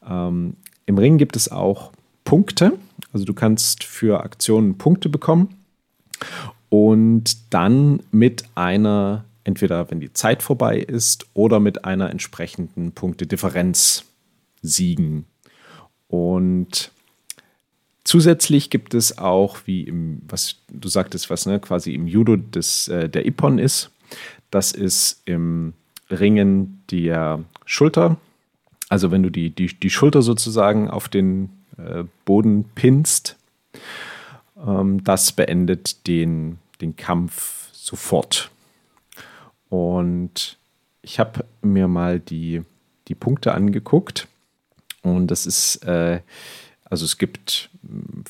Ähm, 0.08 0.56
Im 0.86 0.98
Ring 0.98 1.18
gibt 1.18 1.36
es 1.36 1.50
auch 1.50 1.92
Punkte, 2.24 2.72
also 3.18 3.26
du 3.26 3.34
kannst 3.34 3.82
für 3.82 4.22
Aktionen 4.22 4.78
Punkte 4.78 5.08
bekommen 5.08 5.56
und 6.68 7.52
dann 7.52 8.00
mit 8.12 8.44
einer, 8.54 9.24
entweder 9.42 9.90
wenn 9.90 9.98
die 9.98 10.12
Zeit 10.12 10.40
vorbei 10.40 10.78
ist 10.78 11.26
oder 11.34 11.58
mit 11.58 11.84
einer 11.84 12.10
entsprechenden 12.10 12.92
Punktedifferenz 12.92 14.04
siegen. 14.62 15.24
Und 16.06 16.92
Zusätzlich 18.04 18.70
gibt 18.70 18.94
es 18.94 19.18
auch, 19.18 19.58
wie 19.66 19.82
im, 19.82 20.22
was 20.26 20.56
du 20.72 20.88
sagtest, 20.88 21.28
was 21.28 21.44
ne, 21.44 21.60
quasi 21.60 21.92
im 21.92 22.06
Judo 22.06 22.36
des, 22.36 22.88
äh, 22.88 23.06
der 23.10 23.26
Ippon 23.26 23.58
ist. 23.58 23.90
Das 24.50 24.72
ist 24.72 25.20
im 25.26 25.74
Ringen 26.10 26.82
der 26.90 27.44
Schulter. 27.66 28.16
Also 28.88 29.10
wenn 29.10 29.22
du 29.22 29.30
die, 29.30 29.50
die, 29.50 29.66
die 29.66 29.90
Schulter 29.90 30.22
sozusagen 30.22 30.88
auf 30.88 31.10
den 31.10 31.50
Boden 32.24 32.64
pinst, 32.74 33.36
ähm, 34.66 35.02
das 35.04 35.32
beendet 35.32 36.06
den, 36.06 36.58
den 36.80 36.96
Kampf 36.96 37.68
sofort. 37.72 38.50
Und 39.68 40.58
ich 41.02 41.18
habe 41.18 41.44
mir 41.62 41.88
mal 41.88 42.20
die, 42.20 42.62
die 43.08 43.14
Punkte 43.14 43.52
angeguckt. 43.54 44.28
Und 45.02 45.28
das 45.28 45.46
ist, 45.46 45.76
äh, 45.84 46.20
also 46.84 47.04
es 47.04 47.18
gibt 47.18 47.70
mh, 47.82 48.24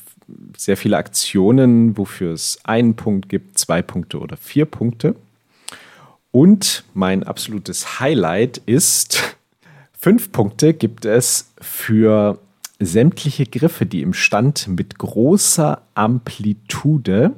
sehr 0.57 0.77
viele 0.77 0.97
Aktionen, 0.97 1.97
wofür 1.97 2.33
es 2.33 2.59
einen 2.63 2.95
Punkt 2.95 3.29
gibt, 3.29 3.57
zwei 3.57 3.81
Punkte 3.81 4.19
oder 4.19 4.37
vier 4.37 4.65
Punkte. 4.65 5.15
Und 6.31 6.83
mein 6.93 7.23
absolutes 7.23 7.99
Highlight 7.99 8.59
ist, 8.65 9.37
fünf 9.93 10.31
Punkte 10.31 10.73
gibt 10.73 11.05
es 11.05 11.51
für 11.59 12.39
sämtliche 12.79 13.45
Griffe, 13.45 13.85
die 13.85 14.01
im 14.01 14.13
Stand 14.13 14.67
mit 14.69 14.97
großer 14.97 15.81
Amplitude, 15.95 17.33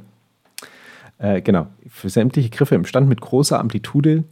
äh, 1.18 1.42
genau, 1.42 1.68
für 1.88 2.10
sämtliche 2.10 2.50
Griffe 2.50 2.76
im 2.76 2.86
Stand 2.86 3.10
mit 3.10 3.22
großer 3.22 3.60
Amplitude, 3.60 4.24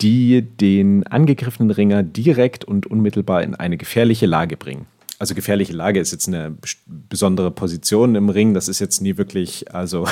die 0.00 0.42
den 0.42 1.06
angegriffenen 1.06 1.70
Ringer 1.70 2.02
direkt 2.02 2.64
und 2.64 2.86
unmittelbar 2.86 3.42
in 3.42 3.54
eine 3.54 3.76
gefährliche 3.76 4.26
Lage 4.26 4.56
bringen. 4.56 4.86
Also 5.18 5.34
gefährliche 5.34 5.72
Lage 5.72 6.00
ist 6.00 6.10
jetzt 6.12 6.26
eine 6.28 6.50
bes- 6.50 6.76
besondere 6.86 7.50
Position 7.50 8.14
im 8.16 8.28
Ring. 8.28 8.52
Das 8.52 8.68
ist 8.68 8.80
jetzt 8.80 9.00
nie 9.00 9.16
wirklich, 9.16 9.72
also 9.72 10.06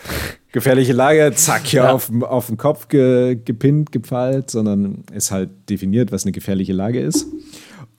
gefährliche 0.52 0.92
Lage, 0.92 1.32
zack, 1.34 1.66
hier 1.66 1.82
Ja. 1.82 1.92
auf, 1.92 2.06
dem- 2.06 2.22
auf 2.22 2.46
den 2.46 2.56
Kopf 2.56 2.88
ge, 2.88 3.36
gepinnt, 3.44 3.92
gepfeilt, 3.92 4.50
sondern 4.50 5.02
ist 5.12 5.32
halt 5.32 5.50
definiert, 5.68 6.12
was 6.12 6.24
eine 6.24 6.32
gefährliche 6.32 6.72
Lage 6.72 7.00
ist. 7.00 7.26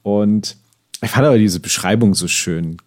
Und 0.03 0.55
ich 1.01 1.09
fand 1.09 1.25
aber 1.25 1.37
diese 1.37 1.59
Beschreibung 1.59 2.13
so 2.13 2.27
schön. 2.27 2.77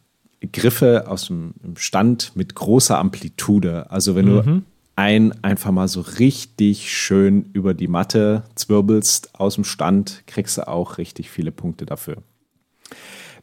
Griffe 0.52 1.06
aus 1.06 1.26
dem 1.26 1.52
Stand 1.76 2.34
mit 2.34 2.54
großer 2.54 2.98
Amplitude. 2.98 3.90
Also 3.90 4.14
wenn 4.14 4.26
du 4.26 4.62
ein 4.96 5.42
einfach 5.42 5.70
mal 5.70 5.88
so 5.88 6.00
richtig 6.00 6.92
schön 6.92 7.50
über 7.52 7.72
die 7.72 7.88
Matte 7.88 8.44
zwirbelst 8.54 9.34
aus 9.34 9.54
dem 9.54 9.64
Stand, 9.64 10.24
kriegst 10.26 10.58
du 10.58 10.68
auch 10.68 10.98
richtig 10.98 11.30
viele 11.30 11.52
Punkte 11.52 11.86
dafür. 11.86 12.18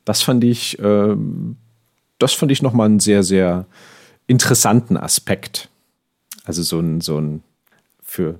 Das 0.05 0.22
fand 0.22 0.43
ich, 0.43 0.78
ähm, 0.80 1.57
das 2.20 2.34
fand 2.34 2.51
ich 2.51 2.61
nochmal 2.61 2.86
einen 2.86 2.99
sehr, 2.99 3.24
sehr 3.24 3.65
interessanten 4.28 4.97
Aspekt. 4.97 5.70
Also 6.45 6.61
so 6.61 6.80
ein, 6.80 7.01
so 7.01 7.20
ein 7.20 7.43
für, 8.01 8.39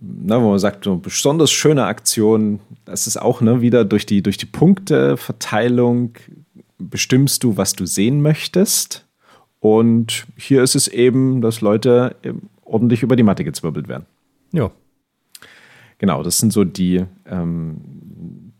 na, 0.00 0.40
wo 0.42 0.50
man 0.50 0.58
sagt, 0.58 0.84
so 0.84 0.96
besonders 0.96 1.50
schöne 1.50 1.84
Aktion, 1.84 2.60
das 2.84 3.06
ist 3.06 3.16
auch 3.16 3.40
ne, 3.40 3.60
wieder 3.60 3.84
durch 3.84 4.06
die, 4.06 4.22
durch 4.22 4.36
die 4.36 4.46
Punkteverteilung 4.46 6.14
bestimmst 6.78 7.42
du, 7.44 7.56
was 7.56 7.72
du 7.72 7.86
sehen 7.86 8.20
möchtest. 8.20 9.06
Und 9.60 10.26
hier 10.36 10.62
ist 10.62 10.76
es 10.76 10.88
eben, 10.88 11.40
dass 11.40 11.60
Leute 11.60 12.16
ähm, 12.22 12.42
ordentlich 12.64 13.02
über 13.02 13.16
die 13.16 13.22
Matte 13.22 13.44
gezwirbelt 13.44 13.88
werden. 13.88 14.06
Ja. 14.52 14.70
Genau, 15.98 16.22
das 16.22 16.38
sind 16.38 16.52
so 16.52 16.64
die, 16.64 17.04
ähm, 17.24 18.52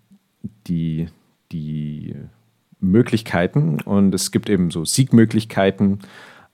die, 0.66 1.08
die 1.52 2.14
Möglichkeiten. 2.80 3.80
Und 3.82 4.14
es 4.14 4.32
gibt 4.32 4.48
eben 4.48 4.70
so 4.70 4.84
Siegmöglichkeiten. 4.86 5.98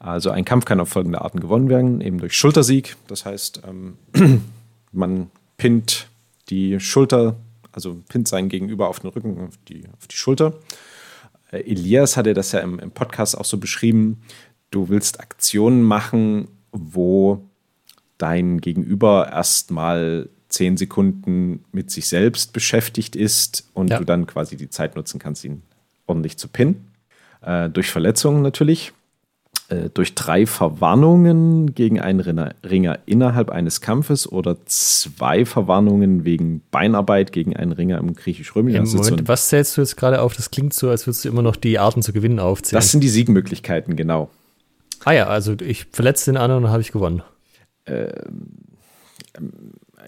Also 0.00 0.30
ein 0.30 0.44
Kampf 0.44 0.64
kann 0.64 0.80
auf 0.80 0.88
folgende 0.88 1.20
Arten 1.20 1.38
gewonnen 1.38 1.68
werden, 1.68 2.00
eben 2.00 2.18
durch 2.18 2.36
Schultersieg. 2.36 2.96
Das 3.06 3.24
heißt, 3.24 3.62
ähm, 3.68 3.96
man 4.92 5.30
pinnt 5.56 6.08
die 6.48 6.78
Schulter, 6.80 7.36
also 7.72 8.02
pinnt 8.08 8.28
seinen 8.28 8.48
Gegenüber 8.48 8.88
auf 8.88 9.00
den 9.00 9.10
Rücken, 9.10 9.40
auf 9.48 9.58
die, 9.68 9.84
auf 9.98 10.06
die 10.06 10.16
Schulter. 10.16 10.54
Äh, 11.50 11.60
Elias 11.70 12.16
hatte 12.16 12.34
das 12.34 12.52
ja 12.52 12.60
im, 12.60 12.78
im 12.78 12.90
Podcast 12.90 13.36
auch 13.36 13.44
so 13.44 13.58
beschrieben. 13.58 14.22
Du 14.70 14.88
willst 14.88 15.20
Aktionen 15.20 15.82
machen, 15.82 16.48
wo 16.72 17.42
dein 18.18 18.60
Gegenüber 18.60 19.30
erstmal 19.32 20.28
zehn 20.48 20.76
Sekunden 20.76 21.64
mit 21.72 21.90
sich 21.90 22.06
selbst 22.08 22.52
beschäftigt 22.52 23.16
ist 23.16 23.68
und 23.72 23.90
Ja. 23.90 23.98
du 23.98 24.04
dann 24.04 24.26
quasi 24.26 24.56
die 24.56 24.68
Zeit 24.68 24.96
nutzen 24.96 25.18
kannst, 25.18 25.44
ihn 25.44 25.62
ordentlich 26.06 26.36
zu 26.36 26.48
pinnen. 26.48 26.88
Äh, 27.40 27.70
durch 27.70 27.90
Verletzungen 27.90 28.42
natürlich. 28.42 28.92
Äh, 29.72 29.90
durch 29.94 30.14
drei 30.14 30.44
Verwarnungen 30.44 31.74
gegen 31.74 31.98
einen 31.98 32.20
Ringer, 32.20 32.98
innerhalb 33.06 33.50
eines 33.50 33.80
Kampfes 33.80 34.30
oder 34.30 34.56
zwei 34.66 35.46
Verwarnungen 35.46 36.24
wegen 36.24 36.60
Beinarbeit 36.70 37.32
gegen 37.32 37.56
einen 37.56 37.72
Ringer 37.72 37.98
im 37.98 38.14
griechisch-römischen. 38.14 38.84
So 38.84 38.98
Moment, 38.98 39.28
was 39.28 39.48
zählst 39.48 39.76
du 39.76 39.80
jetzt 39.80 39.96
gerade 39.96 40.20
auf? 40.20 40.36
Das 40.36 40.50
klingt 40.50 40.74
so, 40.74 40.90
als 40.90 41.06
würdest 41.06 41.24
du 41.24 41.28
immer 41.28 41.42
noch 41.42 41.56
die 41.56 41.78
Arten 41.78 42.02
zu 42.02 42.12
gewinnen 42.12 42.38
aufzählen. 42.38 42.78
das 42.78 42.90
sind 42.90 43.02
die 43.02 43.08
Siegmöglichkeiten, 43.08 43.96
genau. 43.96 44.28
ah 45.04 45.12
ja, 45.12 45.26
also 45.28 45.54
ich 45.54 45.86
verletze 45.92 46.30
den 46.30 46.36
anderen 46.36 46.58
und 46.58 46.64
dann 46.64 46.72
habe 46.72 46.82
ich 46.82 46.92
gewonnen. 46.92 47.22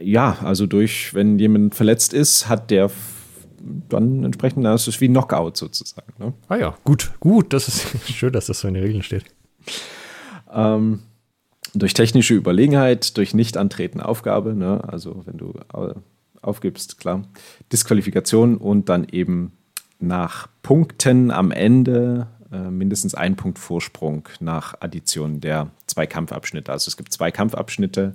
Ja, 0.00 0.38
also 0.42 0.66
durch, 0.66 1.14
wenn 1.14 1.38
jemand 1.38 1.74
verletzt 1.74 2.12
ist, 2.12 2.48
hat 2.48 2.70
der 2.70 2.90
dann 3.88 4.24
entsprechend, 4.24 4.64
das 4.64 4.88
ist 4.88 5.00
wie 5.00 5.08
Knockout 5.08 5.56
sozusagen. 5.56 6.12
Ne? 6.18 6.34
Ah 6.48 6.56
ja, 6.56 6.76
gut, 6.84 7.12
gut. 7.20 7.52
Das 7.52 7.68
ist 7.68 7.86
schön, 8.12 8.32
dass 8.32 8.46
das 8.46 8.60
so 8.60 8.68
in 8.68 8.74
den 8.74 8.82
Regeln 8.82 9.02
steht. 9.02 9.24
Ähm, 10.52 11.00
durch 11.74 11.94
technische 11.94 12.34
Überlegenheit, 12.34 13.16
durch 13.16 13.34
Nicht-Antreten 13.34 14.00
Aufgabe, 14.00 14.54
ne? 14.54 14.82
also 14.86 15.22
wenn 15.26 15.36
du 15.38 15.54
au- 15.72 15.94
aufgibst, 16.40 16.98
klar, 16.98 17.24
Disqualifikation 17.72 18.56
und 18.56 18.88
dann 18.88 19.04
eben 19.10 19.52
nach 19.98 20.48
Punkten 20.62 21.30
am 21.30 21.50
Ende 21.50 22.28
äh, 22.52 22.70
mindestens 22.70 23.14
ein 23.14 23.36
Punkt 23.36 23.58
Vorsprung 23.58 24.28
nach 24.40 24.74
Addition 24.80 25.40
der 25.40 25.70
zwei 25.86 26.06
Kampfabschnitte. 26.06 26.70
Also 26.70 26.88
es 26.88 26.96
gibt 26.96 27.12
zwei 27.12 27.30
Kampfabschnitte, 27.30 28.14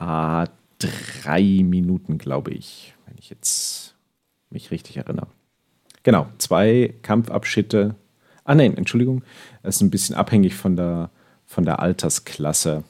äh, 0.00 0.46
drei 0.78 1.42
Minuten, 1.62 2.18
glaube 2.18 2.50
ich, 2.52 2.94
wenn 3.06 3.16
ich 3.18 3.30
jetzt 3.30 3.94
mich 4.50 4.70
richtig 4.70 4.96
erinnere. 4.96 5.28
Genau, 6.02 6.26
zwei 6.38 6.94
Kampfabschnitte, 7.02 7.94
Ah 8.48 8.54
nein, 8.54 8.76
Entschuldigung. 8.76 9.24
Ist 9.66 9.80
ein 9.80 9.90
bisschen 9.90 10.14
abhängig 10.14 10.54
von 10.54 10.76
der, 10.76 11.10
von 11.46 11.64
der 11.64 11.80
Altersklasse. 11.80 12.84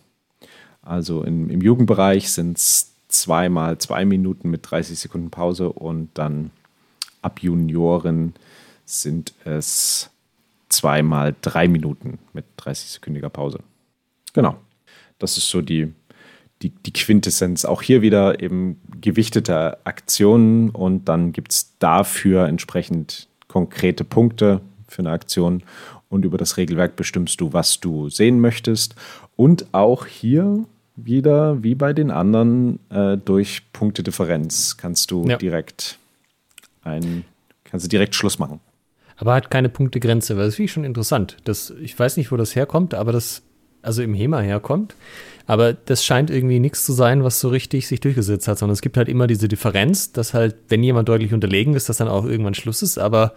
Also 0.82 1.22
im, 1.24 1.50
im 1.50 1.60
Jugendbereich 1.60 2.30
sind 2.30 2.58
es 2.58 2.92
zweimal 3.08 3.78
zwei 3.78 4.04
Minuten 4.04 4.50
mit 4.50 4.70
30 4.70 4.98
Sekunden 4.98 5.30
Pause 5.30 5.70
und 5.70 6.10
dann 6.14 6.50
ab 7.22 7.40
Junioren 7.42 8.34
sind 8.84 9.34
es 9.44 10.10
zweimal 10.68 11.34
drei 11.42 11.68
Minuten 11.68 12.18
mit 12.32 12.44
30-sekündiger 12.58 13.28
Pause. 13.28 13.60
Genau. 14.32 14.56
Das 15.18 15.36
ist 15.36 15.48
so 15.48 15.62
die, 15.62 15.92
die, 16.62 16.70
die 16.70 16.92
Quintessenz. 16.92 17.64
Auch 17.64 17.82
hier 17.82 18.02
wieder 18.02 18.40
eben 18.40 18.80
gewichtete 19.00 19.78
Aktionen 19.84 20.70
und 20.70 21.06
dann 21.06 21.32
gibt 21.32 21.52
es 21.52 21.72
dafür 21.78 22.46
entsprechend 22.46 23.28
konkrete 23.48 24.04
Punkte 24.04 24.60
für 24.88 25.00
eine 25.00 25.10
Aktion 25.10 25.62
und 26.16 26.24
über 26.24 26.38
das 26.38 26.56
Regelwerk 26.56 26.96
bestimmst 26.96 27.40
du, 27.40 27.52
was 27.52 27.78
du 27.80 28.08
sehen 28.08 28.40
möchtest. 28.40 28.96
Und 29.36 29.66
auch 29.72 30.06
hier 30.06 30.64
wieder, 30.96 31.62
wie 31.62 31.74
bei 31.74 31.92
den 31.92 32.10
anderen, 32.10 32.80
äh, 32.90 33.16
durch 33.16 33.62
Punktedifferenz 33.72 34.76
kannst 34.76 35.10
du 35.10 35.28
ja. 35.28 35.36
direkt 35.36 35.98
ein, 36.82 37.24
kannst 37.64 37.86
du 37.86 37.88
direkt 37.88 38.14
Schluss 38.14 38.38
machen. 38.38 38.60
Aber 39.18 39.34
hat 39.34 39.50
keine 39.50 39.68
Punktegrenze, 39.68 40.36
weil 40.36 40.46
das 40.46 40.56
finde 40.56 40.66
ich 40.66 40.72
schon 40.72 40.84
interessant. 40.84 41.36
Das, 41.44 41.72
ich 41.80 41.98
weiß 41.98 42.16
nicht, 42.16 42.32
wo 42.32 42.36
das 42.36 42.54
herkommt, 42.54 42.94
aber 42.94 43.12
das, 43.12 43.42
also 43.82 44.02
im 44.02 44.14
HEMA 44.14 44.40
herkommt. 44.40 44.94
Aber 45.46 45.72
das 45.74 46.04
scheint 46.04 46.28
irgendwie 46.28 46.58
nichts 46.58 46.84
zu 46.84 46.92
sein, 46.92 47.22
was 47.22 47.40
so 47.40 47.48
richtig 47.48 47.86
sich 47.86 48.00
durchgesetzt 48.00 48.48
hat, 48.48 48.58
sondern 48.58 48.72
es 48.72 48.82
gibt 48.82 48.96
halt 48.96 49.08
immer 49.08 49.26
diese 49.26 49.48
Differenz, 49.48 50.12
dass 50.12 50.34
halt, 50.34 50.56
wenn 50.68 50.82
jemand 50.82 51.08
deutlich 51.08 51.32
unterlegen 51.32 51.74
ist, 51.74 51.88
dass 51.88 51.98
dann 51.98 52.08
auch 52.08 52.24
irgendwann 52.24 52.54
Schluss 52.54 52.82
ist. 52.82 52.98
Aber 52.98 53.34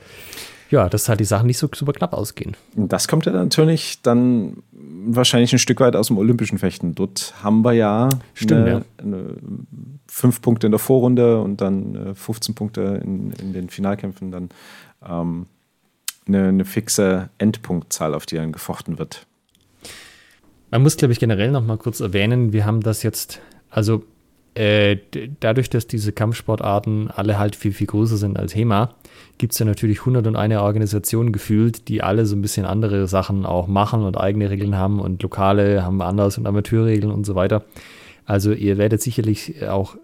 ja, 0.70 0.88
dass 0.90 1.10
halt 1.10 1.20
die 1.20 1.26
Sachen 1.26 1.48
nicht 1.48 1.58
so 1.58 1.68
super 1.74 1.94
knapp 1.94 2.14
ausgehen. 2.14 2.56
Das 2.76 3.08
kommt 3.08 3.26
ja 3.26 3.32
natürlich 3.32 4.02
dann 4.02 4.58
wahrscheinlich 4.72 5.52
ein 5.54 5.60
Stück 5.60 5.80
weit 5.80 5.96
aus 5.96 6.08
dem 6.08 6.18
olympischen 6.18 6.60
Fechten. 6.60 6.96
Dort 6.96 7.34
haben 7.44 7.64
wir 7.64 7.74
ja, 7.74 8.10
Stimmt, 8.34 8.62
eine, 8.62 8.72
ja. 8.72 8.82
Eine 8.98 9.36
fünf 10.08 10.41
Punkte 10.41 10.68
in 10.68 10.72
der 10.72 10.80
Vorrunde 10.80 11.41
und 11.41 11.62
dann 11.62 12.16
15 12.16 12.52
äh, 12.52 12.56
Punkte 12.56 13.02
in, 13.04 13.32
in 13.34 13.54
den 13.54 13.70
Finalkämpfen, 13.70 14.32
dann 14.32 14.50
ähm, 15.08 15.48
eine, 16.28 16.50
eine 16.50 16.66
fixe 16.66 17.30
Endpunktzahl, 17.38 18.14
auf 18.14 18.26
die 18.26 18.36
dann 18.36 18.52
gefochten 18.52 19.00
wird. 19.00 19.26
Man 20.72 20.84
muss, 20.84 20.98
glaube 20.98 21.14
ich, 21.14 21.20
generell 21.20 21.52
noch 21.52 21.66
mal 21.66 21.78
kurz 21.78 22.00
erwähnen, 22.00 22.54
wir 22.54 22.66
haben 22.66 22.82
das 22.82 23.02
jetzt, 23.02 23.41
also 23.72 24.04
äh, 24.56 24.98
dadurch, 25.40 25.70
dass 25.70 25.88
diese 25.88 26.12
Kampfsportarten 26.12 27.10
alle 27.10 27.40
halt 27.40 27.56
viel, 27.56 27.72
viel 27.72 27.88
größer 27.88 28.18
sind 28.18 28.38
als 28.38 28.56
HEMA, 28.56 28.96
gibt 29.38 29.54
es 29.54 29.60
ja 29.60 29.66
natürlich 29.66 30.00
101 30.00 30.56
Organisationen 30.56 31.32
gefühlt, 31.32 31.88
die 31.88 32.02
alle 32.02 32.26
so 32.26 32.36
ein 32.36 32.42
bisschen 32.42 32.66
andere 32.66 33.08
Sachen 33.08 33.46
auch 33.46 33.68
machen 33.68 34.04
und 34.04 34.18
eigene 34.18 34.50
Regeln 34.50 34.76
haben 34.76 35.00
und 35.00 35.22
Lokale 35.24 35.84
haben 35.84 36.02
anders 36.02 36.38
und 36.38 36.48
Amateurregeln 36.48 37.12
und 37.12 37.26
so 37.26 37.36
weiter. 37.36 37.64
Also 38.26 38.52
ihr 38.52 38.78
werdet 38.78 39.02
sicherlich 39.02 39.66
auch 39.68 39.96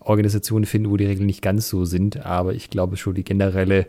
Organisationen 0.00 0.64
finden, 0.64 0.90
wo 0.90 0.96
die 0.96 1.06
Regeln 1.06 1.26
nicht 1.26 1.42
ganz 1.42 1.68
so 1.68 1.84
sind, 1.84 2.24
aber 2.24 2.54
ich 2.54 2.70
glaube 2.70 2.96
schon, 2.96 3.14
die 3.14 3.24
generelle 3.24 3.86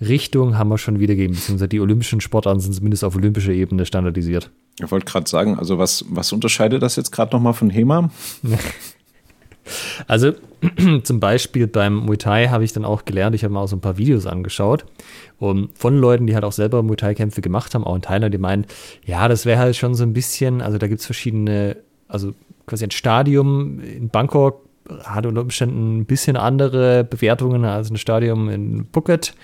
Richtung 0.00 0.56
haben 0.56 0.68
wir 0.68 0.78
schon 0.78 1.00
wiedergegeben, 1.00 1.34
beziehungsweise 1.34 1.68
die 1.68 1.80
olympischen 1.80 2.20
Sportarten 2.20 2.60
sind 2.60 2.74
zumindest 2.74 3.02
auf 3.02 3.16
olympischer 3.16 3.52
Ebene 3.52 3.84
standardisiert. 3.84 4.50
Ich 4.80 4.90
wollte 4.90 5.06
gerade 5.06 5.28
sagen, 5.28 5.58
also 5.58 5.78
was, 5.78 6.04
was 6.08 6.32
unterscheidet 6.32 6.82
das 6.82 6.94
jetzt 6.96 7.10
gerade 7.10 7.34
nochmal 7.34 7.54
von 7.54 7.70
HEMA? 7.70 8.10
Also 10.06 10.32
zum 11.02 11.20
Beispiel 11.20 11.66
beim 11.66 11.96
Muay 11.96 12.16
Thai 12.16 12.48
habe 12.48 12.64
ich 12.64 12.72
dann 12.72 12.84
auch 12.84 13.04
gelernt, 13.04 13.34
ich 13.34 13.44
habe 13.44 13.54
mir 13.54 13.60
auch 13.60 13.68
so 13.68 13.76
ein 13.76 13.80
paar 13.80 13.98
Videos 13.98 14.26
angeschaut 14.26 14.84
und 15.38 15.76
von 15.78 15.98
Leuten, 15.98 16.26
die 16.26 16.34
halt 16.34 16.44
auch 16.44 16.52
selber 16.52 16.82
Muay 16.82 16.96
Thai-Kämpfe 16.96 17.40
gemacht 17.40 17.74
haben, 17.74 17.84
auch 17.84 17.96
in 17.96 18.02
Thailand, 18.02 18.34
die 18.34 18.38
meinen, 18.38 18.66
ja, 19.04 19.28
das 19.28 19.46
wäre 19.46 19.58
halt 19.58 19.76
schon 19.76 19.94
so 19.94 20.04
ein 20.04 20.12
bisschen, 20.12 20.62
also 20.62 20.78
da 20.78 20.86
gibt 20.88 21.00
es 21.00 21.06
verschiedene, 21.06 21.76
also 22.08 22.32
quasi 22.66 22.84
ein 22.84 22.90
Stadium 22.90 23.80
in 23.80 24.08
Bangkok 24.08 24.68
hat 25.04 25.26
unter 25.26 25.42
Umständen 25.42 25.98
ein 25.98 26.06
bisschen 26.06 26.36
andere 26.36 27.04
Bewertungen 27.04 27.64
als 27.64 27.90
ein 27.90 27.96
Stadium 27.96 28.48
in 28.48 28.86
Phuket. 28.92 29.34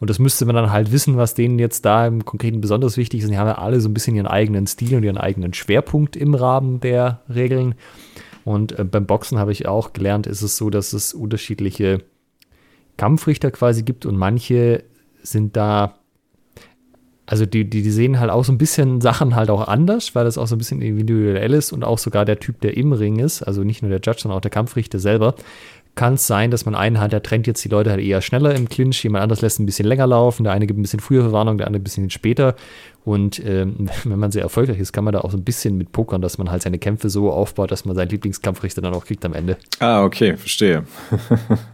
Und 0.00 0.10
das 0.10 0.18
müsste 0.18 0.44
man 0.44 0.56
dann 0.56 0.72
halt 0.72 0.92
wissen, 0.92 1.16
was 1.16 1.34
denen 1.34 1.58
jetzt 1.58 1.84
da 1.84 2.06
im 2.06 2.24
Konkreten 2.24 2.60
besonders 2.60 2.96
wichtig 2.96 3.20
ist. 3.20 3.30
Die 3.30 3.38
haben 3.38 3.46
ja 3.46 3.58
alle 3.58 3.80
so 3.80 3.88
ein 3.88 3.94
bisschen 3.94 4.16
ihren 4.16 4.26
eigenen 4.26 4.66
Stil 4.66 4.96
und 4.96 5.02
ihren 5.02 5.18
eigenen 5.18 5.54
Schwerpunkt 5.54 6.16
im 6.16 6.34
Rahmen 6.34 6.80
der 6.80 7.20
Regeln. 7.32 7.74
Und 8.44 8.78
äh, 8.78 8.84
beim 8.84 9.06
Boxen 9.06 9.38
habe 9.38 9.52
ich 9.52 9.66
auch 9.66 9.92
gelernt, 9.92 10.26
ist 10.26 10.42
es 10.42 10.56
so, 10.56 10.70
dass 10.70 10.92
es 10.92 11.14
unterschiedliche 11.14 11.98
Kampfrichter 12.96 13.50
quasi 13.50 13.82
gibt 13.82 14.06
und 14.06 14.16
manche 14.16 14.84
sind 15.22 15.56
da, 15.56 15.98
also 17.26 17.46
die, 17.46 17.68
die, 17.68 17.82
die 17.82 17.90
sehen 17.90 18.20
halt 18.20 18.30
auch 18.30 18.44
so 18.44 18.52
ein 18.52 18.58
bisschen 18.58 19.00
Sachen 19.00 19.34
halt 19.34 19.50
auch 19.50 19.66
anders, 19.66 20.14
weil 20.14 20.24
das 20.24 20.38
auch 20.38 20.46
so 20.46 20.54
ein 20.54 20.58
bisschen 20.58 20.82
individuell 20.82 21.54
ist 21.54 21.72
und 21.72 21.82
auch 21.82 21.98
sogar 21.98 22.24
der 22.24 22.38
Typ, 22.38 22.60
der 22.60 22.76
im 22.76 22.92
Ring 22.92 23.18
ist, 23.18 23.42
also 23.42 23.64
nicht 23.64 23.82
nur 23.82 23.88
der 23.88 24.00
Judge, 24.00 24.20
sondern 24.22 24.36
auch 24.36 24.42
der 24.42 24.50
Kampfrichter 24.50 24.98
selber, 24.98 25.34
kann 25.94 26.14
es 26.14 26.26
sein, 26.26 26.50
dass 26.50 26.64
man 26.64 26.74
einen 26.74 27.00
hat, 27.00 27.12
der 27.12 27.22
trennt 27.22 27.46
jetzt 27.46 27.64
die 27.64 27.68
Leute 27.68 27.90
halt 27.90 28.00
eher 28.00 28.20
schneller 28.20 28.54
im 28.54 28.68
Clinch, 28.68 29.02
jemand 29.04 29.22
anders 29.22 29.42
lässt 29.42 29.60
ein 29.60 29.66
bisschen 29.66 29.86
länger 29.86 30.06
laufen, 30.06 30.44
der 30.44 30.52
eine 30.52 30.66
gibt 30.66 30.78
ein 30.78 30.82
bisschen 30.82 31.00
früher 31.00 31.22
Verwarnung, 31.22 31.58
der 31.58 31.66
andere 31.66 31.80
ein 31.80 31.84
bisschen 31.84 32.10
später. 32.10 32.56
Und 33.04 33.44
ähm, 33.44 33.88
wenn 34.04 34.18
man 34.18 34.32
sehr 34.32 34.42
erfolgreich 34.42 34.78
ist, 34.78 34.92
kann 34.92 35.04
man 35.04 35.12
da 35.12 35.20
auch 35.20 35.30
so 35.30 35.36
ein 35.36 35.44
bisschen 35.44 35.76
mit 35.76 35.92
pokern, 35.92 36.20
dass 36.20 36.38
man 36.38 36.50
halt 36.50 36.62
seine 36.62 36.78
Kämpfe 36.78 37.10
so 37.10 37.30
aufbaut, 37.30 37.70
dass 37.70 37.84
man 37.84 37.94
seinen 37.94 38.08
Lieblingskampfrichter 38.08 38.82
dann 38.82 38.94
auch 38.94 39.04
kriegt 39.04 39.24
am 39.24 39.34
Ende. 39.34 39.56
Ah, 39.78 40.04
okay, 40.04 40.36
verstehe. 40.36 40.84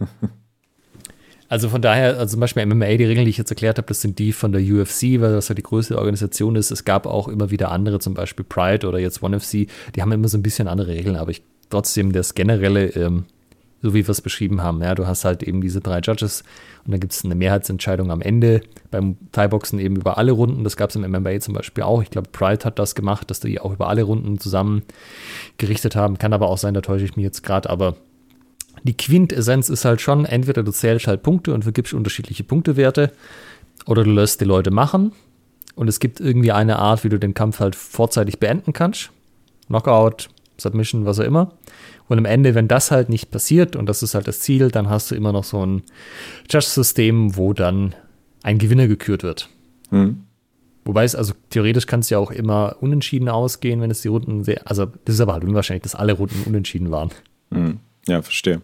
Also 1.51 1.67
von 1.67 1.81
daher, 1.81 2.17
also 2.17 2.31
zum 2.31 2.39
Beispiel 2.39 2.65
MMA, 2.65 2.95
die 2.95 3.03
Regeln, 3.03 3.25
die 3.25 3.29
ich 3.29 3.37
jetzt 3.37 3.51
erklärt 3.51 3.77
habe, 3.77 3.85
das 3.85 3.99
sind 3.99 4.19
die 4.19 4.31
von 4.31 4.53
der 4.53 4.61
UFC, 4.61 5.19
weil 5.19 5.33
das 5.33 5.47
ja 5.47 5.49
halt 5.49 5.57
die 5.57 5.63
größte 5.63 5.97
Organisation 5.97 6.55
ist. 6.55 6.71
Es 6.71 6.85
gab 6.85 7.05
auch 7.05 7.27
immer 7.27 7.51
wieder 7.51 7.71
andere, 7.71 7.99
zum 7.99 8.13
Beispiel 8.13 8.45
Pride 8.45 8.87
oder 8.87 8.99
jetzt 8.99 9.21
ONE 9.21 9.37
FC, 9.37 9.67
die 9.93 10.01
haben 10.01 10.13
immer 10.13 10.29
so 10.29 10.37
ein 10.37 10.43
bisschen 10.43 10.69
andere 10.69 10.93
Regeln, 10.93 11.17
aber 11.17 11.31
ich 11.31 11.41
trotzdem 11.69 12.13
das 12.13 12.35
generelle 12.35 12.85
ähm, 12.91 13.25
so 13.81 13.93
wie 13.93 14.05
wir 14.05 14.09
es 14.09 14.21
beschrieben 14.21 14.61
haben. 14.61 14.81
Ja, 14.81 14.95
du 14.95 15.07
hast 15.07 15.25
halt 15.25 15.43
eben 15.43 15.61
diese 15.61 15.81
drei 15.81 15.99
Judges 15.99 16.43
und 16.85 16.91
dann 16.91 16.99
gibt 16.99 17.13
es 17.13 17.25
eine 17.25 17.35
Mehrheitsentscheidung 17.35 18.11
am 18.11 18.21
Ende. 18.21 18.61
Beim 18.91 19.17
Thai-Boxen 19.31 19.79
eben 19.79 19.95
über 19.95 20.17
alle 20.17 20.31
Runden. 20.31 20.63
Das 20.63 20.77
gab 20.77 20.89
es 20.89 20.95
im 20.95 21.09
MMA 21.09 21.39
zum 21.39 21.53
Beispiel 21.53 21.83
auch. 21.83 22.01
Ich 22.01 22.09
glaube, 22.09 22.29
Pride 22.31 22.65
hat 22.65 22.79
das 22.79 22.95
gemacht, 22.95 23.29
dass 23.29 23.39
die 23.39 23.59
auch 23.59 23.73
über 23.73 23.89
alle 23.89 24.03
Runden 24.03 24.39
zusammen 24.39 24.83
gerichtet 25.57 25.95
haben. 25.95 26.17
Kann 26.17 26.33
aber 26.33 26.49
auch 26.49 26.57
sein, 26.57 26.73
da 26.73 26.81
täusche 26.81 27.05
ich 27.05 27.15
mich 27.15 27.23
jetzt 27.23 27.43
gerade. 27.43 27.69
Aber 27.69 27.95
die 28.83 28.95
Quintessenz 28.95 29.69
ist 29.69 29.85
halt 29.85 30.01
schon, 30.01 30.25
entweder 30.25 30.63
du 30.63 30.71
zählst 30.71 31.07
halt 31.07 31.23
Punkte 31.23 31.53
und 31.53 31.63
vergibst 31.63 31.93
unterschiedliche 31.93 32.43
Punktewerte 32.43 33.11
oder 33.85 34.03
du 34.03 34.11
lässt 34.11 34.41
die 34.41 34.45
Leute 34.45 34.71
machen. 34.71 35.11
Und 35.75 35.87
es 35.87 35.99
gibt 35.99 36.19
irgendwie 36.19 36.51
eine 36.51 36.79
Art, 36.79 37.03
wie 37.03 37.09
du 37.09 37.17
den 37.17 37.33
Kampf 37.33 37.59
halt 37.59 37.75
vorzeitig 37.75 38.39
beenden 38.39 38.73
kannst. 38.73 39.09
Knockout, 39.67 40.29
Submission, 40.61 41.05
was 41.05 41.19
auch 41.19 41.25
immer. 41.25 41.53
Und 42.07 42.17
am 42.17 42.25
Ende, 42.25 42.55
wenn 42.55 42.67
das 42.67 42.91
halt 42.91 43.09
nicht 43.09 43.31
passiert, 43.31 43.75
und 43.75 43.87
das 43.87 44.03
ist 44.03 44.15
halt 44.15 44.27
das 44.27 44.39
Ziel, 44.39 44.69
dann 44.69 44.89
hast 44.89 45.11
du 45.11 45.15
immer 45.15 45.31
noch 45.31 45.43
so 45.43 45.65
ein 45.65 45.83
Judge-System, 46.49 47.35
wo 47.37 47.53
dann 47.53 47.95
ein 48.43 48.57
Gewinner 48.57 48.87
gekürt 48.87 49.23
wird. 49.23 49.49
Mhm. 49.91 50.23
Wobei 50.83 51.03
es, 51.03 51.15
also 51.15 51.33
theoretisch 51.49 51.85
kann 51.85 51.99
es 51.99 52.09
ja 52.09 52.17
auch 52.17 52.31
immer 52.31 52.77
unentschieden 52.79 53.29
ausgehen, 53.29 53.81
wenn 53.81 53.91
es 53.91 54.01
die 54.01 54.07
Runden 54.07 54.43
sehr, 54.43 54.61
also 54.65 54.87
das 55.05 55.15
ist 55.15 55.21
aber 55.21 55.33
halt 55.33 55.43
unwahrscheinlich, 55.43 55.83
dass 55.83 55.95
alle 55.95 56.13
Runden 56.13 56.43
unentschieden 56.45 56.89
waren. 56.89 57.11
Mhm. 57.51 57.79
Ja, 58.07 58.21
verstehe. 58.21 58.61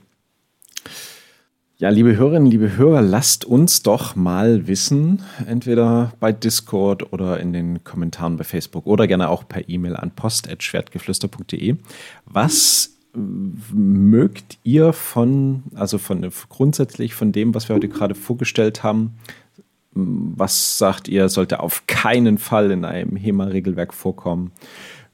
Ja, 1.80 1.90
liebe 1.90 2.18
Hörerinnen, 2.18 2.50
liebe 2.50 2.76
Hörer, 2.76 3.04
lasst 3.04 3.46
uns 3.46 3.84
doch 3.84 4.16
mal 4.16 4.66
wissen, 4.66 5.22
entweder 5.46 6.12
bei 6.20 6.32
Discord 6.32 7.14
oder 7.14 7.40
in 7.40 7.54
den 7.54 7.84
Kommentaren 7.84 8.36
bei 8.36 8.44
Facebook 8.44 8.88
oder 8.88 9.06
gerne 9.06 9.30
auch 9.30 9.48
per 9.48 9.70
E-Mail 9.70 9.96
an 9.96 10.10
post.schwertgeflüster.de, 10.10 11.76
was 12.26 12.98
mögt 13.14 14.58
ihr 14.64 14.92
von, 14.92 15.66
also 15.76 16.00
von 16.00 16.28
grundsätzlich 16.50 17.14
von 17.14 17.32
dem, 17.32 17.54
was 17.54 17.70
wir 17.70 17.76
heute 17.76 17.90
gerade 17.90 18.16
vorgestellt 18.16 18.82
haben, 18.82 19.20
was 19.94 20.80
sagt 20.80 21.08
ihr, 21.08 21.30
sollte 21.30 21.60
auf 21.60 21.86
keinen 21.86 22.40
Fall 22.40 22.72
in 22.72 22.86
einem 22.86 23.16
HEMA-Regelwerk 23.16 23.94
vorkommen? 23.94 24.52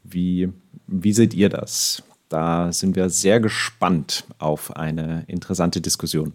Wie, 0.06 0.48
wie 0.88 1.12
seht 1.12 1.34
ihr 1.34 1.50
das? 1.50 2.04
Da 2.30 2.72
sind 2.72 2.96
wir 2.96 3.10
sehr 3.10 3.42
gespannt 3.42 4.24
auf 4.40 4.78
eine 4.78 5.26
interessante 5.28 5.82
Diskussion. 5.82 6.32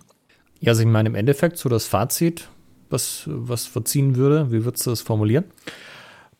Ja, 0.60 0.72
also 0.72 0.82
ich 0.82 0.89
meine 0.89 1.09
im 1.09 1.14
Endeffekt 1.14 1.59
so 1.59 1.68
das 1.68 1.86
Fazit, 1.86 2.48
was, 2.90 3.24
was 3.26 3.66
verziehen 3.66 4.16
würde, 4.16 4.51
wie 4.51 4.64
würdest 4.64 4.86
du 4.86 4.90
das 4.90 5.01
formulieren? 5.01 5.44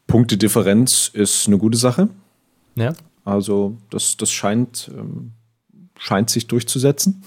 Punktedifferenz 0.07 1.11
ist 1.13 1.47
eine 1.47 1.59
gute 1.59 1.79
Sache. 1.79 2.09
Ja. 2.75 2.95
Also 3.25 3.77
das, 3.91 4.17
das 4.17 4.33
scheint, 4.33 4.91
ähm, 4.97 5.33
scheint 5.99 6.31
sich 6.31 6.47
durchzusetzen. 6.47 7.23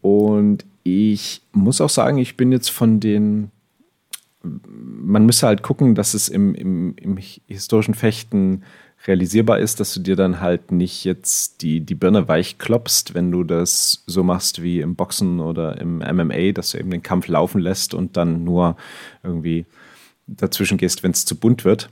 Und 0.00 0.64
ich 0.82 1.42
muss 1.52 1.80
auch 1.80 1.90
sagen, 1.90 2.18
ich 2.18 2.36
bin 2.36 2.52
jetzt 2.52 2.70
von 2.70 3.00
den, 3.00 3.50
man 4.42 5.24
müsste 5.26 5.46
halt 5.46 5.62
gucken, 5.62 5.94
dass 5.94 6.14
es 6.14 6.28
im, 6.28 6.54
im, 6.54 6.94
im 6.96 7.16
historischen 7.46 7.94
Fechten 7.94 8.64
realisierbar 9.06 9.58
ist, 9.58 9.80
dass 9.80 9.94
du 9.94 10.00
dir 10.00 10.16
dann 10.16 10.40
halt 10.40 10.72
nicht 10.72 11.04
jetzt 11.04 11.62
die, 11.62 11.80
die 11.80 11.94
Birne 11.94 12.28
weich 12.28 12.58
klopfst, 12.58 13.14
wenn 13.14 13.30
du 13.32 13.44
das 13.44 14.04
so 14.06 14.22
machst 14.22 14.62
wie 14.62 14.80
im 14.80 14.94
Boxen 14.94 15.40
oder 15.40 15.80
im 15.80 15.98
MMA, 15.98 16.52
dass 16.52 16.72
du 16.72 16.78
eben 16.78 16.90
den 16.90 17.02
Kampf 17.02 17.28
laufen 17.28 17.60
lässt 17.60 17.94
und 17.94 18.16
dann 18.16 18.44
nur 18.44 18.76
irgendwie 19.22 19.64
dazwischen 20.26 20.78
gehst, 20.78 21.02
wenn 21.02 21.12
es 21.12 21.24
zu 21.24 21.34
bunt 21.34 21.64
wird. 21.64 21.88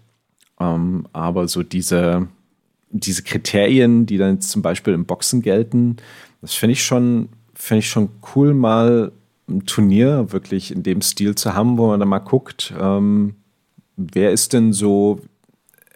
Ähm, 0.60 1.06
aber 1.12 1.48
so 1.48 1.62
diese, 1.62 2.28
diese 2.90 3.22
Kriterien, 3.22 4.04
die 4.04 4.18
dann 4.18 4.40
zum 4.40 4.60
Beispiel 4.60 4.92
im 4.92 5.06
Boxen 5.06 5.40
gelten, 5.40 5.96
das 6.42 6.54
finde 6.54 6.72
ich 6.72 6.84
schon, 6.84 7.30
finde 7.54 7.80
ich 7.80 7.88
schon 7.88 8.10
cool, 8.34 8.52
mal 8.52 9.12
ein 9.48 9.64
Turnier 9.64 10.30
wirklich 10.30 10.70
in 10.70 10.82
dem 10.82 11.00
Stil 11.00 11.34
zu 11.34 11.54
haben, 11.54 11.78
wo 11.78 11.88
man 11.88 12.00
dann 12.00 12.08
mal 12.08 12.18
guckt, 12.18 12.74
ähm, 12.78 13.34
wer 13.96 14.30
ist 14.30 14.52
denn 14.52 14.74
so, 14.74 15.20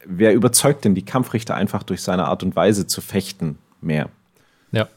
wer 0.06 0.34
überzeugt 0.34 0.84
denn 0.84 0.94
die 0.94 1.04
Kampfrichter 1.04 1.54
einfach 1.54 1.82
durch 1.82 2.02
seine 2.02 2.26
Art 2.26 2.42
und 2.42 2.56
Weise 2.56 2.86
zu 2.86 3.00
fechten 3.00 3.58
mehr? 3.80 4.08
Ja. 4.72 4.88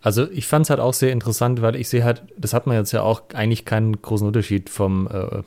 Also 0.00 0.30
ich 0.30 0.46
fand 0.46 0.66
es 0.66 0.70
halt 0.70 0.80
auch 0.80 0.94
sehr 0.94 1.12
interessant, 1.12 1.62
weil 1.62 1.76
ich 1.76 1.88
sehe 1.88 2.04
halt, 2.04 2.22
das 2.36 2.52
hat 2.52 2.66
man 2.66 2.76
jetzt 2.76 2.92
ja 2.92 3.02
auch 3.02 3.22
eigentlich 3.34 3.64
keinen 3.64 4.00
großen 4.00 4.26
Unterschied 4.26 4.68
vom 4.68 5.08
äh, 5.08 5.42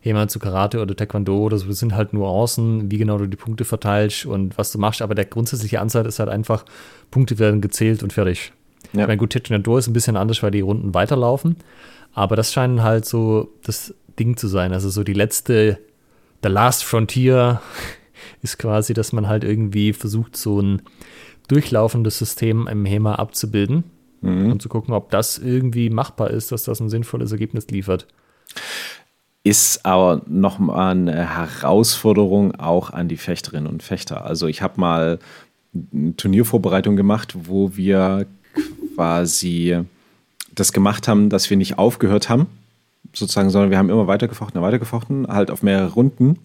HEMA 0.00 0.28
zu 0.28 0.38
Karate 0.38 0.80
oder 0.80 0.96
Taekwondo 0.96 1.38
oder 1.38 1.58
so. 1.58 1.66
Das 1.66 1.78
sind 1.78 1.94
halt 1.94 2.12
Nuancen, 2.12 2.90
wie 2.90 2.98
genau 2.98 3.18
du 3.18 3.26
die 3.26 3.36
Punkte 3.36 3.64
verteilst 3.64 4.26
und 4.26 4.58
was 4.58 4.72
du 4.72 4.78
machst. 4.78 5.00
Aber 5.00 5.14
der 5.14 5.24
grundsätzliche 5.24 5.80
Ansatz 5.80 6.06
ist 6.06 6.18
halt 6.18 6.28
einfach, 6.28 6.64
Punkte 7.10 7.38
werden 7.38 7.60
gezählt 7.60 8.02
und 8.02 8.12
fertig. 8.12 8.52
Ja. 8.92 9.02
Ich 9.02 9.06
meine, 9.06 9.16
gut, 9.16 9.32
Taekwondo 9.32 9.78
ist 9.78 9.86
ein 9.86 9.92
bisschen 9.92 10.16
anders, 10.16 10.42
weil 10.42 10.50
die 10.50 10.60
Runden 10.60 10.92
weiterlaufen. 10.92 11.56
Aber 12.14 12.36
das 12.36 12.52
scheint 12.52 12.82
halt 12.82 13.06
so 13.06 13.52
das 13.62 13.94
Ding 14.18 14.36
zu 14.36 14.48
sein. 14.48 14.72
Also 14.72 14.90
so 14.90 15.04
die 15.04 15.14
letzte, 15.14 15.78
the 16.42 16.48
last 16.48 16.84
frontier 16.84 17.62
ist 18.40 18.58
quasi, 18.58 18.94
dass 18.94 19.12
man 19.12 19.28
halt 19.28 19.44
irgendwie 19.44 19.92
versucht, 19.92 20.36
so 20.36 20.60
ein 20.60 20.82
durchlaufendes 21.48 22.18
System 22.18 22.66
im 22.66 22.84
HEMA 22.84 23.16
abzubilden 23.16 23.84
mhm. 24.22 24.52
und 24.52 24.62
zu 24.62 24.68
gucken, 24.68 24.94
ob 24.94 25.10
das 25.10 25.38
irgendwie 25.38 25.90
machbar 25.90 26.30
ist, 26.30 26.52
dass 26.52 26.64
das 26.64 26.80
ein 26.80 26.88
sinnvolles 26.88 27.32
Ergebnis 27.32 27.66
liefert. 27.68 28.06
Ist 29.44 29.84
aber 29.84 30.22
nochmal 30.26 30.92
eine 30.92 31.28
Herausforderung 31.36 32.54
auch 32.54 32.90
an 32.90 33.08
die 33.08 33.16
Fechterinnen 33.16 33.66
und 33.66 33.82
Fechter. 33.82 34.24
Also 34.24 34.46
ich 34.46 34.62
habe 34.62 34.80
mal 34.80 35.18
eine 35.92 36.16
Turniervorbereitung 36.16 36.96
gemacht, 36.96 37.34
wo 37.46 37.76
wir 37.76 38.26
quasi 38.94 39.80
das 40.54 40.72
gemacht 40.72 41.08
haben, 41.08 41.28
dass 41.28 41.50
wir 41.50 41.56
nicht 41.56 41.78
aufgehört 41.78 42.28
haben, 42.28 42.46
sozusagen, 43.12 43.50
sondern 43.50 43.70
wir 43.70 43.78
haben 43.78 43.90
immer 43.90 44.06
weitergefochten, 44.06 44.60
weitergefochten, 44.60 45.26
halt 45.28 45.50
auf 45.50 45.62
mehrere 45.62 45.92
Runden. 45.92 46.38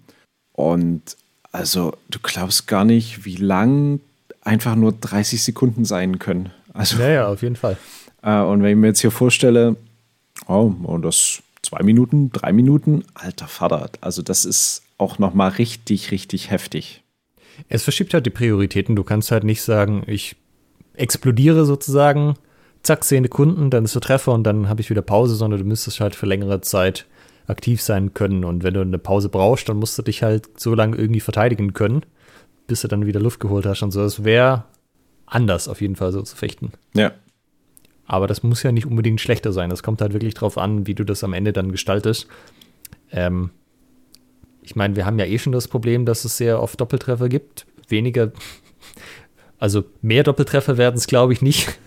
Und 0.54 1.18
also 1.58 1.94
du 2.10 2.20
glaubst 2.22 2.68
gar 2.68 2.86
nicht, 2.86 3.26
wie 3.26 3.36
lang 3.36 4.00
einfach 4.42 4.76
nur 4.76 4.92
30 4.92 5.44
Sekunden 5.44 5.86
sein 5.86 6.20
können. 6.20 6.52
Also, 6.74 7.00
ja, 7.00 7.10
ja, 7.10 7.28
auf 7.28 7.42
jeden 7.42 7.56
Fall. 7.56 7.78
Äh, 8.22 8.42
und 8.42 8.62
wenn 8.62 8.70
ich 8.70 8.78
mir 8.78 8.88
jetzt 8.88 9.02
hier 9.02 9.10
vorstelle, 9.10 9.76
oh, 10.48 10.72
und 10.84 11.02
das 11.02 11.42
zwei 11.64 11.82
Minuten, 11.82 12.32
drei 12.32 12.54
Minuten, 12.54 13.04
alter 13.16 13.48
Vater, 13.48 13.90
also 14.02 14.22
das 14.22 14.46
ist 14.46 14.84
auch 15.00 15.18
nochmal 15.18 15.50
richtig, 15.50 16.12
richtig 16.12 16.52
heftig. 16.52 17.02
Es 17.70 17.84
verschiebt 17.84 18.14
halt 18.14 18.28
die 18.28 18.32
Prioritäten. 18.32 18.96
Du 18.96 19.04
kannst 19.04 19.32
halt 19.32 19.44
nicht 19.44 19.64
sagen, 19.64 20.04
ich 20.06 20.36
explodiere 20.94 21.66
sozusagen, 21.66 22.36
zack, 22.84 23.04
zehn 23.04 23.28
Kunden, 23.32 23.72
dann 23.72 23.86
ist 23.86 23.96
der 23.96 24.02
Treffer 24.02 24.34
und 24.34 24.44
dann 24.44 24.70
habe 24.70 24.82
ich 24.82 24.92
wieder 24.92 25.02
Pause, 25.02 25.34
sondern 25.34 25.60
du 25.60 25.66
müsstest 25.66 26.00
halt 26.02 26.16
für 26.16 26.28
längere 26.28 26.62
Zeit 26.62 27.08
aktiv 27.48 27.82
sein 27.82 28.14
können. 28.14 28.46
Und 28.46 28.64
wenn 28.64 28.74
du 28.74 28.82
eine 28.82 29.00
Pause 29.00 29.30
brauchst, 29.30 29.70
dann 29.70 29.78
musst 29.78 29.98
du 29.98 30.04
dich 30.04 30.24
halt 30.24 30.60
so 30.60 30.76
lange 30.76 30.98
irgendwie 30.98 31.22
verteidigen 31.22 31.74
können 31.74 32.04
bis 32.68 32.82
du 32.82 32.88
dann 32.88 33.06
wieder 33.06 33.20
Luft 33.20 33.40
geholt 33.40 33.66
hast 33.66 33.82
und 33.82 33.92
so. 33.92 34.04
Es 34.04 34.24
wäre 34.24 34.66
anders 35.26 35.68
auf 35.68 35.82
jeden 35.82 35.96
Fall 35.96 36.12
so 36.12 36.22
zu 36.22 36.36
fechten. 36.36 36.74
Ja. 36.94 37.14
Aber 38.06 38.28
das 38.28 38.44
muss 38.44 38.64
ja 38.64 38.72
nicht 38.72 38.86
unbedingt 38.86 39.20
schlechter 39.20 39.52
sein. 39.52 39.70
Das 39.70 39.84
kommt 39.84 40.02
halt 40.02 40.14
wirklich 40.14 40.34
drauf 40.34 40.58
an, 40.58 40.86
wie 40.86 40.94
du 40.94 41.04
das 41.04 41.24
am 41.24 41.34
Ende 41.34 41.52
dann 41.52 41.72
gestaltest. 41.72 42.28
Ähm, 43.12 43.50
ich 44.62 44.76
meine, 44.76 44.96
wir 44.96 45.06
haben 45.06 45.18
ja 45.18 45.26
eh 45.26 45.40
schon 45.40 45.54
das 45.54 45.68
Problem, 45.68 46.06
dass 46.06 46.24
es 46.26 46.38
sehr 46.38 46.62
oft 46.62 46.80
Doppeltreffer 46.80 47.30
gibt. 47.30 47.66
Weniger, 47.88 48.32
also 49.60 49.86
mehr 50.02 50.24
Doppeltreffer 50.24 50.78
werden 50.78 50.98
es, 50.98 51.08
glaube 51.08 51.34
ich, 51.34 51.42
nicht. 51.42 51.80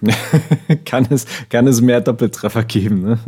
kann, 0.84 1.06
es, 1.10 1.26
kann 1.48 1.66
es 1.66 1.80
mehr 1.80 2.00
Doppeltreffer 2.00 2.64
geben. 2.64 3.02
Ne? 3.02 3.18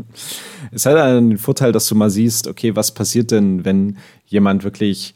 Es 0.73 0.87
hat 0.87 0.97
einen 0.97 1.39
Vorteil, 1.39 1.73
dass 1.73 1.89
du 1.89 1.95
mal 1.95 2.11
siehst, 2.11 2.47
okay, 2.47 2.77
was 2.77 2.93
passiert 2.93 3.31
denn, 3.31 3.65
wenn 3.65 3.97
jemand 4.27 4.65
wirklich 4.65 5.15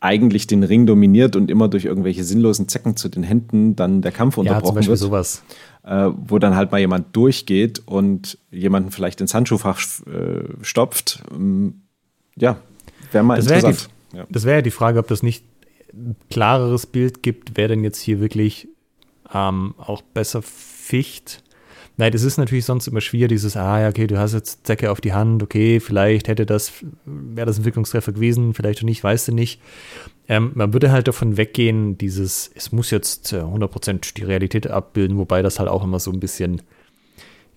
eigentlich 0.00 0.48
den 0.48 0.64
Ring 0.64 0.84
dominiert 0.86 1.36
und 1.36 1.50
immer 1.50 1.68
durch 1.68 1.84
irgendwelche 1.84 2.24
sinnlosen 2.24 2.68
Zecken 2.68 2.96
zu 2.96 3.08
den 3.08 3.22
Händen 3.22 3.76
dann 3.76 4.02
der 4.02 4.10
Kampf 4.10 4.36
unterbrochen 4.36 4.64
ja, 4.64 4.66
zum 4.66 4.74
Beispiel 4.74 4.90
wird. 4.90 4.98
sowas. 4.98 5.42
Äh, 5.84 6.10
wo 6.16 6.38
dann 6.38 6.56
halt 6.56 6.72
mal 6.72 6.78
jemand 6.78 7.14
durchgeht 7.14 7.82
und 7.86 8.38
jemanden 8.50 8.90
vielleicht 8.90 9.20
ins 9.20 9.32
Handschuhfach 9.32 9.80
äh, 10.06 10.44
stopft. 10.62 11.22
Ähm, 11.32 11.82
ja, 12.36 12.58
wäre 13.12 13.24
mal 13.24 13.36
das 13.36 13.48
wär 13.48 13.56
interessant. 13.56 13.90
Die, 14.12 14.16
ja. 14.16 14.26
Das 14.28 14.44
wäre 14.44 14.56
ja 14.56 14.62
die 14.62 14.70
Frage, 14.70 14.98
ob 14.98 15.06
das 15.06 15.22
nicht 15.22 15.44
ein 15.92 16.16
klareres 16.30 16.86
Bild 16.86 17.22
gibt, 17.22 17.52
wer 17.56 17.68
denn 17.68 17.84
jetzt 17.84 18.00
hier 18.00 18.20
wirklich 18.20 18.68
ähm, 19.32 19.74
auch 19.78 20.02
besser 20.02 20.42
ficht 20.82 21.42
Nein, 21.98 22.12
das 22.12 22.22
ist 22.22 22.38
natürlich 22.38 22.64
sonst 22.64 22.86
immer 22.86 23.02
schwierig, 23.02 23.28
dieses, 23.28 23.56
ah 23.56 23.80
ja, 23.80 23.88
okay, 23.88 24.06
du 24.06 24.18
hast 24.18 24.32
jetzt 24.32 24.66
Zecke 24.66 24.90
auf 24.90 25.00
die 25.00 25.12
Hand, 25.12 25.42
okay, 25.42 25.78
vielleicht 25.78 26.26
hätte 26.26 26.46
das, 26.46 26.72
wäre 27.04 27.46
das 27.46 27.58
ein 27.58 27.64
Wirkungstreffer 27.64 28.12
gewesen, 28.12 28.54
vielleicht 28.54 28.80
auch 28.80 28.84
nicht, 28.84 29.04
weißt 29.04 29.28
du 29.28 29.32
nicht. 29.32 29.60
Ähm, 30.26 30.52
man 30.54 30.72
würde 30.72 30.90
halt 30.90 31.06
davon 31.06 31.36
weggehen, 31.36 31.98
dieses, 31.98 32.50
es 32.54 32.72
muss 32.72 32.90
jetzt 32.90 33.34
100% 33.34 33.90
äh, 33.90 33.98
die 34.16 34.24
Realität 34.24 34.68
abbilden, 34.68 35.18
wobei 35.18 35.42
das 35.42 35.58
halt 35.58 35.68
auch 35.68 35.84
immer 35.84 36.00
so 36.00 36.10
ein 36.10 36.20
bisschen, 36.20 36.62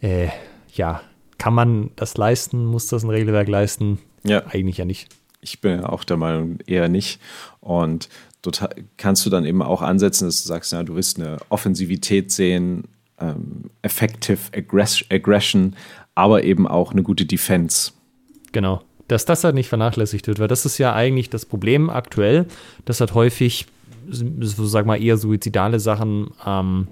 äh, 0.01 0.27
ja, 0.73 1.01
kann 1.37 1.53
man 1.53 1.91
das 1.95 2.17
leisten, 2.17 2.65
muss 2.65 2.87
das 2.87 3.03
ein 3.03 3.09
Regelwerk 3.09 3.47
leisten? 3.47 3.99
Ja. 4.23 4.45
Eigentlich 4.47 4.77
ja 4.77 4.85
nicht. 4.85 5.07
Ich 5.39 5.61
bin 5.61 5.81
auch 5.81 6.03
der 6.03 6.17
Meinung, 6.17 6.57
eher 6.65 6.89
nicht. 6.89 7.21
Und 7.61 8.09
dort 8.41 8.67
kannst 8.97 9.25
du 9.25 9.29
dann 9.29 9.45
eben 9.45 9.61
auch 9.61 9.81
ansetzen, 9.81 10.25
dass 10.25 10.41
du 10.41 10.47
sagst, 10.47 10.73
ja, 10.73 10.83
du 10.83 10.95
willst 10.95 11.19
eine 11.19 11.37
Offensivität 11.49 12.31
sehen, 12.31 12.83
ähm, 13.19 13.69
Effective 13.81 14.39
Aggression, 14.53 15.75
aber 16.15 16.43
eben 16.43 16.67
auch 16.67 16.91
eine 16.91 17.03
gute 17.03 17.25
Defense. 17.25 17.91
Genau. 18.51 18.81
Dass 19.07 19.25
das 19.25 19.43
halt 19.43 19.55
nicht 19.55 19.69
vernachlässigt 19.69 20.27
wird, 20.27 20.39
weil 20.39 20.47
das 20.47 20.65
ist 20.65 20.77
ja 20.77 20.93
eigentlich 20.93 21.29
das 21.29 21.45
Problem 21.45 21.89
aktuell, 21.89 22.47
dass 22.85 22.99
halt 22.99 23.13
häufig, 23.13 23.67
so 24.09 24.65
sag 24.65 24.85
mal, 24.85 25.01
eher 25.01 25.17
suizidale 25.17 25.79
Sachen 25.79 26.31
ähm, 26.45 26.87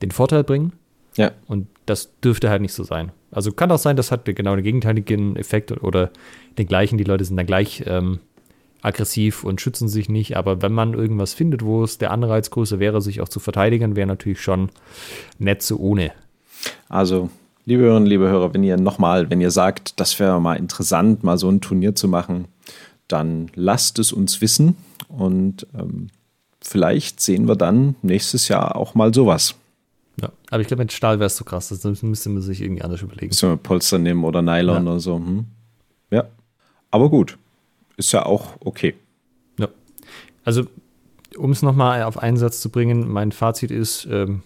den 0.00 0.10
Vorteil 0.10 0.44
bringen. 0.44 0.72
Ja. 1.16 1.32
Und 1.46 1.66
das 1.86 2.18
dürfte 2.20 2.48
halt 2.48 2.62
nicht 2.62 2.72
so 2.72 2.84
sein. 2.84 3.12
Also 3.30 3.52
kann 3.52 3.70
auch 3.70 3.78
sein, 3.78 3.96
das 3.96 4.10
hat 4.10 4.24
genau 4.24 4.54
den 4.54 4.64
gegenteiligen 4.64 5.36
Effekt 5.36 5.72
oder 5.82 6.10
den 6.58 6.66
gleichen. 6.66 6.98
Die 6.98 7.04
Leute 7.04 7.24
sind 7.24 7.36
dann 7.36 7.46
gleich 7.46 7.82
ähm, 7.86 8.20
aggressiv 8.82 9.44
und 9.44 9.60
schützen 9.60 9.88
sich 9.88 10.08
nicht. 10.08 10.36
Aber 10.36 10.60
wenn 10.60 10.72
man 10.72 10.92
irgendwas 10.94 11.32
findet, 11.32 11.64
wo 11.64 11.82
es 11.84 11.98
der 11.98 12.10
Anreiz 12.10 12.50
größer 12.50 12.80
wäre, 12.80 13.00
sich 13.00 13.20
auch 13.20 13.28
zu 13.28 13.40
verteidigen, 13.40 13.96
wäre 13.96 14.06
natürlich 14.06 14.42
schon 14.42 14.70
nett 15.38 15.62
so 15.62 15.78
ohne. 15.78 16.12
Also, 16.88 17.30
liebe 17.64 17.82
Hörerinnen, 17.82 18.08
liebe 18.08 18.28
Hörer, 18.28 18.52
wenn 18.52 18.64
ihr 18.64 18.76
nochmal, 18.76 19.30
wenn 19.30 19.40
ihr 19.40 19.50
sagt, 19.50 19.98
das 20.00 20.18
wäre 20.18 20.40
mal 20.40 20.56
interessant, 20.56 21.22
mal 21.22 21.38
so 21.38 21.48
ein 21.48 21.60
Turnier 21.60 21.94
zu 21.94 22.08
machen, 22.08 22.46
dann 23.08 23.50
lasst 23.54 23.98
es 23.98 24.12
uns 24.12 24.40
wissen 24.40 24.76
und 25.08 25.66
ähm, 25.78 26.08
vielleicht 26.60 27.20
sehen 27.20 27.48
wir 27.48 27.56
dann 27.56 27.96
nächstes 28.02 28.48
Jahr 28.48 28.76
auch 28.76 28.94
mal 28.94 29.14
sowas. 29.14 29.54
Ja, 30.20 30.30
aber 30.50 30.60
ich 30.60 30.66
glaube, 30.66 30.82
mit 30.82 30.92
Stahl 30.92 31.18
wäre 31.18 31.26
es 31.26 31.36
zu 31.36 31.44
krass. 31.44 31.68
Das 31.68 32.02
müsste 32.02 32.28
man 32.28 32.42
sich 32.42 32.60
irgendwie 32.60 32.82
anders 32.82 33.00
überlegen. 33.00 33.28
Müssen 33.28 33.48
wir 33.48 33.56
Polster 33.56 33.98
nehmen 33.98 34.24
oder 34.24 34.42
Nylon 34.42 34.84
ja. 34.84 34.90
oder 34.90 35.00
so. 35.00 35.16
Hm? 35.16 35.46
Ja, 36.10 36.26
aber 36.90 37.08
gut 37.08 37.38
ist 37.96 38.12
ja 38.12 38.26
auch 38.26 38.56
okay. 38.60 38.94
Ja. 39.58 39.68
Also, 40.44 40.64
um 41.36 41.50
es 41.50 41.62
nochmal 41.62 42.02
auf 42.02 42.18
einen 42.18 42.36
Satz 42.36 42.60
zu 42.60 42.70
bringen, 42.70 43.08
mein 43.10 43.32
Fazit 43.32 43.70
ist, 43.70 44.06
ähm, 44.10 44.42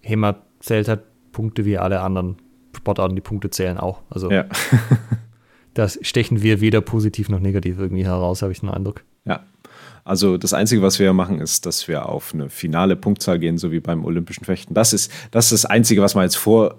HEMA 0.00 0.36
zählt 0.60 0.88
halt 0.88 1.02
Punkte 1.32 1.64
wie 1.64 1.78
alle 1.78 2.00
anderen 2.00 2.36
Sportarten, 2.76 3.14
die 3.14 3.20
Punkte 3.20 3.50
zählen 3.50 3.78
auch. 3.78 4.02
Also, 4.10 4.30
ja. 4.30 4.46
das 5.74 5.98
stechen 6.02 6.42
wir 6.42 6.60
weder 6.60 6.80
positiv 6.80 7.28
noch 7.28 7.40
negativ 7.40 7.78
irgendwie 7.78 8.04
heraus, 8.04 8.42
habe 8.42 8.52
ich 8.52 8.60
den 8.60 8.68
Eindruck. 8.68 9.04
Also 10.04 10.36
das 10.36 10.54
Einzige, 10.54 10.82
was 10.82 10.98
wir 10.98 11.12
machen, 11.12 11.40
ist, 11.40 11.66
dass 11.66 11.88
wir 11.88 12.06
auf 12.08 12.32
eine 12.34 12.48
finale 12.48 12.96
Punktzahl 12.96 13.38
gehen, 13.38 13.58
so 13.58 13.70
wie 13.70 13.80
beim 13.80 14.04
Olympischen 14.04 14.44
Fechten. 14.44 14.74
Das 14.74 14.92
ist 14.92 15.10
das, 15.30 15.52
ist 15.52 15.64
das 15.64 15.70
Einzige, 15.70 16.02
was 16.02 16.14
man 16.14 16.24
jetzt 16.24 16.36
vor 16.36 16.78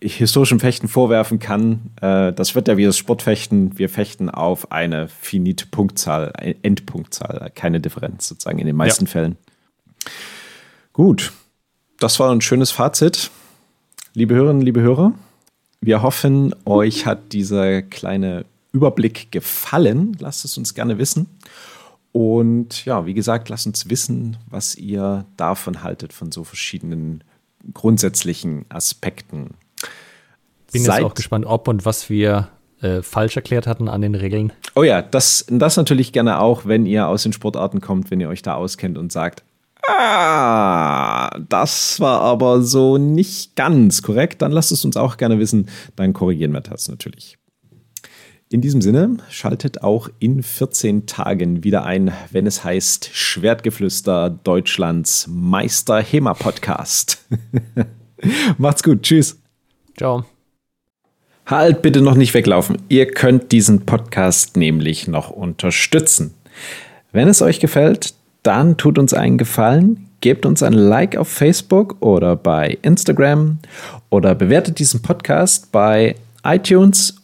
historischem 0.00 0.60
Fechten 0.60 0.88
vorwerfen 0.88 1.38
kann. 1.38 1.90
Äh, 2.00 2.32
das 2.32 2.54
wird 2.54 2.68
ja 2.68 2.76
wie 2.76 2.84
das 2.84 2.98
Sportfechten. 2.98 3.78
Wir 3.78 3.88
fechten 3.88 4.30
auf 4.30 4.72
eine 4.72 5.08
finite 5.08 5.66
Punktzahl, 5.66 6.32
eine 6.34 6.56
Endpunktzahl, 6.62 7.50
keine 7.54 7.80
Differenz 7.80 8.28
sozusagen 8.28 8.58
in 8.58 8.66
den 8.66 8.76
meisten 8.76 9.06
ja. 9.06 9.10
Fällen. 9.10 9.36
Gut, 10.92 11.32
das 11.98 12.20
war 12.20 12.30
ein 12.30 12.40
schönes 12.40 12.70
Fazit. 12.70 13.30
Liebe 14.12 14.34
Hörerinnen, 14.34 14.62
liebe 14.62 14.80
Hörer, 14.80 15.12
wir 15.80 16.02
hoffen, 16.02 16.54
euch 16.64 17.04
hat 17.04 17.32
dieser 17.32 17.82
kleine 17.82 18.44
Überblick 18.72 19.30
gefallen. 19.32 20.16
Lasst 20.18 20.44
es 20.44 20.56
uns 20.56 20.74
gerne 20.74 20.98
wissen. 20.98 21.26
Und 22.14 22.84
ja, 22.84 23.06
wie 23.06 23.12
gesagt, 23.14 23.48
lasst 23.48 23.66
uns 23.66 23.90
wissen, 23.90 24.36
was 24.48 24.76
ihr 24.76 25.26
davon 25.36 25.82
haltet, 25.82 26.12
von 26.12 26.30
so 26.30 26.44
verschiedenen 26.44 27.24
grundsätzlichen 27.72 28.66
Aspekten. 28.68 29.56
Bin 30.70 30.84
Seid 30.84 31.00
jetzt 31.00 31.10
auch 31.10 31.14
gespannt, 31.14 31.44
ob 31.44 31.66
und 31.66 31.84
was 31.84 32.08
wir 32.08 32.50
äh, 32.80 33.02
falsch 33.02 33.34
erklärt 33.34 33.66
hatten 33.66 33.88
an 33.88 34.00
den 34.00 34.14
Regeln. 34.14 34.52
Oh 34.76 34.84
ja, 34.84 35.02
das, 35.02 35.44
das 35.48 35.76
natürlich 35.76 36.12
gerne 36.12 36.38
auch, 36.38 36.66
wenn 36.66 36.86
ihr 36.86 37.08
aus 37.08 37.24
den 37.24 37.32
Sportarten 37.32 37.80
kommt, 37.80 38.12
wenn 38.12 38.20
ihr 38.20 38.28
euch 38.28 38.42
da 38.42 38.54
auskennt 38.54 38.96
und 38.96 39.10
sagt, 39.10 39.42
ah, 39.88 41.36
das 41.48 41.98
war 41.98 42.20
aber 42.20 42.62
so 42.62 42.96
nicht 42.96 43.56
ganz 43.56 44.02
korrekt, 44.02 44.40
dann 44.40 44.52
lasst 44.52 44.70
es 44.70 44.84
uns 44.84 44.96
auch 44.96 45.16
gerne 45.16 45.40
wissen, 45.40 45.68
dann 45.96 46.12
korrigieren 46.12 46.52
wir 46.52 46.60
das 46.60 46.86
natürlich. 46.86 47.38
In 48.50 48.60
diesem 48.60 48.82
Sinne, 48.82 49.16
schaltet 49.30 49.82
auch 49.82 50.08
in 50.18 50.42
14 50.42 51.06
Tagen 51.06 51.64
wieder 51.64 51.84
ein, 51.84 52.12
wenn 52.30 52.46
es 52.46 52.62
heißt 52.62 53.10
Schwertgeflüster 53.12 54.30
Deutschlands 54.30 55.26
Meister 55.28 56.00
HEMA 56.00 56.34
Podcast. 56.34 57.24
Macht's 58.58 58.82
gut, 58.82 59.02
tschüss. 59.02 59.40
Ciao. 59.96 60.24
Halt 61.46 61.82
bitte 61.82 62.00
noch 62.00 62.14
nicht 62.14 62.34
weglaufen. 62.34 62.76
Ihr 62.88 63.10
könnt 63.10 63.50
diesen 63.50 63.86
Podcast 63.86 64.56
nämlich 64.56 65.08
noch 65.08 65.30
unterstützen. 65.30 66.34
Wenn 67.12 67.28
es 67.28 67.42
euch 67.42 67.60
gefällt, 67.60 68.14
dann 68.42 68.76
tut 68.76 68.98
uns 68.98 69.14
einen 69.14 69.38
Gefallen, 69.38 70.10
gebt 70.20 70.44
uns 70.46 70.62
ein 70.62 70.74
Like 70.74 71.16
auf 71.16 71.28
Facebook 71.28 71.96
oder 72.00 72.36
bei 72.36 72.78
Instagram 72.82 73.58
oder 74.10 74.34
bewertet 74.34 74.78
diesen 74.78 75.00
Podcast 75.00 75.72
bei 75.72 76.14
iTunes 76.44 77.23